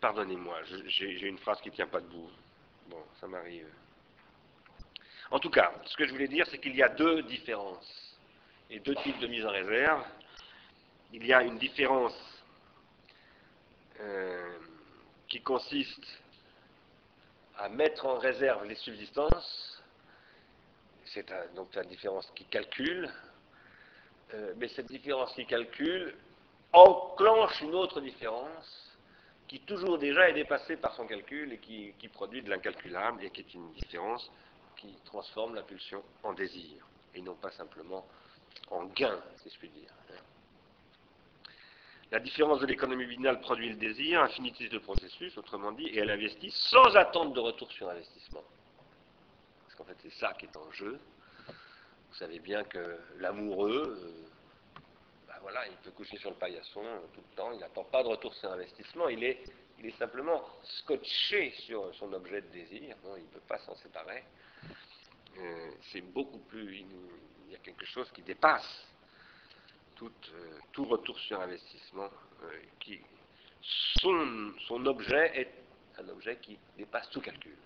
Pardonnez-moi, 0.00 0.60
j'ai 0.86 1.26
une 1.26 1.38
phrase 1.38 1.60
qui 1.60 1.70
ne 1.70 1.74
tient 1.74 1.86
pas 1.86 2.00
debout. 2.00 2.30
Bon, 2.88 3.02
ça 3.20 3.26
m'arrive. 3.26 3.68
En 5.30 5.38
tout 5.38 5.50
cas, 5.50 5.72
ce 5.84 5.96
que 5.96 6.06
je 6.06 6.12
voulais 6.12 6.28
dire, 6.28 6.46
c'est 6.50 6.58
qu'il 6.58 6.74
y 6.74 6.82
a 6.82 6.88
deux 6.88 7.22
différences 7.22 8.16
et 8.70 8.80
deux 8.80 8.94
types 8.96 9.18
de 9.18 9.26
mise 9.26 9.44
en 9.44 9.50
réserve. 9.50 10.04
Il 11.12 11.26
y 11.26 11.32
a 11.32 11.42
une 11.42 11.58
différence 11.58 12.16
euh, 14.00 14.58
qui 15.26 15.40
consiste 15.42 16.06
à 17.56 17.68
mettre 17.68 18.06
en 18.06 18.18
réserve 18.18 18.64
les 18.66 18.76
subsistances 18.76 19.68
c'est 21.14 21.26
donc 21.54 21.74
la 21.74 21.84
différence 21.84 22.30
qui 22.34 22.44
calcule, 22.44 23.10
euh, 24.34 24.52
mais 24.56 24.68
cette 24.68 24.86
différence 24.86 25.32
qui 25.34 25.46
calcule 25.46 26.14
enclenche 26.72 27.60
une 27.62 27.74
autre 27.74 28.00
différence 28.00 28.87
qui 29.48 29.60
toujours 29.60 29.98
déjà 29.98 30.28
est 30.28 30.34
dépassée 30.34 30.76
par 30.76 30.94
son 30.94 31.06
calcul 31.06 31.52
et 31.52 31.58
qui, 31.58 32.08
produit 32.12 32.42
de 32.42 32.50
l'incalculable 32.50 33.24
et 33.24 33.30
qui 33.30 33.40
est 33.40 33.54
une 33.54 33.72
différence 33.72 34.30
qui 34.76 34.94
transforme 35.04 35.54
la 35.54 35.62
pulsion 35.62 36.02
en 36.22 36.34
désir 36.34 36.86
et 37.14 37.22
non 37.22 37.34
pas 37.34 37.50
simplement 37.50 38.06
en 38.70 38.84
gain, 38.84 39.18
si 39.42 39.50
je 39.50 39.58
puis 39.58 39.70
dire. 39.70 39.90
La 42.10 42.20
différence 42.20 42.60
de 42.60 42.66
l'économie 42.66 43.04
binale 43.04 43.40
produit 43.40 43.68
le 43.68 43.76
désir, 43.76 44.22
infinitise 44.22 44.70
de 44.70 44.78
processus, 44.78 45.36
autrement 45.36 45.72
dit, 45.72 45.86
et 45.88 45.98
elle 45.98 46.10
investit 46.10 46.50
sans 46.50 46.96
attendre 46.96 47.32
de 47.32 47.40
retour 47.40 47.70
sur 47.70 47.88
investissement. 47.88 48.42
Parce 49.64 49.74
qu'en 49.74 49.84
fait, 49.84 49.96
c'est 50.02 50.14
ça 50.14 50.32
qui 50.32 50.46
est 50.46 50.56
en 50.56 50.70
jeu. 50.72 50.98
Vous 51.46 52.14
savez 52.14 52.38
bien 52.38 52.64
que 52.64 52.98
l'amoureux, 53.18 53.98
euh, 54.02 54.28
voilà, 55.42 55.66
il 55.66 55.76
peut 55.76 55.90
coucher 55.90 56.16
sur 56.18 56.30
le 56.30 56.36
paillasson 56.36 56.82
tout 57.14 57.20
le 57.30 57.36
temps, 57.36 57.52
il 57.52 57.58
n'attend 57.58 57.84
pas 57.84 58.02
de 58.02 58.08
retour 58.08 58.34
sur 58.34 58.50
investissement, 58.52 59.08
il 59.08 59.22
est, 59.24 59.42
il 59.78 59.86
est 59.86 59.98
simplement 59.98 60.42
scotché 60.62 61.50
sur 61.66 61.94
son 61.94 62.12
objet 62.12 62.42
de 62.42 62.48
désir, 62.48 62.96
il 63.16 63.22
ne 63.22 63.28
peut 63.28 63.42
pas 63.46 63.58
s'en 63.58 63.74
séparer. 63.76 64.24
Euh, 65.38 65.70
c'est 65.92 66.00
beaucoup 66.00 66.38
plus. 66.38 66.84
Il 67.46 67.52
y 67.52 67.54
a 67.54 67.58
quelque 67.58 67.86
chose 67.86 68.10
qui 68.12 68.22
dépasse 68.22 68.86
tout, 69.94 70.12
euh, 70.32 70.82
retour 70.82 71.18
sur 71.20 71.40
investissement. 71.40 72.08
Euh, 72.44 72.96
son 74.68 74.86
objet 74.86 75.40
est 75.40 75.50
un 75.98 76.08
objet 76.08 76.36
qui 76.36 76.58
dépasse 76.76 77.10
tout 77.10 77.20
calcul, 77.20 77.56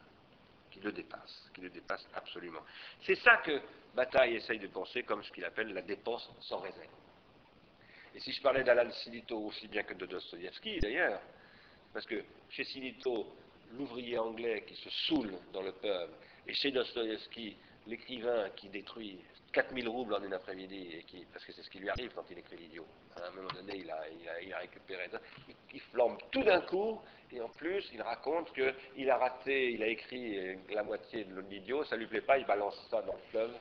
qui 0.70 0.80
le 0.80 0.92
dépasse, 0.92 1.50
qui 1.54 1.60
le 1.60 1.70
dépasse 1.70 2.06
absolument. 2.14 2.62
C'est 3.04 3.16
ça 3.16 3.36
que 3.38 3.60
Bataille 3.94 4.36
essaye 4.36 4.58
de 4.58 4.68
penser 4.68 5.02
comme 5.02 5.22
ce 5.22 5.30
qu'il 5.32 5.44
appelle 5.44 5.72
la 5.72 5.82
dépense 5.82 6.30
sans 6.40 6.58
réserve. 6.58 6.88
Et 8.14 8.20
si 8.20 8.32
je 8.32 8.42
parlais 8.42 8.62
d'Alan 8.62 8.90
Silito 8.90 9.38
aussi 9.38 9.68
bien 9.68 9.82
que 9.82 9.94
de 9.94 10.06
Dostoïevski 10.06 10.80
d'ailleurs, 10.80 11.20
parce 11.92 12.06
que 12.06 12.22
chez 12.50 12.64
Silito, 12.64 13.26
l'ouvrier 13.72 14.18
anglais 14.18 14.64
qui 14.66 14.74
se 14.76 14.90
saoule 15.06 15.34
dans 15.52 15.62
le 15.62 15.72
pub, 15.72 16.10
et 16.46 16.54
chez 16.54 16.70
Dostoïevski, 16.70 17.56
l'écrivain 17.86 18.50
qui 18.56 18.68
détruit 18.68 19.18
4000 19.52 19.88
roubles 19.88 20.14
en 20.14 20.22
une 20.22 20.32
après-midi, 20.32 21.04
parce 21.32 21.44
que 21.44 21.52
c'est 21.52 21.62
ce 21.62 21.70
qui 21.70 21.78
lui 21.78 21.90
arrive 21.90 22.12
quand 22.14 22.24
il 22.30 22.38
écrit 22.38 22.56
l'idiot. 22.56 22.86
À 23.16 23.26
un 23.26 23.30
moment 23.32 23.48
donné, 23.54 23.76
il 23.76 23.90
a, 23.90 24.04
il 24.40 24.52
a, 24.52 24.58
récupéré. 24.58 25.10
Il, 25.48 25.54
il, 25.74 25.80
flambe 25.80 26.16
tout 26.30 26.42
d'un 26.42 26.62
coup, 26.62 27.00
et 27.30 27.40
en 27.40 27.48
plus, 27.50 27.86
il 27.92 28.00
raconte 28.00 28.52
qu'il 28.54 29.10
a 29.10 29.16
raté, 29.18 29.72
il 29.72 29.82
a 29.82 29.88
écrit 29.88 30.56
la 30.70 30.82
moitié 30.82 31.24
de 31.24 31.40
l'idiot, 31.40 31.84
ça 31.84 31.96
lui 31.96 32.06
plaît 32.06 32.22
pas, 32.22 32.38
il 32.38 32.46
balance 32.46 32.76
ça 32.90 33.02
dans 33.02 33.12
le 33.12 33.22
fleuve. 33.30 33.52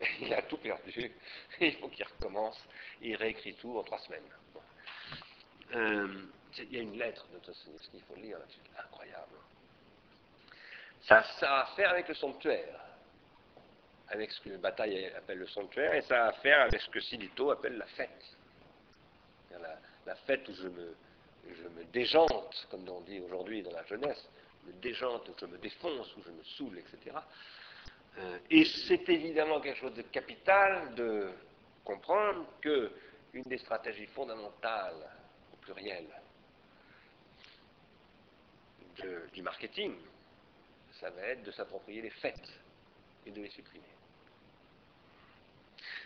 Il 0.20 0.32
a 0.34 0.42
tout 0.42 0.58
perdu, 0.58 1.10
il 1.60 1.76
faut 1.76 1.88
qu'il 1.88 2.04
recommence, 2.04 2.60
il 3.00 3.16
réécrit 3.16 3.54
tout 3.54 3.78
en 3.78 3.82
trois 3.82 3.98
semaines. 4.00 4.28
Euh, 5.74 6.22
il 6.58 6.72
y 6.72 6.78
a 6.78 6.82
une 6.82 6.98
lettre 6.98 7.26
de 7.28 7.38
Dostoevsky, 7.38 7.96
il 7.96 8.02
faut 8.02 8.16
lire 8.16 8.38
là-dessus, 8.38 8.60
incroyable. 8.78 9.36
Ça, 11.02 11.22
ça 11.40 11.50
a 11.50 11.62
à 11.62 11.66
faire 11.76 11.90
avec 11.90 12.08
le 12.08 12.14
sanctuaire 12.14 12.86
avec 14.08 14.30
ce 14.30 14.40
que 14.40 14.56
Bataille 14.56 15.06
appelle 15.16 15.38
le 15.38 15.48
sanctuaire, 15.48 15.94
et 15.94 16.02
ça 16.02 16.26
a 16.26 16.28
à 16.28 16.32
faire 16.34 16.60
avec 16.62 16.80
ce 16.80 16.90
que 16.90 17.00
Silito 17.00 17.50
appelle 17.50 17.76
la 17.76 17.86
fête. 17.86 18.36
La, 20.06 20.14
fête 20.26 20.48
où 20.48 20.54
je 20.54 20.68
me, 20.68 20.96
je 21.48 21.68
me 21.68 21.84
déjante, 21.92 22.66
comme 22.70 22.88
on 22.88 23.00
dit 23.00 23.20
aujourd'hui 23.20 23.62
dans 23.62 23.72
la 23.72 23.84
jeunesse, 23.86 24.28
me 24.64 24.72
déjante, 24.74 25.28
où 25.28 25.34
je 25.40 25.46
me 25.46 25.58
défonce, 25.58 26.14
où 26.16 26.22
je 26.22 26.30
me 26.30 26.44
saoule, 26.44 26.78
etc. 26.78 27.16
Euh, 28.18 28.38
et 28.50 28.64
c'est 28.64 29.08
évidemment 29.08 29.60
quelque 29.60 29.78
chose 29.78 29.94
de 29.94 30.02
capital 30.02 30.94
de 30.94 31.30
comprendre 31.84 32.46
que 32.60 32.90
une 33.34 33.42
des 33.44 33.58
stratégies 33.58 34.06
fondamentales, 34.06 35.08
au 35.52 35.56
pluriel, 35.56 36.06
du 39.32 39.42
marketing, 39.42 39.94
ça 41.00 41.10
va 41.10 41.22
être 41.22 41.42
de 41.42 41.50
s'approprier 41.50 42.00
les 42.00 42.10
fêtes 42.10 42.50
et 43.26 43.30
de 43.30 43.42
les 43.42 43.50
supprimer. 43.50 43.84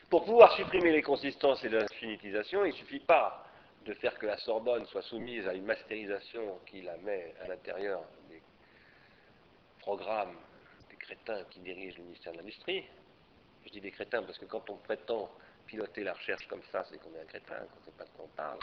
Pour 0.09 0.25
pouvoir 0.25 0.57
supprimer 0.57 0.91
les 0.91 1.03
consistances 1.03 1.63
et 1.63 1.69
l'infinitisation, 1.69 2.65
il 2.65 2.73
ne 2.73 2.77
suffit 2.77 2.99
pas 2.99 3.47
de 3.85 3.95
faire 3.95 4.19
que 4.19 4.27
la 4.27 4.37
Sorbonne 4.39 4.85
soit 4.87 5.03
soumise 5.03 5.47
à 5.47 5.55
une 5.55 5.65
mastérisation 5.65 6.59
qui 6.67 6.83
la 6.83 6.97
met 6.99 7.33
à 7.43 7.47
l'intérieur 7.47 8.03
des 8.29 8.43
programmes 9.79 10.37
qui 11.51 11.61
dirigent 11.61 11.99
le 11.99 12.05
ministère 12.05 12.33
de 12.33 12.39
l'Industrie. 12.39 12.85
Je 13.65 13.71
dis 13.71 13.81
des 13.81 13.91
crétins 13.91 14.23
parce 14.23 14.39
que 14.39 14.47
quand 14.47 14.69
on 14.71 14.77
prétend 14.77 15.31
piloter 15.67 16.03
la 16.03 16.15
recherche 16.15 16.47
comme 16.49 16.63
ça, 16.73 16.85
c'est 16.91 16.99
qu'on 16.99 17.15
est 17.15 17.21
un 17.21 17.27
crétin, 17.27 17.57
qu'on 17.57 17.81
ne 17.81 17.85
sait 17.85 17.99
pas 17.99 18.05
de 18.05 18.11
quoi 18.11 18.25
on 18.25 18.37
parle. 18.37 18.59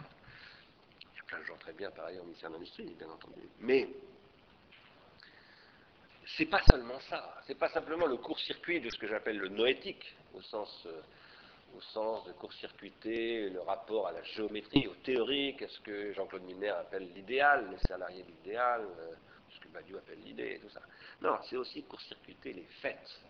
Il 0.99 1.18
y 1.18 1.19
a 1.19 1.24
plein 1.24 1.40
de 1.40 1.44
gens 1.45 1.57
très 1.57 1.74
bien 1.74 1.91
par 1.91 2.06
ailleurs 2.06 2.24
au 2.24 2.26
ministère 2.26 2.49
de 2.49 2.56
l'Industrie, 2.56 2.95
bien 2.98 3.10
entendu. 3.10 3.41
Mais 3.60 3.88
c'est 6.36 6.45
pas 6.45 6.61
seulement 6.69 6.99
ça, 7.10 7.41
c'est 7.48 7.57
pas 7.57 7.69
simplement 7.69 8.06
le 8.06 8.18
court-circuit 8.18 8.82
de 8.82 8.90
ce 8.90 8.98
que 8.98 9.07
j'appelle 9.07 9.38
le 9.38 9.49
noétique, 9.49 10.15
au 10.34 10.41
sens 10.41 10.86
euh, 10.88 11.02
de 12.26 12.32
court-circuiter 12.34 13.49
le 13.49 13.61
rapport 13.61 14.07
à 14.07 14.11
la 14.11 14.24
géométrie, 14.24 14.88
au 14.88 14.95
théorique, 14.95 15.61
à 15.61 15.68
ce 15.68 15.80
que 15.82 16.11
Jean-Claude 16.14 16.44
Miner 16.44 16.69
appelle 16.69 17.07
l'idéal, 17.14 17.69
les 17.72 17.88
salariés 17.88 18.24
de 18.24 18.28
l'idéal, 18.30 18.82
euh, 18.82 19.14
Badiou 19.78 19.98
appelle 19.98 20.20
l'idée, 20.24 20.60
tout 20.62 20.70
ça. 20.70 20.82
Non, 21.22 21.38
c'est 21.49 21.58
aussi 21.58 21.84
court-circuiter 21.84 22.54
les 22.54 22.68
fêtes. 22.82 23.22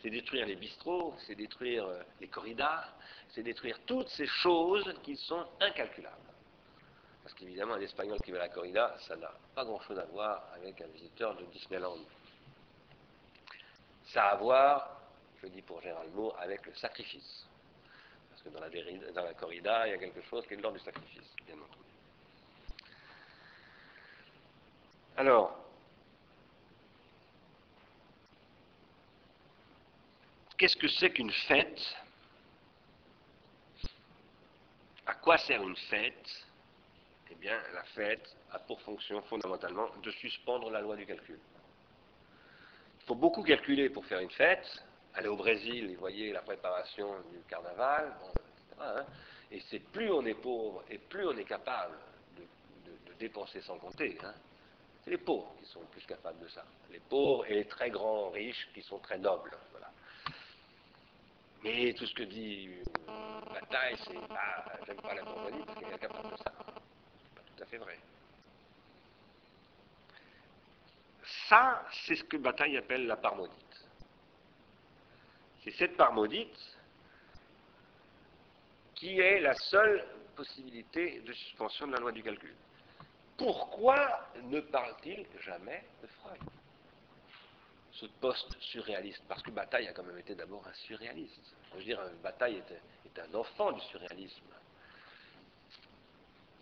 C'est 0.00 0.10
détruire 0.10 0.46
les 0.46 0.56
bistrots, 0.56 1.14
c'est 1.26 1.36
détruire 1.36 1.86
euh, 1.86 2.02
les 2.20 2.28
corridas, 2.28 2.88
c'est 3.30 3.42
détruire 3.42 3.78
toutes 3.86 4.08
ces 4.08 4.26
choses 4.26 4.92
qui 5.02 5.16
sont 5.16 5.46
incalculables. 5.60 6.16
Parce 7.22 7.34
qu'évidemment, 7.34 7.74
un 7.74 7.80
Espagnol 7.80 8.18
qui 8.24 8.32
va 8.32 8.38
à 8.38 8.42
la 8.42 8.48
corrida, 8.48 8.96
ça 9.06 9.14
n'a 9.16 9.32
pas 9.54 9.64
grand-chose 9.64 9.98
à 9.98 10.04
voir 10.06 10.48
avec 10.54 10.80
un 10.80 10.88
visiteur 10.88 11.36
de 11.36 11.44
Disneyland. 11.44 11.98
Ça 14.06 14.24
a 14.24 14.32
à 14.32 14.36
voir 14.36 15.02
je 15.42 15.48
dis 15.48 15.62
pour 15.62 15.80
Gérald 15.82 16.14
Moore, 16.14 16.36
avec 16.38 16.64
le 16.66 16.74
sacrifice. 16.74 17.46
Parce 18.30 18.42
que 18.42 18.48
dans 18.50 18.60
la, 18.60 18.68
dans 19.12 19.24
la 19.24 19.34
corrida, 19.34 19.88
il 19.88 19.90
y 19.90 19.94
a 19.94 19.98
quelque 19.98 20.22
chose 20.22 20.46
qui 20.46 20.54
est 20.54 20.56
de 20.56 20.62
l'ordre 20.62 20.78
du 20.78 20.84
sacrifice, 20.84 21.34
bien 21.44 21.56
entendu. 21.56 21.91
Alors, 25.16 25.54
qu'est-ce 30.56 30.76
que 30.76 30.88
c'est 30.88 31.10
qu'une 31.10 31.32
fête? 31.32 31.96
À 35.06 35.14
quoi 35.14 35.36
sert 35.38 35.62
une 35.62 35.76
fête? 35.76 36.46
Eh 37.30 37.34
bien, 37.34 37.58
la 37.74 37.82
fête 37.84 38.36
a 38.52 38.58
pour 38.58 38.80
fonction 38.82 39.20
fondamentalement 39.22 39.88
de 40.02 40.10
suspendre 40.12 40.70
la 40.70 40.80
loi 40.80 40.96
du 40.96 41.04
calcul. 41.04 41.38
Il 43.00 43.06
faut 43.06 43.14
beaucoup 43.14 43.42
calculer 43.42 43.90
pour 43.90 44.06
faire 44.06 44.20
une 44.20 44.30
fête, 44.30 44.82
aller 45.14 45.28
au 45.28 45.36
Brésil 45.36 45.90
et 45.90 45.96
voyez 45.96 46.32
la 46.32 46.40
préparation 46.40 47.20
du 47.32 47.40
carnaval, 47.48 48.12
etc. 48.22 48.80
Hein. 48.80 49.04
et 49.50 49.60
c'est 49.68 49.78
plus 49.78 50.10
on 50.10 50.24
est 50.24 50.40
pauvre 50.40 50.84
et 50.88 50.98
plus 50.98 51.26
on 51.26 51.36
est 51.36 51.44
capable 51.44 51.96
de, 52.36 53.12
dépenser 53.18 53.60
sans 53.60 53.78
compter. 53.78 54.18
Hein. 54.24 54.34
C'est 55.04 55.10
les 55.10 55.18
pauvres 55.18 55.54
qui 55.58 55.66
sont 55.66 55.84
plus 55.86 56.04
capables 56.06 56.40
de 56.40 56.48
ça. 56.48 56.64
Les 56.90 57.00
pauvres 57.00 57.44
et 57.46 57.54
les 57.54 57.66
très 57.66 57.90
grands 57.90 58.30
riches 58.30 58.68
qui 58.72 58.82
sont 58.82 58.98
très 58.98 59.18
nobles. 59.18 59.56
Voilà. 59.72 59.90
Mais 61.62 61.92
tout 61.94 62.06
ce 62.06 62.14
que 62.14 62.22
dit 62.22 62.70
Bataille, 63.52 63.96
c'est 64.04 64.16
ah, 64.30 64.64
j'aime 64.86 65.00
pas 65.00 65.14
la 65.14 65.24
Bourgogne 65.24 65.64
parce 65.64 65.78
qu'elle 65.78 65.94
est 65.94 65.98
capable 65.98 66.30
de 66.30 66.36
ça. 66.36 66.52
C'est 66.54 67.34
pas 67.34 67.42
tout 67.56 67.62
à 67.62 67.66
fait 67.66 67.78
vrai. 67.78 67.98
Ça, 71.48 71.86
c'est 72.06 72.16
ce 72.16 72.24
que 72.24 72.36
Bataille 72.36 72.76
appelle 72.76 73.06
la 73.06 73.16
part 73.16 73.36
maudite. 73.36 73.86
C'est 75.64 75.72
cette 75.72 75.96
part 75.96 76.12
maudite 76.12 76.58
qui 78.94 79.18
est 79.18 79.40
la 79.40 79.54
seule 79.54 80.06
possibilité 80.36 81.20
de 81.20 81.32
suspension 81.32 81.86
de 81.86 81.92
la 81.92 81.98
loi 81.98 82.12
du 82.12 82.22
calcul. 82.22 82.54
Pourquoi 83.42 84.28
ne 84.44 84.60
parle-t-il 84.60 85.26
jamais 85.40 85.82
de 86.00 86.06
Freud? 86.06 86.38
Ce 87.90 88.06
post-surréaliste, 88.06 89.24
parce 89.26 89.42
que 89.42 89.50
Bataille 89.50 89.88
a 89.88 89.92
quand 89.92 90.04
même 90.04 90.18
été 90.18 90.36
d'abord 90.36 90.64
un 90.64 90.72
surréaliste. 90.74 91.56
Je 91.72 91.78
veux 91.78 91.82
dire, 91.82 92.00
Bataille 92.22 92.62
est, 93.04 93.18
un 93.18 93.34
enfant 93.34 93.72
du 93.72 93.80
surréalisme. 93.80 94.46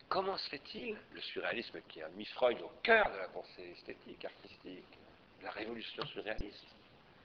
Comment 0.09 0.39
se 0.39 0.49
fait-il, 0.49 0.97
le 1.13 1.21
surréalisme 1.21 1.83
qui 1.87 2.01
a 2.01 2.09
mis 2.09 2.25
Freud 2.25 2.59
au 2.63 2.73
cœur 2.83 3.11
de 3.13 3.19
la 3.19 3.29
pensée 3.29 3.75
esthétique, 3.77 4.25
artistique, 4.25 4.99
la 5.43 5.51
révolution 5.51 6.05
surréaliste 6.07 6.67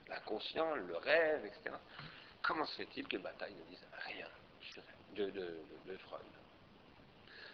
l'inconscient, 0.08 0.74
le 0.74 0.96
rêve, 0.98 1.46
etc. 1.46 1.74
Comment 2.42 2.66
se 2.66 2.76
fait-il 2.76 3.08
que 3.08 3.16
Bataille 3.16 3.54
ne 3.54 3.64
dise 3.70 3.86
rien 4.04 4.26
de, 5.16 5.96
Freud? 5.96 6.22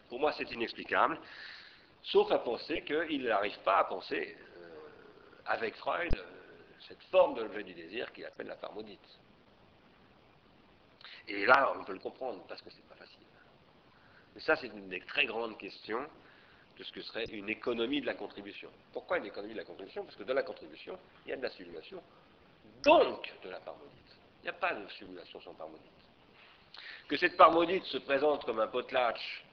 Pour 0.08 0.20
moi, 0.20 0.32
c'est 0.36 0.50
inexplicable, 0.50 1.18
sauf 2.02 2.30
à 2.30 2.38
penser 2.38 2.82
qu'il 2.82 3.24
n'arrive 3.24 3.58
pas 3.60 3.78
à 3.78 3.84
penser, 3.84 4.36
euh, 4.56 4.68
avec 5.46 5.74
Freud, 5.76 6.14
euh, 6.16 6.24
cette 6.88 7.02
forme 7.04 7.34
de 7.34 7.42
l'objet 7.42 7.62
du 7.62 7.74
désir 7.74 8.12
qu'il 8.12 8.24
appelle 8.24 8.48
la 8.48 8.56
part 8.56 8.72
maudite. 8.72 9.18
Et 11.28 11.46
là, 11.46 11.72
on 11.78 11.84
peut 11.84 11.92
le 11.92 12.00
comprendre, 12.00 12.42
parce 12.48 12.60
que 12.62 12.70
c'est 12.70 12.86
pas 12.88 12.96
facile. 12.96 13.18
Mais 14.34 14.40
ça, 14.40 14.56
c'est 14.56 14.66
une 14.66 14.88
des 14.88 15.00
très 15.00 15.26
grandes 15.26 15.56
questions 15.58 16.04
de 16.76 16.82
ce 16.82 16.92
que 16.92 17.02
serait 17.02 17.24
une 17.26 17.48
économie 17.48 18.00
de 18.00 18.06
la 18.06 18.14
contribution. 18.14 18.70
Pourquoi 18.92 19.18
une 19.18 19.26
économie 19.26 19.52
de 19.52 19.58
la 19.58 19.64
contribution? 19.64 20.04
Parce 20.04 20.16
que 20.16 20.24
dans 20.24 20.34
la 20.34 20.42
contribution, 20.42 20.98
il 21.24 21.30
y 21.30 21.32
a 21.32 21.36
de 21.36 21.42
la 21.42 21.50
simulation, 21.50 22.02
donc 22.82 23.32
de 23.44 23.50
la 23.50 23.60
part 23.60 23.76
maudite. 23.76 24.16
Il 24.40 24.44
n'y 24.44 24.50
a 24.50 24.54
pas 24.54 24.74
de 24.74 24.88
simulation 24.92 25.40
sans 25.42 25.54
part 25.54 25.68
maudite. 25.68 25.92
Que 27.08 27.16
cette 27.16 27.36
part 27.36 27.52
maudite 27.52 27.84
se 27.84 27.98
présente 27.98 28.44
comme 28.44 28.58
un 28.58 28.66
potlatch 28.66 29.44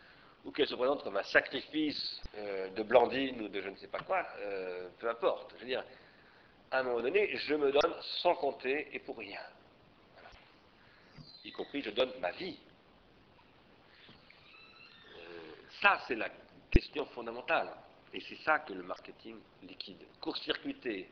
ou 0.49 0.51
qu'elle 0.51 0.67
se 0.67 0.73
présente 0.73 1.03
comme 1.03 1.15
un 1.15 1.23
sacrifice 1.23 2.19
euh, 2.35 2.69
de 2.69 2.81
Blandine 2.81 3.39
ou 3.39 3.49
de 3.49 3.61
je 3.61 3.69
ne 3.69 3.75
sais 3.75 3.87
pas 3.87 3.99
quoi, 3.99 4.25
euh, 4.39 4.89
peu 4.97 5.07
importe. 5.07 5.53
Je 5.57 5.59
veux 5.59 5.67
dire, 5.67 5.83
à 6.71 6.79
un 6.79 6.83
moment 6.83 7.01
donné, 7.01 7.37
je 7.37 7.53
me 7.53 7.71
donne 7.71 7.93
sans 8.23 8.33
compter 8.33 8.87
et 8.91 8.97
pour 8.97 9.19
rien. 9.19 9.41
Y 11.45 11.51
compris, 11.51 11.83
je 11.83 11.91
donne 11.91 12.11
ma 12.19 12.31
vie. 12.31 12.57
Euh, 15.19 15.21
ça, 15.83 16.01
c'est 16.07 16.15
la 16.15 16.29
question 16.71 17.05
fondamentale. 17.05 17.69
Et 18.11 18.19
c'est 18.21 18.37
ça 18.37 18.57
que 18.57 18.73
le 18.73 18.81
marketing 18.81 19.37
liquide. 19.61 20.01
Court-circuiter 20.19 21.11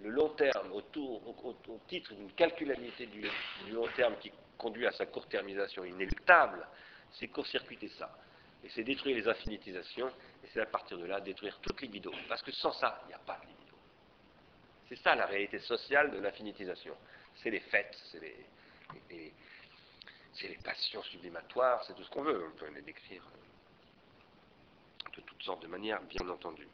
le 0.00 0.10
long 0.10 0.28
terme 0.28 0.70
autour, 0.74 1.26
au, 1.44 1.80
titre 1.88 2.14
d'une 2.14 2.30
calculabilité 2.34 3.06
du, 3.06 3.28
du, 3.64 3.72
long 3.72 3.88
terme 3.96 4.14
qui 4.20 4.30
conduit 4.56 4.86
à 4.86 4.92
sa 4.92 5.06
court-termisation 5.06 5.84
inéluctable, 5.84 6.64
c'est 7.10 7.26
court-circuiter 7.26 7.88
ça. 7.98 8.16
Et 8.64 8.68
c'est 8.70 8.82
détruire 8.82 9.16
les 9.16 9.28
infinitisations, 9.28 10.08
et 10.44 10.48
c'est 10.52 10.60
à 10.60 10.66
partir 10.66 10.98
de 10.98 11.06
là 11.06 11.20
détruire 11.20 11.58
toute 11.60 11.80
libido. 11.80 12.12
Parce 12.28 12.42
que 12.42 12.52
sans 12.52 12.72
ça, 12.72 13.00
il 13.04 13.08
n'y 13.08 13.14
a 13.14 13.18
pas 13.18 13.38
de 13.42 13.46
libido. 13.46 13.76
C'est 14.88 14.98
ça 14.98 15.14
la 15.14 15.26
réalité 15.26 15.58
sociale 15.60 16.10
de 16.10 16.18
l'infinitisation. 16.18 16.96
C'est 17.36 17.50
les 17.50 17.60
fêtes, 17.60 17.96
c'est 18.10 18.20
les, 18.20 18.36
les, 19.10 19.32
passions 20.64 21.02
sublimatoires, 21.04 21.82
c'est 21.84 21.94
tout 21.94 22.02
ce 22.02 22.10
qu'on 22.10 22.22
veut. 22.22 22.50
On 22.52 22.58
peut 22.58 22.68
les 22.74 22.82
décrire 22.82 23.22
de 25.16 25.20
toutes 25.22 25.42
sortes 25.42 25.62
de 25.62 25.68
manières, 25.68 26.02
bien 26.02 26.28
entendu. 26.28 26.66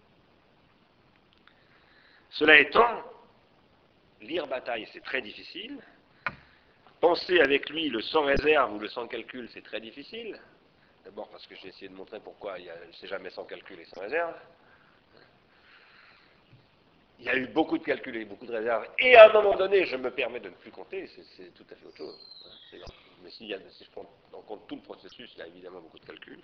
Cela 2.31 2.59
étant, 2.59 3.03
lire 4.21 4.47
bataille, 4.47 4.89
c'est 4.93 5.03
très 5.03 5.23
difficile. 5.23 5.81
Penser 7.01 7.41
avec 7.41 7.69
lui 7.71 7.89
le 7.89 8.01
sans 8.01 8.25
réserve 8.25 8.75
ou 8.75 8.79
le 8.79 8.89
sans 8.89 9.07
calcul, 9.07 9.49
c'est 9.53 9.63
très 9.63 9.81
difficile. 9.81 10.41
D'abord 11.07 11.29
parce 11.29 11.47
que 11.47 11.55
j'ai 11.55 11.69
essayé 11.69 11.89
de 11.89 11.95
montrer 11.95 12.19
pourquoi 12.19 12.59
il 12.59 12.69
c'est 13.01 13.07
jamais 13.07 13.31
sans 13.31 13.45
calcul 13.45 13.79
et 13.79 13.85
sans 13.85 14.01
réserve. 14.01 14.35
Il 17.21 17.27
y 17.27 17.29
a 17.29 17.37
eu 17.37 17.47
beaucoup 17.47 17.79
de 17.79 17.85
calculs 17.85 18.17
et 18.17 18.25
beaucoup 18.25 18.45
de 18.45 18.53
réserves, 18.53 18.89
et 18.99 19.15
à 19.15 19.31
un 19.31 19.33
moment 19.33 19.57
donné, 19.57 19.87
je 19.87 19.97
me 19.97 20.11
permets 20.11 20.41
de 20.41 20.49
ne 20.49 20.55
plus 20.55 20.73
compter, 20.73 21.09
c'est 21.37 21.55
tout 21.55 21.65
à 21.71 21.77
fait 21.77 21.87
autre 21.87 21.97
chose. 21.97 22.19
Mais 23.23 23.31
si, 23.31 23.55
si 23.71 23.85
je 23.85 23.91
prends 23.91 24.05
en 24.33 24.43
compte 24.43 24.67
tout 24.67 24.75
le 24.75 24.83
processus, 24.83 25.31
il 25.35 25.39
y 25.39 25.43
a 25.43 25.47
évidemment 25.47 25.81
beaucoup 25.81 26.01
de 26.01 26.05
calculs. 26.05 26.43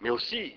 Mais 0.00 0.10
aussi, 0.10 0.56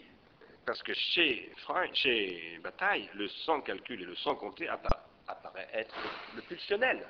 parce 0.65 0.81
que 0.81 0.93
chez, 0.95 1.53
chez 1.93 2.59
Bataille, 2.63 3.07
le 3.13 3.27
sans 3.29 3.61
calcul 3.61 4.01
et 4.01 4.05
le 4.05 4.15
sans 4.15 4.35
compter 4.35 4.67
apparaît 4.67 5.69
être 5.73 5.95
le 6.35 6.41
pulsionnel 6.41 7.05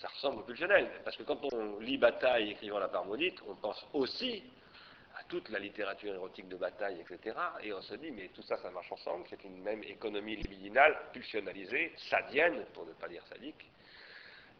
ça 0.00 0.08
ressemble 0.08 0.40
au 0.40 0.42
pulsionnel. 0.42 0.90
Parce 1.04 1.16
que 1.16 1.22
quand 1.22 1.38
on 1.52 1.78
lit 1.78 1.98
Bataille 1.98 2.50
écrivant 2.50 2.78
la 2.78 2.88
part 2.88 3.04
maudite, 3.04 3.40
on 3.48 3.54
pense 3.54 3.86
aussi 3.92 4.42
à 5.18 5.24
toute 5.24 5.48
la 5.48 5.58
littérature 5.58 6.14
érotique 6.14 6.48
de 6.48 6.56
Bataille, 6.56 7.00
etc. 7.00 7.36
Et 7.62 7.72
on 7.72 7.80
se 7.80 7.94
dit, 7.94 8.10
mais 8.10 8.28
tout 8.28 8.42
ça, 8.42 8.58
ça 8.58 8.70
marche 8.70 8.92
ensemble. 8.92 9.24
C'est 9.30 9.42
une 9.44 9.62
même 9.62 9.82
économie 9.84 10.36
libidinale, 10.36 10.98
pulsionnalisée, 11.12 11.94
sadienne, 12.10 12.66
pour 12.74 12.84
ne 12.84 12.92
pas 12.92 13.08
dire 13.08 13.24
sadique. 13.26 13.70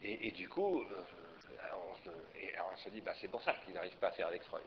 Et, 0.03 0.31
du 0.31 0.47
coup, 0.47 0.81
euh, 0.81 1.03
on, 1.73 2.77
se 2.77 2.89
dit, 2.89 3.01
bah, 3.01 3.13
c'est 3.19 3.27
pour 3.27 3.41
ça 3.41 3.53
qu'il 3.65 3.73
n'arrive 3.73 3.95
pas 3.97 4.07
à 4.07 4.11
faire 4.11 4.27
avec 4.27 4.43
Freud. 4.43 4.63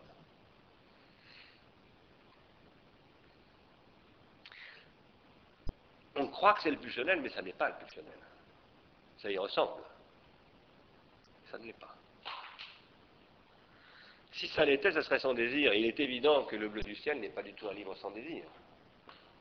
On 6.16 6.26
croit 6.26 6.55
que 6.55 6.62
c'est 6.62 6.70
le 6.72 6.78
pulsionnel, 6.78 7.20
mais 7.20 7.30
ça 7.30 7.42
n'est 7.42 7.52
pas 7.52 7.68
le 7.68 7.76
pulsionnel. 7.76 8.18
Ça 9.18 9.30
y 9.30 9.38
ressemble 9.38 9.82
ça 11.51 11.59
ne 11.59 11.64
l'est 11.64 11.78
pas. 11.78 11.94
Si 14.32 14.48
ça 14.48 14.64
l'était, 14.64 14.93
ça 14.93 15.02
serait 15.02 15.18
sans 15.18 15.35
désir. 15.35 15.74
Il 15.74 15.85
est 15.85 16.01
évident 16.01 16.44
que 16.44 16.56
Le 16.56 16.68
Bleu 16.68 16.82
du 16.82 16.94
Ciel 16.94 17.20
n'est 17.20 17.31
pas 17.31 17.43
du 17.43 17.52
tout 17.55 17.68
un 17.68 17.74
livre 17.74 17.94
sans 17.97 18.10
désir. 18.10 18.44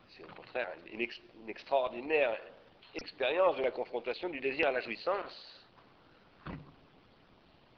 C'est 0.10 0.24
au 0.24 0.34
contraire 0.34 0.70
une, 0.92 1.08
extraordinaire 1.48 2.38
expérience 2.96 3.56
de 3.58 3.64
la 3.64 3.72
confrontation 3.72 4.30
du 4.30 4.40
désir 4.40 4.68
à 4.68 4.72
la 4.72 4.82
jouissance. 4.82 5.68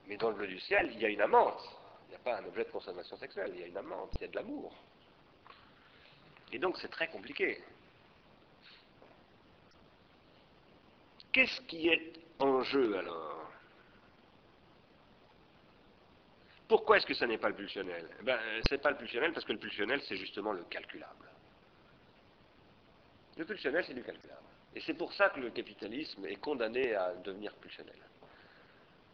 Mais 0.07 0.17
dans 0.17 0.29
Le 0.29 0.35
Bleu 0.35 0.47
du 0.47 0.59
Ciel, 0.61 0.89
il 0.93 0.99
y 0.99 1.05
a 1.05 1.09
une 1.09 1.21
amante. 1.21 1.61
Il 2.07 2.09
n'y 2.09 2.15
a 2.15 2.19
pas 2.19 2.37
un 2.37 2.45
objet 2.45 2.63
de 2.63 2.71
consommation 2.71 3.17
sexuelle, 3.17 3.51
il 3.53 3.61
y 3.61 3.63
a 3.63 3.67
une 3.67 3.77
amante, 3.77 4.09
il 4.15 4.21
y 4.21 4.25
a 4.25 4.27
de 4.27 4.35
l'amour. 4.35 4.73
Et 6.51 6.59
donc 6.59 6.77
c'est 6.77 6.89
très 6.89 7.07
compliqué. 7.07 7.61
Qu'est-ce 11.31 11.61
qui 11.61 11.87
est 11.87 12.13
en 12.39 12.61
jeu 12.63 12.97
alors? 12.97 13.40
Pourquoi 16.71 16.95
est-ce 16.95 17.05
que 17.05 17.13
ça 17.13 17.27
n'est 17.27 17.37
pas 17.37 17.49
le 17.49 17.55
pulsionnel? 17.55 18.07
Eh 18.21 18.23
ben, 18.23 18.39
C'est 18.69 18.81
pas 18.81 18.91
le 18.91 18.95
pulsionnel 18.95 19.33
parce 19.33 19.45
que 19.45 19.51
le 19.51 19.59
pulsionnel, 19.59 20.01
c'est 20.07 20.15
justement 20.15 20.53
le 20.53 20.63
calculable. 20.63 21.27
Le 23.35 23.43
pulsionnel, 23.43 23.83
c'est 23.85 23.93
du 23.93 24.01
calculable. 24.01 24.39
Et 24.73 24.79
c'est 24.79 24.93
pour 24.93 25.11
ça 25.11 25.31
que 25.31 25.41
le 25.41 25.49
capitalisme 25.49 26.25
est 26.27 26.37
condamné 26.37 26.95
à 26.95 27.13
devenir 27.15 27.53
pulsionnel. 27.55 27.97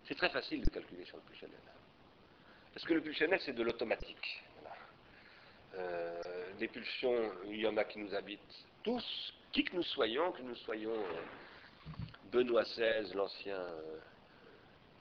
C'est 0.07 0.13
très 0.13 0.29
facile 0.29 0.63
de 0.63 0.69
calculer 0.69 1.03
sur 1.05 1.17
le 1.17 1.23
pulsionnel. 1.23 1.57
Parce 2.75 2.85
que 2.85 2.93
le 2.93 3.01
pulsionnel, 3.01 3.39
c'est 3.43 3.53
de 3.53 3.63
l'automatique. 3.63 4.43
Euh, 5.73 6.21
les 6.59 6.67
pulsions, 6.67 7.31
il 7.45 7.61
y 7.61 7.65
en 7.65 7.75
a 7.77 7.85
qui 7.85 7.97
nous 7.97 8.13
habitent 8.13 8.67
tous, 8.83 9.33
qui 9.51 9.63
que 9.63 9.75
nous 9.75 9.81
soyons, 9.81 10.31
que 10.31 10.43
nous 10.43 10.55
soyons 10.57 10.93
euh, 10.93 11.21
Benoît 12.31 12.65
XVI, 12.65 13.15
l'ancien 13.15 13.55
euh, 13.55 13.97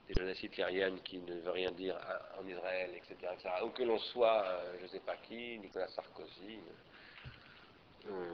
des 0.08 0.14
jeunesses 0.14 0.42
hitlériennes 0.42 1.00
qui 1.02 1.18
ne 1.18 1.34
veut 1.40 1.50
rien 1.50 1.70
dire 1.72 1.96
en 2.38 2.46
Israël, 2.46 2.90
etc. 2.94 3.32
Ou 3.64 3.70
que 3.70 3.82
l'on 3.82 3.98
soit, 3.98 4.44
euh, 4.44 4.76
je 4.78 4.84
ne 4.84 4.88
sais 4.88 5.00
pas 5.00 5.16
qui, 5.16 5.58
Nicolas 5.58 5.88
Sarkozy, 5.88 6.60
euh, 8.08 8.32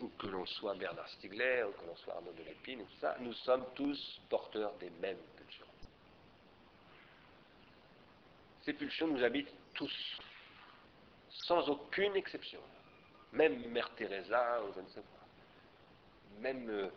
ou 0.00 0.08
que 0.18 0.26
l'on 0.26 0.44
soit 0.44 0.74
Bernard 0.74 1.08
Stiegler, 1.08 1.64
ou 1.64 1.72
que 1.72 1.86
l'on 1.86 1.96
soit 1.96 2.14
Arnaud 2.14 2.32
de 2.32 2.42
Lépine, 2.42 2.84
nous 3.20 3.32
sommes 3.32 3.64
tous 3.74 4.20
porteurs 4.28 4.74
des 4.74 4.90
mêmes 5.00 5.22
pulsions. 5.36 5.66
Ces 8.62 8.74
pulsions 8.74 9.08
nous 9.08 9.22
habitent 9.22 9.54
tous, 9.72 10.18
sans 11.30 11.68
aucune 11.70 12.16
exception. 12.16 12.60
Même 13.32 13.66
Mère 13.70 13.94
Teresa, 13.94 14.62
ou 14.64 14.72
je 14.74 14.80
ne 14.80 14.88
sais 14.88 15.00
pas. 15.00 16.40
Même 16.40 16.68
euh, 16.68 16.88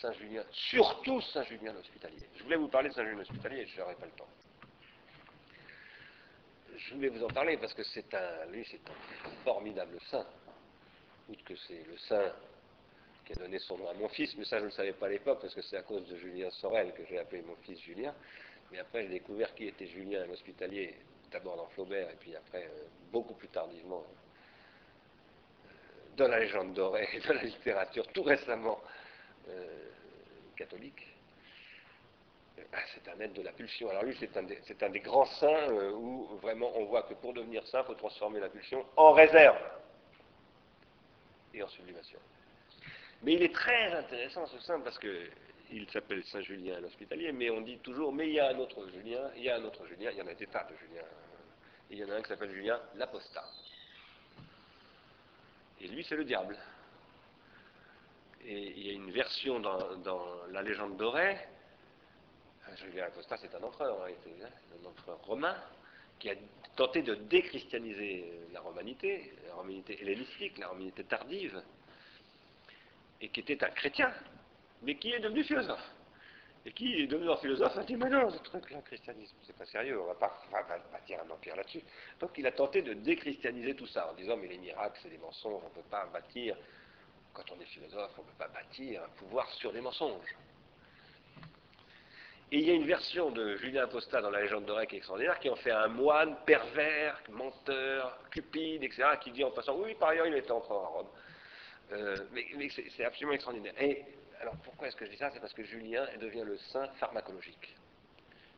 Saint-Julien, 0.00 0.44
surtout 0.50 1.20
Saint-Julien 1.20 1.72
l'Hospitalier. 1.72 2.28
Je 2.36 2.42
voulais 2.42 2.56
vous 2.56 2.68
parler 2.68 2.88
de 2.88 2.94
Saint-Julien 2.94 3.18
l'Hospitalier, 3.18 3.66
je 3.66 3.80
n'aurai 3.80 3.94
pas 3.94 4.06
le 4.06 4.12
temps. 4.12 4.28
Je 6.76 6.94
voulais 6.94 7.08
vous 7.08 7.22
en 7.24 7.28
parler 7.28 7.56
parce 7.58 7.74
que 7.74 7.82
c'est 7.82 8.12
un, 8.14 8.46
lui, 8.46 8.66
c'est 8.70 8.80
un 8.88 9.30
formidable 9.44 9.98
saint. 10.10 10.26
Outre 11.28 11.44
que 11.44 11.56
c'est 11.56 11.84
le 11.86 11.96
saint 11.98 12.32
qui 13.26 13.32
a 13.32 13.36
donné 13.36 13.58
son 13.58 13.76
nom 13.76 13.88
à 13.88 13.94
mon 13.94 14.08
fils, 14.08 14.34
mais 14.36 14.44
ça 14.44 14.56
je 14.56 14.62
ne 14.62 14.66
le 14.66 14.72
savais 14.72 14.92
pas 14.92 15.06
à 15.06 15.10
l'époque 15.10 15.40
parce 15.40 15.54
que 15.54 15.62
c'est 15.62 15.76
à 15.76 15.82
cause 15.82 16.06
de 16.08 16.16
Julien 16.16 16.50
Sorel 16.50 16.92
que 16.94 17.04
j'ai 17.04 17.18
appelé 17.18 17.42
mon 17.42 17.56
fils 17.56 17.78
Julien. 17.80 18.14
Mais 18.72 18.78
après 18.78 19.02
j'ai 19.02 19.10
découvert 19.10 19.54
qui 19.54 19.66
était 19.66 19.86
Julien 19.86 20.24
l'Hospitalier, 20.26 20.94
d'abord 21.30 21.56
dans 21.56 21.66
Flaubert 21.68 22.08
et 22.10 22.16
puis 22.18 22.34
après, 22.34 22.64
euh, 22.64 22.86
beaucoup 23.12 23.34
plus 23.34 23.48
tardivement, 23.48 24.02
euh, 25.66 25.68
dans 26.16 26.28
la 26.28 26.40
légende 26.40 26.72
dorée, 26.72 27.08
dans 27.28 27.34
la 27.34 27.42
littérature, 27.42 28.06
tout 28.08 28.22
récemment 28.22 28.80
euh, 29.50 29.90
catholique, 30.56 31.06
ah, 32.72 32.78
c'est 32.94 33.08
un 33.10 33.18
être 33.20 33.32
de 33.32 33.42
la 33.42 33.52
pulsion. 33.52 33.90
Alors 33.90 34.04
lui, 34.04 34.16
c'est 34.18 34.36
un, 34.36 34.90
des 34.90 35.00
grands 35.00 35.26
saints 35.26 35.68
euh, 35.70 35.92
où 35.92 36.26
vraiment 36.40 36.70
on 36.76 36.84
voit 36.84 37.02
que 37.02 37.14
pour 37.14 37.32
devenir 37.32 37.66
saint, 37.66 37.80
il 37.80 37.86
faut 37.86 37.94
transformer 37.94 38.40
la 38.40 38.48
pulsion 38.48 38.84
en 38.96 39.12
réserve 39.12 39.58
et 41.52 41.62
en 41.62 41.68
sublimation. 41.68 42.18
Mais 43.22 43.34
il 43.34 43.42
est 43.42 43.54
très 43.54 43.92
intéressant 43.92 44.46
ce 44.46 44.58
saint 44.60 44.80
parce 44.80 44.98
que 44.98 45.28
il 45.72 45.88
s'appelle 45.90 46.24
Saint 46.24 46.40
Julien 46.40 46.80
l'Hospitalier, 46.80 47.32
mais 47.32 47.50
on 47.50 47.60
dit 47.60 47.78
toujours, 47.78 48.12
mais 48.12 48.28
il 48.28 48.34
y 48.34 48.40
a 48.40 48.48
un 48.48 48.58
autre 48.58 48.88
Julien, 48.88 49.30
il 49.36 49.44
y 49.44 49.50
a 49.50 49.56
un 49.56 49.64
autre 49.64 49.86
Julien, 49.86 50.10
il 50.10 50.18
y 50.18 50.22
en 50.22 50.26
a 50.26 50.34
des 50.34 50.46
tas 50.46 50.64
de 50.64 50.76
Julien. 50.76 51.02
il 51.90 51.98
y 51.98 52.04
en 52.04 52.10
a 52.10 52.14
un 52.14 52.22
qui 52.22 52.28
s'appelle 52.28 52.50
Julien 52.50 52.80
l'Apostat. 52.96 53.48
Et 55.80 55.88
lui, 55.88 56.04
c'est 56.04 56.16
le 56.16 56.24
diable. 56.24 56.56
Et 58.44 58.72
il 58.76 58.86
y 58.86 58.90
a 58.90 58.92
une 58.94 59.10
version 59.10 59.60
dans, 59.60 59.78
la 60.50 60.62
légende 60.62 60.96
dorée. 60.96 61.36
Euh, 62.68 62.76
Julien 62.76 63.04
Acosta, 63.04 63.36
c'est 63.36 63.54
un 63.54 63.62
empereur, 63.62 64.04
hein, 64.04 64.48
un 64.82 64.86
empereur 64.86 65.18
romain, 65.24 65.56
qui 66.18 66.30
a 66.30 66.34
tenté 66.76 67.02
de 67.02 67.14
déchristianiser 67.14 68.40
la 68.52 68.60
romanité, 68.60 69.32
la 69.46 69.54
romanité 69.54 70.00
hellénistique, 70.00 70.58
la 70.58 70.68
romanité 70.68 71.04
tardive, 71.04 71.62
et 73.20 73.28
qui 73.28 73.40
était 73.40 73.62
un 73.64 73.70
chrétien, 73.70 74.12
mais 74.82 74.96
qui 74.96 75.12
est 75.12 75.20
devenu 75.20 75.44
philosophe. 75.44 75.90
Et 76.64 76.72
qui, 76.72 77.06
devenu 77.06 77.30
philosophe, 77.40 77.76
a 77.76 77.84
dit 77.84 77.96
Mais 77.96 78.10
non, 78.10 78.30
ce 78.30 78.38
truc-là, 78.38 78.80
christianisme, 78.82 79.36
c'est 79.42 79.56
pas 79.56 79.66
sérieux, 79.66 80.00
on 80.00 80.06
va 80.06 80.14
pas, 80.14 80.42
bâtir 80.92 81.20
un 81.26 81.30
empire 81.30 81.56
là-dessus. 81.56 81.82
Donc 82.18 82.30
il 82.36 82.46
a 82.46 82.52
tenté 82.52 82.82
de 82.82 82.94
déchristianiser 82.94 83.74
tout 83.74 83.86
ça 83.86 84.10
en 84.10 84.14
disant 84.14 84.36
Mais 84.36 84.48
les 84.48 84.58
miracles, 84.58 84.98
c'est 85.02 85.10
des 85.10 85.18
mensonges, 85.18 85.62
on 85.64 85.68
ne 85.68 85.74
peut 85.74 85.88
pas 85.90 86.06
bâtir, 86.06 86.56
quand 87.40 87.54
on 87.56 87.60
est 87.60 87.66
philosophe, 87.66 88.12
on 88.18 88.22
ne 88.22 88.26
peut 88.26 88.38
pas 88.38 88.48
bâtir 88.48 89.02
un 89.02 89.08
pouvoir 89.18 89.48
sur 89.52 89.72
des 89.72 89.80
mensonges. 89.80 90.36
Et 92.52 92.58
il 92.58 92.66
y 92.66 92.70
a 92.70 92.74
une 92.74 92.86
version 92.86 93.30
de 93.30 93.56
Julien 93.58 93.84
Apostat 93.84 94.20
dans 94.20 94.30
la 94.30 94.42
légende 94.42 94.64
de 94.64 94.84
qui 94.86 94.96
est 94.96 94.98
extraordinaire, 94.98 95.38
qui 95.38 95.48
en 95.48 95.56
fait 95.56 95.70
un 95.70 95.86
moine 95.86 96.36
pervers, 96.44 97.20
menteur, 97.30 98.18
cupide, 98.30 98.82
etc., 98.82 99.04
qui 99.20 99.30
dit 99.30 99.44
en 99.44 99.52
passant 99.52 99.76
Oui, 99.76 99.94
par 99.94 100.08
ailleurs, 100.08 100.26
il 100.26 100.34
était 100.34 100.50
empereur 100.50 100.82
à 100.82 100.88
Rome. 100.88 101.06
Euh, 101.92 102.16
mais, 102.32 102.68
c'est 102.96 103.04
absolument 103.04 103.34
extraordinaire. 103.34 103.74
Et 103.80 104.04
alors 104.40 104.56
pourquoi 104.64 104.88
est-ce 104.88 104.96
que 104.96 105.06
je 105.06 105.10
dis 105.12 105.16
ça? 105.16 105.30
C'est 105.32 105.40
parce 105.40 105.52
que 105.52 105.62
Julien 105.62 106.06
devient 106.20 106.42
le 106.44 106.58
saint 106.58 106.88
pharmacologique. 106.98 107.76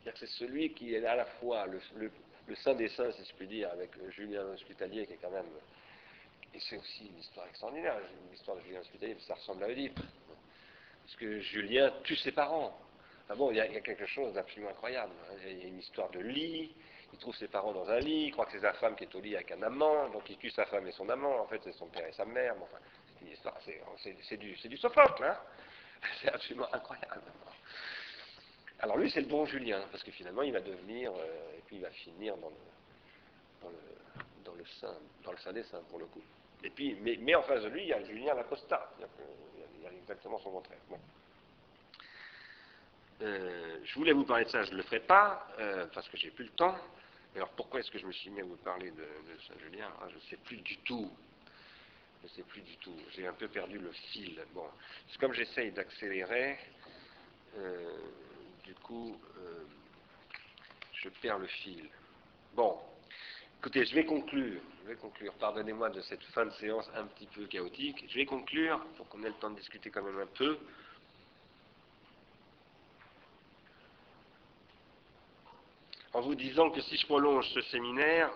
C'est-à-dire 0.03 0.15
que 0.15 0.27
c'est 0.27 0.39
celui 0.39 0.73
qui 0.73 0.95
est 0.95 1.05
à 1.05 1.17
la 1.17 1.27
fois 1.27 1.67
le, 1.67 2.11
saint 2.57 2.75
des 2.75 2.89
saints, 2.89 3.13
si 3.13 3.25
je 3.25 3.35
puis 3.35 3.47
dire, 3.47 3.71
avec 3.71 3.91
Julien 4.11 4.43
l'Hospitalier, 4.43 5.07
qui 5.07 5.13
est 5.13 5.19
quand 5.21 5.31
même. 5.31 5.47
Et 6.55 6.61
c'est 6.61 6.77
aussi 6.77 7.07
une 7.07 7.19
histoire 7.19 7.47
extraordinaire, 7.49 7.97
l'histoire 8.31 8.57
de 8.57 8.63
Julien 8.63 8.79
l'Hospitalier, 8.79 9.17
ça 9.27 9.35
ressemble 9.35 9.65
à 9.65 9.69
Oedipe. 9.69 9.99
Parce 11.05 11.17
que 11.17 11.41
Julien 11.41 11.93
tue 12.05 12.17
ses 12.17 12.33
parents. 12.33 12.79
Ah 13.29 13.35
bon, 13.35 13.51
il 13.51 13.57
y, 13.57 13.61
a, 13.61 13.81
quelque 13.81 14.07
chose 14.07 14.35
d'absolument 14.35 14.71
incroyable. 14.71 15.13
Hein. 15.31 15.37
Il 15.47 15.59
y 15.59 15.65
a 15.65 15.69
une 15.69 15.79
histoire 15.79 16.11
de 16.11 16.21
lit, 16.21 16.75
il 17.13 17.19
trouve 17.19 17.35
ses 17.37 17.49
parents 17.49 17.73
dans 17.73 17.89
un 17.89 17.99
lit, 17.99 18.27
il 18.27 18.33
croit 18.33 18.47
que 18.47 18.53
c'est 18.53 18.61
sa 18.61 18.75
femme 18.75 18.95
qui 18.95 19.05
est 19.05 19.15
au 19.15 19.21
lit 19.21 19.35
avec 19.35 19.51
un 19.53 19.63
amant, 19.63 20.09
donc 20.11 20.29
il 20.29 20.37
tue 20.37 20.51
sa 20.51 20.67
femme 20.67 20.87
et 20.87 20.93
son 20.93 21.09
amant, 21.09 21.41
en 21.41 21.47
fait 21.47 21.61
c'est 21.65 21.73
son 21.73 21.87
père 21.87 22.07
et 22.07 22.13
sa 22.13 22.25
mère. 22.25 22.55
enfin, 22.61 22.79
c'est 23.19 23.25
une 23.25 23.33
histoire, 23.33 23.57
c'est 24.03 24.37
du, 24.37 24.55
du 24.55 24.77
Sophocle, 24.77 25.25
hein 25.25 25.39
C'est 26.21 26.33
absolument 26.33 26.73
incroyable. 26.75 27.23
Alors 28.81 28.97
lui, 28.97 29.11
c'est 29.11 29.21
le 29.21 29.29
bon 29.29 29.47
Julien, 29.47 29.85
parce 29.93 30.03
que 30.03 30.11
finalement, 30.11 30.43
il 30.43 30.53
va 30.53 30.61
devenir, 30.61 31.13
euh, 31.13 31.57
et 31.57 31.63
puis 31.67 31.77
il 31.77 31.83
va 31.83 31.91
finir 31.91 32.37
dans 32.39 32.49
le, 32.49 32.57
dans 33.63 33.69
le, 33.69 33.79
dans 34.45 34.55
le 34.55 34.65
sein, 34.81 34.95
dans 35.23 35.31
le 35.31 35.39
sein 35.39 35.53
des 35.53 35.63
saints, 35.65 35.83
pour 35.89 36.01
le 36.01 36.07
coup. 36.07 36.23
Et 36.65 36.71
puis, 36.71 36.97
mais, 37.01 37.35
en 37.35 37.43
face 37.43 37.63
de 37.63 37.69
lui, 37.69 37.83
il 37.83 37.89
y 37.89 37.93
a 37.93 38.03
Julien 38.05 38.35
Lacosta, 38.35 38.93
il 38.99 39.83
y 39.83 39.87
a 39.87 39.93
exactement 39.93 40.39
son 40.39 40.51
contraire. 40.51 40.79
Euh, 43.23 43.79
je 43.85 43.95
voulais 43.95 44.13
vous 44.13 44.25
parler 44.25 44.45
de 44.45 44.51
ça, 44.51 44.63
je 44.63 44.73
ne 44.73 44.77
le 44.77 44.83
ferai 44.83 45.01
pas, 45.01 45.47
euh, 45.59 45.87
parce 45.93 46.09
que 46.09 46.17
j'ai 46.17 46.31
plus 46.31 46.45
le 46.45 46.51
temps. 46.51 46.77
Alors 47.35 47.51
pourquoi 47.51 47.81
est-ce 47.81 47.91
que 47.91 47.99
je 47.99 48.07
me 48.07 48.13
suis 48.13 48.31
mis 48.31 48.41
à 48.41 48.45
vous 48.45 48.57
parler 48.57 48.91
de, 48.91 49.07
Saint-Julien 49.49 49.89
ah, 50.01 50.09
Je 50.09 50.17
ne 50.17 50.21
sais 50.23 50.37
plus 50.37 50.57
du 50.59 50.77
tout. 50.79 51.11
Je 52.21 52.29
ne 52.29 52.33
sais 52.33 52.43
plus 52.43 52.63
du 52.63 52.77
tout. 52.77 52.97
J'ai 53.11 53.27
un 53.27 53.33
peu 53.33 53.49
perdu 53.49 53.79
le 53.79 53.91
fil. 53.93 54.41
Bon, 54.55 54.67
comme 55.19 55.33
j'essaye 55.33 55.73
d'accélérer, 55.73 56.59
euh, 57.57 57.97
du 58.65 58.75
coup, 58.75 59.17
je 60.93 61.09
perds 61.09 61.39
le 61.39 61.47
fil. 61.47 61.89
Bon, 62.55 62.79
écoutez, 63.63 63.85
je 63.85 63.95
vais 63.95 64.05
conclure. 64.05 64.61
Je 64.83 64.89
vais 64.89 64.97
conclure. 64.97 65.33
Pardonnez-moi 65.35 65.89
de 65.91 66.01
cette 66.01 66.25
fin 66.35 66.45
de 66.45 66.51
séance 66.51 66.91
un 66.97 67.05
petit 67.05 67.27
peu 67.27 67.47
chaotique. 67.47 68.05
Je 68.09 68.17
vais 68.17 68.27
conclure 68.27 68.85
pour 68.97 69.09
qu'on 69.09 69.23
ait 69.23 69.29
le 69.29 69.35
temps 69.35 69.51
de 69.51 69.57
discuter 69.57 69.89
quand 69.89 70.03
même 70.03 70.19
un 70.19 70.27
peu. 70.27 70.59
en 76.15 76.21
vous 76.21 76.35
disant 76.35 76.71
que 76.71 76.83
si 76.83 76.97
je 76.99 77.07
prolonge 77.07 77.49
ce 77.55 77.63
séminaire, 77.63 78.31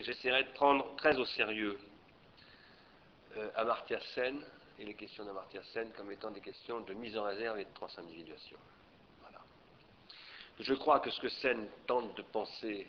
j'essaierai 0.00 0.42
de 0.42 0.50
prendre 0.54 0.96
très 0.96 1.16
au 1.18 1.24
sérieux 1.24 1.78
euh, 3.36 3.48
Amartya 3.54 4.00
Sen 4.14 4.42
et 4.80 4.84
les 4.84 4.94
questions 4.94 5.24
d'Amartya 5.24 5.62
Sen 5.72 5.92
comme 5.92 6.10
étant 6.10 6.32
des 6.32 6.40
questions 6.40 6.80
de 6.80 6.94
mise 6.94 7.16
en 7.16 7.22
réserve 7.22 7.60
et 7.60 7.64
de 7.64 7.74
transindividuation. 7.74 8.56
Voilà. 9.20 9.38
Je 10.58 10.74
crois 10.74 10.98
que 10.98 11.10
ce 11.10 11.20
que 11.20 11.28
Sen 11.28 11.68
tente 11.86 12.16
de 12.16 12.22
penser 12.22 12.88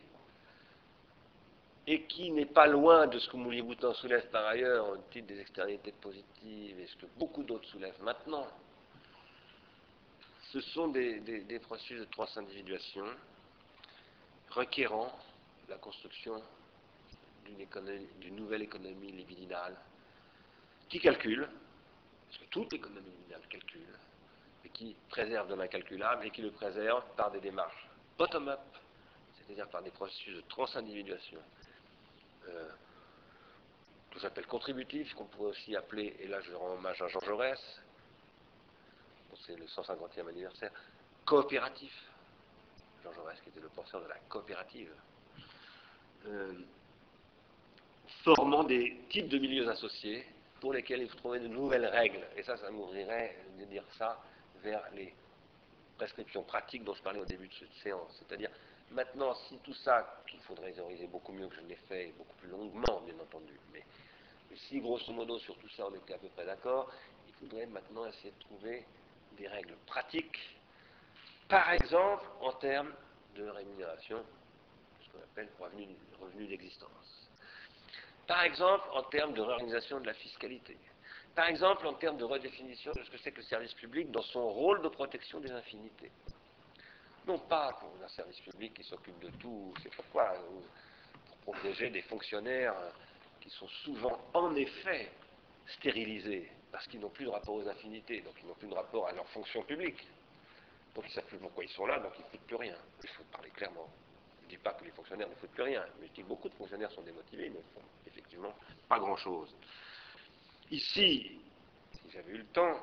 et 1.85 2.03
qui 2.03 2.31
n'est 2.31 2.45
pas 2.45 2.68
loin 2.68 3.07
de 3.07 3.19
ce 3.19 3.30
que 3.30 3.38
Moulier 3.38 3.61
Boutin 3.61 3.93
soulève 3.93 4.30
par 4.30 4.45
ailleurs 4.45 4.88
au 4.89 4.97
titre 5.11 5.27
des 5.27 5.39
externalités 5.39 5.91
positives 5.91 6.80
et 6.80 6.88
ce 6.88 6.95
que 6.97 7.05
beaucoup 7.18 7.43
d'autres 7.43 7.68
soulèvent 7.68 8.01
maintenant, 8.01 8.47
ce 10.51 10.61
sont 10.61 10.88
des, 10.89 11.19
des 11.19 11.60
processus 11.60 11.99
de 11.99 12.05
transindividuation 12.05 13.05
requérant 14.51 15.11
la 15.68 15.77
construction 15.77 16.41
d'une 17.45 18.35
nouvelle 18.35 18.61
économie 18.61 19.11
libidinale 19.11 19.76
qui 20.89 20.99
calcule, 20.99 21.49
parce 22.27 22.38
que 22.38 22.45
toute 22.45 22.73
économie 22.73 23.10
libidinale 23.10 23.41
calcule, 23.49 23.97
et 24.65 24.69
qui 24.69 24.95
préserve 25.10 25.49
de 25.49 25.55
l'incalculable 25.55 26.26
et 26.26 26.31
qui 26.31 26.41
le 26.41 26.51
préserve 26.51 27.03
par 27.15 27.31
des 27.31 27.39
démarches 27.39 27.88
bottom-up, 28.18 28.60
c'est-à-dire 29.35 29.68
par 29.69 29.81
des 29.81 29.91
processus 29.91 30.35
de 30.35 30.41
transindividuation, 30.41 31.39
euh, 32.49 32.70
que 34.11 34.20
j'appelle 34.20 34.48
contributifs, 34.48 35.14
qu'on 35.15 35.26
pourrait 35.26 35.49
aussi 35.49 35.76
appeler, 35.76 36.15
et 36.20 36.28
là 36.28 36.40
je 36.41 36.53
rends 36.53 36.74
hommage 36.74 37.02
à 37.02 37.07
Jean 37.07 37.20
Jaurès, 37.22 37.60
c'est 39.45 39.56
le 39.56 39.65
150e 39.65 40.28
anniversaire, 40.30 40.72
coopératif. 41.26 41.94
Jean 43.03 43.11
Jaurès, 43.14 43.40
qui 43.41 43.49
était 43.49 43.60
le 43.60 43.70
porteur 43.70 44.02
de 44.02 44.07
la 44.07 44.18
coopérative, 44.30 44.94
euh, 46.28 46.53
formant 48.24 48.64
des 48.64 49.02
types 49.10 49.28
de 49.28 49.38
milieux 49.38 49.68
associés 49.70 50.26
pour 50.61 50.74
lesquels 50.74 51.02
il 51.02 51.10
faut 51.10 51.18
trouver 51.18 51.40
de 51.40 51.48
nouvelles 51.48 51.86
règles. 51.86 52.26
Et 52.38 52.44
ça, 52.44 52.56
ça 52.56 52.72
m'ouvrirait 52.72 53.38
de 53.60 53.65
dire 53.65 53.84
ça 53.98 54.22
vers 54.61 54.82
les 54.94 55.14
prescriptions 55.98 56.44
pratiques 56.44 56.84
dont 56.84 56.94
je 56.94 57.02
parlais 57.02 57.20
au 57.20 57.26
début 57.26 57.48
de 57.49 57.53
cette 57.53 57.74
séance. 57.84 58.15
C'est-à-dire, 58.20 58.49
maintenant, 58.94 59.36
si 59.48 59.57
tout 59.60 59.74
ça, 59.74 60.24
qu'il 60.30 60.40
faudrait 60.41 60.72
théoriser 60.72 61.07
beaucoup 61.07 61.32
mieux 61.32 61.48
que 61.48 61.56
je 61.56 61.61
l'ai 61.61 61.76
fait, 61.88 62.10
et 62.10 62.11
beaucoup 62.14 62.36
plus 62.38 62.49
longuement, 62.49 63.02
bien 63.06 63.20
entendu, 63.20 63.60
mais 63.72 63.84
si, 64.56 64.80
grosso 64.80 65.11
modo, 65.11 65.40
sur 65.40 65.57
tout 65.57 65.70
ça, 65.70 65.88
on 65.88 65.95
était 65.95 66.14
à 66.14 66.18
peu 66.18 66.30
près 66.30 66.45
d'accord, 66.45 66.91
il 67.28 67.34
faudrait 67.34 67.65
maintenant 67.65 68.06
essayer 68.06 68.32
de 68.32 68.40
trouver 68.40 68.86
des 69.38 69.48
règles 69.48 69.76
pratiques 69.88 70.40
par 71.53 71.72
exemple, 71.72 72.26
en 72.41 72.52
termes 72.53 72.91
de 73.36 73.48
rémunération, 73.48 74.24
ce 75.06 75.11
qu'on 75.11 75.24
appelle 75.24 75.49
revenu, 75.60 75.88
revenu 76.20 76.48
d'existence. 76.48 77.30
Par 78.28 78.44
exemple, 78.44 78.88
en 78.91 79.03
termes 79.03 79.34
de 79.34 79.41
réorganisation 79.41 79.99
de 79.99 80.07
la 80.07 80.14
fiscalité. 80.14 80.78
Par 81.36 81.48
exemple, 81.48 81.86
en 81.86 81.94
termes 81.94 82.18
de 82.18 82.24
redéfinition 82.24 82.91
de 82.94 83.03
ce 83.03 83.10
que 83.11 83.18
c'est 83.18 83.32
que 83.32 83.38
le 83.38 83.44
service 83.44 83.74
public 83.74 84.10
dans 84.11 84.22
son 84.22 84.49
rôle 84.49 84.82
de 84.82 84.88
protection 84.88 85.40
des 85.40 85.52
infinités. 85.52 86.11
Non 87.25 87.39
pas 87.39 87.73
pour 87.79 87.89
un 88.03 88.07
service 88.09 88.39
public 88.41 88.73
qui 88.73 88.83
s'occupe 88.83 89.17
de 89.19 89.29
tout, 89.39 89.73
c'est 89.81 89.93
pourquoi, 89.95 90.33
pour 91.43 91.53
protéger 91.53 91.89
des 91.89 92.01
fonctionnaires 92.01 92.75
qui 93.39 93.49
sont 93.49 93.67
souvent 93.67 94.19
en 94.33 94.53
effet 94.55 95.11
stérilisés, 95.67 96.51
parce 96.71 96.85
qu'ils 96.87 96.99
n'ont 96.99 97.09
plus 97.09 97.25
de 97.25 97.29
rapport 97.29 97.55
aux 97.55 97.67
infinités, 97.67 98.21
donc 98.21 98.33
ils 98.41 98.47
n'ont 98.47 98.55
plus 98.55 98.67
de 98.67 98.73
rapport 98.73 99.07
à 99.07 99.13
leur 99.13 99.27
fonction 99.29 99.63
publique. 99.63 100.05
Donc 100.95 101.05
ils 101.05 101.09
ne 101.09 101.13
savent 101.13 101.25
plus 101.25 101.37
pourquoi 101.37 101.63
ils 101.63 101.69
sont 101.69 101.85
là, 101.85 101.99
donc 101.99 102.11
ils 102.17 102.21
ne 102.23 102.27
foutent 102.27 102.47
plus 102.47 102.55
rien. 102.55 102.75
Il 103.01 103.09
faut 103.09 103.23
parler 103.31 103.49
clairement. 103.51 103.89
Je 104.41 104.45
ne 104.45 104.49
dis 104.49 104.57
pas 104.57 104.73
que 104.73 104.83
les 104.83 104.91
fonctionnaires 104.91 105.29
ne 105.29 105.35
foutent 105.35 105.51
plus 105.51 105.63
rien, 105.63 105.85
mais 105.99 106.07
je 106.07 106.13
dis 106.13 106.21
que 106.23 106.27
beaucoup 106.27 106.49
de 106.49 106.55
fonctionnaires 106.55 106.91
sont 106.91 107.01
démotivés, 107.01 107.47
ils 107.47 107.53
ne 107.53 107.61
font 107.73 107.81
effectivement 108.05 108.53
pas 108.89 108.99
grand-chose. 108.99 109.55
Ici, 110.69 111.39
si 111.93 112.11
j'avais 112.11 112.31
eu 112.33 112.37
le 112.39 112.47
temps, 112.47 112.77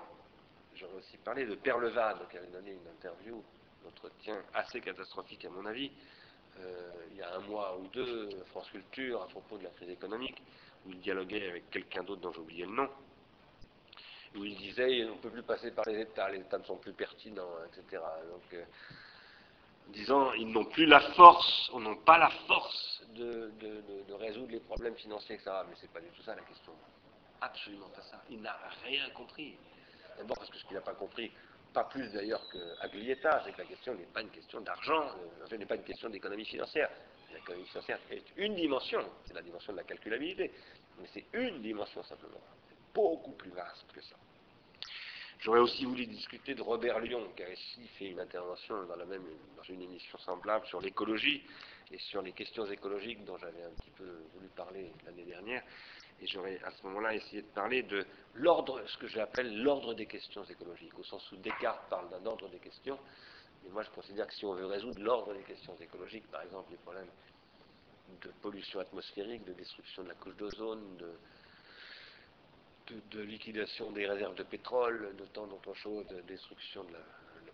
j'aurais 0.75 0.95
aussi 0.95 1.17
parlé 1.19 1.45
de 1.45 1.55
Perlevade, 1.57 2.27
qui 2.31 2.39
avait 2.39 2.49
donné 2.49 2.73
une 2.73 2.89
interview, 2.89 3.43
entretien 3.91 4.43
assez 4.55 4.81
catastrophique 4.81 5.45
à 5.45 5.51
mon 5.51 5.67
avis, 5.67 5.91
euh, 6.59 6.91
il 7.11 7.19
y 7.19 7.23
a 7.23 7.35
un 7.37 7.41
mois 7.41 7.77
ou 7.79 7.87
deux, 7.89 8.29
France 8.47 8.69
Culture, 8.71 9.23
à 9.23 9.27
propos 9.27 9.59
de 9.59 9.65
la 9.65 9.71
crise 9.71 9.91
économique, 9.91 10.43
où 10.87 10.91
il 10.91 11.01
dialoguait 11.01 11.49
avec 11.49 11.71
quelqu'un 11.71 12.03
d'autre 12.03 12.21
dont 12.21 12.33
j'ai 12.33 12.41
oublié 12.41 12.65
le 12.65 12.73
nom, 12.73 12.89
où 14.37 14.45
il 14.45 14.57
disait 14.57 15.05
on 15.07 15.17
ne 15.17 15.21
peut 15.21 15.31
plus 15.31 15.43
passer 15.43 15.71
par 15.73 15.85
les 15.87 16.01
États, 16.01 16.29
les 16.31 16.41
États 16.41 16.59
ne 16.59 16.65
sont 16.65 16.77
plus 16.77 16.93
pertinents, 16.93 17.51
etc. 17.67 18.03
Donc, 18.31 18.55
euh, 18.55 18.65
disant 19.89 20.33
ils 20.35 20.49
n'ont 20.49 20.67
plus 20.67 20.87
la 20.87 21.01
force, 21.15 21.71
on 21.73 21.81
n'a 21.81 21.95
pas 22.05 22.19
la 22.19 22.31
force 22.47 23.03
de, 23.15 23.53
résoudre 24.15 24.53
les 24.53 24.61
problèmes 24.61 24.97
financiers, 24.97 25.37
etc. 25.37 25.51
Mais 25.69 25.75
c'est 25.81 25.91
pas 25.91 26.01
du 26.01 26.09
tout 26.09 26.23
ça 26.23 26.35
la 26.35 26.43
question. 26.43 26.73
Absolument 27.41 27.89
pas 27.89 28.03
ça. 28.03 28.23
Il 28.29 28.41
n'a 28.43 28.57
rien 28.85 29.09
compris. 29.11 29.57
D'abord 30.19 30.37
parce 30.37 30.51
que 30.51 30.59
ce 30.59 30.65
qu'il 30.67 30.75
n'a 30.75 30.83
pas 30.83 30.95
compris, 30.95 31.33
pas 31.73 31.85
plus 31.85 32.09
d'ailleurs 32.13 32.43
qu'Aglietta, 32.51 33.43
c'est 33.45 33.53
que 33.53 33.59
la 33.59 33.65
question 33.65 33.95
n'est 33.95 34.07
pas 34.07 34.23
une 34.23 34.31
question 34.31 34.61
d'argent, 34.61 35.03
euh, 35.03 35.47
ce 35.49 35.55
n'est 35.55 35.67
pas 35.67 35.77
une 35.77 35.85
question 35.85 36.09
d'économie 36.09 36.45
financière. 36.45 36.91
L'économie 37.33 37.67
financière 37.67 37.99
est 38.11 38.25
une 38.37 38.55
dimension, 38.55 39.05
c'est 39.27 39.35
la 39.35 39.43
dimension 39.43 39.73
de 39.73 39.79
la 39.79 39.85
calculabilité, 39.85 40.51
mais 40.99 41.09
c'est 41.13 41.27
une 41.33 41.63
dimension 41.63 42.03
simplement 42.03 42.41
beaucoup 42.93 43.33
plus 43.33 43.51
vaste 43.51 43.87
que 43.93 44.01
ça. 44.01 44.17
J'aurais 45.39 45.61
aussi 45.61 45.87
voulu 45.87 46.07
discuter 46.07 46.55
de 46.55 46.61
Robert 46.61 46.99
Lyon, 47.01 47.33
qui 47.35 47.43
a 47.43 47.51
ici 47.51 47.87
fait 47.99 48.11
une 48.11 48.21
intervention 48.21 48.85
dans, 48.85 48.97
la 48.97 49.07
même, 49.07 49.25
dans 49.57 49.63
une 49.63 49.81
émission 49.81 50.19
semblable 50.19 50.67
sur 50.67 50.81
l'écologie 50.83 51.43
et 51.91 51.99
sur 51.99 52.21
les 52.21 52.33
questions 52.33 52.67
écologiques 52.67 53.25
dont 53.25 53.39
j'avais 53.39 53.63
un 53.63 53.71
petit 53.71 53.91
peu 53.97 54.23
voulu 54.35 54.49
parler 54.49 54.93
l'année 55.07 55.25
dernière. 55.25 55.63
Et 56.21 56.27
j'aurais 56.27 56.61
à 56.65 56.71
ce 56.71 56.87
moment-là 56.87 57.15
essayé 57.15 57.43
de 57.43 57.49
parler 57.49 57.83
de 57.83 58.05
l'ordre, 58.35 58.83
ce 58.87 58.99
que 58.99 59.07
j'appelle 59.07 59.63
l'ordre 59.63 59.95
des 59.95 60.07
questions 60.07 60.45
écologiques, 60.45 60.99
au 60.99 61.05
sens 61.05 61.31
où 61.33 61.37
Descartes 61.37 61.89
parle 61.89 62.11
d'un 62.11 62.25
ordre 62.27 62.49
des 62.49 62.59
questions, 62.59 62.99
mais 63.65 63.71
moi 63.71 63.83
je 63.83 63.91
considère 63.91 64.27
que 64.27 64.35
si 64.35 64.45
on 64.45 64.55
veut 64.55 64.67
résoudre 64.67 65.01
l'ordre 65.01 65.35
des 65.35 65.43
questions 65.43 65.77
écologiques, 65.81 66.31
par 66.31 66.43
exemple 66.43 66.71
les 66.71 66.79
problèmes 66.79 67.11
de 68.23 68.29
pollution 68.43 68.81
atmosphérique, 68.81 69.45
de 69.45 69.53
destruction 69.53 70.03
de 70.03 70.09
la 70.09 70.15
couche 70.15 70.37
d'ozone, 70.37 70.97
de, 70.97 71.13
liquidation 73.21 73.93
des 73.93 74.07
réserves 74.07 74.35
de 74.35 74.43
pétrole, 74.43 75.15
de 75.17 75.25
tant 75.27 75.47
d'autres 75.47 75.75
choses, 75.75 76.07
de 76.09 76.21
destruction 76.23 76.83
de 76.85 76.93
la, 76.93 76.99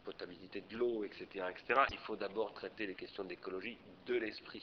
potabilité 0.04 0.60
de 0.60 0.76
l'eau, 0.76 1.02
etc., 1.02 1.26
etc., 1.50 1.80
il 1.90 1.98
faut 1.98 2.14
d'abord 2.14 2.54
traiter 2.54 2.86
les 2.86 2.94
questions 2.94 3.24
d'écologie 3.24 3.76
de 4.06 4.14
l'esprit. 4.14 4.62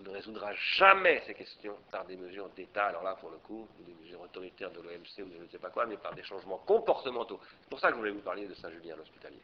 On 0.00 0.10
ne 0.10 0.14
résoudra 0.16 0.54
jamais 0.54 1.22
ces 1.26 1.34
questions 1.34 1.76
par 1.90 2.06
des 2.06 2.16
mesures 2.16 2.48
d'État, 2.50 2.86
alors 2.86 3.02
là, 3.02 3.16
pour 3.16 3.30
le 3.30 3.36
coup, 3.38 3.68
des 3.80 3.92
mesures 4.02 4.22
autoritaires 4.22 4.70
de 4.70 4.80
l'OMC 4.80 5.18
ou 5.18 5.28
de 5.28 5.36
je 5.36 5.42
ne 5.42 5.48
sais 5.48 5.58
pas 5.58 5.68
quoi, 5.68 5.84
mais 5.84 5.98
par 5.98 6.14
des 6.14 6.22
changements 6.22 6.58
comportementaux. 6.58 7.38
C'est 7.60 7.68
pour 7.68 7.80
ça 7.80 7.88
que 7.88 7.94
je 7.94 7.98
voulais 7.98 8.10
vous 8.10 8.20
parler 8.20 8.46
de 8.46 8.54
Saint-Julien 8.54 8.96
l'Hospitalier. 8.96 9.42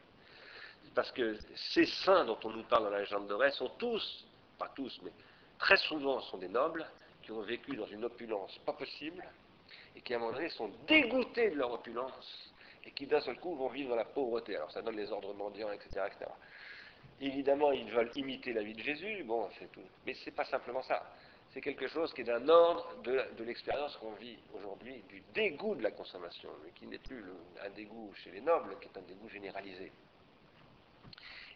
Parce 0.95 1.11
que 1.11 1.37
ces 1.73 1.85
saints 1.85 2.25
dont 2.25 2.39
on 2.43 2.49
nous 2.49 2.63
parle 2.63 2.85
dans 2.85 2.89
la 2.89 2.99
légende 2.99 3.27
de 3.27 3.49
sont 3.51 3.69
tous, 3.77 4.25
pas 4.57 4.69
tous, 4.75 4.99
mais 5.03 5.11
très 5.59 5.77
souvent 5.77 6.21
sont 6.21 6.37
des 6.37 6.47
nobles 6.47 6.87
qui 7.21 7.31
ont 7.31 7.41
vécu 7.41 7.75
dans 7.75 7.85
une 7.85 8.05
opulence 8.05 8.57
pas 8.65 8.73
possible 8.73 9.23
et 9.95 10.01
qui 10.01 10.13
à 10.13 10.17
un 10.17 10.19
moment 10.19 10.33
donné 10.33 10.49
sont 10.49 10.71
dégoûtés 10.87 11.51
de 11.51 11.55
leur 11.55 11.71
opulence 11.71 12.51
et 12.83 12.91
qui 12.91 13.05
d'un 13.05 13.21
seul 13.21 13.37
coup 13.39 13.55
vont 13.55 13.67
vivre 13.67 13.89
dans 13.89 13.95
la 13.95 14.05
pauvreté. 14.05 14.55
Alors 14.55 14.71
ça 14.71 14.81
donne 14.81 14.95
les 14.95 15.11
ordres 15.11 15.33
mendiants, 15.35 15.71
etc. 15.71 16.05
etc. 16.07 16.31
Évidemment, 17.19 17.71
ils 17.71 17.91
veulent 17.91 18.11
imiter 18.15 18.53
la 18.53 18.61
vie 18.61 18.73
de 18.73 18.81
Jésus, 18.81 19.23
bon, 19.23 19.49
c'est 19.57 19.71
tout. 19.71 19.81
Mais 20.05 20.13
ce 20.13 20.25
n'est 20.25 20.35
pas 20.35 20.45
simplement 20.45 20.83
ça. 20.83 21.03
C'est 21.51 21.61
quelque 21.61 21.87
chose 21.87 22.13
qui 22.13 22.21
est 22.21 22.25
d'un 22.25 22.47
ordre 22.47 23.01
de, 23.01 23.43
l'expérience 23.43 23.95
qu'on 23.97 24.11
vit 24.13 24.37
aujourd'hui, 24.53 25.01
du 25.09 25.23
dégoût 25.33 25.75
de 25.75 25.81
la 25.81 25.91
consommation, 25.91 26.49
mais 26.63 26.71
qui 26.71 26.85
n'est 26.85 26.99
plus 26.99 27.23
un 27.63 27.69
dégoût 27.71 28.13
chez 28.23 28.31
les 28.31 28.41
nobles, 28.41 28.77
qui 28.79 28.87
est 28.87 28.97
un 28.99 29.01
dégoût 29.01 29.29
généralisé. 29.29 29.91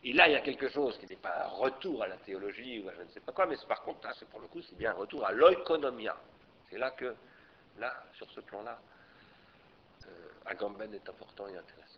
Et 0.04 0.14
là, 0.14 0.28
il 0.28 0.32
y 0.32 0.36
a 0.36 0.42
quelque 0.42 0.70
chose 0.70 0.98
qui 0.98 1.06
n'est 1.06 1.16
pas 1.18 1.46
un 1.46 1.50
retour 1.50 2.02
à 2.02 2.08
la 2.08 2.18
théologie 2.18 2.82
ou 2.82 2.90
à 2.90 2.96
je 2.96 3.02
ne 3.02 3.10
sais 3.10 3.20
pas 3.20 3.32
quoi, 3.32 3.46
mais 3.46 3.58
par 3.68 3.84
contre, 3.84 4.08
là, 4.08 4.14
c'est 4.18 4.28
pour 4.30 4.40
le 4.40 4.48
coup, 4.48 4.62
c'est 4.64 4.78
bien 4.78 4.92
un 4.92 4.96
retour 4.96 5.24
à 5.26 5.32
l'oikonomia. 5.32 6.18
C'est 6.72 6.80
là 6.80 6.90
que, 6.92 7.14
là, 7.78 7.94
sur 8.14 8.32
ce 8.32 8.40
plan-là, 8.40 8.82
euh, 10.08 10.30
Agamben 10.48 10.92
est 10.96 11.08
important 11.08 11.48
et 11.48 11.58
intéressant. 11.58 11.91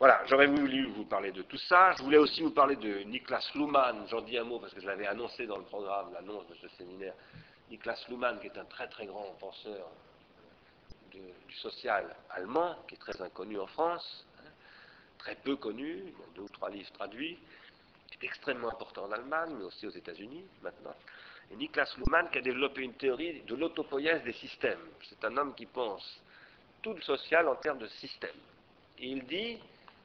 Voilà, 0.00 0.22
j'aurais 0.28 0.46
voulu 0.46 0.86
vous 0.86 1.04
parler 1.04 1.30
de 1.30 1.42
tout 1.42 1.58
ça. 1.58 1.92
Je 1.92 2.02
voulais 2.02 2.16
aussi 2.16 2.40
vous 2.40 2.52
parler 2.52 2.76
de 2.76 3.00
Niklas 3.00 3.50
Luhmann. 3.54 4.06
J'en 4.08 4.22
dis 4.22 4.38
un 4.38 4.44
mot 4.44 4.58
parce 4.58 4.72
que 4.72 4.80
je 4.80 4.86
l'avais 4.86 5.06
annoncé 5.06 5.46
dans 5.46 5.58
le 5.58 5.64
programme, 5.64 6.10
l'annonce 6.14 6.46
de 6.48 6.54
ce 6.54 6.68
séminaire. 6.68 7.12
Niklas 7.68 8.02
Luhmann, 8.08 8.40
qui 8.40 8.46
est 8.46 8.56
un 8.56 8.64
très 8.64 8.88
très 8.88 9.04
grand 9.04 9.36
penseur 9.38 9.90
du 11.12 11.20
social 11.56 12.16
allemand, 12.30 12.76
qui 12.88 12.94
est 12.94 12.98
très 12.98 13.20
inconnu 13.20 13.60
en 13.60 13.66
France, 13.66 14.26
très 15.18 15.34
peu 15.34 15.56
connu, 15.56 15.98
il 15.98 16.08
y 16.08 16.22
a 16.22 16.34
deux 16.34 16.42
ou 16.42 16.48
trois 16.48 16.70
livres 16.70 16.92
traduits, 16.92 17.38
qui 18.10 18.24
est 18.24 18.26
extrêmement 18.26 18.70
important 18.70 19.04
en 19.04 19.12
Allemagne, 19.12 19.54
mais 19.58 19.64
aussi 19.64 19.86
aux 19.86 19.90
États-Unis 19.90 20.46
maintenant. 20.62 20.94
Et 21.50 21.56
Niklas 21.56 21.94
Luhmann 21.98 22.30
qui 22.30 22.38
a 22.38 22.40
développé 22.40 22.80
une 22.80 22.94
théorie 22.94 23.42
de 23.42 23.54
l'autopoïèse 23.54 24.22
des 24.24 24.32
systèmes. 24.32 24.80
C'est 25.10 25.22
un 25.26 25.36
homme 25.36 25.54
qui 25.54 25.66
pense 25.66 26.22
tout 26.80 26.94
le 26.94 27.02
social 27.02 27.46
en 27.48 27.56
termes 27.56 27.80
de 27.80 27.88
système. 27.88 28.36
Et 28.98 29.08
il 29.08 29.26
dit, 29.26 29.58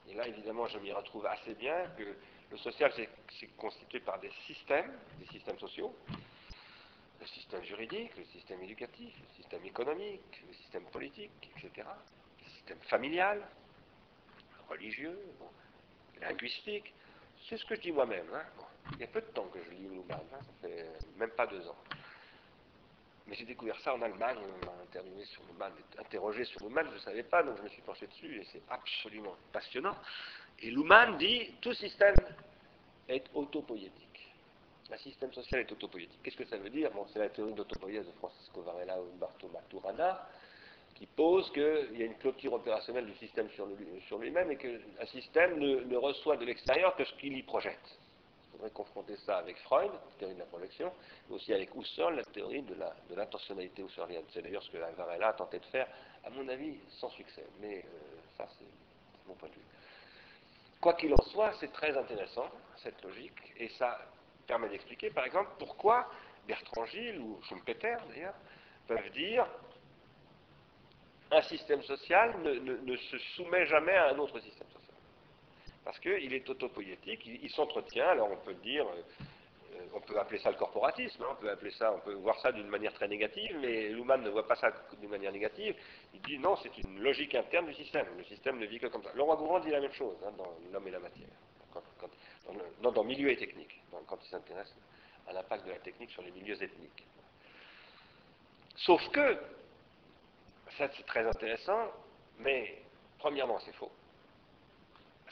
et 0.09 0.13
là 0.13 0.27
évidemment 0.27 0.67
je 0.67 0.77
m'y 0.79 0.91
retrouve 0.91 1.25
assez 1.25 1.53
bien, 1.55 1.87
que 1.97 2.15
le 2.51 2.57
social 2.57 2.91
c'est 3.39 3.47
constitué 3.57 3.99
par 3.99 4.19
des 4.19 4.31
systèmes, 4.45 4.91
des 5.19 5.25
systèmes 5.27 5.59
sociaux, 5.59 5.95
le 7.19 7.25
système 7.27 7.63
juridique, 7.63 8.15
le 8.17 8.25
système 8.25 8.61
éducatif, 8.61 9.13
le 9.19 9.35
système 9.35 9.65
économique, 9.65 10.43
le 10.47 10.53
système 10.53 10.83
politique, 10.85 11.31
etc., 11.57 11.87
le 12.39 12.49
système 12.51 12.79
familial, 12.81 13.41
religieux, 14.69 15.19
linguistique. 16.21 16.93
C'est 17.47 17.57
ce 17.57 17.65
que 17.65 17.75
je 17.75 17.81
dis 17.81 17.91
moi-même. 17.91 18.27
Hein. 18.33 18.43
il 18.93 18.99
y 18.99 19.03
a 19.03 19.07
peu 19.07 19.21
de 19.21 19.27
temps 19.27 19.47
que 19.47 19.59
je 19.63 19.69
lis 19.71 19.87
Luhmann, 19.87 20.19
hein, 20.33 20.39
ça 20.39 20.67
fait 20.67 20.85
même 21.17 21.31
pas 21.31 21.47
deux 21.47 21.67
ans. 21.67 21.77
Mais 23.27 23.35
j'ai 23.35 23.45
découvert 23.45 23.79
ça 23.81 23.95
en 23.95 24.01
Allemagne, 24.01 24.37
on 24.37 24.65
m'a 24.65 24.83
interviewé 24.83 25.25
sur 25.25 25.41
interrogé 25.99 26.45
sur 26.45 26.61
Luhmann, 26.61 26.87
je 26.89 26.95
ne 26.95 26.99
savais 26.99 27.23
pas, 27.23 27.41
donc 27.41 27.57
je 27.57 27.63
me 27.63 27.69
suis 27.69 27.81
penché 27.81 28.05
dessus 28.07 28.39
et 28.39 28.45
c'est 28.51 28.61
absolument 28.69 29.35
passionnant. 29.51 29.95
Et 30.59 30.69
Luhmann 30.69 31.17
dit 31.17 31.55
tout 31.61 31.73
système 31.73 32.15
est 33.07 33.25
autopoïétique. 33.33 34.35
Un 34.91 34.97
système 34.97 35.33
social 35.33 35.61
est 35.61 35.71
autopoïétique. 35.71 36.19
Qu'est-ce 36.23 36.37
que 36.37 36.45
ça 36.45 36.57
veut 36.57 36.69
dire? 36.69 36.91
Bon, 36.91 37.07
c'est 37.11 37.19
la 37.19 37.29
théorie 37.29 37.53
d'autopoïèse 37.53 38.05
de 38.05 38.11
Francisco 38.13 38.61
Varela 38.61 39.01
ou 39.01 39.11
Umberto 39.13 39.49
Maturana 39.49 40.29
qui 40.95 41.05
pose 41.07 41.51
qu'il 41.51 41.97
y 41.99 42.03
a 42.03 42.05
une 42.05 42.17
clôture 42.17 42.53
opérationnelle 42.53 43.05
du 43.05 43.15
système 43.15 43.49
sur, 43.49 44.17
lui-même 44.17 44.51
et 44.51 44.57
qu'un 44.57 45.05
système 45.07 45.59
ne, 45.59 45.95
reçoit 45.97 46.37
de 46.37 46.45
l'extérieur 46.45 46.95
que 46.95 47.03
ce 47.03 47.13
qu'il 47.15 47.37
y 47.37 47.43
projette. 47.43 47.99
Faudrait 48.55 48.71
confronter 48.71 49.17
ça 49.17 49.39
avec 49.39 49.57
Freud, 49.63 49.91
la 49.91 50.17
théorie 50.17 50.35
de 50.35 50.39
la 50.39 50.45
projection, 50.45 50.93
mais 51.27 51.35
aussi 51.35 51.53
avec 51.53 51.75
Husserl, 51.75 52.15
la 52.15 52.23
théorie 52.23 52.61
de 52.61 52.75
l'intentionnalité 53.13 53.81
la, 53.81 53.87
husserlienne. 53.89 54.23
C'est 54.29 54.41
d'ailleurs 54.41 54.63
ce 54.63 54.71
que 54.71 54.77
Varela 54.77 55.27
a 55.27 55.33
tenté 55.33 55.59
de 55.59 55.65
faire, 55.65 55.87
à 56.23 56.29
mon 56.29 56.47
avis, 56.47 56.79
sans 56.99 57.09
succès. 57.09 57.45
Mais 57.59 57.79
euh, 57.79 57.99
ça, 58.37 58.47
c'est 58.57 59.27
mon 59.27 59.33
point 59.35 59.49
de 59.49 59.55
vue. 59.55 59.65
Quoi 60.79 60.93
qu'il 60.93 61.13
en 61.13 61.21
soit, 61.23 61.51
c'est 61.59 61.71
très 61.73 61.97
intéressant, 61.97 62.49
cette 62.77 63.03
logique, 63.03 63.53
et 63.57 63.67
ça 63.69 63.99
permet 64.47 64.69
d'expliquer, 64.69 65.09
par 65.09 65.25
exemple, 65.25 65.49
pourquoi 65.59 66.09
Bertrand 66.47 66.85
Gilles, 66.85 67.19
ou 67.19 67.41
Schumpeter 67.43 67.97
d'ailleurs, 68.07 68.35
peuvent 68.87 69.11
dire 69.11 69.45
un 71.31 71.41
système 71.41 71.81
social 71.83 72.35
ne, 72.41 72.95
se 72.95 73.17
soumet 73.35 73.65
jamais 73.65 73.95
à 73.95 74.11
un 74.11 74.17
autre 74.17 74.39
système 74.39 74.67
social. 74.67 74.84
Parce 75.85 75.99
qu'il 75.99 76.33
est 76.33 76.49
autopoïétique, 76.49 77.27
il, 77.27 77.49
s'entretient, 77.51 78.07
alors 78.07 78.31
on 78.31 78.37
peut 78.37 78.55
dire, 78.55 78.87
euh, 78.87 79.85
on 79.93 80.01
peut 80.01 80.17
appeler 80.17 80.39
ça 80.39 80.49
le 80.49 80.57
corporatisme, 80.57 81.21
hein, 81.21 81.27
on 81.31 81.35
peut 81.35 81.49
appeler 81.49 81.69
ça, 81.71 81.93
on 81.93 81.99
peut 81.99 82.15
voir 82.15 82.39
ça 82.39 82.51
d'une 82.51 82.67
manière 82.67 82.91
très 82.95 83.07
négative, 83.07 83.55
mais 83.61 83.89
Luhmann 83.89 84.23
ne 84.23 84.31
voit 84.31 84.47
pas 84.47 84.55
ça 84.55 84.73
d'une 84.99 85.11
manière 85.11 85.31
négative. 85.31 85.75
Il 86.15 86.21
dit 86.21 86.39
non, 86.39 86.55
c'est 86.57 86.75
une 86.79 86.99
logique 87.01 87.35
interne 87.35 87.67
du 87.67 87.75
système. 87.75 88.07
Le 88.17 88.23
système 88.23 88.57
ne 88.57 88.65
vit 88.65 88.79
que 88.79 88.87
comme 88.87 89.03
ça. 89.03 89.11
Laurent 89.13 89.35
Gourand 89.35 89.59
dit 89.59 89.69
la 89.69 89.79
même 89.79 89.93
chose 89.93 90.17
hein, 90.25 90.31
dans 90.35 90.57
L'homme 90.73 90.87
et 90.87 90.91
la 90.91 90.99
matière, 90.99 91.27
dans, 91.71 92.53
non, 92.81 92.91
dans 92.91 93.03
milieu 93.03 93.29
et 93.29 93.37
technique, 93.37 93.79
quand 94.07 94.17
il 94.23 94.29
s'intéresse 94.29 94.73
à 95.27 95.33
l'impact 95.33 95.67
de 95.67 95.71
la 95.71 95.79
technique 95.79 96.09
sur 96.09 96.23
les 96.23 96.31
milieux 96.31 96.61
ethniques. 96.63 97.05
Sauf 98.75 99.07
que 99.09 99.37
ça, 100.79 100.89
c'est 100.97 101.05
très 101.05 101.25
intéressant, 101.27 101.91
mais 102.39 102.81
premièrement, 103.19 103.59
c'est 103.59 103.73
faux. 103.73 103.91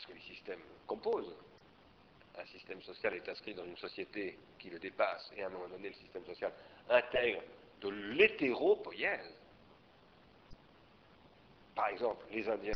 Parce 0.03 0.17
que 0.17 0.19
les 0.19 0.35
systèmes 0.35 0.59
composent. 0.85 1.33
Un 2.37 2.45
système 2.47 2.81
social 2.81 3.13
est 3.13 3.29
inscrit 3.29 3.53
dans 3.53 3.63
une 3.63 3.77
société 3.77 4.37
qui 4.59 4.69
le 4.69 4.79
dépasse, 4.79 5.31
et 5.37 5.43
à 5.43 5.47
un 5.47 5.49
moment 5.49 5.69
donné, 5.69 5.89
le 5.89 5.95
système 5.95 6.25
social 6.25 6.51
intègre 6.89 7.41
de 7.79 7.89
l'hétéropoïèse. 7.89 9.31
Par 11.75 11.87
exemple, 11.87 12.25
les 12.31 12.47
Indiens 12.49 12.73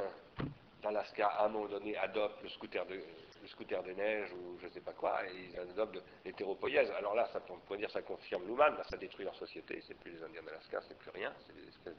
d'Alaska, 0.81 1.27
à 1.27 1.45
un 1.45 1.49
moment 1.49 1.67
donné, 1.67 1.97
adoptent 1.97 2.41
le 2.43 2.49
scooter 2.49 2.85
de, 2.85 2.93
le 2.93 4.33
ou 4.35 4.57
je 4.61 4.67
ne 4.67 4.71
sais 4.71 4.81
pas 4.81 4.93
quoi, 4.93 5.25
et 5.25 5.49
ils 5.51 5.59
adoptent 5.59 6.01
l'hétéropoïèse. 6.23 6.91
Alors 6.91 7.15
là, 7.15 7.27
ça, 7.33 7.41
on 7.49 7.57
pourrait 7.57 7.79
dire 7.79 7.91
ça 7.91 8.01
confirme 8.03 8.45
Luhmann, 8.45 8.77
ça 8.89 8.95
détruit 8.95 9.25
leur 9.25 9.35
société, 9.35 9.83
c'est 9.85 9.95
plus 9.95 10.11
les 10.11 10.23
Indiens 10.23 10.43
d'Alaska, 10.43 10.81
c'est 10.87 10.97
plus 10.97 11.11
rien, 11.11 11.33
c'est 11.45 11.55
des 11.55 11.67
espèces 11.67 11.95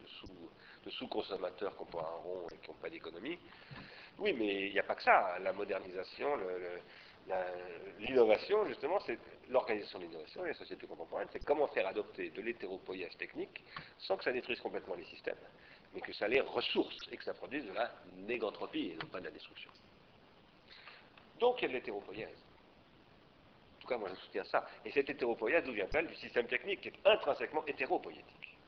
de 0.84 0.90
sous-consommateurs 0.90 1.76
qui 1.76 1.82
n'ont 1.82 1.90
pas 1.90 2.08
un 2.14 2.22
rond 2.22 2.46
et 2.50 2.56
qui 2.58 2.70
n'ont 2.70 2.76
pas 2.76 2.88
d'économie. 2.88 3.38
Oui, 4.18 4.32
mais 4.32 4.66
il 4.66 4.72
n'y 4.72 4.78
a 4.78 4.82
pas 4.82 4.94
que 4.94 5.02
ça. 5.02 5.38
La 5.40 5.52
modernisation, 5.52 6.36
l'innovation, 8.00 8.66
justement, 8.66 8.98
c'est 9.00 9.18
l'organisation 9.48 9.98
de 9.98 10.04
l'innovation 10.04 10.44
et 10.44 10.48
les 10.48 10.54
sociétés 10.54 10.86
contemporaines, 10.86 11.28
c'est 11.32 11.44
comment 11.44 11.66
faire 11.68 11.86
adopter 11.86 12.30
de 12.30 12.42
l'hétéropoïèse 12.42 13.16
technique 13.16 13.64
sans 13.98 14.16
que 14.16 14.24
ça 14.24 14.32
détruise 14.32 14.60
complètement 14.60 14.94
les 14.94 15.04
systèmes, 15.04 15.38
mais 15.94 16.00
que 16.00 16.12
ça 16.12 16.26
les 16.26 16.40
ressource 16.40 16.98
et 17.10 17.16
que 17.16 17.24
ça 17.24 17.34
produise 17.34 17.64
de 17.66 17.72
la 17.72 17.90
négantropie 18.16 18.92
et 18.92 18.96
non 18.96 19.08
pas 19.08 19.20
de 19.20 19.26
la 19.26 19.30
destruction. 19.30 19.70
Donc 21.38 21.60
il 21.60 21.62
y 21.62 21.64
a 21.66 21.68
de 21.68 21.74
l'hétéropoïèse. 21.74 22.28
En 23.76 23.80
tout 23.80 23.88
cas, 23.88 23.98
moi 23.98 24.08
je 24.10 24.20
soutiens 24.20 24.44
ça. 24.44 24.68
Et 24.84 24.90
cette 24.90 25.08
hétéropoïèse, 25.08 25.64
d'où 25.64 25.72
vient-elle 25.72 26.08
Du 26.08 26.16
système 26.16 26.46
technique 26.46 26.80
qui 26.80 26.88
est 26.88 27.06
intrinsèquement 27.06 27.64
hétéropoïétique. 27.66 28.58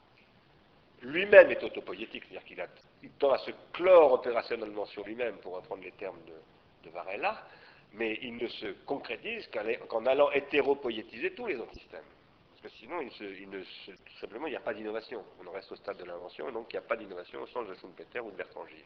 Lui-même 1.03 1.51
est 1.51 1.63
autopoïétique, 1.63 2.25
c'est-à-dire 2.25 2.45
qu'il 2.45 2.61
il 3.03 3.11
tend 3.13 3.33
à 3.33 3.39
se 3.39 3.51
clore 3.73 4.13
opérationnellement 4.13 4.85
sur 4.87 5.05
lui-même, 5.05 5.37
pour 5.39 5.55
reprendre 5.55 5.83
les 5.83 5.93
termes 5.93 6.21
de, 6.27 6.91
Varela, 6.91 7.47
mais 7.93 8.19
il 8.23 8.37
ne 8.37 8.49
se 8.49 8.67
concrétise 8.85 9.49
qu'en 9.89 10.07
allant 10.07 10.31
hétéropoïétiser 10.33 11.35
tous 11.35 11.47
les 11.47 11.57
autres 11.57 11.75
systèmes. 11.75 12.05
Parce 12.51 12.75
que 12.75 12.81
sinon, 12.81 13.01
il, 13.01 13.11
tout 13.11 14.19
simplement, 14.21 14.47
il 14.47 14.51
n'y 14.51 14.57
a 14.57 14.61
pas 14.61 14.75
d'innovation. 14.75 15.25
On 15.43 15.47
en 15.47 15.53
reste 15.53 15.71
au 15.73 15.77
stade 15.77 15.99
de 15.99 16.05
l'invention, 16.05 16.49
et 16.49 16.53
donc 16.53 16.67
il 16.71 16.77
n'y 16.77 16.85
a 16.85 16.89
pas 16.89 16.97
d'innovation 16.97 17.41
au 17.43 17.47
sens 17.47 17.69
de 17.69 17.75
Schumpeter 17.75 18.21
ou 18.21 18.31
de 18.31 18.37
Bertrand 18.37 18.67
Gilles. 18.67 18.85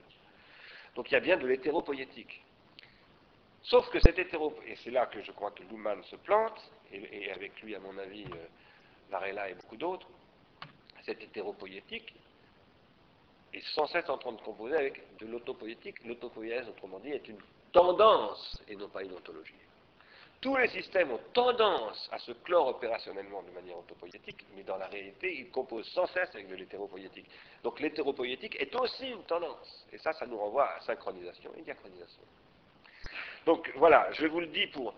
Donc 0.94 1.10
il 1.10 1.14
y 1.14 1.16
a 1.16 1.20
bien 1.20 1.36
de 1.36 1.46
l'hétéropoïétique. 1.46 2.44
Sauf 3.62 3.88
que 3.90 3.98
cet 4.00 4.18
hétéro, 4.18 4.54
et 4.66 4.76
c'est 4.76 4.90
là 4.90 5.06
que 5.06 5.22
je 5.22 5.32
crois 5.32 5.50
que 5.50 5.62
Luhmann 5.62 6.02
se 6.04 6.16
plante, 6.16 6.70
et, 6.92 7.30
avec 7.32 7.60
lui, 7.62 7.74
à 7.74 7.80
mon 7.80 7.96
avis, 7.98 8.24
euh, 8.24 8.46
Varela 9.10 9.48
et 9.48 9.54
beaucoup 9.54 9.76
d'autres, 9.76 10.08
cette 11.04 11.22
hétéropoïétique 11.22 12.14
est 13.54 13.64
sans 13.74 13.86
cesse 13.86 14.08
en 14.08 14.18
train 14.18 14.32
de 14.32 14.40
composer 14.40 14.76
avec 14.76 15.18
de 15.18 15.26
l'autopoïétique. 15.26 16.04
L'autopoïèse, 16.04 16.68
autrement 16.68 16.98
dit, 16.98 17.10
est 17.10 17.26
une 17.28 17.38
tendance 17.72 18.62
et 18.68 18.76
non 18.76 18.88
pas 18.88 19.02
une 19.02 19.12
ontologie. 19.12 19.54
Tous 20.40 20.56
les 20.56 20.68
systèmes 20.68 21.10
ont 21.10 21.20
tendance 21.32 22.08
à 22.12 22.18
se 22.18 22.32
clore 22.32 22.68
opérationnellement 22.68 23.42
de 23.44 23.50
manière 23.52 23.78
autopoïétique, 23.78 24.44
mais 24.54 24.62
dans 24.62 24.76
la 24.76 24.88
réalité, 24.88 25.34
ils 25.38 25.50
composent 25.50 25.88
sans 25.92 26.06
cesse 26.08 26.28
avec 26.34 26.48
de 26.48 26.54
l'hétéropoïétique. 26.54 27.26
Donc 27.62 27.80
l'hétéropoïétique 27.80 28.60
est 28.60 28.74
aussi 28.74 29.08
une 29.08 29.22
tendance. 29.22 29.86
Et 29.90 29.98
ça, 29.98 30.12
ça 30.12 30.26
nous 30.26 30.36
renvoie 30.36 30.68
à 30.70 30.80
synchronisation 30.80 31.50
et 31.56 31.62
diachronisation. 31.62 32.22
Donc 33.46 33.70
voilà, 33.76 34.12
je 34.12 34.26
vous 34.26 34.40
le 34.40 34.48
dis 34.48 34.66
pour, 34.66 34.94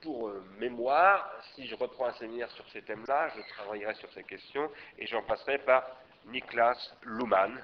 pour 0.00 0.28
euh, 0.28 0.42
mémoire, 0.58 1.30
si 1.54 1.66
je 1.66 1.74
reprends 1.74 2.06
un 2.06 2.12
séminaire 2.14 2.50
sur 2.52 2.66
ces 2.70 2.82
thèmes-là, 2.82 3.28
je 3.36 3.42
travaillerai 3.54 3.94
sur 3.94 4.10
ces 4.12 4.24
questions 4.24 4.70
et 4.98 5.06
j'en 5.06 5.22
passerai 5.22 5.58
par 5.58 5.84
Niklas 6.26 6.92
Luhmann 7.04 7.58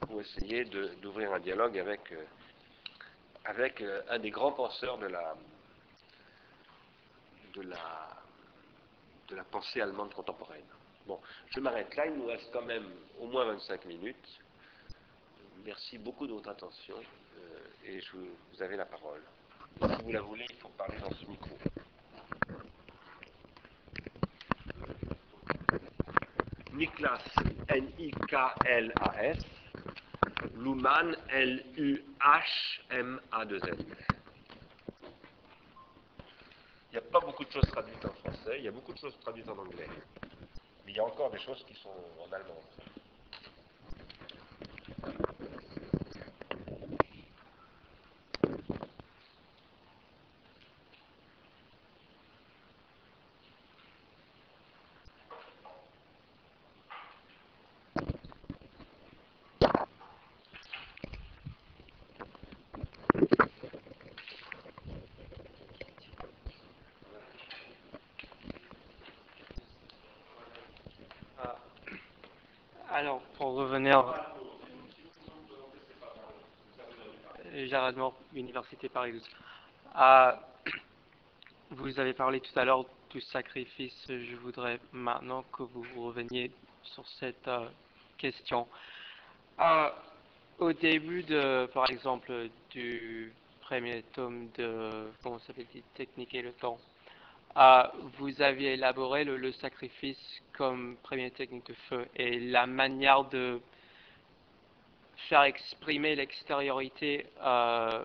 pour 0.00 0.20
essayer 0.20 0.64
d'ouvrir 1.00 1.32
un 1.32 1.40
dialogue 1.40 1.78
avec, 1.78 2.12
euh, 2.12 2.24
avec 3.44 3.80
euh, 3.80 4.02
un 4.08 4.18
des 4.18 4.30
grands 4.30 4.52
penseurs 4.52 4.98
de 4.98 5.06
la, 5.06 5.34
de 7.54 7.62
la, 7.62 8.08
de 9.28 9.36
la 9.36 9.44
pensée 9.44 9.80
allemande 9.80 10.12
contemporaine. 10.12 10.64
Bon, 11.06 11.20
je 11.50 11.60
m'arrête 11.60 11.94
là, 11.96 12.06
il 12.06 12.14
nous 12.14 12.26
reste 12.26 12.50
quand 12.52 12.64
même 12.64 12.86
au 13.18 13.26
moins 13.26 13.44
25 13.46 13.84
minutes. 13.86 14.40
Merci 15.64 15.98
beaucoup 15.98 16.26
de 16.26 16.32
votre 16.32 16.50
attention 16.50 16.96
euh, 16.96 17.58
et 17.84 18.00
je, 18.00 18.16
vous 18.16 18.62
avez 18.62 18.76
la 18.76 18.86
parole. 18.86 19.22
Si 19.80 20.02
vous 20.02 20.12
la 20.12 20.20
voulez, 20.20 20.46
il 20.50 20.56
faut 20.56 20.68
parler 20.68 20.98
dans 20.98 21.10
ce 21.10 21.26
micro. 21.26 21.56
Niklas, 26.74 27.22
N-I-K-L-A-S, 27.68 29.38
Luhmann, 30.56 31.16
L-U-H-M-A-2-N. 31.28 31.94
Il 36.90 36.92
n'y 36.92 36.98
a 36.98 37.00
pas 37.00 37.20
beaucoup 37.20 37.44
de 37.44 37.50
choses 37.50 37.68
traduites 37.68 38.04
en 38.04 38.12
français, 38.14 38.58
il 38.58 38.64
y 38.64 38.68
a 38.68 38.72
beaucoup 38.72 38.92
de 38.92 38.98
choses 38.98 39.16
traduites 39.20 39.48
en 39.48 39.58
anglais. 39.58 39.88
Mais 40.84 40.92
il 40.92 40.96
y 40.96 41.00
a 41.00 41.04
encore 41.04 41.30
des 41.30 41.38
choses 41.40 41.64
qui 41.64 41.74
sont 41.74 41.94
en 42.20 42.32
allemand. 42.32 42.60
Alors, 72.96 73.22
pour 73.36 73.54
revenir. 73.54 74.04
Gérard 77.52 77.92
Mort, 77.94 78.14
Université 78.32 78.88
Paris 78.88 79.20
ah, 79.96 80.38
vous 81.70 81.98
avez 81.98 82.12
parlé 82.12 82.38
tout 82.38 82.56
à 82.56 82.64
l'heure 82.64 82.84
du 83.10 83.20
sacrifice. 83.20 83.96
Je 84.06 84.36
voudrais 84.36 84.78
maintenant 84.92 85.42
que 85.52 85.64
vous 85.64 86.06
reveniez 86.06 86.52
sur 86.84 87.04
cette 87.18 87.48
euh, 87.48 87.66
question. 88.16 88.68
Ah, 89.58 89.92
au 90.60 90.72
début 90.72 91.24
de, 91.24 91.68
par 91.74 91.90
exemple, 91.90 92.48
du 92.70 93.32
premier 93.62 94.04
tome 94.12 94.50
de, 94.56 95.10
comment 95.20 95.40
s'appelle 95.40 95.66
Technique 95.96 96.32
et 96.32 96.42
le 96.42 96.52
temps, 96.52 96.78
ah, 97.56 97.92
vous 98.18 98.42
aviez 98.42 98.72
élaboré 98.72 99.22
le, 99.22 99.52
sacrifice 99.52 100.42
comme 100.54 100.96
première 101.04 101.32
technique 101.32 101.66
de 101.66 101.74
feu 101.88 102.08
et 102.16 102.40
la 102.40 102.66
manière 102.66 103.24
de 103.24 103.60
faire 105.28 105.42
exprimer 105.42 106.16
l'extériorité 106.16 107.26
euh, 107.40 108.04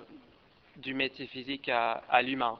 du 0.78 0.94
métier 0.94 1.26
physique 1.26 1.68
à, 1.70 2.22
l'humain. 2.22 2.60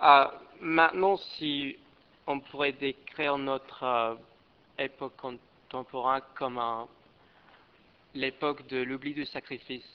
Ah, 0.00 0.32
maintenant, 0.60 1.16
si 1.16 1.76
on 2.26 2.40
pourrait 2.40 2.72
décrire 2.72 3.38
notre 3.38 3.82
euh, 3.84 4.14
époque 4.78 5.14
contemporaine 5.16 6.22
comme 6.34 6.60
l'époque 8.14 8.66
de 8.66 8.78
l'oubli 8.82 9.14
du 9.14 9.24
sacrifice 9.24 9.86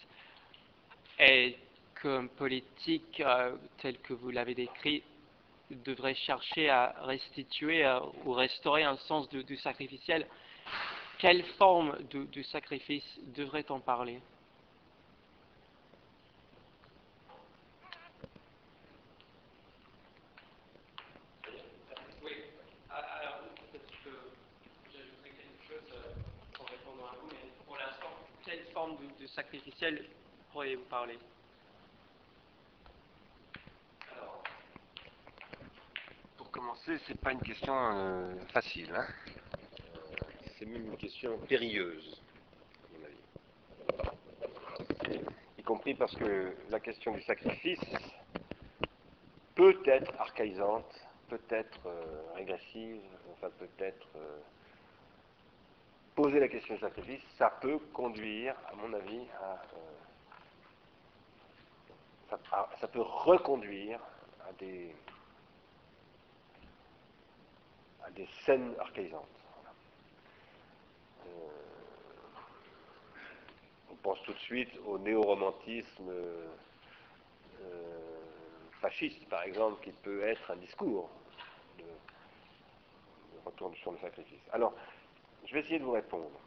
et 1.19 1.57
comme 2.01 2.29
politique 2.29 3.19
euh, 3.19 3.55
telle 3.81 3.97
que 3.99 4.13
vous 4.13 4.31
l'avez 4.31 4.55
décrit 4.55 5.03
devrait 5.83 6.15
chercher 6.15 6.69
à 6.69 6.93
restituer 7.03 7.85
euh, 7.85 7.99
ou 8.25 8.33
restaurer 8.33 8.83
un 8.83 8.97
sens 8.97 9.29
du 9.29 9.57
sacrificiel, 9.57 10.27
quelle 11.19 11.43
forme 11.57 11.97
du 12.31 12.43
sacrifice 12.43 13.05
devrait-on 13.35 13.79
parler? 13.79 14.19
Oui, 22.23 22.31
alors 22.89 23.39
peut-être 23.71 23.91
que 24.03 24.09
j'ajouterai 24.91 25.29
quelque 25.29 25.67
chose 25.67 25.93
euh, 25.93 26.59
en 26.59 26.65
répondant 26.65 27.07
à 27.07 27.15
vous, 27.21 27.29
mais 27.31 27.51
pour 27.65 27.77
l'instant, 27.77 28.09
quelle 28.45 28.65
forme 28.73 28.97
de 29.19 29.27
sacrificiel 29.27 30.05
pourriez-vous 30.51 30.85
parler 30.85 31.17
commencer, 36.61 36.99
c'est 37.07 37.19
pas 37.19 37.31
une 37.31 37.41
question 37.41 37.73
euh, 37.75 38.35
facile. 38.53 38.93
Hein. 38.95 39.07
Euh, 39.95 40.25
c'est 40.59 40.65
même 40.65 40.85
une 40.85 40.97
question 40.97 41.39
périlleuse, 41.39 42.21
à 42.83 42.97
mon 42.97 43.05
avis. 45.09 45.21
Y 45.57 45.63
compris 45.63 45.95
parce 45.95 46.15
que 46.15 46.55
la 46.69 46.79
question 46.79 47.13
du 47.13 47.21
sacrifice 47.23 47.79
peut 49.55 49.81
être 49.85 50.13
archaïsante, 50.19 50.93
peut 51.29 51.41
être 51.49 51.79
euh, 51.87 52.21
régressive, 52.35 53.01
enfin 53.33 53.49
peut 53.57 53.83
être 53.83 54.07
poser 56.13 56.39
la 56.39 56.47
question 56.47 56.75
du 56.75 56.81
sacrifice, 56.81 57.21
ça 57.39 57.49
peut 57.59 57.79
conduire, 57.91 58.53
à 58.71 58.75
mon 58.75 58.93
avis, 58.93 59.25
à, 59.41 59.63
ça 62.79 62.87
peut 62.87 63.01
reconduire 63.01 63.99
à 64.47 64.53
des 64.59 64.93
des 68.15 68.27
scènes 68.45 68.73
archaïsantes. 68.79 69.25
Euh, 71.25 71.29
on 73.91 73.95
pense 73.95 74.21
tout 74.23 74.33
de 74.33 74.39
suite 74.39 74.71
au 74.85 74.97
néo-romantisme 74.97 76.09
euh, 76.09 76.47
fasciste, 78.81 79.27
par 79.29 79.43
exemple, 79.43 79.83
qui 79.83 79.91
peut 79.91 80.23
être 80.23 80.51
un 80.51 80.55
discours 80.57 81.09
de, 81.77 81.83
de 81.83 83.45
retour 83.45 83.75
sur 83.77 83.91
le 83.91 83.99
sacrifice. 83.99 84.41
Alors, 84.51 84.73
je 85.45 85.53
vais 85.53 85.59
essayer 85.61 85.79
de 85.79 85.83
vous 85.83 85.91
répondre. 85.91 86.39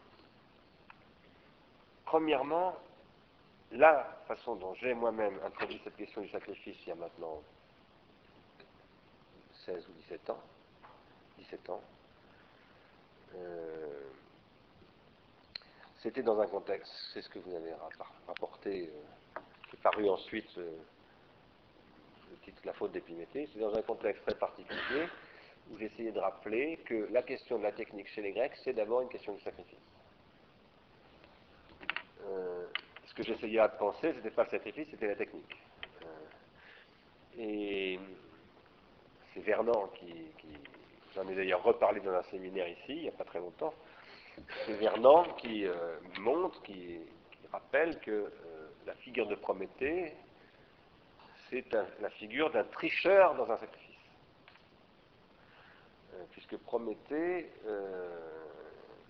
Premièrement, 2.04 2.76
la 3.72 4.04
façon 4.28 4.56
dont 4.56 4.74
j'ai 4.74 4.94
moi-même 4.94 5.38
introduit 5.44 5.80
cette 5.82 5.96
question 5.96 6.20
du 6.20 6.28
sacrifice 6.28 6.76
il 6.82 6.88
y 6.88 6.92
a 6.92 6.94
maintenant 6.94 7.42
16 9.66 9.88
ou 9.88 9.92
17 10.02 10.30
ans, 10.30 10.40
17 11.38 11.70
ans. 11.70 11.82
Euh, 13.36 14.10
c'était 16.00 16.22
dans 16.22 16.38
un 16.38 16.46
contexte, 16.46 16.92
c'est 17.12 17.22
ce 17.22 17.28
que 17.28 17.38
vous 17.38 17.54
avez 17.54 17.72
rapporté, 18.26 18.90
euh, 18.90 19.40
qui 19.68 19.76
est 19.76 19.82
paru 19.82 20.08
ensuite 20.08 20.58
euh, 20.58 20.70
le 22.30 22.36
titre 22.44 22.60
La 22.64 22.74
faute 22.74 22.92
d'Épiméthée, 22.92 23.48
c'est 23.52 23.58
dans 23.58 23.74
un 23.74 23.82
contexte 23.82 24.22
très 24.26 24.36
particulier 24.36 25.08
où 25.70 25.78
j'essayais 25.78 26.12
de 26.12 26.20
rappeler 26.20 26.76
que 26.84 27.08
la 27.10 27.22
question 27.22 27.58
de 27.58 27.62
la 27.62 27.72
technique 27.72 28.08
chez 28.08 28.20
les 28.20 28.32
Grecs, 28.32 28.52
c'est 28.62 28.74
d'abord 28.74 29.00
une 29.00 29.08
question 29.08 29.34
de 29.34 29.40
sacrifice. 29.40 29.78
ce 33.06 33.14
que 33.14 33.22
j'essayais 33.22 33.62
de 33.62 33.78
penser, 33.78 34.10
ce 34.10 34.16
n'était 34.16 34.30
pas 34.30 34.44
le 34.44 34.50
sacrifice, 34.50 34.88
c'était 34.90 35.06
la 35.06 35.14
technique. 35.14 35.56
et 37.38 37.98
c'est 39.32 39.40
Vernon 39.40 39.88
qui 39.94 40.26
J'en 41.14 41.28
ai 41.28 41.34
d'ailleurs 41.36 41.62
reparlé 41.62 42.00
dans 42.00 42.12
un 42.12 42.22
séminaire 42.24 42.68
ici, 42.68 42.82
il 42.88 43.02
n'y 43.02 43.08
a 43.08 43.12
pas 43.12 43.24
très 43.24 43.38
longtemps. 43.38 43.72
C'est 44.66 44.74
Vernon 44.74 45.24
qui 45.38 45.64
euh, 45.64 45.96
montre, 46.18 46.60
qui, 46.62 46.98
rappelle 47.52 48.00
que 48.00 48.10
euh, 48.10 48.30
la 48.84 48.94
figure 48.94 49.28
de 49.28 49.36
Prométhée, 49.36 50.12
c'est 51.48 51.72
la 52.00 52.10
figure 52.10 52.50
d'un 52.50 52.64
tricheur 52.64 53.36
dans 53.36 53.48
un 53.48 53.56
sacrifice. 53.58 53.94
Euh, 56.14 56.24
puisque 56.32 56.56
Prométhée 56.56 57.48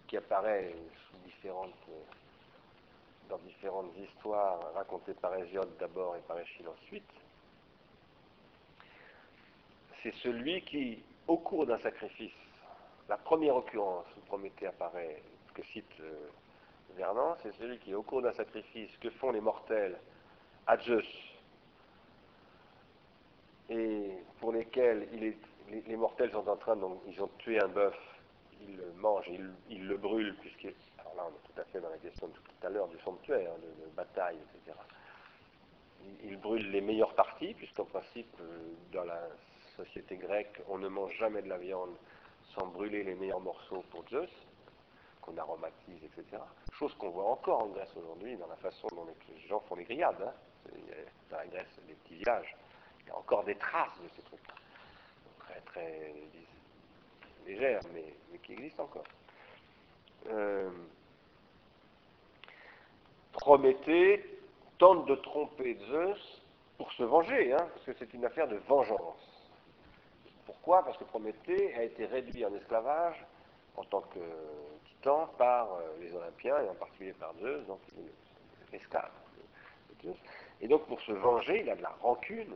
qui 0.07 0.19
apparaît 0.19 0.75
sous 1.09 1.17
différentes, 1.25 1.73
dans 3.31 3.39
différentes 3.39 3.97
histoires 3.97 4.75
racontées 4.75 5.15
par 5.15 5.35
Hésiode 5.37 5.75
d'abord 5.79 6.17
et 6.17 6.21
par 6.29 6.39
Échille 6.39 6.67
ensuite, 6.69 7.11
c'est 10.03 10.15
celui 10.17 10.61
qui, 10.63 11.03
au 11.29 11.37
cours 11.39 11.67
d'un 11.67 11.79
sacrifice, 11.79 12.33
la 13.09 13.17
première 13.17 13.57
occurrence 13.57 14.07
où 14.17 14.21
Prométhée 14.27 14.67
apparaît, 14.67 15.23
que 15.55 15.63
cite 15.67 16.01
euh, 16.01 16.29
Vernon, 16.97 17.35
c'est 17.43 17.55
celui 17.55 17.79
qui, 17.79 17.95
au 17.95 18.03
cours 18.03 18.23
d'un 18.23 18.33
sacrifice, 18.33 18.91
que 18.99 19.11
font 19.11 19.31
les 19.31 19.41
mortels 19.41 19.99
à 20.67 20.79
Zeus, 20.79 21.07
et 23.71 24.11
pour 24.41 24.53
lesquels 24.53 25.09
les, 25.71 25.97
mortels 25.97 26.31
sont 26.33 26.47
en 26.49 26.57
train, 26.57 26.77
donc, 26.77 27.01
ils 27.07 27.21
ont 27.23 27.31
tué 27.39 27.61
un 27.61 27.69
bœuf, 27.69 27.97
ils 28.61 28.77
le 28.77 28.93
mangent, 28.97 29.31
ils, 29.71 29.87
le 29.87 29.97
brûlent, 29.97 30.37
puisque, 30.41 30.75
alors 30.99 31.15
là 31.17 31.23
on 31.27 31.31
est 31.31 31.53
tout 31.55 31.61
à 31.61 31.65
fait 31.65 31.81
dans 31.81 31.89
la 31.89 31.99
question 31.99 32.29
de 32.29 32.33
tout 32.33 32.67
à 32.67 32.71
l'heure 32.71 32.89
du 32.89 32.99
sanctuaire, 33.01 33.53
de, 33.57 33.91
bataille, 33.97 34.37
etc. 34.37 34.77
Ils, 36.05 36.33
ils, 36.33 36.37
brûlent 36.37 36.71
les 36.71 36.81
meilleures 36.81 37.15
parties, 37.15 37.55
puisqu'en 37.55 37.85
principe, 37.85 38.35
euh, 38.41 38.75
dans 38.93 39.05
la 39.05 39.29
société 39.77 40.17
grecque, 40.17 40.61
on 40.69 40.79
ne 40.79 40.89
mange 40.89 41.15
jamais 41.17 41.43
de 41.43 41.49
la 41.49 41.59
viande 41.59 41.97
sans 42.55 42.67
brûler 42.67 43.03
les 43.03 43.15
meilleurs 43.15 43.41
morceaux 43.41 43.85
pour 43.91 44.09
Zeus, 44.09 44.31
qu'on 45.21 45.37
aromatise, 45.37 46.03
etc. 46.05 46.43
Chose 46.73 46.95
qu'on 46.95 47.11
voit 47.11 47.31
encore 47.31 47.63
en 47.63 47.67
Grèce 47.69 47.95
aujourd'hui 47.97 48.37
dans 48.37 48.47
la 48.47 48.57
façon 48.57 48.87
dont 48.93 49.07
les 49.07 49.41
gens 49.49 49.61
font 49.61 49.75
les 49.75 49.85
grillades. 49.85 50.23
Hein. 50.23 50.35
Dans 51.31 51.39
la 51.39 51.47
Grèce, 51.47 51.81
les 51.89 51.95
petits 51.95 52.17
villages, 52.17 52.57
il 53.01 53.09
y 53.09 53.11
a 53.11 53.17
encore 53.17 53.45
des 53.45 53.57
traces 53.57 54.01
de 54.03 54.09
ces 54.17 54.23
trucs-là. 54.23 54.55
Très, 55.41 55.61
très 55.61 56.15
légères, 57.47 57.81
mais, 57.93 58.39
qui 58.43 58.53
existent 58.53 58.85
encore. 58.85 59.05
Euh, 60.27 60.71
Prométhée 63.33 64.39
tente 64.79 65.07
de 65.07 65.17
tromper 65.17 65.77
Zeus 65.91 66.43
pour 66.79 66.91
se 66.93 67.03
venger, 67.03 67.53
hein, 67.53 67.69
parce 67.75 67.85
que 67.87 67.93
c'est 67.99 68.15
une 68.15 68.25
affaire 68.25 68.49
de 68.49 68.57
vengeance. 68.69 69.34
Pourquoi? 70.47 70.85
Parce 70.85 70.97
que 70.99 71.05
Prométhée 71.05 71.75
a 71.75 71.83
été 71.83 72.07
réduit 72.07 72.45
en 72.45 72.55
esclavage 72.55 73.25
en 73.77 73.85
tant 73.85 74.03
que 74.03 74.21
titan 74.87 75.27
par 75.39 75.73
euh, 75.75 75.97
les 76.01 76.15
Olympiens, 76.15 76.63
et 76.63 76.69
en 76.69 76.75
particulier 76.75 77.13
par 77.13 77.35
Zeus, 77.41 77.67
donc 77.67 77.81
esclave 78.73 79.11
Et 80.61 80.69
donc 80.69 80.87
pour 80.87 81.01
se 81.03 81.13
venger, 81.13 81.61
il 81.61 81.71
a 81.71 81.77
de 81.77 81.83
la 81.83 81.95
rancune. 82.01 82.55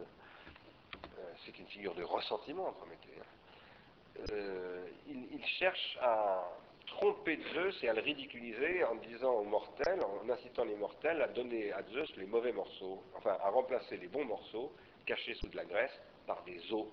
Euh, 1.19 1.23
c'est 1.45 1.59
une 1.59 1.67
figure 1.67 1.95
de 1.95 2.05
ressentiment, 2.05 2.73
Prométhée. 2.73 3.21
Hein. 3.21 4.25
Euh, 4.33 4.87
il, 5.07 5.45
cherche 5.59 5.99
à 6.03 6.45
tromper 6.87 7.39
Zeus 7.55 7.83
et 7.83 7.89
à 7.89 7.93
le 7.93 8.01
ridiculiser 8.01 8.85
en 8.85 8.97
disant 8.97 9.33
aux 9.35 9.45
mortels, 9.45 10.01
en 10.05 10.29
incitant 10.29 10.65
les 10.65 10.75
mortels 10.77 11.23
à 11.23 11.29
donner 11.29 11.73
à 11.73 11.83
Zeus 11.85 12.15
les 12.17 12.27
mauvais 12.27 12.53
morceaux, 12.53 13.03
enfin 13.17 13.37
à 13.41 13.51
remplacer 13.51 13.97
les 13.97 14.09
bons 14.09 14.25
morceaux 14.25 14.73
cachés 15.07 15.35
sous 15.35 15.49
de 15.49 15.57
la 15.57 15.65
graisse 15.65 15.97
par 16.27 16.43
des 16.45 16.61
os 16.73 16.87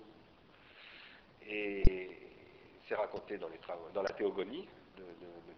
et 1.48 2.10
c'est 2.88 2.94
raconté 2.94 3.38
dans, 3.38 3.48
les 3.48 3.58
travaux, 3.58 3.88
dans 3.94 4.02
la 4.02 4.10
théogonie 4.10 4.68
de, 4.96 5.04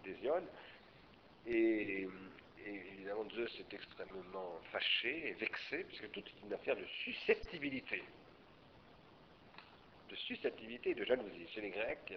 d'Hésiode. 0.03 0.45
Et, 1.47 2.07
évidemment, 2.65 3.25
Zeus 3.31 3.59
est 3.59 3.73
extrêmement 3.73 4.59
fâché 4.71 5.29
et 5.29 5.33
vexé, 5.33 5.83
puisque 5.85 6.11
tout 6.11 6.21
est 6.21 6.45
une 6.45 6.53
affaire 6.53 6.75
de 6.75 6.85
susceptibilité. 7.03 8.03
De 10.09 10.15
susceptibilité 10.15 10.91
et 10.91 10.95
de 10.95 11.05
jalousie. 11.05 11.47
Chez 11.53 11.61
les 11.61 11.69
Grecs, 11.69 12.13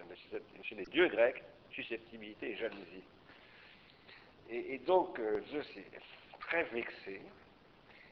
chez 0.63 0.75
les 0.75 0.85
dieux 0.85 1.07
grecs, 1.07 1.43
susceptibilité 1.71 2.51
et 2.51 2.55
jalousie. 2.57 3.03
Et, 4.49 4.77
donc, 4.79 5.19
Zeus 5.51 5.65
est 5.77 6.39
très 6.39 6.63
vexé. 6.65 7.21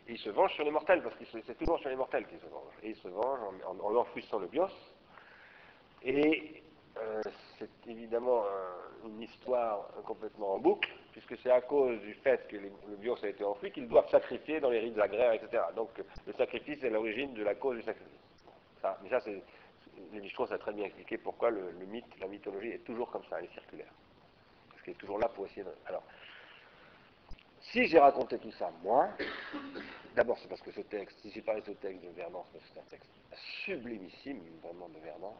Et 0.08 0.14
il 0.14 0.18
se 0.18 0.30
venge 0.30 0.54
sur 0.54 0.64
les 0.64 0.72
mortels, 0.72 1.04
parce 1.04 1.16
que 1.16 1.26
c'est 1.46 1.58
toujours 1.58 1.80
sur 1.80 1.90
les 1.90 1.96
mortels 1.96 2.26
qu'il 2.28 2.40
se 2.40 2.48
venge. 2.48 2.74
Et 2.84 2.90
il 2.90 2.96
se 2.96 3.08
venge 3.08 3.40
en, 3.40 3.70
en, 3.70 3.80
en 3.80 4.40
le 4.40 4.48
bios, 4.48 4.91
et 6.03 6.64
euh, 6.98 7.22
c'est 7.57 7.69
évidemment 7.88 8.44
une 9.06 9.22
histoire 9.22 9.88
complètement 10.06 10.56
en 10.56 10.60
boucle, 10.60 10.90
puisque 11.11 11.38
c'est 11.41 11.52
à 11.52 11.61
cause 11.61 11.99
du 12.02 12.14
fait 12.15 12.48
que 12.48 12.57
le 12.57 12.95
bios 12.98 13.23
a 13.23 13.28
été 13.28 13.44
enfoui 13.44 13.72
qu'ils 13.72 13.88
doivent 13.88 14.10
sacrifier 14.10 14.60
dans 14.60 14.69
les 14.69 14.80
rites 14.80 14.99
agraires, 14.99 15.34
etc. 15.34 15.64
Donc 15.76 15.90
le 16.26 16.34
sacrifice 16.34 16.84
est 16.84 16.90
l'origine 16.90 17.34
de 17.34 17.44
la 17.44 17.56
cause 17.56 17.78
du 17.78 17.84
sacrifice. 17.84 18.22
Mais 19.03 19.10
ça, 19.10 19.19
c'est, 19.22 19.41
ça 20.48 20.56
a 20.56 20.57
très 20.57 20.73
bien 20.73 20.86
expliqué 20.86 21.18
pourquoi 21.18 21.52
le, 21.52 21.72
mythe, 21.88 22.19
la 22.19 22.28
mythologie 22.28 22.69
est 22.69 22.84
toujours 22.84 23.10
comme 23.11 23.23
ça, 23.30 23.38
elle 23.40 23.45
est 23.45 23.53
circulaire. 23.53 23.91
Parce 24.69 24.82
qu'elle 24.82 24.94
est 24.94 24.98
toujours 24.98 25.19
là 25.19 25.30
pour 25.30 25.45
essayer 25.45 25.64
de... 25.64 25.72
Alors, 25.86 26.03
si 27.60 27.86
j'ai 27.86 27.99
raconté 27.99 28.40
tout 28.40 28.52
ça, 28.52 28.72
moi, 28.84 29.10
d'abord 30.15 30.38
c'est 30.40 30.48
parce 30.48 30.61
que 30.61 30.72
ce 30.72 30.82
texte, 30.82 31.19
si 31.22 31.32
j'ai 31.32 31.41
parlé 31.41 31.61
de 31.61 31.68
ce 31.68 31.72
texte 31.73 32.03
de 32.03 32.10
Vernon, 32.10 32.44
c'est 32.53 32.80
un 32.80 32.84
texte 32.90 33.10
sublimissime, 33.65 34.41
vraiment 34.64 34.90
de 34.90 34.99
Vernon, 34.99 35.36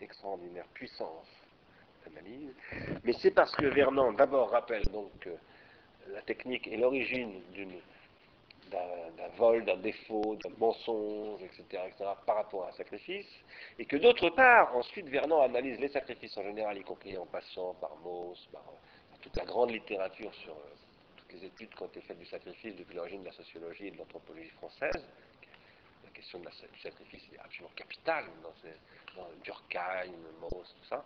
extraordinaire 0.00 0.66
puissance 0.74 1.26
d'analyse, 2.04 2.54
mais 3.04 3.12
c'est 3.14 3.30
parce 3.30 3.54
que 3.56 3.66
Vernon 3.66 4.12
d'abord 4.12 4.50
rappelle 4.50 4.84
donc 4.92 5.28
la 6.12 6.22
technique 6.22 6.66
et 6.68 6.76
l'origine 6.76 7.40
d'un 8.70 9.28
vol, 9.36 9.64
d'un 9.64 9.76
défaut, 9.76 10.36
d'un 10.42 10.50
mensonge, 10.58 11.42
etc., 11.42 11.82
etc., 11.86 12.10
par 12.26 12.36
rapport 12.36 12.64
à 12.64 12.68
un 12.68 12.72
sacrifice, 12.72 13.28
et 13.78 13.84
que 13.84 13.96
d'autre 13.96 14.30
part, 14.30 14.76
ensuite, 14.76 15.08
Vernon 15.08 15.40
analyse 15.42 15.78
les 15.78 15.88
sacrifices 15.88 16.36
en 16.36 16.42
général, 16.42 16.76
y 16.78 16.82
compris 16.82 17.16
en 17.16 17.26
passant 17.26 17.74
par 17.74 17.96
Mauss, 18.02 18.48
par, 18.52 18.64
toute 19.20 19.36
la 19.36 19.44
grande 19.44 19.70
littérature 19.70 20.34
sur 20.34 20.52
euh, 20.52 20.74
toutes 21.16 21.32
les 21.32 21.46
études 21.46 21.74
qui 21.74 21.82
ont 21.82 21.86
été 21.86 22.02
faites 22.02 22.18
du 22.18 22.26
sacrifice 22.26 22.76
depuis 22.76 22.94
l'origine 22.94 23.20
de 23.20 23.26
la 23.26 23.32
sociologie 23.32 23.86
et 23.86 23.90
de 23.90 23.96
l'anthropologie 23.96 24.50
française. 24.50 25.02
La 26.32 26.40
question 26.40 26.68
du 26.72 26.80
sacrifice 26.80 27.22
est 27.34 27.38
absolument 27.38 27.74
capitale 27.76 28.24
dans 29.14 29.28
Durkheim, 29.44 30.12
Mauss, 30.40 30.74
tout 30.80 30.88
ça. 30.88 31.04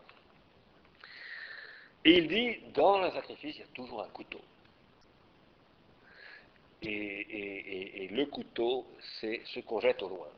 Et 2.04 2.18
il 2.18 2.28
dit, 2.28 2.58
dans 2.72 3.00
le 3.00 3.10
sacrifice, 3.10 3.56
il 3.56 3.60
y 3.60 3.64
a 3.64 3.74
toujours 3.74 4.02
un 4.02 4.08
couteau. 4.08 4.40
Et, 6.82 8.08
le 8.10 8.24
couteau, 8.26 8.86
c'est 9.20 9.42
ce 9.46 9.60
qu'on 9.60 9.80
jette 9.80 10.02
au 10.02 10.08
loin. 10.08 10.28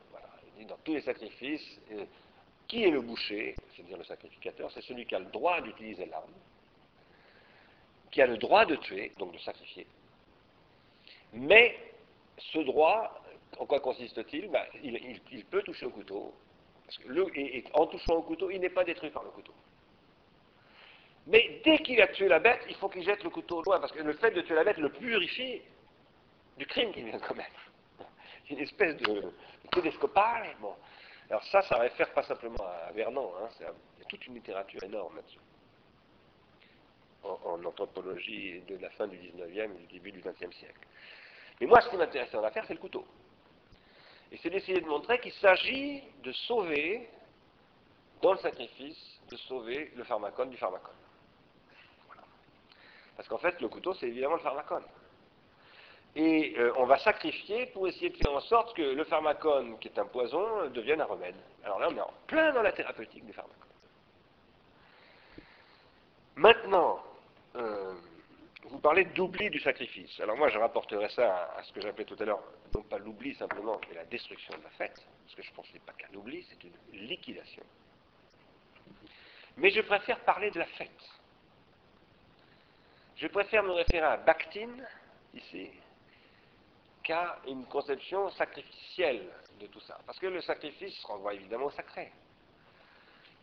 Il 0.56 0.64
dit, 0.64 0.66
dans 0.66 0.78
tous 0.78 0.94
les 0.94 1.02
sacrifices, 1.02 1.78
euh, 1.92 2.06
qui 2.66 2.84
est 2.84 2.90
le 2.90 3.02
boucher, 3.02 3.54
c'est-à-dire 3.74 3.98
le 3.98 4.04
sacrificateur 4.04 4.72
C'est 4.72 4.82
celui 4.82 5.04
qui 5.04 5.14
a 5.14 5.18
le 5.18 5.26
droit 5.26 5.60
d'utiliser 5.60 6.06
l'arme, 6.06 6.32
qui 8.10 8.22
a 8.22 8.26
le 8.26 8.38
droit 8.38 8.64
de 8.64 8.76
tuer, 8.76 9.12
donc 9.18 9.32
de 9.32 9.38
sacrifier. 9.38 9.86
Mais 11.34 11.78
ce 12.38 12.58
droit, 12.60 13.22
en 13.58 13.66
quoi 13.66 13.80
consiste-t-il 13.80 14.48
ben, 14.50 14.64
il 14.82 15.44
peut 15.46 15.62
toucher 15.62 15.86
au 15.86 15.90
couteau, 15.90 16.34
en 17.74 17.86
touchant 17.86 18.14
au 18.14 18.22
couteau, 18.22 18.50
il 18.50 18.60
n'est 18.60 18.70
pas 18.70 18.84
détruit 18.84 19.10
par 19.10 19.22
le 19.22 19.30
couteau. 19.30 19.54
Mais 21.26 21.60
dès 21.64 21.78
qu'il 21.78 22.00
a 22.00 22.08
tué 22.08 22.28
la 22.28 22.40
bête, 22.40 22.62
il 22.68 22.74
faut 22.76 22.88
qu'il 22.88 23.04
jette 23.04 23.22
le 23.22 23.30
couteau 23.30 23.62
loin, 23.62 23.78
parce 23.78 23.92
que 23.92 24.02
le 24.02 24.12
fait 24.14 24.30
de 24.32 24.40
tuer 24.40 24.54
la 24.54 24.64
bête 24.64 24.78
le 24.78 24.90
purifie 24.90 25.62
du 26.56 26.66
crime 26.66 26.92
qu'il 26.92 27.04
vient 27.04 27.18
de 27.18 27.22
commettre. 27.22 27.60
C'est 28.48 28.54
une 28.54 28.60
espèce 28.60 28.96
de 28.96 29.32
télescopage. 29.70 30.56
Bon. 30.60 30.74
Alors 31.28 31.44
ça, 31.44 31.62
ça 31.62 31.76
réfère 31.76 32.12
pas 32.12 32.22
simplement 32.24 32.64
à 32.64 32.90
Vernon, 32.92 33.32
hein, 33.40 33.48
il 33.60 33.62
y 33.62 33.66
a 33.66 34.04
toute 34.08 34.26
une 34.26 34.34
littérature 34.34 34.82
énorme 34.82 35.16
là-dessus. 35.16 35.38
En, 37.22 37.62
anthropologie 37.64 38.62
de 38.62 38.78
la 38.78 38.88
fin 38.90 39.06
du 39.06 39.16
19e 39.16 39.76
et 39.76 39.86
du 39.86 39.86
début 39.92 40.10
du 40.10 40.20
20e 40.20 40.52
siècle. 40.52 40.80
Mais 41.60 41.66
moi, 41.66 41.80
ce 41.82 41.90
qui 41.90 41.96
m'intéresse 41.96 42.32
dans 42.32 42.40
l'affaire, 42.40 42.64
c'est 42.66 42.72
le 42.72 42.80
couteau. 42.80 43.06
Et 44.32 44.38
c'est 44.38 44.50
d'essayer 44.50 44.80
de 44.80 44.86
montrer 44.86 45.18
qu'il 45.20 45.32
s'agit 45.32 46.02
de 46.22 46.32
sauver, 46.32 47.08
dans 48.22 48.32
le 48.32 48.38
sacrifice, 48.38 49.20
de 49.28 49.36
sauver 49.36 49.92
le 49.96 50.04
pharmacone 50.04 50.50
du 50.50 50.56
pharmacone. 50.56 50.94
Parce 53.16 53.28
qu'en 53.28 53.38
fait, 53.38 53.60
le 53.60 53.68
couteau, 53.68 53.92
c'est 53.94 54.06
évidemment 54.06 54.36
le 54.36 54.42
pharmacone. 54.42 54.84
Et 56.16 56.54
euh, 56.58 56.72
on 56.76 56.86
va 56.86 56.98
sacrifier 56.98 57.66
pour 57.66 57.86
essayer 57.86 58.10
de 58.10 58.16
faire 58.16 58.32
en 58.32 58.40
sorte 58.40 58.74
que 58.74 58.82
le 58.82 59.04
pharmacone, 59.04 59.78
qui 59.78 59.88
est 59.88 59.98
un 59.98 60.06
poison, 60.06 60.68
devienne 60.70 61.00
un 61.00 61.04
remède. 61.04 61.36
Alors 61.64 61.78
là, 61.78 61.88
on 61.90 61.96
est 61.96 62.00
en 62.00 62.12
plein 62.26 62.52
dans 62.52 62.62
la 62.62 62.72
thérapeutique 62.72 63.24
du 63.24 63.32
pharmacone. 63.32 63.56
Maintenant, 66.36 67.02
euh, 67.56 67.94
vous 68.64 68.78
parlez 68.78 69.04
d'oubli 69.06 69.50
du 69.50 69.58
sacrifice. 69.60 70.20
Alors 70.20 70.36
moi, 70.36 70.48
je 70.48 70.58
rapporterai 70.58 71.08
ça 71.10 71.50
à, 71.56 71.62
ce 71.62 71.72
que 71.72 71.80
j'appelais 71.80 72.04
tout 72.04 72.16
à 72.20 72.24
l'heure, 72.24 72.42
non 72.74 72.82
pas 72.82 72.98
l'oubli 72.98 73.34
simplement, 73.34 73.80
mais 73.88 73.94
la 73.94 74.04
destruction 74.04 74.56
de 74.58 74.62
la 74.62 74.70
fête, 74.70 75.04
parce 75.24 75.34
que 75.34 75.42
je 75.42 75.52
pense 75.52 75.66
que 75.66 75.72
ce 75.72 75.74
n'est 75.74 75.84
pas 75.84 75.92
qu'un 75.92 76.14
oubli, 76.14 76.46
c'est 76.48 76.62
une 76.64 77.06
liquidation. 77.06 77.62
Mais 79.56 79.70
je 79.70 79.80
préfère 79.80 80.20
parler 80.20 80.50
de 80.50 80.58
la 80.58 80.66
fête. 80.66 81.10
Je 83.16 83.26
préfère 83.26 83.62
me 83.62 83.72
référer 83.72 84.06
à 84.06 84.16
Bakhtin, 84.16 84.76
ici, 85.34 85.70
qu'à 87.02 87.38
une 87.46 87.66
conception 87.66 88.30
sacrificielle 88.30 89.28
de 89.58 89.66
tout 89.66 89.80
ça. 89.80 89.98
Parce 90.06 90.18
que 90.18 90.26
le 90.26 90.40
sacrifice 90.40 91.02
renvoie 91.04 91.34
évidemment 91.34 91.66
au 91.66 91.70
sacré. 91.70 92.12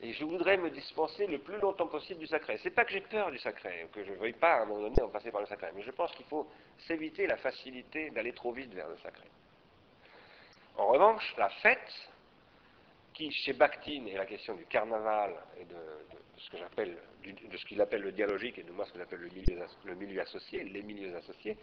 Et 0.01 0.13
je 0.13 0.25
voudrais 0.25 0.57
me 0.57 0.69
dispenser 0.69 1.25
le 1.25 1.39
plus 1.39 1.57
longtemps 1.57 1.87
possible 1.87 2.19
du 2.19 2.27
sacré. 2.27 2.59
C'est 2.61 2.69
pas 2.69 2.85
que 2.85 2.91
j'ai 2.91 3.01
peur 3.01 3.31
du 3.31 3.39
sacré, 3.39 3.87
que 3.91 4.03
je 4.03 4.11
ne 4.11 4.17
veuille 4.17 4.33
pas 4.33 4.55
à 4.55 4.61
un 4.61 4.65
moment 4.65 4.81
donné 4.81 5.01
en 5.01 5.09
passer 5.09 5.31
par 5.31 5.41
le 5.41 5.47
sacré, 5.47 5.69
mais 5.75 5.81
je 5.81 5.91
pense 5.91 6.11
qu'il 6.11 6.25
faut 6.25 6.47
s'éviter 6.87 7.25
la 7.25 7.37
facilité 7.37 8.11
d'aller 8.11 8.33
trop 8.33 8.51
vite 8.51 8.71
vers 8.73 8.87
le 8.87 8.97
sacré. 8.97 9.27
En 10.77 10.87
revanche, 10.87 11.33
la 11.37 11.49
fête, 11.49 12.09
qui 13.17 13.31
chez 13.31 13.53
Bakhtin 13.53 14.05
est 14.05 14.17
la 14.17 14.27
question 14.27 14.53
du 14.53 14.65
carnaval 14.67 15.33
et 15.59 15.65
de, 15.65 15.75
ce 16.37 16.51
que 16.51 16.57
j'appelle, 16.57 16.95
de 17.23 17.57
ce 17.57 17.65
qu'il 17.65 17.81
appelle 17.81 18.01
le 18.01 18.11
dialogique 18.11 18.59
et 18.59 18.63
de 18.63 18.71
moi 18.71 18.85
ce 18.85 18.93
que 18.93 18.99
j'appelle 18.99 19.21
le 19.21 19.29
milieu, 19.29 19.65
le 19.85 19.95
milieu 19.95 20.21
associé, 20.21 20.63
les 20.63 20.83
milieux 20.83 21.15
associés, 21.15 21.57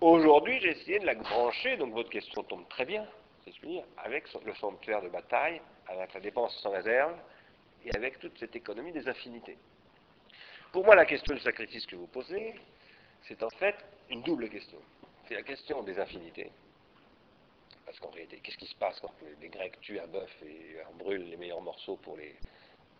aujourd'hui 0.00 0.58
j'ai 0.60 0.70
essayé 0.70 0.98
de 1.00 1.04
la 1.04 1.14
brancher, 1.14 1.76
donc 1.76 1.92
votre 1.92 2.08
question 2.08 2.42
tombe 2.44 2.66
très 2.68 2.86
bien, 2.86 3.06
avec 3.96 4.32
le 4.44 4.54
sanctuaire 4.54 5.02
de 5.02 5.08
bataille, 5.08 5.60
avec 5.86 6.14
la 6.14 6.20
dépense 6.20 6.56
sans 6.62 6.70
réserve 6.70 7.16
et 7.84 7.94
avec 7.96 8.18
toute 8.18 8.38
cette 8.38 8.54
économie 8.56 8.92
des 8.92 9.08
infinités. 9.08 9.56
Pour 10.72 10.84
moi, 10.84 10.94
la 10.94 11.06
question 11.06 11.34
du 11.34 11.40
sacrifice 11.40 11.86
que 11.86 11.96
vous 11.96 12.06
posez, 12.06 12.54
c'est 13.22 13.42
en 13.42 13.50
fait 13.50 13.76
une 14.10 14.22
double 14.22 14.48
question. 14.48 14.78
C'est 15.26 15.34
la 15.34 15.42
question 15.42 15.82
des 15.82 15.98
infinités. 15.98 16.50
Parce 17.86 17.98
qu'en 18.00 18.10
réalité, 18.10 18.38
qu'est-ce 18.42 18.58
qui 18.58 18.66
se 18.66 18.76
passe 18.76 19.00
quand 19.00 19.12
les 19.40 19.48
Grecs 19.48 19.80
tuent 19.80 19.98
un 19.98 20.06
bœuf 20.06 20.30
et 20.42 20.76
en 20.86 20.94
brûlent 20.94 21.30
les 21.30 21.36
meilleurs 21.36 21.62
morceaux 21.62 21.96
pour 21.96 22.16
les. 22.18 22.36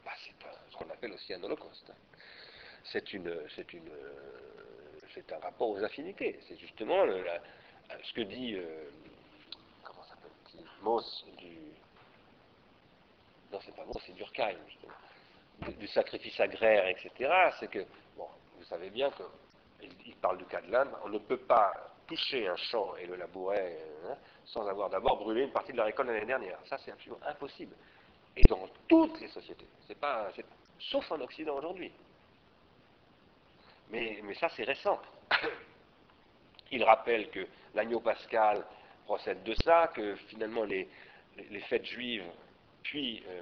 Bah, 0.04 0.12
c'est 0.24 0.32
ce 0.70 0.76
qu'on 0.76 0.90
appelle 0.90 1.12
aussi 1.12 1.34
un 1.34 1.42
holocauste. 1.42 1.92
C'est 2.84 3.12
une, 3.12 3.38
c'est 3.54 3.70
une, 3.74 3.90
c'est 5.14 5.30
un 5.30 5.38
rapport 5.38 5.68
aux 5.68 5.84
affinités. 5.84 6.40
C'est 6.48 6.56
justement 6.56 7.04
ce 8.02 8.12
que 8.14 8.22
dit, 8.22 8.54
euh, 8.54 8.90
du, 11.36 11.58
non, 13.52 13.58
c'est 13.64 13.74
pas 13.74 13.82
c'est 14.04 14.14
Durkheim, 14.14 14.56
du, 15.62 15.72
du, 15.72 15.88
sacrifice 15.88 16.38
agraire, 16.40 16.86
etc. 16.88 17.32
C'est 17.58 17.70
que, 17.70 17.84
bon, 18.16 18.26
vous 18.58 18.64
savez 18.64 18.90
bien 18.90 19.10
qu'il 19.80 20.16
parle 20.16 20.38
du 20.38 20.44
cas 20.44 20.60
de 20.60 20.70
l'Inde, 20.70 20.90
on 21.04 21.08
ne 21.08 21.18
peut 21.18 21.38
pas 21.38 21.72
toucher 22.06 22.48
un 22.48 22.56
champ 22.56 22.96
et 22.96 23.06
le 23.06 23.16
labourer 23.16 23.76
hein, 24.06 24.16
sans 24.46 24.66
avoir 24.66 24.88
d'abord 24.90 25.18
brûlé 25.18 25.42
une 25.42 25.52
partie 25.52 25.72
de 25.72 25.76
la 25.76 25.84
récolte 25.84 26.08
l'année 26.08 26.26
dernière. 26.26 26.58
Ça, 26.66 26.78
c'est 26.78 26.90
absolument 26.90 27.20
impossible. 27.26 27.74
Et 28.36 28.42
dans 28.42 28.68
toutes 28.88 29.20
les 29.20 29.28
sociétés, 29.28 29.66
c'est 29.86 29.98
pas, 29.98 30.30
sauf 30.78 31.10
en 31.10 31.20
Occident 31.20 31.56
aujourd'hui. 31.56 31.92
Mais, 33.90 34.20
mais 34.22 34.34
ça, 34.34 34.48
c'est 34.50 34.64
récent. 34.64 35.00
Il 36.70 36.84
rappelle 36.84 37.30
que 37.30 37.46
l'agneau 37.74 38.00
pascal 38.00 38.64
procède 39.08 39.42
de 39.42 39.54
ça, 39.64 39.90
que 39.94 40.16
finalement 40.28 40.64
les, 40.64 40.86
fêtes 41.68 41.86
juives 41.86 42.30
puis 42.82 43.24
euh, 43.26 43.40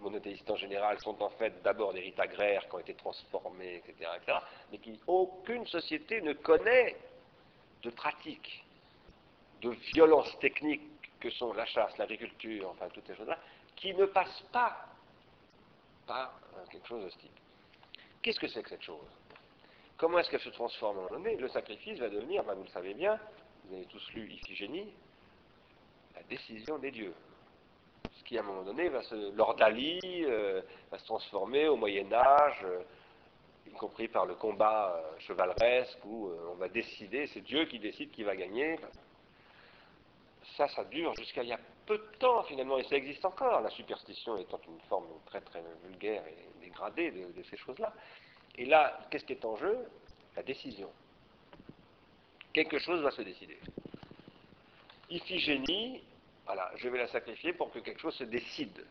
monothéistes 0.00 0.50
en 0.50 0.56
général, 0.56 1.00
sont 1.00 1.20
en 1.22 1.30
fait 1.30 1.62
d'abord 1.62 1.94
des 1.94 2.00
rites 2.00 2.20
agraires 2.20 2.68
qui 2.68 2.74
ont 2.74 2.78
été 2.78 2.94
transformés, 2.94 3.76
etc., 3.76 4.10
etc., 4.16 4.38
mais 4.70 4.78
qu'aucune 4.78 5.66
société 5.66 6.20
ne 6.20 6.34
connaît 6.34 6.94
de 7.82 7.88
pratiques, 7.90 8.64
de 9.62 9.70
violences 9.94 10.38
techniques 10.40 10.82
que 11.20 11.30
sont 11.30 11.54
la 11.54 11.64
chasse, 11.64 11.96
l'agriculture, 11.96 12.68
enfin 12.68 12.88
toutes 12.92 13.06
ces 13.06 13.16
choses-là, 13.16 13.38
qui 13.76 13.94
ne 13.94 14.04
passent 14.04 14.44
pas 14.52 14.76
par 16.06 16.38
euh, 16.54 16.66
quelque 16.70 16.86
chose 16.86 17.04
de 17.04 17.08
ce 17.08 17.18
type. 17.18 17.38
Qu'est-ce 18.20 18.38
que 18.38 18.48
c'est 18.48 18.62
que 18.62 18.68
cette 18.68 18.82
chose? 18.82 19.08
Comment 19.96 20.18
est-ce 20.18 20.30
qu'elle 20.30 20.40
se 20.40 20.50
transforme 20.50 21.08
donné 21.08 21.36
Le 21.36 21.48
sacrifice 21.48 21.98
va 21.98 22.10
devenir, 22.10 22.44
ben, 22.44 22.54
vous 22.54 22.64
le 22.64 22.70
savez 22.70 22.92
bien, 22.92 23.18
vous 23.72 23.78
avez 23.78 23.86
tous 23.86 24.12
lu 24.12 24.30
Iphigénie, 24.30 24.92
la 26.14 26.22
décision 26.24 26.78
des 26.78 26.90
dieux 26.90 27.14
ce 28.14 28.22
qui 28.24 28.36
à 28.36 28.42
un 28.42 28.44
moment 28.44 28.64
donné 28.64 28.90
va 28.90 29.00
se, 29.02 29.34
l'ordalie 29.34 29.98
euh, 30.26 30.60
va 30.90 30.98
se 30.98 31.06
transformer 31.06 31.68
au 31.68 31.76
Moyen 31.76 32.12
Âge, 32.12 32.60
euh, 32.64 32.82
y 33.66 33.72
compris 33.72 34.08
par 34.08 34.26
le 34.26 34.34
combat 34.34 34.94
euh, 34.94 35.18
chevaleresque 35.20 36.04
où 36.04 36.30
on 36.50 36.56
va 36.56 36.68
décider, 36.68 37.26
c'est 37.28 37.40
Dieu 37.40 37.64
qui 37.64 37.78
décide 37.78 38.10
qui 38.10 38.24
va 38.24 38.36
gagner. 38.36 38.78
Ça, 40.58 40.68
ça 40.68 40.84
dure 40.84 41.14
jusqu'à 41.14 41.42
il 41.42 41.48
y 41.48 41.54
a 41.54 41.60
peu 41.86 41.96
de 41.96 42.18
temps 42.18 42.42
finalement, 42.42 42.76
et 42.76 42.84
ça 42.84 42.96
existe 42.96 43.24
encore, 43.24 43.62
la 43.62 43.70
superstition 43.70 44.36
étant 44.36 44.60
une 44.68 44.80
forme 44.90 45.08
très 45.24 45.40
très 45.40 45.62
vulgaire 45.86 46.22
et 46.26 46.60
dégradée 46.60 47.10
de 47.10 47.42
ces 47.44 47.56
choses-là. 47.56 47.94
Et 48.56 48.66
là, 48.66 49.00
qu'est-ce 49.10 49.24
qui 49.24 49.32
est 49.32 49.44
en 49.46 49.56
jeu? 49.56 49.78
La 50.36 50.42
décision. 50.42 50.90
Quelque 52.52 52.78
chose 52.78 53.00
va 53.02 53.10
se 53.10 53.22
décider. 53.22 53.58
Iphigénie 55.10 56.02
je 56.76 56.88
vais 56.88 56.98
la 56.98 57.08
sacrifier 57.08 57.52
pour 57.52 57.70
que 57.70 57.78
quelque 57.78 58.00
chose 58.00 58.14
se 58.14 58.24
décide. 58.24 58.84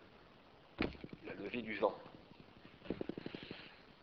La 1.25 1.33
levée 1.33 1.61
du 1.61 1.75
vent. 1.75 1.95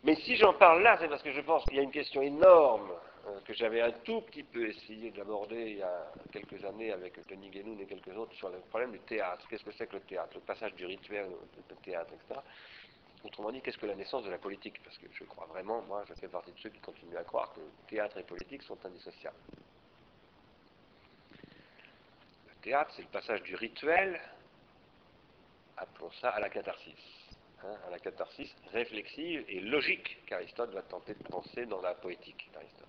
Mais 0.03 0.15
si 0.15 0.35
j'en 0.37 0.53
parle 0.53 0.81
là, 0.81 0.97
c'est 0.99 1.09
parce 1.09 1.23
que 1.23 1.31
je 1.31 1.41
pense 1.41 1.63
qu'il 1.65 1.75
y 1.75 1.79
a 1.79 1.83
une 1.83 1.91
question 1.91 2.21
énorme 2.21 2.91
euh, 3.27 3.39
que 3.45 3.53
j'avais 3.53 3.81
un 3.81 3.91
tout 3.91 4.21
petit 4.21 4.43
peu 4.43 4.69
essayé 4.69 5.11
d'aborder 5.11 5.71
il 5.71 5.77
y 5.77 5.81
a 5.81 6.11
quelques 6.31 6.63
années 6.63 6.91
avec 6.93 7.15
Tony 7.27 7.49
Guénoun 7.49 7.79
et 7.81 7.85
quelques 7.85 8.15
autres 8.15 8.33
sur 8.35 8.49
le 8.49 8.59
problème 8.69 8.91
du 8.91 8.99
théâtre. 8.99 9.45
Qu'est-ce 9.49 9.63
que 9.63 9.73
c'est 9.73 9.87
que 9.87 9.95
le 9.95 10.01
théâtre? 10.01 10.31
Le 10.35 10.41
passage 10.41 10.73
du 10.75 10.85
rituel 10.85 11.25
au 11.25 11.75
théâtre, 11.83 12.13
etc. 12.13 12.39
Autrement 13.23 13.51
dit, 13.51 13.61
qu'est-ce 13.61 13.77
que 13.77 13.85
la 13.85 13.95
naissance 13.95 14.23
de 14.23 14.29
la 14.29 14.37
politique? 14.37 14.81
Parce 14.83 14.97
que 14.97 15.07
je 15.11 15.23
crois 15.25 15.45
vraiment, 15.47 15.81
moi, 15.83 16.03
je 16.07 16.13
fais 16.13 16.27
partie 16.27 16.51
de 16.51 16.59
ceux 16.59 16.69
qui 16.69 16.79
continuent 16.79 17.17
à 17.17 17.23
croire 17.23 17.53
que 17.53 17.59
théâtre 17.89 18.17
et 18.17 18.23
politique 18.23 18.63
sont 18.63 18.77
indissociables 18.85 19.35
théâtre, 22.61 22.91
c'est 22.95 23.01
le 23.01 23.07
passage 23.09 23.41
du 23.43 23.55
rituel, 23.55 24.19
appelons 25.77 26.11
ça, 26.21 26.29
à 26.29 26.39
la 26.39 26.49
catharsis. 26.49 26.93
Hein, 27.61 27.75
à 27.87 27.89
la 27.89 27.99
catharsis 27.99 28.55
réflexive 28.71 29.43
et 29.49 29.59
logique 29.59 30.25
qu'Aristote 30.27 30.71
va 30.71 30.81
tenter 30.81 31.13
de 31.13 31.23
penser 31.23 31.65
dans 31.65 31.81
la 31.81 31.93
poétique 31.93 32.49
d'Aristote. 32.53 32.87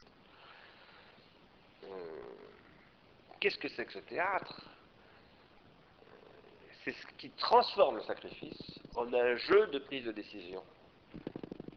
Euh, 1.85 1.89
qu'est-ce 3.41 3.59
que 3.59 3.69
c'est 3.69 3.85
que 3.85 3.93
ce 3.93 3.99
théâtre? 3.99 4.63
C'est 6.91 7.03
ce 7.03 7.07
qui 7.19 7.31
transforme 7.31 7.97
le 7.97 8.03
sacrifice 8.03 8.81
en 8.97 9.13
un 9.13 9.37
jeu 9.37 9.69
de 9.69 9.79
prise 9.79 10.05
de 10.05 10.13
décision 10.13 10.63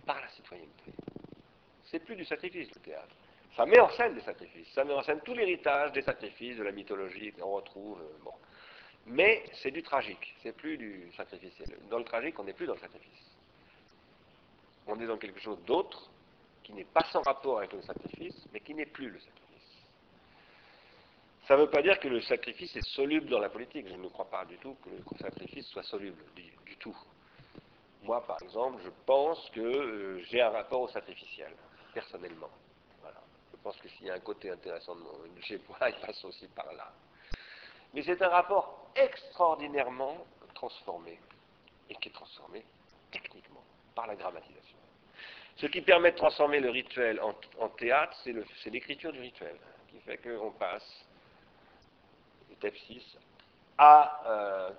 par 0.08 0.20
la 0.20 0.28
citoyenneté. 0.30 0.92
C'est 1.86 2.00
plus 2.00 2.16
du 2.16 2.26
sacrifice 2.26 2.74
le 2.74 2.82
théâtre. 2.82 3.16
Ça 3.56 3.68
met 3.68 3.80
en 3.80 3.90
scène 3.90 4.16
des 4.16 4.22
sacrifices, 4.22 4.68
ça 4.74 4.84
met 4.84 4.94
en 4.94 5.04
scène 5.04 5.22
tout 5.22 5.36
l'héritage 5.36 5.92
des 5.92 6.02
sacrifices, 6.02 6.58
de 6.58 6.64
la 6.64 6.72
mythologie 6.72 7.32
qu'on 7.34 7.52
retrouve. 7.52 8.02
Euh, 8.02 8.24
bon. 8.24 8.32
Mais 9.06 9.44
c'est 9.62 9.70
du 9.70 9.84
tragique, 9.84 10.36
c'est 10.42 10.56
plus 10.56 10.78
du 10.78 11.12
sacrificiel. 11.16 11.78
Dans 11.92 12.00
le 12.00 12.06
tragique, 12.06 12.40
on 12.40 12.46
n'est 12.46 12.54
plus 12.54 12.66
dans 12.66 12.74
le 12.74 12.80
sacrifice. 12.80 13.38
On 14.88 15.00
est 15.00 15.06
dans 15.06 15.18
quelque 15.18 15.42
chose 15.42 15.60
d'autre 15.66 16.10
qui 16.64 16.74
n'est 16.74 16.86
pas 16.86 17.04
sans 17.12 17.22
rapport 17.22 17.60
avec 17.60 17.74
le 17.74 17.84
sacrifice, 17.84 18.48
mais 18.52 18.62
qui 18.62 18.74
n'est 18.74 18.88
plus 18.88 19.10
le 19.10 19.20
sacrifice. 19.20 19.43
Ça 21.48 21.56
ne 21.56 21.62
veut 21.62 21.70
pas 21.70 21.82
dire 21.82 22.00
que 22.00 22.08
le 22.08 22.22
sacrifice 22.22 22.76
est 22.76 22.88
soluble 22.90 23.30
dans 23.30 23.40
la 23.40 23.50
politique. 23.50 23.88
Je 23.88 23.96
ne 23.96 24.08
crois 24.08 24.30
pas 24.30 24.46
du 24.46 24.58
tout 24.58 24.76
que 24.84 24.90
le 24.90 25.18
sacrifice 25.20 25.68
soit 25.68 25.84
soluble, 25.84 26.24
du, 26.36 26.78
tout. 26.78 26.96
Moi, 28.04 28.26
par 28.26 28.42
exemple, 28.42 28.82
je 28.84 28.90
pense 29.06 29.50
que 29.50 29.60
euh, 29.60 30.24
j'ai 30.30 30.42
un 30.42 30.50
rapport 30.50 30.82
au 30.82 30.88
sacrificiel, 30.88 31.52
personnellement. 31.94 32.50
Je 33.52 33.58
pense 33.70 33.78
que 33.78 33.88
s'il 33.90 34.08
y 34.08 34.10
a 34.10 34.16
un 34.16 34.20
côté 34.20 34.50
intéressant 34.50 34.96
de 34.96 35.02
mon, 35.02 35.42
chez 35.42 35.60
moi, 35.70 35.78
il 35.90 35.96
passe 36.06 36.24
aussi 36.26 36.48
par 36.48 36.72
là. 36.74 36.92
Mais 37.94 38.04
c'est 38.04 38.22
un 38.22 38.30
rapport 38.30 38.92
extraordinairement 38.96 40.26
transformé, 40.54 41.20
et 41.90 41.96
qui 41.96 42.10
est 42.10 42.12
transformé 42.14 42.66
techniquement 43.12 43.64
par 43.96 44.08
la 44.08 44.16
grammatisation. 44.16 44.78
Ce 45.58 45.68
qui 45.68 45.82
permet 45.82 46.12
de 46.12 46.18
transformer 46.18 46.60
le 46.60 46.72
rituel 46.72 47.22
en, 47.22 47.70
théâtre, 47.70 48.18
c'est 48.24 48.70
l'écriture 48.70 49.12
du 49.12 49.20
rituel, 49.20 49.56
qui 49.90 50.00
fait 50.00 50.18
qu'on 50.18 50.52
passe, 50.52 51.06
étape 52.64 52.78
6, 52.88 53.18
à 53.78 54.22
euh, 54.26 54.72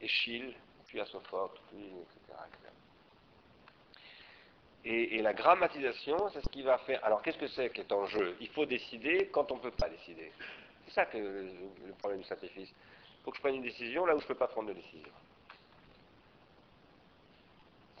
Échille, 0.00 0.54
puis 0.86 1.00
à 1.00 1.06
Sophocle, 1.06 1.60
puis 1.70 1.86
etc. 1.86 2.38
Et, 4.82 5.20
la 5.20 5.34
grammatisation, 5.34 6.30
c'est 6.30 6.40
ce 6.40 6.48
qui 6.48 6.62
va 6.62 6.78
faire. 6.78 7.04
Alors, 7.04 7.20
qu'est-ce 7.20 7.36
que 7.36 7.48
c'est 7.48 7.70
qui 7.70 7.80
est 7.80 7.92
en 7.92 8.06
jeu 8.06 8.36
Il 8.40 8.48
faut 8.48 8.64
décider 8.64 9.28
quand 9.30 9.52
on 9.52 9.56
ne 9.56 9.60
peut 9.60 9.70
pas 9.72 9.90
décider. 9.90 10.32
C'est 10.86 10.94
ça 10.94 11.06
que 11.06 11.18
le, 11.18 11.92
problème 11.98 12.20
du 12.20 12.26
sacrifice. 12.26 12.70
Il 12.70 13.22
faut 13.22 13.30
que 13.30 13.36
je 13.36 13.42
prenne 13.42 13.56
une 13.56 13.62
décision 13.62 14.06
là 14.06 14.16
où 14.16 14.18
je 14.20 14.24
ne 14.24 14.28
peux 14.28 14.36
pas 14.36 14.48
prendre 14.48 14.68
de 14.68 14.72
décision. 14.72 15.12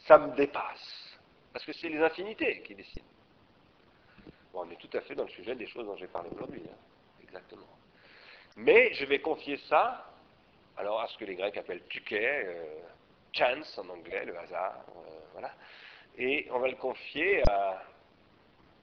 Ça 0.06 0.16
me 0.16 0.34
dépasse. 0.34 1.18
Parce 1.52 1.66
que 1.66 1.72
c'est 1.74 1.90
les 1.90 2.00
infinités 2.00 2.62
qui 2.62 2.74
décident. 2.74 3.04
Bon, 4.52 4.64
on 4.66 4.70
est 4.70 4.80
tout 4.80 4.96
à 4.96 5.02
fait 5.02 5.14
dans 5.14 5.24
le 5.24 5.30
sujet 5.30 5.54
des 5.54 5.66
choses 5.66 5.84
dont 5.84 5.96
j'ai 5.96 6.08
parlé 6.08 6.30
aujourd'hui. 6.32 6.62
Hein. 6.64 6.76
Exactement. 7.22 7.68
Mais 8.60 8.92
je 8.92 9.06
vais 9.06 9.20
confier 9.20 9.56
ça 9.68 10.06
alors 10.76 11.00
à 11.00 11.08
ce 11.08 11.16
que 11.16 11.24
les 11.24 11.34
Grecs 11.34 11.56
appellent 11.56 11.86
tuké, 11.88 12.26
euh, 12.44 12.64
chance 13.32 13.78
en 13.78 13.88
anglais, 13.88 14.24
le 14.26 14.38
hasard, 14.38 14.84
euh, 14.96 15.18
voilà 15.32 15.50
et 16.18 16.46
on 16.50 16.58
va 16.58 16.68
le 16.68 16.76
confier 16.76 17.42
à, 17.48 17.82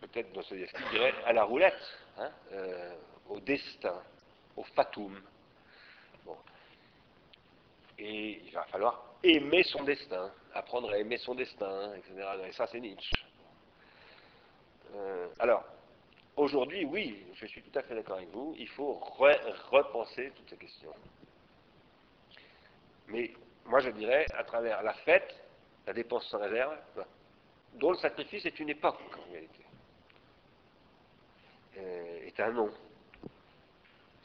peut-être 0.02 0.34
dans 0.34 0.41
ce 0.41 0.56
dirait, 0.56 1.14
à 1.26 1.34
la 1.34 1.44
roulette, 1.44 1.76
hein, 2.18 2.32
euh, 2.54 2.95
au 3.30 3.40
destin, 3.40 4.02
au 4.56 4.64
fatum. 4.64 5.22
Bon. 6.26 6.38
Et 7.99 8.41
il 8.45 8.52
va 8.54 8.64
falloir 8.64 9.14
aimer 9.22 9.62
son 9.64 9.84
destin, 9.84 10.32
apprendre 10.56 10.90
à 10.90 10.98
aimer 10.98 11.18
son 11.18 11.36
destin, 11.36 11.94
etc. 11.95 12.28
Et 12.48 12.52
ça, 12.54 12.66
c'est 12.66 12.80
Nietzsche. 12.80 13.24
Alors, 15.38 15.64
aujourd'hui, 16.38 16.85
oui, 16.85 17.26
je 17.34 17.45
suis 17.45 17.61
tout 17.61 17.77
à 17.77 17.81
fait 17.81 17.95
d'accord 17.95 18.18
avec 18.18 18.30
vous, 18.30 18.55
il 18.57 18.69
faut 18.69 18.93
repenser 18.93 20.31
toutes 20.35 20.49
ces 20.49 20.57
questions. 20.57 20.93
Mais 23.07 23.34
moi, 23.65 23.80
je 23.80 23.89
dirais, 23.89 24.26
à 24.34 24.43
travers 24.43 24.81
la 24.84 24.93
fête, 24.93 25.35
la 25.85 25.93
dépense 25.93 26.27
sans 26.30 26.39
réserve, 26.39 26.77
dont 27.73 27.91
le 27.91 27.97
sacrifice 27.97 28.45
est 28.45 28.59
une 28.59 28.69
époque, 28.69 28.99
en 29.18 29.31
réalité, 29.31 29.65
euh, 31.77 32.27
est 32.27 32.39
un 32.39 32.51
nom 32.51 32.72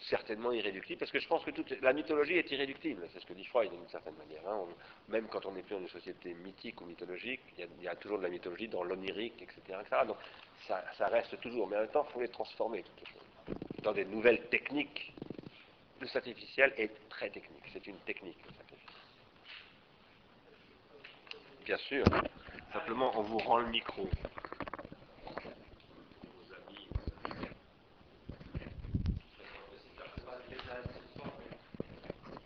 certainement 0.08 0.52
irréductible, 0.52 0.98
parce 0.98 1.10
que 1.10 1.20
je 1.20 1.28
pense 1.28 1.44
que 1.44 1.50
toute 1.50 1.70
la 1.80 1.92
mythologie 1.92 2.34
est 2.34 2.50
irréductible, 2.50 3.08
c'est 3.12 3.20
ce 3.20 3.26
que 3.26 3.32
dit 3.32 3.44
Freud 3.44 3.70
d'une 3.70 3.88
certaine 3.88 4.14
manière. 4.16 4.46
Hein. 4.48 4.66
même 5.08 5.26
quand 5.28 5.46
on 5.46 5.52
n'est 5.52 5.62
plus 5.62 5.74
dans 5.74 5.80
une 5.80 5.88
société 5.88 6.34
mythique 6.34 6.80
ou 6.80 6.84
mythologique, 6.84 7.40
il 7.58 7.82
y, 7.82 7.88
a, 7.88 7.94
toujours 7.96 8.18
de 8.18 8.24
la 8.24 8.28
mythologie 8.28 8.68
dans 8.68 8.82
l'onirique, 8.82 9.40
etc., 9.42 9.78
Donc 10.06 10.16
ça, 10.66 11.08
reste 11.08 11.40
toujours, 11.40 11.68
mais 11.68 11.76
en 11.76 11.80
même 11.80 11.88
temps, 11.88 12.06
il 12.08 12.12
faut 12.12 12.20
les 12.20 12.28
transformer, 12.28 12.84
dans 13.82 13.92
des 13.92 14.04
nouvelles 14.04 14.48
techniques. 14.48 15.14
Le 16.00 16.06
sacrificiel 16.08 16.72
est 16.76 16.90
très 17.08 17.30
technique, 17.30 17.62
c'est 17.72 17.86
une 17.86 17.98
technique. 17.98 18.38
Bien 21.64 21.76
sûr, 21.76 22.04
simplement 22.72 23.12
on 23.14 23.22
vous 23.22 23.38
rend 23.38 23.58
le 23.58 23.68
micro. 23.68 24.08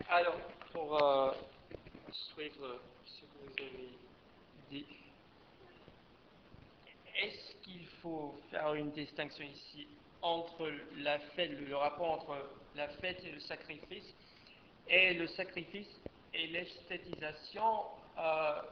Alors, 0.08 0.38
pour 0.72 1.02
euh, 1.02 1.32
suivre 2.12 2.80
ce 3.04 3.22
que 3.22 3.26
vous 3.42 3.52
avez 3.58 3.88
dit, 4.70 4.86
est-ce 7.16 7.56
qu'il 7.62 7.84
faut 8.00 8.36
faire 8.52 8.74
une 8.74 8.92
distinction 8.92 9.44
ici 9.44 9.88
entre 10.22 10.70
la 10.98 11.18
fête, 11.18 11.58
le 11.58 11.76
rapport 11.76 12.12
entre 12.12 12.36
la 12.76 12.86
fête 12.86 13.20
et 13.24 13.32
le 13.32 13.40
sacrifice, 13.40 14.14
et 14.88 15.14
le 15.14 15.26
sacrifice 15.26 16.00
et 16.32 16.46
l'esthétisation 16.48 17.86
euh, 18.16 18.62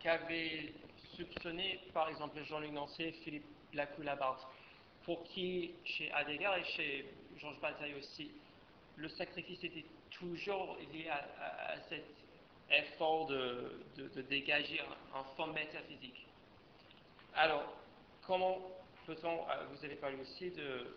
qu'avait 0.00 0.72
soupçonné 1.16 1.78
par 1.94 2.08
exemple 2.08 2.42
Jean-Luc 2.42 2.72
Nancy 2.72 3.04
et 3.04 3.12
Philippe 3.12 3.46
Lacoue-Labarthe, 3.74 4.44
pour 5.04 5.22
qui, 5.22 5.70
chez 5.84 6.10
Adégar 6.10 6.58
et 6.58 6.64
chez 6.64 7.06
Georges 7.38 7.60
Bataille 7.60 7.94
aussi, 7.94 8.32
le 8.96 9.08
sacrifice 9.08 9.64
était 9.64 9.84
toujours 10.10 10.76
lié 10.92 11.08
à, 11.08 11.76
cet 11.88 12.04
effort 12.70 13.26
de, 13.26 13.72
dégager 14.28 14.80
un, 15.14 15.24
fond 15.36 15.48
métaphysique. 15.48 16.26
Alors, 17.34 17.64
comment 18.26 18.58
peut-on, 19.06 19.48
euh, 19.48 19.66
vous 19.70 19.84
avez 19.84 19.96
parlé 19.96 20.16
aussi 20.20 20.50
de, 20.50 20.94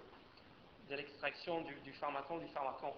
l'extraction 0.89 1.61
du, 1.61 1.93
pharmacon, 1.93 2.37
du 2.37 2.47
pharmacon, 2.47 2.93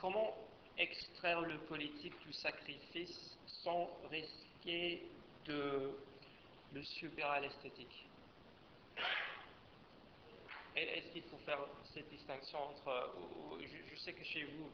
comment 0.00 0.34
extraire 0.76 1.40
le 1.40 1.58
politique 1.58 2.14
du 2.26 2.32
sacrifice 2.32 3.36
sans 3.46 3.88
risquer 4.10 5.02
de 5.46 5.90
le 6.74 6.82
subir 6.82 7.30
à 7.30 7.40
l'esthétique? 7.40 8.07
Est-ce 10.82 11.12
qu'il 11.12 11.22
faut 11.22 11.38
faire 11.44 11.58
cette 11.94 12.08
distinction 12.10 12.58
entre. 12.58 13.14
Je, 13.60 13.96
sais 13.98 14.12
que 14.12 14.24
chez 14.24 14.44
vous, 14.44 14.70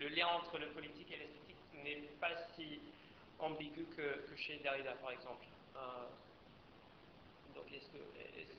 le 0.00 0.08
lien 0.08 0.26
entre 0.28 0.58
le 0.58 0.68
politique 0.68 1.10
et 1.12 1.16
l'esthétique 1.16 1.56
n'est 1.82 2.08
pas 2.20 2.30
si 2.56 2.80
ambigu 3.38 3.84
que, 3.96 4.36
chez 4.36 4.56
Derrida, 4.58 4.92
par 4.94 5.10
exemple. 5.10 5.44
Euh, 5.76 5.80
donc, 7.54 7.64
est-ce 7.72 7.86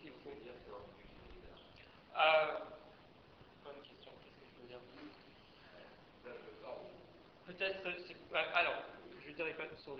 qu'il 0.01 0.11
faut 0.23 0.35
dire 0.43 0.53
euh, 2.17 2.59
Bonne 3.63 3.81
question, 3.81 4.11
qu'est-ce 4.23 4.39
que 4.39 4.47
je 4.55 4.61
veux 4.61 4.67
dire? 4.67 4.79
Peut-être. 7.45 7.87
Alors, 8.53 8.83
je 9.23 9.29
ne 9.29 9.35
dirais 9.35 9.53
pas 9.53 9.63
sur 9.77 9.97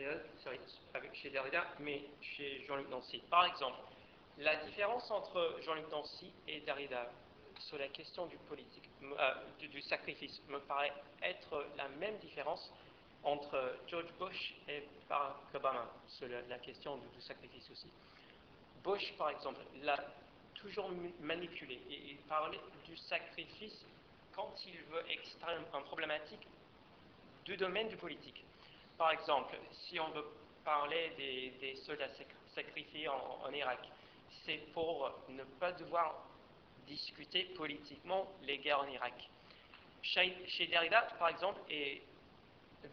avec 0.93 1.15
chez 1.15 1.29
Derrida, 1.29 1.65
mais 1.79 2.03
chez 2.21 2.65
Jean-Luc 2.67 2.89
Nancy. 2.89 3.21
Par 3.29 3.45
exemple, 3.45 3.77
la 4.37 4.55
différence 4.57 5.09
entre 5.11 5.59
Jean-Luc 5.61 5.89
Nancy 5.91 6.31
et 6.47 6.59
Derrida 6.61 7.09
sur 7.59 7.77
la 7.77 7.87
question 7.87 8.25
du 8.25 8.37
euh, 9.03 9.33
du, 9.59 9.81
sacrifice, 9.81 10.41
me 10.49 10.59
paraît 10.59 10.93
être 11.21 11.65
la 11.77 11.87
même 11.87 12.17
différence 12.17 12.71
entre 13.23 13.77
George 13.87 14.11
Bush 14.19 14.55
et 14.67 14.83
Barack 15.07 15.35
Obama 15.53 15.89
sur 16.07 16.27
la, 16.27 16.59
question 16.59 16.97
du, 16.97 17.21
sacrifice 17.21 17.69
aussi. 17.71 17.87
Bush, 18.83 19.13
par 19.17 19.29
exemple, 19.29 19.61
l'a 19.81 19.97
toujours 20.53 20.91
manipulé 21.21 21.81
et 21.89 22.11
il 22.11 22.17
parlait 22.27 22.59
du 22.83 22.97
sacrifice 22.97 23.85
quand 24.35 24.53
il 24.65 24.77
veut 24.83 25.09
extraire 25.09 25.59
un 25.73 25.81
problématique 25.81 26.45
du 27.45 27.55
domaine 27.55 27.87
du 27.87 27.95
politique. 27.95 28.43
Par 28.97 29.11
exemple, 29.11 29.57
si 29.71 29.99
on 29.99 30.09
veut 30.09 30.25
parler 30.63 31.11
des, 31.61 31.75
soldats 31.77 32.09
sacrifiés 32.53 33.07
en 33.07 33.51
Irak, 33.53 33.79
c'est 34.43 34.57
pour 34.73 35.11
ne 35.29 35.43
pas 35.59 35.71
devoir 35.73 36.25
discuter 36.87 37.45
politiquement 37.55 38.27
les 38.43 38.57
guerres 38.59 38.81
en 38.81 38.87
Irak. 38.87 39.29
Chez, 40.01 40.67
Derrida, 40.69 41.01
par 41.17 41.29
exemple, 41.29 41.59
et 41.69 42.01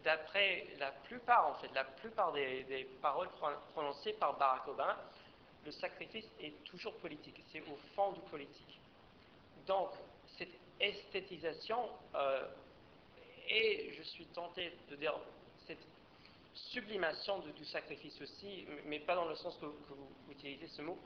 d'après 0.03 0.67
la 0.79 0.91
plupart, 0.91 1.47
en 1.47 1.53
fait, 1.55 1.71
la 1.75 1.83
plupart 1.83 2.31
des, 2.33 2.87
paroles 3.01 3.29
prononcées 3.73 4.13
par 4.13 4.37
Barack 4.37 4.67
Obama, 4.67 4.97
le 5.65 5.71
sacrifice 5.71 6.25
est 6.39 6.63
toujours 6.63 6.95
politique, 6.95 7.41
c'est 7.51 7.61
au 7.61 7.77
fond 7.95 8.11
du 8.11 8.21
politique. 8.21 8.79
Donc, 9.67 9.91
cette 10.37 10.57
esthétisation, 10.79 11.89
euh, 12.15 12.47
et 13.47 13.93
je 13.95 14.03
suis 14.03 14.25
tenté 14.27 14.73
de 14.89 14.95
dire 14.95 15.15
cette 15.67 15.85
sublimation 16.53 17.39
du 17.39 17.65
sacrifice 17.65 18.19
aussi, 18.21 18.65
mais 18.85 18.99
pas 18.99 19.15
dans 19.15 19.27
le 19.27 19.35
sens 19.35 19.55
que 19.57 19.65
vous 19.65 20.07
utilisez 20.31 20.67
ce 20.67 20.81
mot, 20.81 20.97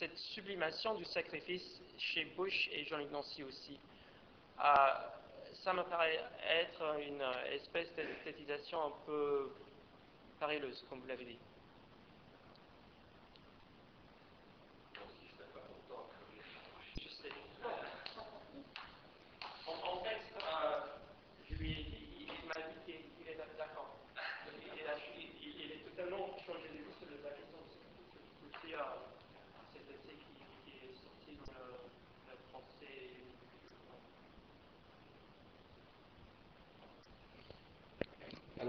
cette 0.00 0.16
sublimation 0.16 0.94
du 0.94 1.04
sacrifice 1.04 1.78
chez 1.98 2.24
Bush 2.34 2.70
et 2.72 2.86
Jean-Luc 2.86 3.10
Nancy 3.10 3.44
aussi. 3.44 3.78
Euh, 4.58 4.64
ça 5.62 5.74
me 5.74 5.82
paraît 5.82 6.18
être 6.48 6.96
une 7.06 7.22
espèce 7.52 7.94
d'esthétisation 7.94 8.82
un 8.82 8.92
peu 9.04 9.50
pareilleuse, 10.38 10.82
comme 10.88 11.00
vous 11.00 11.06
l'avez 11.06 11.26
dit. 11.26 11.38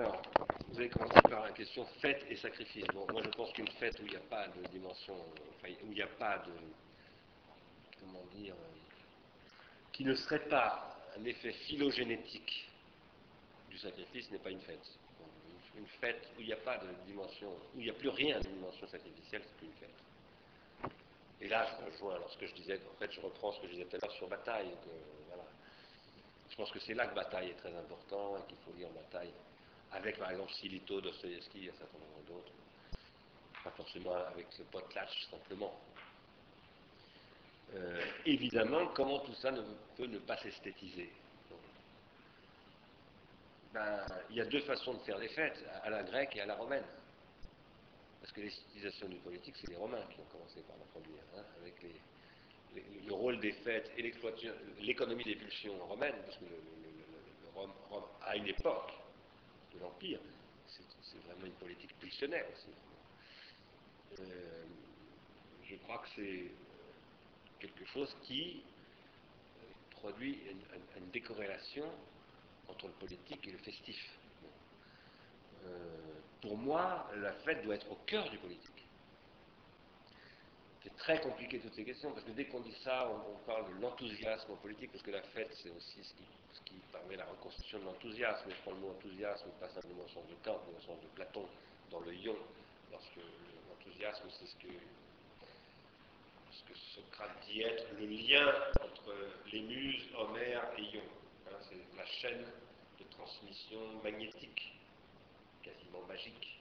Alors, 0.02 0.20
vous 0.70 0.80
avez 0.80 0.90
commencé 0.90 1.22
par 1.30 1.44
la 1.44 1.52
question 1.52 1.86
fête 2.02 2.26
et 2.28 2.36
sacrifice. 2.36 2.88
Bon, 2.92 3.06
moi 3.12 3.22
je 3.24 3.30
pense 3.30 3.54
qu'une 3.54 3.68
fête 3.68 4.00
où 4.00 4.06
il 4.08 4.10
n'y 4.10 4.16
a 4.16 4.28
pas 4.32 4.48
de 4.48 4.68
dimension, 4.70 5.14
où 5.14 5.92
il 5.92 5.94
n'y 5.94 6.02
a 6.02 6.08
pas 6.08 6.40
de, 6.40 6.52
comment 8.00 8.26
dire, 8.34 8.56
qui 9.92 10.04
ne 10.04 10.16
serait 10.16 10.48
pas 10.50 10.98
un 11.16 11.24
effet 11.26 11.52
phylogénétique 11.52 12.68
du 13.70 13.78
sacrifice 13.78 14.32
n'est 14.32 14.40
pas 14.40 14.50
une 14.50 14.62
fête. 14.62 14.90
Une 15.78 15.86
fête 15.86 16.28
où 16.36 16.42
il 16.42 16.48
n'y 16.48 16.54
a 16.54 16.58
pas 16.58 16.80
de 16.80 16.88
dimension, 17.06 17.52
où 17.76 17.78
il 17.78 17.84
n'y 17.84 17.92
a 17.92 17.94
plus 17.94 18.10
rien 18.10 18.40
de 18.40 18.48
dimension 18.48 18.88
sacrificielle, 18.88 19.44
c'est 19.46 19.58
plus 19.58 19.68
une 19.68 19.74
fête. 19.74 20.92
Et 21.42 21.48
là, 21.48 21.68
je 21.68 21.86
rejoins 21.86 22.16
alors 22.16 22.32
ce 22.32 22.40
que 22.40 22.48
je 22.48 22.56
disais, 22.56 22.82
en 22.92 22.98
fait, 22.98 23.12
je 23.12 23.22
reprends 23.22 23.52
ce 23.52 23.62
que 23.62 23.68
je 23.68 23.74
disais 23.74 23.86
tout 23.86 23.98
à 23.98 24.00
l'heure 24.00 24.16
sur 24.16 24.28
Bataille. 24.28 24.72
Je 26.50 26.56
pense 26.56 26.72
que 26.72 26.80
c'est 26.80 26.96
là 26.96 27.06
que 27.06 27.14
Bataille 27.14 27.50
est 27.52 27.58
très 27.58 27.76
important 27.76 28.38
et 28.38 28.48
qu'il 28.48 28.58
faut 28.66 28.74
lire 28.76 28.90
Bataille 28.90 29.32
avec 29.94 30.18
par 30.18 30.32
exemple 30.32 30.52
Silito, 30.54 31.02
Dostoevsky 31.02 31.70
un 31.70 31.78
certain 31.78 31.98
nombre 32.00 32.24
d'autres, 32.28 32.52
pas 33.64 33.72
forcément 33.72 34.16
avec 34.16 34.48
le 34.58 34.66
potlatch 34.66 35.28
simplement. 35.30 35.80
Euh, 37.74 38.06
évidemment, 38.26 38.88
comment 38.88 39.20
tout 39.20 39.34
ça 39.36 39.52
ne 39.52 39.62
peut 39.96 40.06
ne 40.06 40.20
pas 40.20 40.38
s'esthétiser? 40.38 41.12
Ben, 43.74 44.06
Il 44.30 44.36
y 44.36 44.42
a 44.42 44.46
deux 44.46 44.62
façons 44.62 44.94
de 44.96 45.00
faire 45.00 45.20
des 45.20 45.30
fêtes, 45.30 45.64
à 45.84 45.90
la 45.90 46.04
grecque 46.04 46.36
et 46.36 46.42
à 46.42 46.46
la 46.46 46.56
romaine. 46.56 46.84
Parce 48.20 48.34
que 48.34 48.42
l'esthétisation 48.42 49.08
du 49.08 49.18
politique, 49.18 49.56
c'est 49.60 49.70
les 49.70 49.78
Romains 49.78 50.04
qui 50.14 50.20
ont 50.20 50.26
commencé 50.26 50.62
par 50.62 50.78
la 50.78 50.86
produire, 50.86 51.24
hein, 51.36 51.44
avec 51.62 51.76
le 53.06 53.14
rôle 53.14 53.40
des 53.40 53.52
fêtes 53.52 53.92
et 53.98 54.14
l'économie 54.82 55.24
des 55.24 55.36
pulsions 55.36 55.78
romaines, 55.88 56.16
parce 56.26 56.38
que 56.38 56.46
Rome, 57.56 57.74
Rome, 57.90 58.04
à 58.22 58.36
une 58.36 58.48
époque 58.48 58.92
de 59.74 59.80
l'Empire, 59.80 60.20
c'est 60.68 61.18
vraiment 61.26 61.46
une 61.46 61.54
politique 61.54 61.98
pulsionnelle 62.00 62.46
aussi. 62.54 62.70
Euh, 64.20 64.64
je 65.64 65.76
crois 65.78 66.00
que 66.00 66.08
c'est 66.16 66.52
quelque 67.60 67.86
chose 67.86 68.16
qui 68.24 68.64
produit 69.92 70.40
une, 70.50 71.10
décorrélation 71.12 71.86
entre 72.68 72.88
le 72.88 72.94
politique 72.94 73.46
et 73.48 73.52
le 73.52 73.58
festif. 73.58 74.18
Euh, 75.66 75.78
pour 76.42 76.58
moi, 76.58 77.10
la 77.18 77.34
fête 77.34 77.64
doit 77.64 77.76
être 77.76 77.92
au 77.92 77.98
cœur 78.06 78.30
du 78.30 78.38
politique. 78.38 78.81
C'est 80.84 80.96
très 80.98 81.22
compliqué 81.22 81.60
toutes 81.60 81.76
ces 81.76 81.86
questions, 81.86 82.12
parce 82.12 82.26
que 82.26 82.32
dès 82.32 82.46
qu'on 82.46 82.62
dit 82.62 82.76
ça, 82.84 83.08
on, 83.08 83.38
parle 83.46 83.68
de 83.76 83.82
l'enthousiasme 83.82 84.56
politique, 84.64 84.92
parce 84.92 85.04
que 85.04 85.12
la 85.12 85.22
fête, 85.22 85.54
c'est 85.62 85.70
aussi 85.70 86.04
ce 86.04 86.14
qui, 86.64 86.76
permet 86.92 87.16
la 87.16 87.26
reconstruction 87.26 87.80
de 87.80 87.86
l'enthousiasme. 87.86 88.50
Je 88.50 88.56
prends 88.64 88.72
le 88.72 88.78
mot 88.78 88.90
enthousiasme, 88.90 89.50
pas 89.60 89.70
simplement 89.70 90.04
au 90.04 90.08
sens 90.08 90.28
de 90.28 90.36
Kant, 90.44 90.60
mais 90.68 90.78
au 90.78 90.82
sens 90.82 91.00
de 91.02 91.08
Platon, 91.16 91.48
dans 91.90 92.00
le 92.00 92.14
Ion, 92.16 92.36
parce 92.92 93.06
que 93.10 93.20
l'enthousiasme, 93.70 94.28
c'est 94.30 94.48
ce 94.48 94.56
que, 94.56 94.74
Socrate 96.96 97.32
dit 97.48 97.62
être 97.62 97.88
le 98.00 98.06
lien 98.06 98.48
entre 98.82 99.14
les 99.52 99.62
muses, 99.62 100.08
Homère 100.18 100.64
et 100.78 100.82
Ion. 100.82 101.04
Hein, 101.48 101.58
c'est 101.70 101.98
la 101.98 102.06
chaîne 102.06 102.46
de 103.00 103.04
transmission 103.12 104.02
magnétique, 104.04 104.74
quasiment 105.64 106.02
magique. 106.08 106.60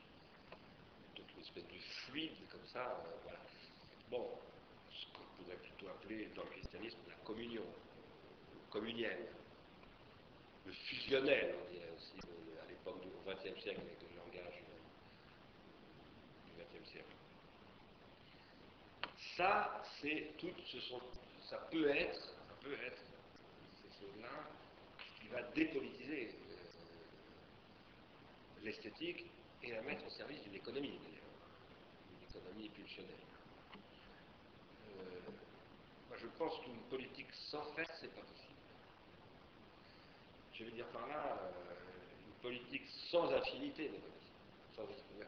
Donc 1.17 1.27
une 1.37 1.43
espèce 1.43 1.65
de 1.65 1.79
fluide 2.07 2.33
comme 2.51 2.67
ça, 2.73 2.83
euh, 2.83 3.17
voilà 3.25 3.39
bon, 4.11 4.29
ce 4.91 5.07
qu'on 5.13 5.25
pourrait 5.43 5.57
plutôt 5.57 5.89
appeler 5.89 6.29
dans 6.35 6.43
le 6.43 6.51
christianisme 6.51 6.99
la 7.09 7.15
communion, 7.25 7.63
le 7.63 8.71
communiel, 8.71 9.29
le 10.67 10.73
fusionnel, 10.73 11.55
on 11.61 11.73
dirait 11.73 11.91
aussi 11.97 12.19
à 12.63 12.67
l'époque 12.69 13.01
du 13.01 13.09
XXe 13.27 13.61
siècle 13.63 13.81
avec 13.81 14.03
le 14.03 14.17
langage 14.17 14.63
du 16.47 16.53
XXe 16.59 16.91
siècle. 16.91 17.15
Ça, 19.37 19.83
c'est 20.01 20.33
tout, 20.39 20.53
ce 20.67 20.79
ça 21.49 21.57
peut 21.71 21.89
être, 21.89 22.21
ça 22.21 22.55
peut 22.61 22.75
être 22.75 23.03
ces 23.83 24.01
choses-là 24.01 24.29
qui 25.21 25.29
va 25.29 25.43
dépolitiser 25.55 26.29
euh, 26.29 26.57
l'esthétique 28.63 29.27
et 29.63 29.73
la 29.73 29.83
mettre 29.83 30.07
au 30.07 30.11
service 30.11 30.43
d'une 30.43 30.55
économie, 30.55 30.99
une 32.11 32.29
économie 32.29 32.69
pulsionnelle. 32.71 33.17
Euh, 35.01 35.31
moi 36.09 36.19
je 36.21 36.27
pense 36.39 36.59
qu'une 36.61 36.81
politique 36.91 37.33
sans 37.33 37.65
fête, 37.75 37.91
c'est 38.01 38.15
pas 38.15 38.23
possible. 38.23 38.51
Je 40.55 40.65
veux 40.65 40.71
dire 40.73 40.87
par 40.87 41.07
là, 41.09 41.39
euh, 41.43 41.75
une 42.27 42.35
politique 42.43 42.87
sans 43.11 43.29
possible. 44.87 45.27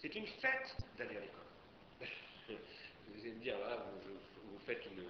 C'est 0.00 0.14
une 0.14 0.26
fête 0.26 0.76
d'aller 0.96 1.16
à 1.16 1.20
l'école. 1.20 1.46
vous 2.48 3.20
allez 3.20 3.32
me 3.32 3.42
dire, 3.42 3.58
là, 3.58 3.76
vous, 3.76 4.58
faites 4.66 4.84
une, 4.86 5.04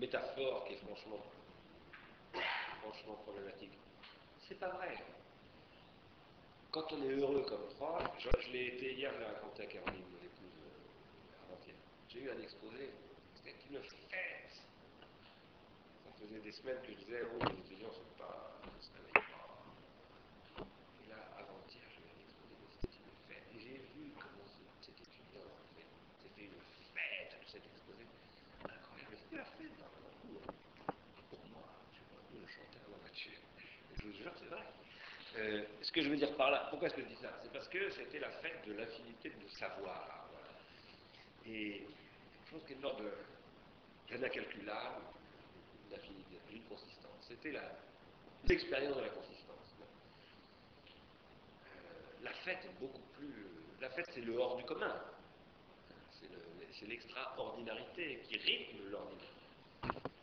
métaphore 0.00 0.64
qui 0.64 0.74
est 0.74 0.76
franchement, 0.76 1.20
franchement 2.80 3.14
problématique. 3.24 3.72
C'est 4.48 4.58
pas 4.58 4.68
vrai. 4.68 4.96
Quand 6.70 6.92
on 6.92 7.02
est 7.02 7.14
heureux 7.14 7.44
comme 7.48 7.68
trois, 7.70 7.98
je, 8.18 8.28
je 8.40 8.50
l'ai 8.50 8.66
été 8.68 8.94
hier, 8.94 9.12
je 9.14 9.18
l'ai 9.18 9.26
raconté 9.26 9.62
à 9.62 9.66
Caroline, 9.66 10.02
j'ai 12.12 12.20
eu 12.20 12.30
un 12.30 12.42
exposé, 12.42 12.90
c'était 13.34 13.56
une 13.70 13.82
fête. 13.82 14.52
Ça 16.04 16.10
faisait 16.20 16.40
des 16.40 16.52
semaines 16.52 16.76
que 16.82 16.92
je 16.92 16.98
disais, 16.98 17.22
oh, 17.24 17.38
les 17.48 17.58
étudiants 17.64 17.88
ne 17.88 17.94
sont 17.94 18.12
pas. 18.18 18.60
Et 21.02 21.08
là, 21.08 21.16
avant-hier, 21.38 21.88
j'ai 21.88 22.04
eu 22.04 22.12
un 22.12 22.20
exposé, 22.20 22.52
mais 22.60 22.68
c'était 22.68 23.00
une 23.00 23.16
fête. 23.26 23.48
Et 23.56 23.60
j'ai 23.60 23.78
vu 23.96 24.12
comment 24.20 24.44
cet 24.82 25.00
étudiant 25.00 25.40
a 25.40 25.64
fait, 25.72 25.88
c'était 26.20 26.44
une 26.52 26.60
fête 26.92 27.32
de 27.40 27.46
cet 27.48 27.64
exposé. 27.64 28.04
Incroyable, 28.68 29.16
c'était 29.16 29.36
la 29.36 29.44
fête 29.44 29.72
dans 29.80 29.88
cours. 30.20 30.52
Pour 31.30 31.40
moi, 31.48 31.64
je 31.96 32.00
vois 32.12 32.20
le 32.28 32.46
chanter 32.46 32.76
à 32.76 32.92
la 32.92 32.98
voiture. 33.00 33.40
Je 33.96 34.02
vous 34.04 34.12
jure, 34.12 34.32
c'est 34.38 34.52
vrai. 34.52 34.66
Euh, 35.38 35.64
ce 35.80 35.90
que 35.90 36.02
je 36.02 36.10
veux 36.10 36.16
dire 36.16 36.36
par 36.36 36.50
là, 36.50 36.66
pourquoi 36.68 36.88
est-ce 36.88 36.96
que 36.96 37.02
je 37.02 37.08
dis 37.08 37.22
ça? 37.22 37.32
C'est 37.42 37.52
parce 37.54 37.68
que 37.68 37.88
c'était 37.88 38.18
la 38.18 38.30
fête 38.44 38.66
de 38.66 38.74
l'infinité 38.74 39.30
de 39.30 39.48
savoir. 39.48 40.28
Voilà. 40.30 40.52
Et 41.46 41.86
qui 42.60 42.72
est 42.72 42.76
de 42.76 42.82
l'ordre 42.82 43.02
d'un 44.10 44.22
incalculable, 44.22 45.02
d'infinité, 45.90 46.38
d'une 46.50 46.62
consistance. 46.64 47.26
C'était 47.28 47.54
l'expérience 48.48 48.96
de 48.96 49.02
la 49.02 49.08
consistance. 49.08 49.74
Euh, 51.66 52.24
la 52.24 52.32
fête 52.32 52.64
est 52.64 52.80
beaucoup 52.80 53.02
plus. 53.14 53.46
La 53.80 53.90
fête, 53.90 54.06
c'est 54.14 54.20
le 54.20 54.36
hors 54.36 54.56
du 54.56 54.64
commun. 54.64 54.94
C'est 56.78 56.86
l'extraordinarité 56.86 58.22
qui 58.24 58.38
rythme 58.38 58.90
l'ordinaire. 58.90 59.28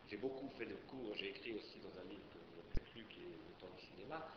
J'ai 0.10 0.18
beaucoup 0.18 0.50
fait 0.58 0.66
de 0.66 0.76
cours, 0.90 1.16
j'ai 1.16 1.30
écrit 1.30 1.54
aussi 1.54 1.80
dans 1.80 2.02
un 2.02 2.04
livre 2.10 2.24
que 2.34 2.40
vous 2.40 2.60
avez 2.60 3.00
lu, 3.00 3.06
qui 3.10 3.22
est 3.22 3.28
Le 3.28 3.62
temps 3.62 3.74
du 3.78 3.86
cinéma, 3.86 4.28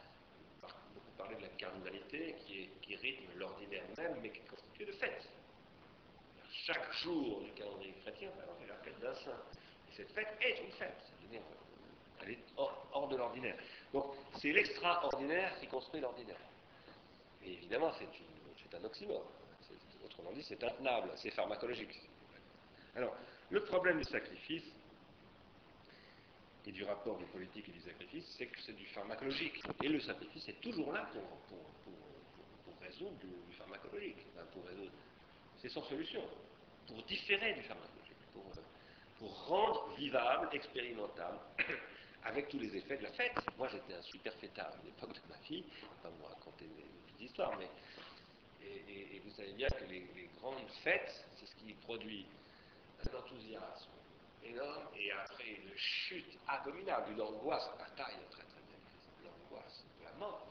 beaucoup 0.61 1.11
parlé 1.17 1.37
de 1.37 1.43
la 1.43 1.49
cardinalité 1.49 2.37
qui, 2.47 2.69
qui 2.83 2.97
rythme 2.97 3.39
l'ordinaire 3.39 3.85
même, 3.97 4.19
mais 4.23 4.31
qui 4.31 4.39
est 4.39 4.49
constitué 4.49 4.85
de 4.85 4.93
fêtes 4.93 5.29
chaque 6.53 6.93
jour 7.03 7.41
du 7.43 7.51
calendrier 7.53 7.95
chrétien, 8.03 8.31
par 8.31 8.45
exemple, 8.45 8.65
est 8.65 8.69
la 8.69 8.77
fête 8.77 9.01
d'un 9.01 9.15
saint. 9.15 9.43
Et 9.89 9.97
cette 9.97 10.13
fête 10.13 10.37
est 10.41 10.63
une 10.65 10.73
fête. 10.73 11.13
Elle 12.21 12.31
est 12.31 12.39
hors, 12.57 13.09
de 13.09 13.17
l'ordinaire. 13.17 13.57
Donc, 13.93 14.15
c'est 14.39 14.53
l'extraordinaire 14.53 15.59
qui 15.59 15.67
construit 15.67 16.01
l'ordinaire. 16.01 16.39
Et 17.45 17.55
évidemment, 17.55 17.93
c'est 17.99 18.77
un 18.77 18.85
oxymore. 18.85 19.25
Autrement 20.05 20.33
dit, 20.33 20.43
c'est 20.43 20.63
intenable, 20.63 21.11
c'est 21.17 21.31
pharmacologique. 21.31 22.01
Alors, 22.95 23.17
le 23.51 23.65
problème 23.65 23.99
du 23.99 24.05
sacrifice 24.05 24.65
et 26.67 26.73
du 26.73 26.85
rapport 26.85 27.19
du 27.19 27.25
politique 27.27 27.69
et 27.69 27.73
du 27.73 27.81
sacrifice, 27.81 28.25
c'est 28.39 28.47
que 28.47 28.61
c'est 28.61 28.75
du 28.75 28.87
pharmacologique. 28.87 29.61
Et 29.83 29.89
le 29.89 30.01
sacrifice 30.01 30.49
est 30.49 30.61
toujours 30.61 30.93
là 30.93 31.09
pour, 31.13 31.23
résoudre 32.81 33.17
du, 33.19 33.55
pharmacologique, 33.57 34.27
pour 34.53 34.65
résoudre. 34.67 34.93
C'est 35.63 35.69
sans 35.69 35.85
solution 35.85 36.21
pour 36.89 37.01
différer 37.05 37.55
du 37.55 37.63
pharmacologique, 37.63 38.17
pour, 38.33 38.43
pour 39.17 39.47
rendre 39.47 39.95
vivable, 39.95 40.49
expérimentable, 40.53 41.39
avec 42.25 42.49
tous 42.49 42.59
les 42.59 42.77
effets 42.77 42.97
de 42.97 43.05
la 43.05 43.13
fête. 43.13 43.33
Moi, 43.57 43.69
j'étais 43.69 43.95
un 43.95 44.03
super 44.03 44.35
fêtard 44.35 44.73
à 44.73 44.85
l'époque 44.85 45.15
de 45.15 45.29
ma 45.29 45.39
fille, 45.39 45.65
pas 46.03 46.09
vous 46.09 46.25
raconter 46.25 46.65
des 46.67 47.25
histoires, 47.25 47.57
mais. 47.59 47.69
Et, 48.65 49.21
vous 49.25 49.31
savez 49.31 49.53
bien 49.53 49.69
que 49.69 49.85
les, 49.85 50.29
grandes 50.41 50.69
fêtes, 50.83 51.25
c'est 51.37 51.47
ce 51.47 51.55
qui 51.57 51.73
produit 51.75 52.27
un 53.01 53.17
enthousiasme 53.17 53.91
énorme 54.45 54.89
et 54.97 55.13
après 55.13 55.49
une 55.49 55.77
chute 55.77 56.39
abominable, 56.49 57.13
une 57.13 57.21
angoisse, 57.21 57.69
la 57.79 57.85
taille 57.91 58.19
très 58.31 58.43
très 58.43 58.61
bien, 58.67 58.79
l'angoisse 59.25 59.85
de 59.99 60.05
la 60.05 60.13
mort. 60.15 60.47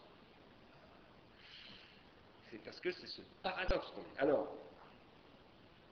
C'est 2.50 2.64
parce 2.64 2.80
que 2.80 2.92
c'est 2.92 3.08
ce 3.08 3.22
paradoxe 3.44 3.88
qu'on 3.92 4.02
dit. 4.02 4.18
Alors, 4.18 4.54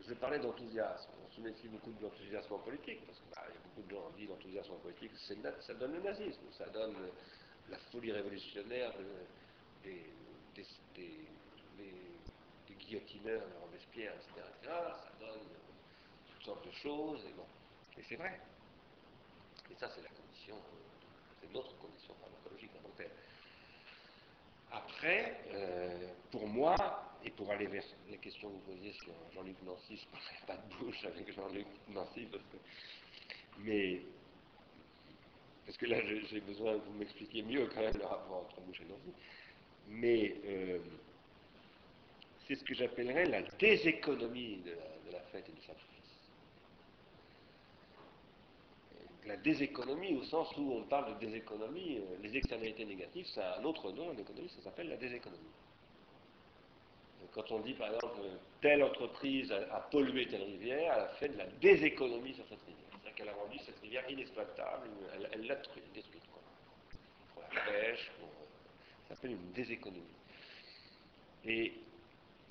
je 0.08 0.14
parlais 0.16 0.40
d'enthousiasme. 0.40 1.12
On 1.26 1.32
se 1.32 1.42
méfie 1.42 1.68
beaucoup 1.68 1.92
de 1.92 2.04
l'enthousiasme 2.04 2.54
en 2.54 2.60
politique, 2.60 3.06
parce 3.06 3.20
qu'il 3.20 3.30
bah, 3.30 3.44
y 3.48 3.58
a 3.58 3.62
beaucoup 3.64 3.82
de 3.88 3.90
gens 3.90 4.10
qui 4.12 4.22
disent 4.22 4.30
l'enthousiasme 4.30 4.74
en 4.74 4.78
politique, 4.78 5.12
ça 5.62 5.74
donne 5.74 5.94
le 5.94 6.02
nazisme, 6.02 6.52
ça 6.52 6.66
donne 6.70 6.96
la 7.70 7.78
folie 7.92 8.12
révolutionnaire 8.12 8.94
des, 9.84 10.06
guillotineurs 12.78 13.48
de 13.48 13.56
Robespierre, 13.62 14.14
etc., 14.16 14.42
Ça 14.64 15.12
donne 15.20 15.48
toutes 16.28 16.44
sortes 16.44 16.66
de 16.66 16.72
choses, 16.72 17.24
et 17.26 17.34
bon. 17.34 17.46
Et 17.98 18.04
c'est 18.04 18.16
vrai. 18.16 18.40
Et 19.70 19.76
ça, 19.76 19.90
c'est 19.90 20.02
la 20.02 20.10
condition, 20.10 20.56
c'est 21.40 21.54
notre 21.54 21.78
condition 21.78 22.16
pharmacologique 22.16 22.72
en 22.78 22.82
tant 22.82 22.90
que 22.90 23.04
Après, 24.72 25.42
euh, 25.54 26.08
pour 26.32 26.48
moi, 26.48 26.76
et 27.24 27.32
pour 27.32 27.50
aller 27.52 27.68
vers 27.68 27.84
les 28.10 28.18
questions 28.18 28.50
que 28.50 28.54
vous 28.54 28.76
posiez 28.76 28.94
sur 28.94 29.14
Jean-Luc 29.34 29.56
Nancy, 29.64 29.98
je 29.98 30.06
ne 30.06 30.12
parlerai 30.12 30.46
pas 30.48 30.58
de 30.58 30.76
bouche 30.76 31.06
avec 31.06 31.34
Jean-Luc 31.34 31.68
Nancy, 31.90 32.28
parce 32.32 32.44
que, 32.44 32.58
mais 33.60 34.02
parce 35.66 35.78
que 35.78 35.86
là 35.86 35.98
j'ai 36.02 36.42
besoin 36.42 36.80
que 36.80 36.86
vous 36.86 36.98
m'expliquiez 36.98 37.44
mieux 37.44 37.68
quand 37.68 37.82
même 37.82 37.96
le 37.96 38.06
rapport 38.06 38.38
entre 38.38 38.62
bouche 38.62 38.82
et 38.82 38.86
Nancy. 38.86 39.14
Mais 39.88 40.36
euh, 40.46 40.80
c'est 42.48 42.56
ce 42.56 42.64
que 42.64 42.74
j'appellerais 42.74 43.26
la 43.26 43.44
déséconomie 43.44 44.58
de 44.66 45.12
la, 45.12 45.20
fête 45.32 45.48
et 45.48 45.52
du 45.52 45.62
sacrifice. 45.62 45.89
La 49.30 49.38
déséconomie 49.38 50.16
au 50.16 50.24
sens 50.24 50.50
où 50.58 50.74
on 50.74 50.82
parle 50.86 51.14
de 51.14 51.20
déséconomie, 51.24 52.00
euh, 52.00 52.18
les 52.24 52.36
externalités 52.36 52.84
négatives, 52.84 53.28
ça 53.28 53.52
a 53.52 53.60
un 53.60 53.64
autre 53.64 53.92
nom 53.92 54.10
en 54.10 54.18
économie, 54.18 54.50
ça 54.50 54.64
s'appelle 54.64 54.90
la 54.90 54.98
déséconomie. 54.98 55.54
Quand 57.36 57.52
on 57.52 57.60
dit 57.60 57.76
par 57.76 57.94
exemple 57.94 58.22
telle 58.60 58.82
entreprise 58.82 59.52
a, 59.52 59.82
pollué 59.92 60.26
telle 60.26 60.42
rivière, 60.42 60.94
elle 60.96 61.04
a 61.04 61.08
fait 61.20 61.30
de 61.30 61.38
la 61.38 61.46
déséconomie 61.46 62.34
sur 62.34 62.44
cette 62.50 62.62
rivière. 62.62 62.90
C'est-à-dire 62.90 63.14
qu'elle 63.14 63.30
a 63.30 63.34
rendu 63.34 63.60
cette 63.60 63.80
rivière 63.82 64.10
inexploitable, 64.10 64.88
elle 65.32 65.46
l'a 65.46 65.56
détruite. 65.56 65.84
pêche, 67.68 68.12
pour, 68.20 68.30
ça 69.08 69.14
s'appelle 69.14 69.34
une 69.34 69.52
déséconomie. 69.52 70.02
Et 71.46 71.74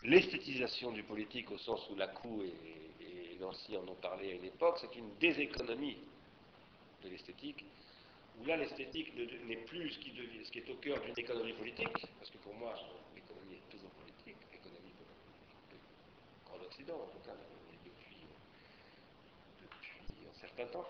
l'esthétisation 0.04 0.92
du 0.92 1.02
politique 1.02 1.50
au 1.50 1.58
sens 1.58 1.90
où 1.90 1.96
et, 2.40 2.54
et 3.00 3.36
Nancy 3.40 3.76
en 3.76 3.82
ont 3.88 3.96
parlé 3.96 4.30
à 4.30 4.34
une 4.34 4.44
époque, 4.44 4.78
c'est 4.80 4.94
une 4.96 5.10
déséconomie 5.18 5.96
de 7.02 7.08
l'esthétique, 7.08 7.64
où 8.40 8.44
là 8.46 8.56
l'esthétique 8.56 9.14
n'est 9.46 9.64
plus 9.64 9.90
ce 9.90 9.98
qui, 9.98 10.58
est 10.58 10.70
au 10.70 10.76
cœur 10.76 11.00
d'une 11.00 11.18
économie 11.18 11.52
politique, 11.52 11.92
parce 12.18 12.30
que 12.30 12.38
pour 12.38 12.54
moi 12.54 12.74
l'économie 13.14 13.56
est 13.56 13.70
toujours 13.70 13.90
politique, 13.90 14.36
l'économie 14.52 14.92
en 16.52 16.64
Occident 16.64 16.94
en 16.94 17.06
tout 17.06 17.18
cas, 17.24 17.34
depuis, 17.84 18.26
depuis 19.62 20.26
un 20.28 20.40
certain 20.40 20.66
temps. 20.66 20.88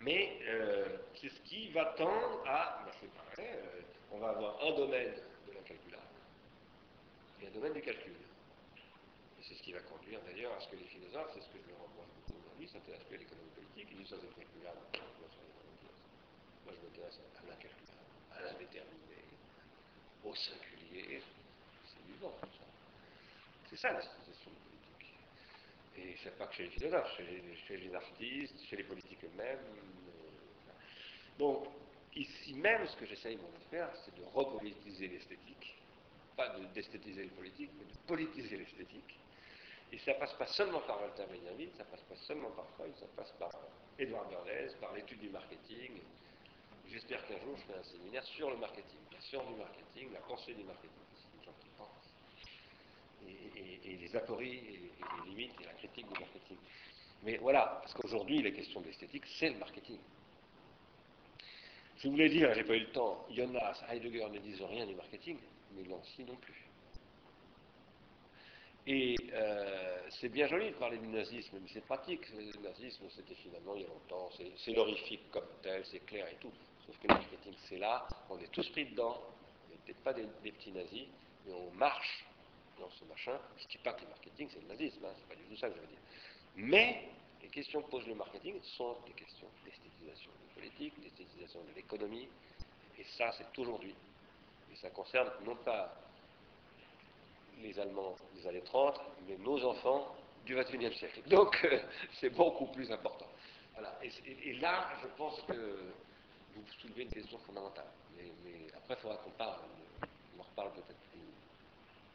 Mais 0.00 0.38
euh, 0.46 0.98
c'est 1.20 1.28
ce 1.28 1.40
qui 1.40 1.70
va 1.70 1.86
tendre 1.96 2.42
à, 2.46 2.84
ben 2.84 2.92
c'est 3.00 3.12
pareil, 3.12 3.54
euh, 3.56 3.80
on 4.12 4.18
va 4.18 4.28
avoir 4.30 4.64
un 4.64 4.72
domaine 4.72 5.12
de 5.46 5.52
l'incalculable 5.52 6.02
et 7.42 7.46
un 7.48 7.50
domaine 7.50 7.72
du 7.72 7.82
calcul. 7.82 8.12
Et 8.12 9.42
c'est 9.42 9.54
ce 9.54 9.62
qui 9.62 9.72
va 9.72 9.80
conduire 9.80 10.20
d'ailleurs 10.22 10.52
à 10.52 10.60
ce 10.60 10.68
que 10.68 10.76
les 10.76 10.84
philosophes, 10.84 11.30
c'est 11.34 11.40
ce 11.40 11.48
que 11.48 11.58
je 11.64 11.68
leur 11.70 11.80
s'intéressent 12.68 13.06
plus 13.08 13.16
à 13.16 13.18
l'économie 13.18 13.50
politique, 13.50 13.88
ils 13.90 13.98
disent 13.98 14.08
ça 14.08 14.16
c'est 14.20 14.34
calculable. 14.34 14.78
Moi 16.64 16.74
je 16.76 16.86
m'intéresse 16.86 17.20
à 17.36 17.46
l'incalculable, 17.48 18.12
à 18.32 18.40
l'indéterminé, 18.42 19.24
au 20.24 20.34
singulier, 20.34 21.22
c'est 21.86 22.12
vivant 22.12 22.32
tout 22.42 22.50
ça. 22.58 22.64
C'est 23.70 23.76
ça 23.76 23.92
la 23.92 24.02
situation 24.02 24.50
politique. 24.50 25.14
Et 25.96 26.16
c'est 26.22 26.36
pas 26.36 26.46
que 26.46 26.54
chez 26.54 26.64
les 26.64 26.70
philosophes, 26.70 27.16
chez 27.16 27.76
les, 27.76 27.94
artistes, 27.94 28.64
chez 28.64 28.76
les 28.76 28.84
politiques 28.84 29.24
eux-mêmes. 29.24 29.58
Donc, 31.38 31.68
ici 32.14 32.54
même, 32.54 32.86
ce 32.86 32.96
que 32.96 33.06
j'essaye 33.06 33.36
de 33.36 33.42
faire, 33.70 33.90
c'est 34.04 34.14
de 34.14 34.24
repolitiser 34.34 35.08
l'esthétique. 35.08 35.76
Pas 36.36 36.56
d'esthétiser 36.74 37.24
le 37.24 37.30
politique, 37.30 37.70
mais 37.78 37.84
de 37.84 37.98
politiser 38.06 38.56
l'esthétique. 38.56 39.18
Et 39.92 39.98
ça 39.98 40.14
passe 40.14 40.34
pas 40.34 40.46
seulement 40.46 40.80
par 40.80 41.00
Walter 41.00 41.24
Benjamin, 41.28 41.70
ça 41.76 41.84
passe 41.84 42.02
pas 42.02 42.16
seulement 42.26 42.50
par 42.50 42.66
Freud, 42.76 42.92
ça 42.98 43.06
passe 43.16 43.32
par 43.38 43.50
Edouard 43.98 44.28
Bernays, 44.28 44.74
par 44.80 44.92
l'étude 44.92 45.20
du 45.20 45.30
marketing. 45.30 45.92
J'espère 46.90 47.26
qu'un 47.26 47.38
jour 47.38 47.56
je 47.56 47.62
ferai 47.64 47.78
un 47.78 47.84
séminaire 47.84 48.24
sur 48.24 48.50
le 48.50 48.56
marketing, 48.56 48.98
la 49.12 49.20
science 49.20 49.46
du 49.46 49.54
marketing, 49.54 50.12
la 50.12 50.20
pensée 50.20 50.54
du 50.54 50.64
marketing. 50.64 50.90
C'est 51.14 51.38
des 51.38 51.44
gens 51.44 51.54
qui 51.60 51.68
pensent. 51.76 51.88
Et, 53.26 53.96
les 53.96 54.16
apories 54.16 54.58
et, 54.58 54.92
les 55.24 55.30
limites 55.30 55.60
et 55.60 55.64
la 55.64 55.72
critique 55.72 56.06
du 56.06 56.20
marketing. 56.20 56.56
Mais 57.22 57.36
voilà, 57.38 57.80
parce 57.80 57.94
qu'aujourd'hui, 57.94 58.42
les 58.42 58.52
questions 58.52 58.80
d'esthétique, 58.80 59.24
c'est 59.38 59.50
le 59.50 59.58
marketing. 59.58 59.98
Je 61.96 62.08
voulais 62.08 62.28
dire, 62.28 62.54
j'ai 62.54 62.62
pas 62.62 62.76
eu 62.76 62.80
le 62.80 62.92
temps, 62.92 63.26
Jonas, 63.30 63.82
Heidegger 63.90 64.28
ne 64.30 64.38
disent 64.38 64.62
rien 64.62 64.86
du 64.86 64.94
marketing, 64.94 65.38
mais 65.72 65.82
Nancy 65.82 66.22
non 66.24 66.36
plus. 66.36 66.67
Et 68.90 69.16
euh, 69.34 69.98
c'est 70.08 70.30
bien 70.30 70.46
joli 70.46 70.70
de 70.70 70.76
parler 70.76 70.96
du 70.96 71.08
nazisme, 71.08 71.58
mais 71.60 71.68
c'est 71.70 71.84
pratique. 71.84 72.22
Le 72.30 72.58
nazisme, 72.62 73.04
c'était 73.14 73.34
finalement 73.34 73.74
il 73.74 73.82
y 73.82 73.84
a 73.84 73.88
longtemps, 73.88 74.30
c'est 74.56 74.78
horrifique 74.78 75.30
comme 75.30 75.44
tel, 75.62 75.84
c'est 75.84 76.00
clair 76.06 76.26
et 76.26 76.36
tout. 76.36 76.50
Sauf 76.86 76.96
que 76.96 77.06
le 77.06 77.12
marketing, 77.12 77.52
c'est 77.68 77.76
là, 77.76 78.08
on 78.30 78.38
est 78.38 78.50
tous 78.50 78.66
pris 78.70 78.86
dedans, 78.86 79.20
on 79.66 79.70
n'est 79.72 79.76
peut-être 79.84 80.02
pas 80.02 80.14
des, 80.14 80.24
petits 80.52 80.72
nazis, 80.72 81.06
mais 81.44 81.52
on 81.52 81.70
marche 81.72 82.24
dans 82.80 82.88
ce 82.88 83.04
machin. 83.04 83.38
Je 83.58 83.64
ne 83.64 83.68
dis 83.68 83.78
pas 83.84 83.92
que 83.92 84.04
le 84.04 84.08
marketing, 84.08 84.48
c'est 84.54 84.62
le 84.62 84.68
nazisme, 84.68 85.04
hein, 85.04 85.12
c'est 85.18 85.28
pas 85.28 85.38
du 85.38 85.46
tout 85.50 85.60
ça 85.60 85.68
que 85.68 85.76
je 85.76 85.80
veux 85.82 85.86
dire. 85.86 85.98
Mais 86.56 87.08
les 87.42 87.48
questions 87.48 87.82
que 87.82 87.90
pose 87.90 88.06
le 88.06 88.14
marketing 88.14 88.58
sont 88.62 88.96
des 89.06 89.12
questions 89.12 89.48
d'esthétisation 89.66 90.30
de 90.30 90.60
politique, 90.62 90.98
d'esthétisation 91.02 91.60
de 91.60 91.74
l'économie, 91.76 92.26
et 92.98 93.04
ça, 93.18 93.32
c'est 93.36 93.58
aujourd'hui. 93.58 93.94
Et 94.72 94.76
ça 94.76 94.88
concerne 94.88 95.28
non 95.44 95.56
pas 95.56 96.07
les 97.62 97.78
Allemands 97.78 98.16
des 98.34 98.46
années 98.46 98.62
30, 98.62 99.00
mais 99.26 99.36
nos 99.38 99.64
enfants 99.64 100.14
du 100.44 100.54
XXIe 100.54 100.94
siècle. 100.96 101.22
Donc, 101.28 101.58
euh, 101.64 101.80
c'est 102.20 102.30
beaucoup 102.30 102.66
plus 102.66 102.90
important. 102.90 103.26
Et, 104.02 104.54
là, 104.54 104.88
je 105.02 105.06
pense 105.16 105.40
que 105.42 105.92
vous 106.54 106.64
soulevez 106.80 107.02
une 107.04 107.10
question 107.10 107.38
fondamentale. 107.38 107.86
Mais, 108.16 108.32
après, 108.76 108.94
il 108.94 109.00
faudra 109.00 109.16
qu'on 109.18 109.30
parle. 109.30 109.60
On 110.36 110.40
en 110.40 110.44
reparle 110.44 110.72
peut-être 110.72 110.98
plus 111.10 111.20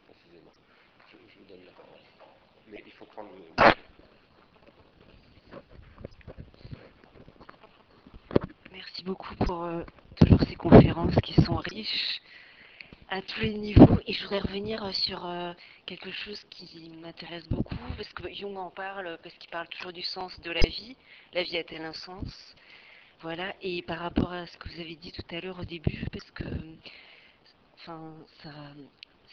précisément. 0.06 0.52
Je, 1.10 1.16
je, 1.32 1.38
vous 1.38 1.44
donne 1.46 1.64
la 1.64 1.72
parole. 1.72 2.00
Mais 2.68 2.82
il 2.84 2.92
faut 2.92 3.06
prendre 3.06 3.30
le. 3.32 3.74
Merci 8.72 9.04
beaucoup 9.04 9.34
pour 9.36 9.64
euh, 9.64 9.82
toujours 10.16 10.40
ces 10.46 10.56
conférences 10.56 11.14
qui 11.22 11.40
sont 11.42 11.56
riches 11.56 12.20
à 13.14 13.22
tous 13.22 13.42
les 13.42 13.54
niveaux 13.54 14.00
et 14.08 14.12
je 14.12 14.22
voudrais 14.24 14.40
revenir 14.40 14.92
sur 14.92 15.24
euh, 15.24 15.52
quelque 15.86 16.10
chose 16.10 16.42
qui 16.50 16.90
m'intéresse 17.00 17.48
beaucoup 17.48 17.76
parce 17.96 18.12
que 18.12 18.28
Jung 18.34 18.56
en 18.56 18.70
parle 18.70 19.18
parce 19.22 19.32
qu'il 19.36 19.50
parle 19.50 19.68
toujours 19.68 19.92
du 19.92 20.02
sens 20.02 20.32
de 20.40 20.50
la 20.50 20.60
vie. 20.62 20.96
La 21.32 21.44
vie 21.44 21.56
a-t-elle 21.56 21.84
un 21.84 21.92
sens? 21.92 22.56
Voilà, 23.20 23.54
et 23.62 23.82
par 23.82 24.00
rapport 24.00 24.32
à 24.32 24.48
ce 24.48 24.56
que 24.56 24.68
vous 24.68 24.80
avez 24.80 24.96
dit 24.96 25.12
tout 25.12 25.22
à 25.30 25.40
l'heure 25.40 25.60
au 25.60 25.64
début, 25.64 26.04
parce 26.10 26.28
que 26.32 26.44
enfin, 27.76 28.14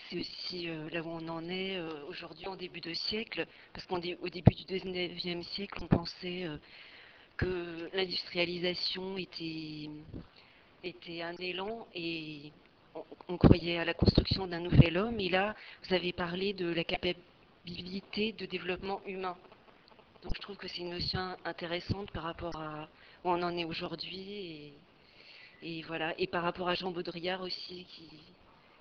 c'est 0.09 0.19
aussi 0.19 0.69
euh, 0.69 0.87
là 0.91 1.01
où 1.01 1.09
on 1.09 1.27
en 1.27 1.49
est 1.49 1.77
euh, 1.77 2.05
aujourd'hui 2.07 2.45
en 2.45 2.55
début 2.55 2.81
de 2.81 2.93
siècle, 2.93 3.47
parce 3.73 3.87
qu'au 3.87 3.97
début 3.97 4.53
du 4.53 4.63
19e 4.63 5.41
siècle, 5.41 5.79
on 5.81 5.87
pensait 5.87 6.43
euh, 6.43 6.57
que 7.35 7.89
l'industrialisation 7.93 9.17
était, 9.17 9.89
était 10.83 11.23
un 11.23 11.35
élan 11.37 11.87
et 11.95 12.51
on, 13.27 13.37
croyait 13.37 13.77
à 13.77 13.85
la 13.85 13.93
construction 13.93 14.47
d'un 14.47 14.59
nouvel 14.59 14.97
homme. 14.97 15.19
Et 15.19 15.29
là, 15.29 15.55
vous 15.83 15.93
avez 15.93 16.13
parlé 16.13 16.53
de 16.53 16.71
la 16.71 16.83
capacité 16.83 18.33
de 18.33 18.45
développement 18.45 19.01
humain. 19.05 19.37
Donc 20.23 20.33
je 20.35 20.41
trouve 20.41 20.57
que 20.57 20.67
c'est 20.67 20.79
une 20.79 20.91
notion 20.91 21.35
intéressante 21.45 22.11
par 22.11 22.23
rapport 22.23 22.55
à 22.55 22.87
où 23.23 23.29
on 23.29 23.41
en 23.41 23.57
est 23.57 23.65
aujourd'hui. 23.65 24.73
Et, 25.63 25.81
voilà. 25.83 26.13
Et 26.19 26.27
par 26.27 26.43
rapport 26.43 26.69
à 26.69 26.75
Jean 26.75 26.91
Baudrillard 26.91 27.41
aussi, 27.41 27.85
qui 27.89 28.09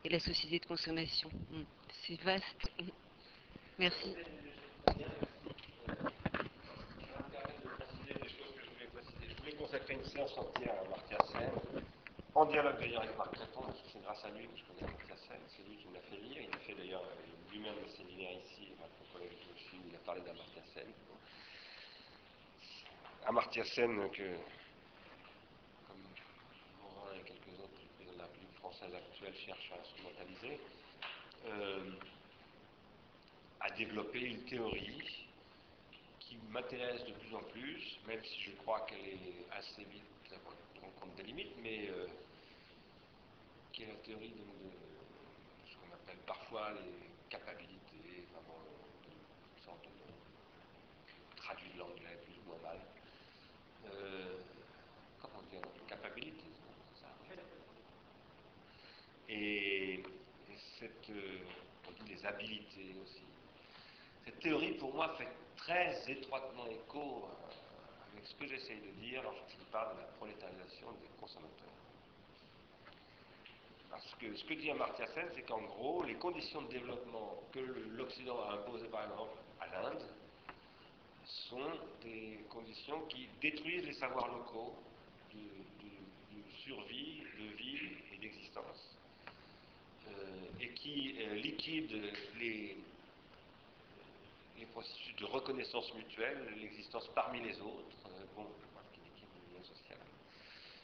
et 0.04 0.08
la 0.08 0.20
société 0.20 0.58
de 0.58 0.66
consommation. 0.66 1.30
C'est 2.06 2.20
vaste. 2.22 2.70
Merci. 3.78 4.14
Je 9.28 9.36
voulais 9.38 9.52
consacrer 9.58 9.94
une 9.94 10.04
séance 10.04 10.36
entière 10.38 10.74
à 11.10 11.26
Sen, 11.26 11.82
en 12.34 12.44
dialogue 12.46 12.78
d'ailleurs 12.78 13.02
avec 13.02 13.16
Marc 13.16 13.32
que 13.32 13.38
c'est 13.92 14.02
grâce 14.02 14.24
à 14.24 14.30
lui 14.30 14.46
que 14.46 14.56
je 14.56 14.64
connais 14.64 14.92
Martia 14.92 15.16
Sen, 15.16 15.38
c'est 15.48 15.62
lui 15.68 15.76
qui 15.76 15.88
me 15.88 15.94
l'a 15.94 16.00
fait 16.00 16.16
lire, 16.16 16.42
il 16.42 16.54
a 16.54 16.58
fait 16.58 16.74
d'ailleurs 16.74 17.04
lui-même 17.50 17.74
le 17.82 17.88
séminaire 17.88 18.32
ici, 18.32 18.72
mon 18.78 19.12
collègue 19.12 19.36
aussi, 19.54 19.76
il 19.88 19.94
a 19.94 19.98
parlé 19.98 20.20
d'Amartya 20.20 20.62
Sen. 20.74 20.86
Amartya 23.26 23.64
Sen, 23.64 24.10
que 24.10 24.36
française 28.60 28.94
actuelle 28.94 29.34
cherche 29.34 29.72
à 29.72 29.80
instrumentaliser, 29.80 30.60
euh, 31.46 31.90
a 33.60 33.70
développé 33.70 34.20
une 34.20 34.44
théorie 34.44 35.26
qui 36.20 36.36
m'intéresse 36.50 37.04
de 37.06 37.12
plus 37.12 37.34
en 37.34 37.42
plus, 37.44 37.98
même 38.06 38.22
si 38.22 38.42
je 38.42 38.50
crois 38.56 38.80
qu'elle 38.86 38.98
est 38.98 39.46
assez 39.50 39.82
vite 39.84 40.04
rencontre 41.00 41.16
des 41.16 41.22
limites, 41.24 41.54
mais 41.62 41.88
euh, 41.88 42.06
qui 43.72 43.82
est 43.84 43.86
la 43.86 43.94
théorie 43.94 44.30
de, 44.30 44.44
ce 45.68 45.76
qu'on 45.76 45.94
appelle 45.94 46.18
parfois 46.26 46.72
les 46.72 47.08
capacités, 47.28 48.24
vraiment 48.32 48.60
une 49.06 49.64
sorte 49.64 49.84
de 49.84 51.36
traduit 51.36 51.70
de 51.72 51.78
l'anglais 51.78 52.18
plus 52.24 52.34
ou 52.38 52.48
moins 52.48 52.70
mal. 52.70 52.80
Euh, 53.86 54.36
comment 55.20 55.42
dire, 55.50 55.60
capability, 55.88 56.44
et, 59.28 59.94
et 59.94 60.04
cette, 60.78 61.10
euh, 61.10 61.38
on 61.88 62.04
dit 62.04 62.14
les 62.14 62.26
habilités 62.26 62.96
aussi. 63.02 63.22
Cette 64.24 64.40
théorie, 64.40 64.72
pour 64.72 64.92
moi, 64.92 65.14
fait 65.16 65.28
très 65.56 66.10
étroitement 66.10 66.66
écho 66.66 67.28
ce 68.24 68.34
que 68.34 68.46
j'essaye 68.46 68.80
de 68.80 68.90
dire 69.00 69.22
lorsque 69.22 69.50
je 69.58 69.64
parle 69.72 69.94
de 69.96 70.00
la 70.00 70.06
prolétarisation 70.18 70.92
des 70.92 71.08
consommateurs. 71.20 71.68
Parce 73.90 74.14
que 74.14 74.34
ce 74.34 74.44
que 74.44 74.54
dit 74.54 74.70
Amartya 74.70 75.06
Sen, 75.08 75.28
c'est 75.34 75.42
qu'en 75.42 75.62
gros, 75.62 76.02
les 76.04 76.14
conditions 76.14 76.62
de 76.62 76.68
développement 76.68 77.42
que 77.52 77.60
l'Occident 77.96 78.40
a 78.44 78.54
imposées, 78.54 78.88
par 78.88 79.04
exemple, 79.04 79.36
à 79.60 79.66
l'Inde, 79.66 80.04
sont 81.24 81.72
des 82.02 82.40
conditions 82.48 83.00
qui 83.08 83.28
détruisent 83.40 83.84
les 83.84 83.94
savoirs 83.94 84.28
locaux 84.28 84.74
de, 85.34 85.40
survie, 86.64 87.22
de 87.38 87.56
vie 87.56 87.88
et 88.14 88.18
d'existence 88.18 88.96
et 90.60 90.68
qui 90.74 91.16
euh, 91.20 91.34
liquide 91.36 91.90
les, 92.38 92.76
les, 94.60 94.66
processus 94.66 95.16
de 95.16 95.24
reconnaissance 95.24 95.92
mutuelle, 95.94 96.38
l'existence 96.60 97.08
parmi 97.14 97.40
les 97.40 97.60
autres, 97.60 97.96
euh, 98.06 98.24
bon, 98.36 98.46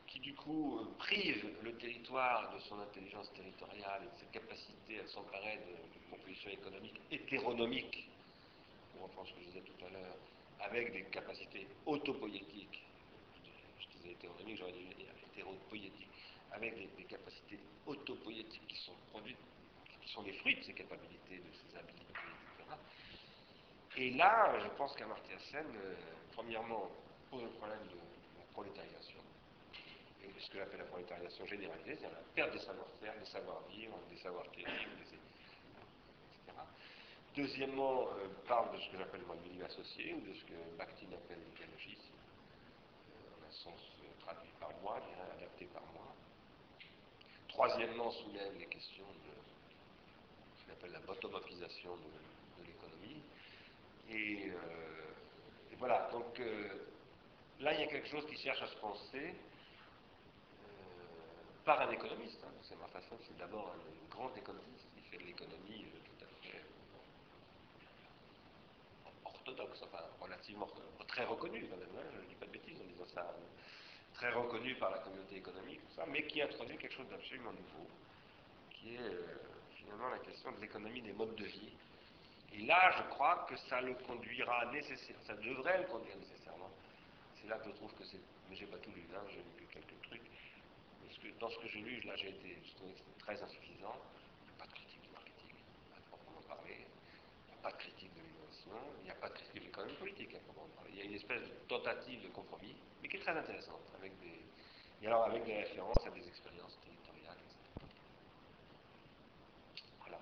qui 0.06 0.20
du 0.20 0.34
coup, 0.34 0.80
prive 0.98 1.46
le 1.62 1.76
territoire 1.76 2.54
de 2.54 2.60
son 2.60 2.78
intelligence 2.80 3.30
territoriale 3.34 4.02
et 4.02 4.14
de 4.14 4.20
sa 4.20 4.26
capacité 4.32 5.00
à 5.00 5.06
s'emparer 5.08 5.58
de, 5.58 6.06
propositions 6.08 6.50
économiques 6.50 7.00
hétéronomiques, 7.10 8.08
pour 8.92 9.02
reprendre 9.04 9.28
ce 9.28 9.34
que 9.34 9.40
je 9.40 9.46
disais 9.46 9.60
tout 9.60 9.84
à 9.84 9.90
l'heure, 9.90 10.16
avec 10.60 10.92
des 10.92 11.02
capacités 11.10 11.66
autopoétiques, 11.84 12.84
je 13.78 13.98
disais 13.98 14.12
hétéronomiques, 14.12 14.56
j'aurais 14.58 14.72
dû 14.72 14.84
dire 14.94 15.12
hétéropoétiques, 15.32 16.08
avec 16.52 16.96
des, 16.96 17.04
capacités 17.04 17.58
autopoétiques 17.86 18.66
qui 18.68 18.76
sont 18.76 18.94
produites, 19.10 19.36
qui 20.00 20.08
sont 20.08 20.22
les 20.22 20.32
fruits 20.34 20.56
de 20.56 20.62
ces 20.62 20.72
capacités, 20.72 21.38
de 21.38 21.52
ces 21.52 21.76
habilités, 21.76 22.12
etc. 22.12 22.78
Et 23.98 24.10
là, 24.10 24.52
je 24.62 24.68
pense 24.76 24.94
qu'Amartya 24.94 25.38
Sen, 25.50 25.64
euh, 25.74 25.94
premièrement, 26.34 26.90
pose 27.30 27.42
le 27.42 27.48
problème 27.50 27.80
de 27.88 27.96
la 28.38 28.44
prolétarisation, 28.52 29.20
et 30.22 30.28
ce 30.38 30.50
que 30.50 30.58
j'appelle 30.58 30.80
la 30.80 30.86
prolétarisation 30.86 31.46
généralisée, 31.46 31.96
c'est-à-dire 31.96 32.18
la 32.18 32.34
perte 32.34 32.52
des 32.52 32.58
savoir-faire, 32.58 33.18
des 33.18 33.24
savoir-vivre, 33.24 33.98
des 34.10 34.18
savoirs 34.18 34.50
terribles, 34.50 35.00
etc. 35.00 35.16
Deuxièmement, 37.34 38.08
euh, 38.08 38.28
parle 38.46 38.76
de 38.76 38.80
ce 38.82 38.90
que 38.90 38.98
j'appelle 38.98 39.22
moi 39.22 39.36
le 39.42 39.50
milieu 39.50 39.64
associé, 39.64 40.12
ou 40.12 40.20
de 40.20 40.34
ce 40.34 40.44
que 40.44 40.76
Bakhtin 40.76 41.12
appelle 41.14 41.40
le 41.40 41.56
dialogisme, 41.56 42.14
euh, 43.12 43.40
en 43.40 43.48
un 43.48 43.52
sens 43.52 43.80
traduit 44.20 44.52
par 44.60 44.70
moi, 44.82 45.00
adapté 45.38 45.64
par 45.66 45.84
moi. 45.94 46.12
Troisièmement, 47.48 48.10
soulève 48.10 48.58
les 48.58 48.66
questions 48.66 49.06
de 49.06 49.32
ce 50.58 50.66
qu'on 50.66 50.72
appelle 50.72 50.92
la 50.92 51.00
bottom-upisation 51.00 51.96
de. 51.96 52.35
Et, 54.10 54.50
euh, 54.50 54.56
voilà, 55.78 56.08
donc 56.12 56.38
euh, 56.40 56.68
là, 57.60 57.74
il 57.74 57.80
y 57.80 57.82
a 57.82 57.86
quelque 57.86 58.08
chose 58.08 58.24
qui 58.26 58.36
cherche 58.36 58.62
à 58.62 58.66
se 58.66 58.76
penser 58.76 59.34
euh, 59.34 59.34
par 61.64 61.80
un 61.80 61.90
économiste. 61.90 62.42
Hein. 62.44 62.52
C'est 62.62 62.78
ma 62.78 62.88
façon, 62.88 63.16
c'est 63.26 63.36
d'abord 63.36 63.74
un, 63.74 64.16
grand 64.16 64.34
économiste 64.34 64.86
qui 64.94 65.02
fait 65.10 65.18
de 65.18 65.24
l'économie 65.24 65.84
tout 66.04 66.24
à 66.24 66.28
fait 66.42 66.64
orthodoxe, 69.26 69.82
enfin 69.82 70.02
relativement 70.20 70.68
très 71.06 71.24
reconnu 71.24 71.66
quand 71.68 71.76
même, 71.76 71.88
hein. 71.98 72.08
je 72.14 72.20
ne 72.22 72.26
dis 72.28 72.34
pas 72.36 72.46
de 72.46 72.52
bêtises 72.52 72.80
en 72.80 72.84
disant 72.84 73.04
ça 73.12 73.36
très 74.14 74.32
reconnu 74.32 74.74
par 74.76 74.90
la 74.90 74.98
communauté 75.00 75.36
économique, 75.36 75.82
tout 75.82 75.96
ça, 75.96 76.06
mais 76.06 76.26
qui 76.26 76.40
introduit 76.40 76.78
quelque 76.78 76.94
chose 76.94 77.08
d'absolument 77.10 77.52
nouveau, 77.52 77.86
qui 78.70 78.94
est 78.94 79.10
finalement 79.74 80.08
la 80.08 80.18
question 80.20 80.50
de 80.52 80.60
l'économie 80.62 81.02
des 81.02 81.12
modes 81.12 81.34
de 81.34 81.44
vie. 81.44 81.74
Et 82.52 82.62
là, 82.66 82.90
je 82.96 83.02
crois 83.14 83.46
que 83.48 83.56
ça 83.68 83.80
le 83.80 83.94
conduira 84.06 84.66
nécessairement, 84.72 85.22
ça 85.26 85.34
devrait 85.34 85.82
le 85.82 85.88
conduire 85.88 86.16
nécessairement. 86.16 86.70
C'est 87.40 87.48
là 87.48 87.58
que 87.58 87.66
je 87.70 87.74
trouve 87.76 87.92
que 87.94 88.04
c'est, 88.04 88.20
mais 88.48 88.56
j'ai 88.56 88.66
pas 88.66 88.78
tout 88.78 88.90
lu, 88.90 89.04
hein, 89.14 89.20
j'ai 89.28 89.38
lu 89.38 89.66
quelques 89.72 90.00
trucs. 90.02 90.22
Dans 91.40 91.50
ce 91.50 91.58
que 91.58 91.68
j'ai 91.68 91.80
lu, 91.80 92.00
là, 92.02 92.14
j'ai 92.16 92.28
été, 92.28 92.58
je 92.64 92.74
trouvais 92.76 92.92
que 92.92 92.98
c'était 92.98 93.18
très 93.18 93.42
insuffisant. 93.42 93.96
Il 94.40 94.46
n'y 94.46 94.54
a 94.54 94.58
pas 94.58 94.66
de 94.66 94.72
critique 94.72 95.02
du 95.02 95.10
marketing, 95.10 95.54
à 95.96 96.00
proprement 96.08 96.42
parler. 96.48 96.76
Il 96.76 97.52
n'y 97.52 97.58
a 97.58 97.62
pas 97.62 97.72
de 97.72 97.76
critique 97.76 98.14
de 98.14 98.20
l'innovation. 98.20 98.78
Il 99.00 99.04
n'y 99.04 99.10
a 99.10 99.14
pas 99.14 99.28
de 99.28 99.34
critique 99.34 99.54
de 99.54 99.66
l'économie 99.66 99.94
politique, 99.94 100.34
à 100.34 100.38
proprement 100.38 100.68
parler. 100.76 100.90
Il 100.94 100.98
y 100.98 101.02
a 101.02 101.04
une 101.04 101.14
espèce 101.14 101.42
de 101.42 101.54
tentative 101.68 102.22
de 102.22 102.28
compromis 102.28 102.76
mais 103.02 103.08
qui 103.08 103.16
est 103.16 103.20
très 103.20 103.36
intéressante, 103.36 103.82
avec 103.98 104.18
des, 104.20 104.40
et 105.02 105.06
alors 105.06 105.24
avec 105.24 105.44
des 105.44 105.54
références 105.54 106.06
à 106.06 106.10
des 106.10 106.26
expériences 106.26 106.78
etc. 106.86 106.96
Voilà. 110.00 110.18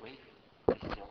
Oui 0.00 0.18
Question 0.68 1.08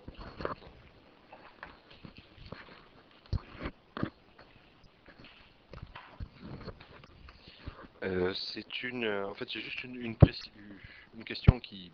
euh, 8.03 8.24
c'est 8.35 8.83
une, 8.83 9.07
en 9.07 9.33
fait, 9.33 9.47
c'est 9.51 9.61
juste 9.61 9.83
une, 9.83 10.15
question 11.25 11.59
qui, 11.59 11.91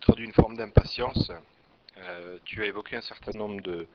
traduit 0.00 0.24
une 0.24 0.32
forme 0.32 0.56
d'impatience. 0.56 1.30
Euh, 1.98 2.38
tu 2.44 2.62
as 2.62 2.66
évoqué 2.66 2.96
un 2.96 3.02
certain 3.02 3.36
nombre 3.36 3.60
de, 3.62 3.86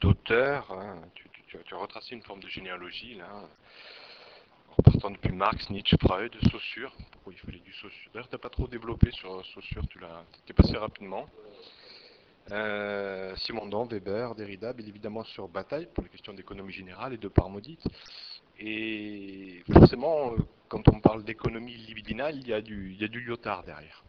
d'auteurs. 0.00 0.70
Hein. 0.72 1.02
Tu, 1.46 1.74
as 1.74 1.76
retracé 1.76 2.14
une 2.14 2.22
forme 2.22 2.40
de 2.40 2.48
généalogie, 2.48 3.14
là, 3.14 3.48
en 4.76 4.82
partant 4.82 5.10
depuis 5.10 5.32
Marx, 5.32 5.70
Nietzsche, 5.70 5.96
Freud, 6.00 6.34
Saussure. 6.50 6.92
Pourquoi 7.12 7.32
il 7.32 7.38
fallait 7.38 7.60
du 7.60 7.72
Saussure? 7.74 8.10
D'ailleurs, 8.12 8.28
tu 8.28 8.34
n'as 8.34 8.40
pas 8.40 8.50
trop 8.50 8.66
développé 8.66 9.10
sur 9.12 9.44
Saussure, 9.46 9.86
tu 9.88 9.98
l'as, 10.00 10.24
es 10.48 10.52
passé 10.52 10.76
rapidement. 10.76 11.28
Euh, 12.50 13.34
Simondon, 13.36 13.86
Weber, 13.86 14.34
Derrida, 14.34 14.72
bien 14.72 14.86
évidemment 14.86 15.24
sur 15.24 15.48
Bataille 15.48 15.88
pour 15.94 16.04
les 16.04 16.10
questions 16.10 16.34
d'économie 16.34 16.72
générale 16.72 17.14
et 17.14 17.18
de 17.18 17.28
part 17.28 17.48
maudite. 17.48 17.82
Et 18.58 19.62
forcément, 19.72 20.32
euh, 20.32 20.36
quand 20.68 20.88
on 20.88 21.00
parle 21.00 21.24
d'économie 21.24 21.74
libidinale, 21.74 22.36
il 22.36 22.48
y 22.48 22.52
a 22.52 22.60
du, 22.60 22.94
du 22.94 23.20
Lyotard 23.20 23.64
derrière. 23.64 24.04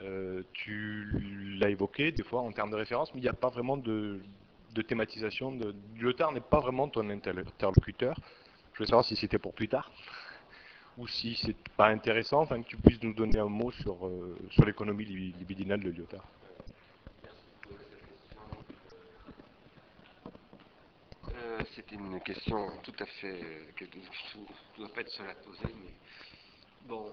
Euh, 0.00 0.42
tu 0.52 1.56
l'as 1.60 1.70
évoqué 1.70 2.12
des 2.12 2.24
fois 2.24 2.40
en 2.40 2.50
termes 2.50 2.70
de 2.70 2.76
référence, 2.76 3.14
mais 3.14 3.20
il 3.20 3.22
n'y 3.22 3.28
a 3.28 3.34
pas 3.34 3.50
vraiment 3.50 3.76
de, 3.76 4.20
thématisation. 4.88 5.52
De, 5.52 5.74
Lyotard 5.96 6.32
n'est 6.32 6.40
pas 6.40 6.60
vraiment 6.60 6.88
ton 6.88 7.08
interlocuteur. 7.08 8.16
Je 8.72 8.78
voulais 8.78 8.88
savoir 8.88 9.04
si 9.04 9.16
c'était 9.16 9.38
pour 9.38 9.54
plus 9.54 9.68
tard 9.68 9.90
ou 10.98 11.06
si 11.06 11.38
c'est 11.42 11.56
pas 11.76 11.88
intéressant, 11.88 12.40
enfin 12.40 12.62
que 12.62 12.68
tu 12.68 12.76
puisses 12.76 13.02
nous 13.02 13.14
donner 13.14 13.38
un 13.38 13.48
mot 13.48 13.70
sur, 13.70 14.06
euh, 14.06 14.36
sur 14.50 14.64
l'économie 14.64 15.04
libidinale 15.04 15.80
de 15.80 15.90
Lyotard. 15.90 16.24
C'est 21.74 21.92
une 21.92 22.20
question 22.20 22.80
tout 22.82 22.94
à 22.98 23.06
fait 23.06 23.72
que 23.76 23.84
ne 23.84 24.76
doit 24.78 24.88
pas 24.88 25.00
être 25.02 25.10
seule 25.10 25.30
à 25.30 25.34
poser, 25.34 25.74
bon, 26.82 27.12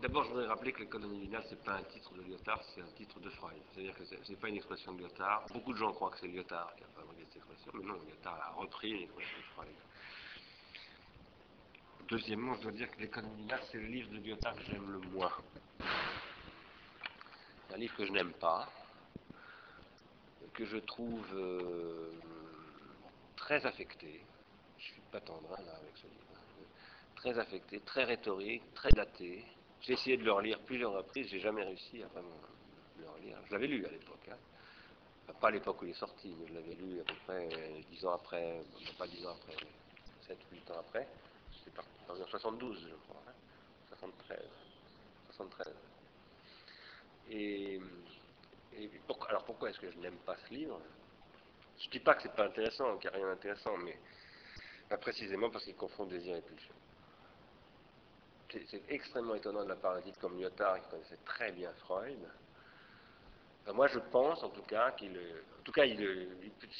D'abord, 0.00 0.24
je 0.24 0.30
voudrais 0.30 0.46
rappeler 0.46 0.72
que 0.72 0.80
l'économie 0.80 1.16
libidinale, 1.16 1.44
ce 1.44 1.50
n'est 1.50 1.60
pas 1.60 1.74
un 1.74 1.82
titre 1.82 2.14
de 2.14 2.22
Lyotard, 2.22 2.62
c'est 2.74 2.80
un 2.80 2.90
titre 2.96 3.20
de 3.20 3.28
Freud. 3.28 3.60
C'est-à-dire 3.70 3.94
que 3.94 4.04
ce 4.04 4.30
n'est 4.30 4.38
pas 4.38 4.48
une 4.48 4.56
expression 4.56 4.94
de 4.94 5.02
Lyotard. 5.02 5.44
Beaucoup 5.52 5.74
de 5.74 5.78
gens 5.78 5.92
croient 5.92 6.10
que 6.10 6.20
c'est 6.20 6.26
Lyotard 6.26 6.74
qui 6.76 6.84
a 6.84 6.86
fabriqué 6.86 7.22
cette 7.26 7.36
expression, 7.36 7.72
mais 7.74 7.84
non, 7.84 8.00
Lyotard 8.08 8.40
a 8.40 8.52
repris 8.52 8.98
l'expression 8.98 9.36
de 9.36 9.42
Freud. 9.54 9.74
Deuxièmement, 12.08 12.54
je 12.54 12.62
dois 12.62 12.72
dire 12.72 12.90
que 12.90 12.98
l'économie 12.98 13.36
libidinale, 13.36 13.62
c'est 13.70 13.76
le 13.76 13.86
livre 13.88 14.10
de 14.10 14.18
Lyotard 14.20 14.54
que 14.54 14.62
j'aime 14.62 14.90
le 14.90 15.00
moins. 15.10 15.32
C'est 17.68 17.74
un 17.74 17.78
livre 17.78 17.94
que 17.94 18.06
je 18.06 18.12
n'aime 18.12 18.32
pas, 18.32 18.70
que 20.54 20.64
je 20.64 20.78
trouve 20.78 21.26
euh, 21.34 22.10
très 23.50 23.66
affecté. 23.66 24.20
Je 24.78 24.84
suis 24.84 25.00
pas 25.10 25.20
tendre 25.20 25.48
hein, 25.52 25.62
là 25.66 25.72
avec 25.74 25.96
ce 25.96 26.06
livre. 26.06 26.24
Très 27.16 27.36
affecté, 27.36 27.80
très 27.80 28.04
rhétorique, 28.04 28.62
très 28.74 28.90
daté 28.90 29.44
j'ai 29.82 29.94
essayé 29.94 30.18
de 30.18 30.24
le 30.24 30.32
relire 30.32 30.60
plusieurs 30.60 30.92
reprises, 30.92 31.26
j'ai 31.28 31.40
jamais 31.40 31.64
réussi 31.64 32.02
à 32.02 32.06
vraiment 32.08 32.36
le 32.98 33.08
relire. 33.08 33.38
Je 33.46 33.52
l'avais 33.52 33.66
lu 33.66 33.84
à 33.86 33.88
l'époque, 33.88 34.28
hein. 34.30 35.32
pas 35.40 35.48
à 35.48 35.50
l'époque 35.50 35.80
où 35.80 35.86
il 35.86 35.92
est 35.92 35.94
sorti, 35.94 36.34
mais 36.38 36.46
je 36.46 36.52
l'avais 36.52 36.74
lu 36.74 37.00
à 37.00 37.04
peu 37.04 37.14
près 37.26 37.48
dix 37.90 38.04
ans 38.04 38.12
après, 38.12 38.60
pas 38.98 39.06
dix 39.06 39.26
ans 39.26 39.32
après, 39.32 39.56
7 40.26 40.38
ou 40.52 40.54
8 40.54 40.70
ans 40.70 40.80
après. 40.80 41.08
C'était 41.64 41.80
en 41.80 42.12
1972, 42.12 42.88
je 42.90 42.94
crois, 43.08 43.22
73. 43.88 44.38
Hein. 44.38 45.32
73. 45.32 45.74
Et, 47.30 47.80
alors 49.28 49.44
pourquoi 49.44 49.70
est-ce 49.70 49.80
que 49.80 49.90
je 49.90 49.98
n'aime 49.98 50.18
pas 50.26 50.36
ce 50.46 50.54
livre? 50.54 50.78
Je 51.80 51.86
ne 51.86 51.90
dis 51.90 52.00
pas 52.00 52.14
que 52.14 52.22
c'est 52.22 52.34
pas 52.34 52.44
intéressant, 52.44 52.96
qu'il 52.98 53.10
n'y 53.10 53.16
a 53.16 53.18
rien 53.18 53.26
d'intéressant, 53.26 53.76
mais 53.78 53.98
précisément 54.98 55.50
parce 55.50 55.64
qu'il 55.64 55.76
confond 55.76 56.04
désir 56.06 56.36
et 56.36 56.42
pulsion 56.42 56.74
c'est 58.68 58.82
extrêmement 58.88 59.34
étonnant 59.34 59.64
de 59.64 59.68
la 59.68 59.76
part 59.76 59.94
d'un 59.94 60.02
type 60.02 60.18
comme 60.18 60.38
Lyotard, 60.38 60.80
qui 60.82 60.88
connaissait 60.90 61.18
très 61.24 61.52
bien 61.52 61.72
Freud. 61.74 62.18
moi, 63.72 63.86
je 63.86 63.98
pense, 63.98 64.42
en 64.42 64.50
tout 64.50 64.62
cas, 64.62 64.92
qu'il, 64.92 65.18
tout 65.64 65.72
cas, 65.72 65.84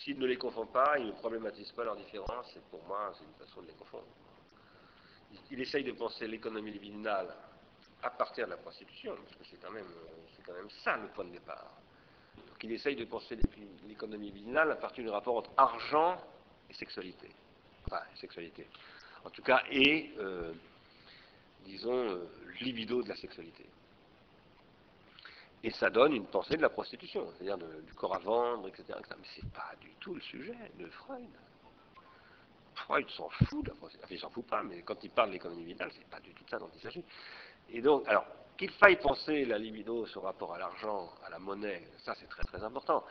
s'il 0.03 0.19
ne 0.19 0.27
les 0.27 0.37
confond 0.37 0.67
pas, 0.67 0.99
il 0.99 1.07
ne 1.07 1.13
problématise 1.13 1.71
pas 1.73 1.85
leurs 1.85 1.97
différences, 1.97 2.55
et 2.57 2.61
pour 2.71 2.83
moi, 2.85 3.13
c'est 3.17 3.25
une 3.25 3.47
façon 3.47 3.63
de 3.63 3.69
les 3.69 3.75
confondre. 3.75 4.07
Il, 5.51 5.61
essaye 5.61 5.85
de 5.85 5.93
penser 5.93 6.27
l'économie 6.27 6.73
libidinale 6.73 7.35
à 8.03 8.11
partir 8.11 8.47
de 8.47 8.51
la 8.51 8.57
prostitution, 8.57 9.15
parce 9.17 9.37
que 9.37 9.45
c'est 9.45 9.61
quand 9.63 9.71
même 10.55 10.71
ça 10.83 10.97
le 10.97 11.09
point 11.09 11.25
de 11.25 11.31
départ. 11.31 11.80
Donc, 12.61 12.71
il 12.71 12.75
essaye 12.75 12.95
de 12.95 13.07
penser 13.07 13.39
l'économie 13.89 14.27
libidinale 14.27 14.71
à 14.71 14.77
partir 14.77 15.03
du 15.03 15.09
rapport 15.09 15.35
entre 15.35 15.51
argent 15.57 16.19
et 16.69 16.75
sexualité. 16.75 17.31
Enfin, 17.87 18.03
sexualité. 18.17 18.67
En 19.25 19.31
tout 19.31 19.41
cas, 19.41 19.63
et 19.71 20.13
euh, 20.19 20.53
disons, 21.65 21.95
euh, 21.95 22.29
libido 22.61 23.03
de 23.03 23.09
la 23.09 23.17
sexualité. 23.17 23.65
Et 25.65 25.71
ça 25.71 25.89
donne 25.89 26.15
une 26.15 26.27
pensée 26.27 26.59
de 26.59 26.63
la 26.63 26.69
prostitution, 26.69 27.33
c'est-à-dire 27.33 27.57
du 27.57 27.95
corps 27.95 28.15
à 28.15 28.19
vendre, 28.19 28.69
etc. 28.69 28.85
etc. 28.91 29.15
Mais 29.19 29.29
c'est 29.35 29.53
pas 29.53 29.73
du 29.81 29.95
tout 29.99 30.15
le 30.15 30.21
sujet 30.21 30.59
de 30.79 30.87
Freud. 30.89 31.31
Freud 32.75 33.09
s'en 33.09 33.31
fout 33.31 33.65
de 33.65 33.71
la 33.71 33.77
prostitution. 33.77 34.05
Enfin, 34.05 34.15
il 34.15 34.21
s'en 34.21 34.31
fout 34.31 34.47
pas, 34.47 34.63
mais 34.63 34.83
quand 34.83 35.03
il 35.03 35.09
parle 35.09 35.31
de 35.31 35.35
l'économie 35.35 35.65
vitale, 35.65 35.91
c'est 35.97 36.09
pas 36.11 36.21
du 36.21 36.35
tout 36.35 36.45
ça 36.51 36.59
dont 36.59 36.71
il 36.75 36.81
s'agit. 36.83 37.05
Et 37.71 37.81
donc, 37.81 38.07
alors, 38.07 38.27
qu'il 38.61 38.71
faille 38.73 38.97
penser 38.97 39.47
la 39.47 39.57
libido, 39.57 40.05
ce 40.05 40.19
rapport 40.19 40.53
à 40.53 40.59
l'argent, 40.59 41.11
à 41.25 41.31
la 41.31 41.39
monnaie, 41.39 41.83
ça 42.05 42.15
c'est 42.15 42.29
très 42.29 42.43
très 42.43 42.63
important. 42.63 43.03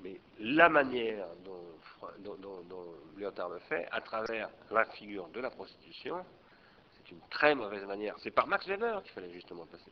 Mais 0.00 0.20
la 0.38 0.68
manière 0.68 1.26
dont, 1.44 2.36
dont, 2.38 2.94
le 3.18 3.58
fait, 3.68 3.88
à 3.90 4.00
travers 4.00 4.48
la 4.70 4.84
figure 4.84 5.26
de 5.30 5.40
la 5.40 5.50
prostitution, 5.50 6.24
c'est 6.92 7.10
une 7.10 7.18
très 7.30 7.56
mauvaise 7.56 7.84
manière. 7.84 8.14
C'est 8.22 8.30
par 8.30 8.46
Max 8.46 8.64
Weber 8.68 9.02
qu'il 9.02 9.10
fallait 9.10 9.32
justement 9.32 9.66
passer. 9.66 9.90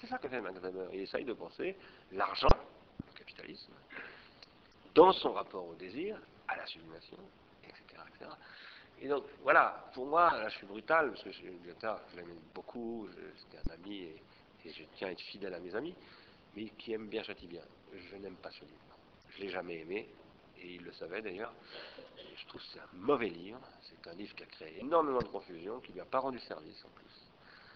C'est 0.00 0.06
ça 0.06 0.16
que 0.16 0.30
fait 0.30 0.40
Max 0.40 0.58
Weber. 0.60 0.88
Il 0.94 1.00
essaye 1.00 1.26
de 1.26 1.34
penser 1.34 1.76
l'argent, 2.12 2.48
le 3.12 3.18
capitalisme, 3.18 3.74
dans 4.94 5.12
son 5.12 5.34
rapport 5.34 5.66
au 5.66 5.74
désir, 5.74 6.18
à 6.48 6.56
la 6.56 6.64
sublimation, 6.64 7.18
etc. 7.64 7.84
Et 9.00 9.08
donc, 9.08 9.24
voilà, 9.42 9.90
pour 9.94 10.06
moi, 10.06 10.30
là 10.38 10.48
je 10.48 10.56
suis 10.56 10.66
brutal, 10.66 11.10
parce 11.10 11.22
que 11.22 11.46
Lyotard, 11.64 12.00
je 12.12 12.16
l'aime 12.16 12.34
beaucoup, 12.54 13.08
c'était 13.36 13.58
un 13.68 13.74
ami, 13.74 14.04
et, 14.04 14.22
et, 14.64 14.72
je 14.72 14.84
tiens 14.96 15.08
à 15.08 15.10
être 15.12 15.20
fidèle 15.20 15.54
à 15.54 15.60
mes 15.60 15.74
amis, 15.74 15.94
mais 16.54 16.70
qui 16.70 16.92
aime 16.92 17.08
bien 17.08 17.22
châtie 17.22 17.46
bien. 17.46 17.62
Je 17.92 18.16
n'aime 18.16 18.36
pas 18.36 18.50
ce 18.50 18.60
livre. 18.60 18.96
Je 19.30 19.42
l'ai 19.42 19.48
jamais 19.50 19.80
aimé, 19.80 20.08
et 20.58 20.74
il 20.74 20.82
le 20.82 20.92
savait 20.92 21.22
d'ailleurs. 21.22 21.52
Je 22.36 22.46
trouve 22.46 22.60
que 22.60 22.66
c'est 22.72 22.80
un 22.80 22.88
mauvais 22.94 23.28
livre. 23.28 23.60
C'est 23.82 24.10
un 24.10 24.14
livre 24.14 24.34
qui 24.34 24.42
a 24.42 24.46
créé 24.46 24.78
énormément 24.80 25.18
de 25.18 25.28
confusion, 25.28 25.80
qui 25.80 25.90
ne 25.90 25.94
lui 25.94 26.00
a 26.00 26.06
pas 26.06 26.18
rendu 26.18 26.38
service 26.40 26.84
en 26.84 26.88
plus. 26.90 27.04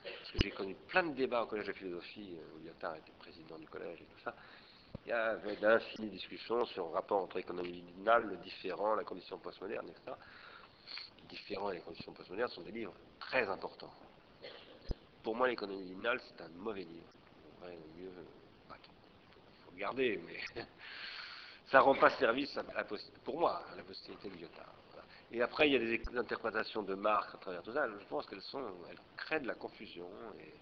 Parce 0.03 0.31
que 0.33 0.39
j'ai 0.43 0.51
connu 0.51 0.75
plein 0.89 1.03
de 1.03 1.15
débats 1.15 1.43
au 1.43 1.47
collège 1.47 1.67
de 1.67 1.73
philosophie, 1.73 2.37
euh, 2.37 2.57
où 2.57 2.65
Lyotard 2.65 2.97
était 2.97 3.13
président 3.19 3.59
du 3.59 3.67
collège 3.69 4.01
et 4.01 4.05
tout 4.05 4.21
ça. 4.25 4.35
Il 5.05 5.11
y 5.11 5.13
avait 5.13 5.57
d'infinies 5.57 6.11
discussions 6.11 6.65
sur 6.67 6.87
le 6.87 6.93
rapport 6.93 7.23
entre 7.23 7.39
économie 7.39 7.73
libidinale, 7.73 8.25
le 8.25 8.37
différent, 8.39 8.95
la 8.95 9.05
condition 9.05 9.39
postmoderne, 9.39 9.89
etc. 9.89 10.17
Le 11.31 11.37
différent 11.37 11.71
et 11.71 11.75
les 11.75 11.81
conditions 11.81 12.13
postmodernes 12.13 12.51
sont 12.51 12.63
des 12.63 12.73
livres 12.73 12.95
très 13.19 13.49
importants. 13.49 13.93
Pour 15.23 15.37
moi, 15.37 15.49
l'économie 15.49 15.83
libidinale, 15.83 16.21
c'est 16.27 16.43
un 16.43 16.49
mauvais 16.49 16.83
livre. 16.85 17.07
Il 17.69 18.09
faut 19.65 19.73
garder, 19.77 20.21
mais 20.27 20.65
ça 21.71 21.81
rend 21.81 21.95
pas 21.95 22.11
service 22.11 22.59
pour 23.25 23.39
moi 23.39 23.63
à 23.73 23.77
la 23.77 23.83
postérité 23.83 24.29
de 24.31 24.37
Lyotard. 24.37 24.75
Et 25.33 25.43
après, 25.43 25.69
il 25.69 25.73
y 25.73 25.77
a 25.77 25.79
des 25.79 26.19
interprétations 26.19 26.83
de 26.83 26.95
Marx 26.95 27.33
à 27.35 27.39
travers 27.39 27.63
tout 27.63 27.73
ça. 27.73 27.87
Je 27.89 28.05
pense 28.07 28.27
qu'elles 28.27 28.43
sont, 28.43 28.65
elles 28.89 28.99
créent 29.17 29.41
de 29.41 29.47
la 29.47 29.55
confusion. 29.55 30.09
Et... 30.41 30.53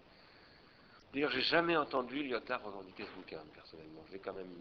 D'ailleurs, 1.15 1.31
j'ai 1.31 1.40
jamais 1.40 1.77
entendu 1.77 2.23
Lyotard 2.23 2.62
revendiquer 2.62 3.05
ce 3.05 3.12
bouquin, 3.12 3.40
personnellement. 3.55 4.05
Je 4.09 4.12
l'ai 4.12 4.19
quand 4.19 4.35
même 4.35 4.53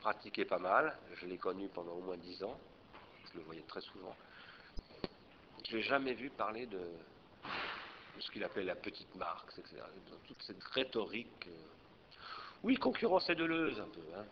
pratiqué 0.00 0.46
pas 0.46 0.58
mal. 0.58 0.96
Je 1.16 1.26
l'ai 1.26 1.36
connu 1.36 1.68
pendant 1.68 1.92
au 1.92 2.00
moins 2.00 2.16
dix 2.16 2.42
ans. 2.42 2.58
Je 3.30 3.38
le 3.38 3.44
voyais 3.44 3.64
très 3.68 3.82
souvent. 3.82 4.16
L'ai 5.72 5.82
jamais 5.82 6.12
vu 6.12 6.28
parler 6.28 6.66
de, 6.66 6.80
ce 8.18 8.30
qu'il 8.30 8.44
appelle 8.44 8.66
la 8.66 8.74
petite 8.74 9.14
Marx, 9.16 9.58
etc. 9.58 9.76
Toute 10.26 10.42
cette 10.42 10.62
rhétorique. 10.64 11.46
Euh, 11.46 12.16
oui, 12.62 12.76
concurrence 12.76 13.30
et 13.30 13.34
Deleuze, 13.34 13.80
un 13.80 13.88
peu. 13.88 14.02
Hein. 14.14 14.24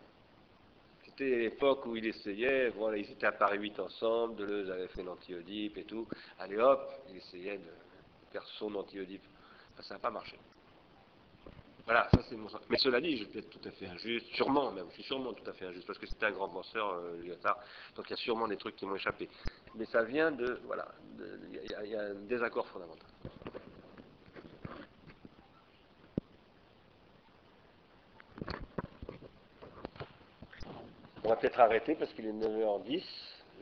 C'était 1.06 1.38
l'époque 1.38 1.86
où 1.86 1.96
il 1.96 2.06
essayait, 2.06 2.68
voilà, 2.68 2.98
ils 2.98 3.10
étaient 3.10 3.26
à 3.26 3.32
Paris 3.32 3.58
8 3.58 3.80
ensemble, 3.80 4.36
Deleuze 4.36 4.70
avait 4.70 4.88
fait 4.88 5.02
l'anti-Oedipe 5.02 5.78
et 5.78 5.84
tout. 5.84 6.06
Allez 6.38 6.58
hop, 6.58 6.92
il 7.08 7.16
essayait 7.16 7.56
de 7.56 7.70
faire 8.32 8.44
son 8.58 8.74
anti-Oedipe. 8.74 9.24
ça 9.80 9.94
n'a 9.94 10.00
pas 10.00 10.10
marché. 10.10 10.38
Voilà, 11.86 12.08
ça 12.14 12.20
c'est 12.28 12.36
mon 12.36 12.48
Mais 12.68 12.76
cela 12.76 13.00
dit, 13.00 13.16
je 13.16 13.24
vais 13.24 13.40
être 13.40 13.50
tout 13.50 13.68
à 13.68 13.70
fait 13.72 13.86
injuste, 13.86 14.26
sûrement 14.34 14.70
même, 14.70 14.86
je 14.90 14.94
suis 14.94 15.02
sûrement 15.02 15.32
tout 15.32 15.48
à 15.48 15.52
fait 15.52 15.64
injuste, 15.64 15.86
parce 15.86 15.98
que 15.98 16.06
c'était 16.06 16.26
un 16.26 16.30
grand 16.30 16.48
penseur, 16.48 16.92
euh, 16.92 17.20
Lyotard, 17.22 17.58
donc 17.96 18.06
il 18.08 18.10
y 18.10 18.14
a 18.14 18.16
sûrement 18.16 18.46
des 18.46 18.56
trucs 18.56 18.76
qui 18.76 18.86
m'ont 18.86 18.94
échappé. 18.94 19.28
Mais 19.74 19.84
ça 19.86 20.02
vient 20.02 20.30
de, 20.30 20.60
voilà, 20.66 20.86
il 21.84 21.90
y, 21.90 21.96
a 21.96 22.00
un 22.00 22.14
désaccord 22.28 22.66
fondamental. 22.68 23.06
On 31.24 31.28
va 31.28 31.36
peut-être 31.36 31.60
arrêter 31.60 31.94
parce 31.94 32.12
qu'il 32.14 32.26
est 32.26 32.32
9h10. 32.32 33.04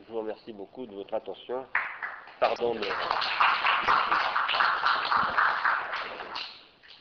Je 0.07 0.13
vous 0.13 0.19
remercie 0.19 0.53
beaucoup 0.53 0.87
de 0.87 0.95
votre 0.95 1.15
attention. 1.15 1.67
Pardon 2.41 2.75
de... 2.75 2.81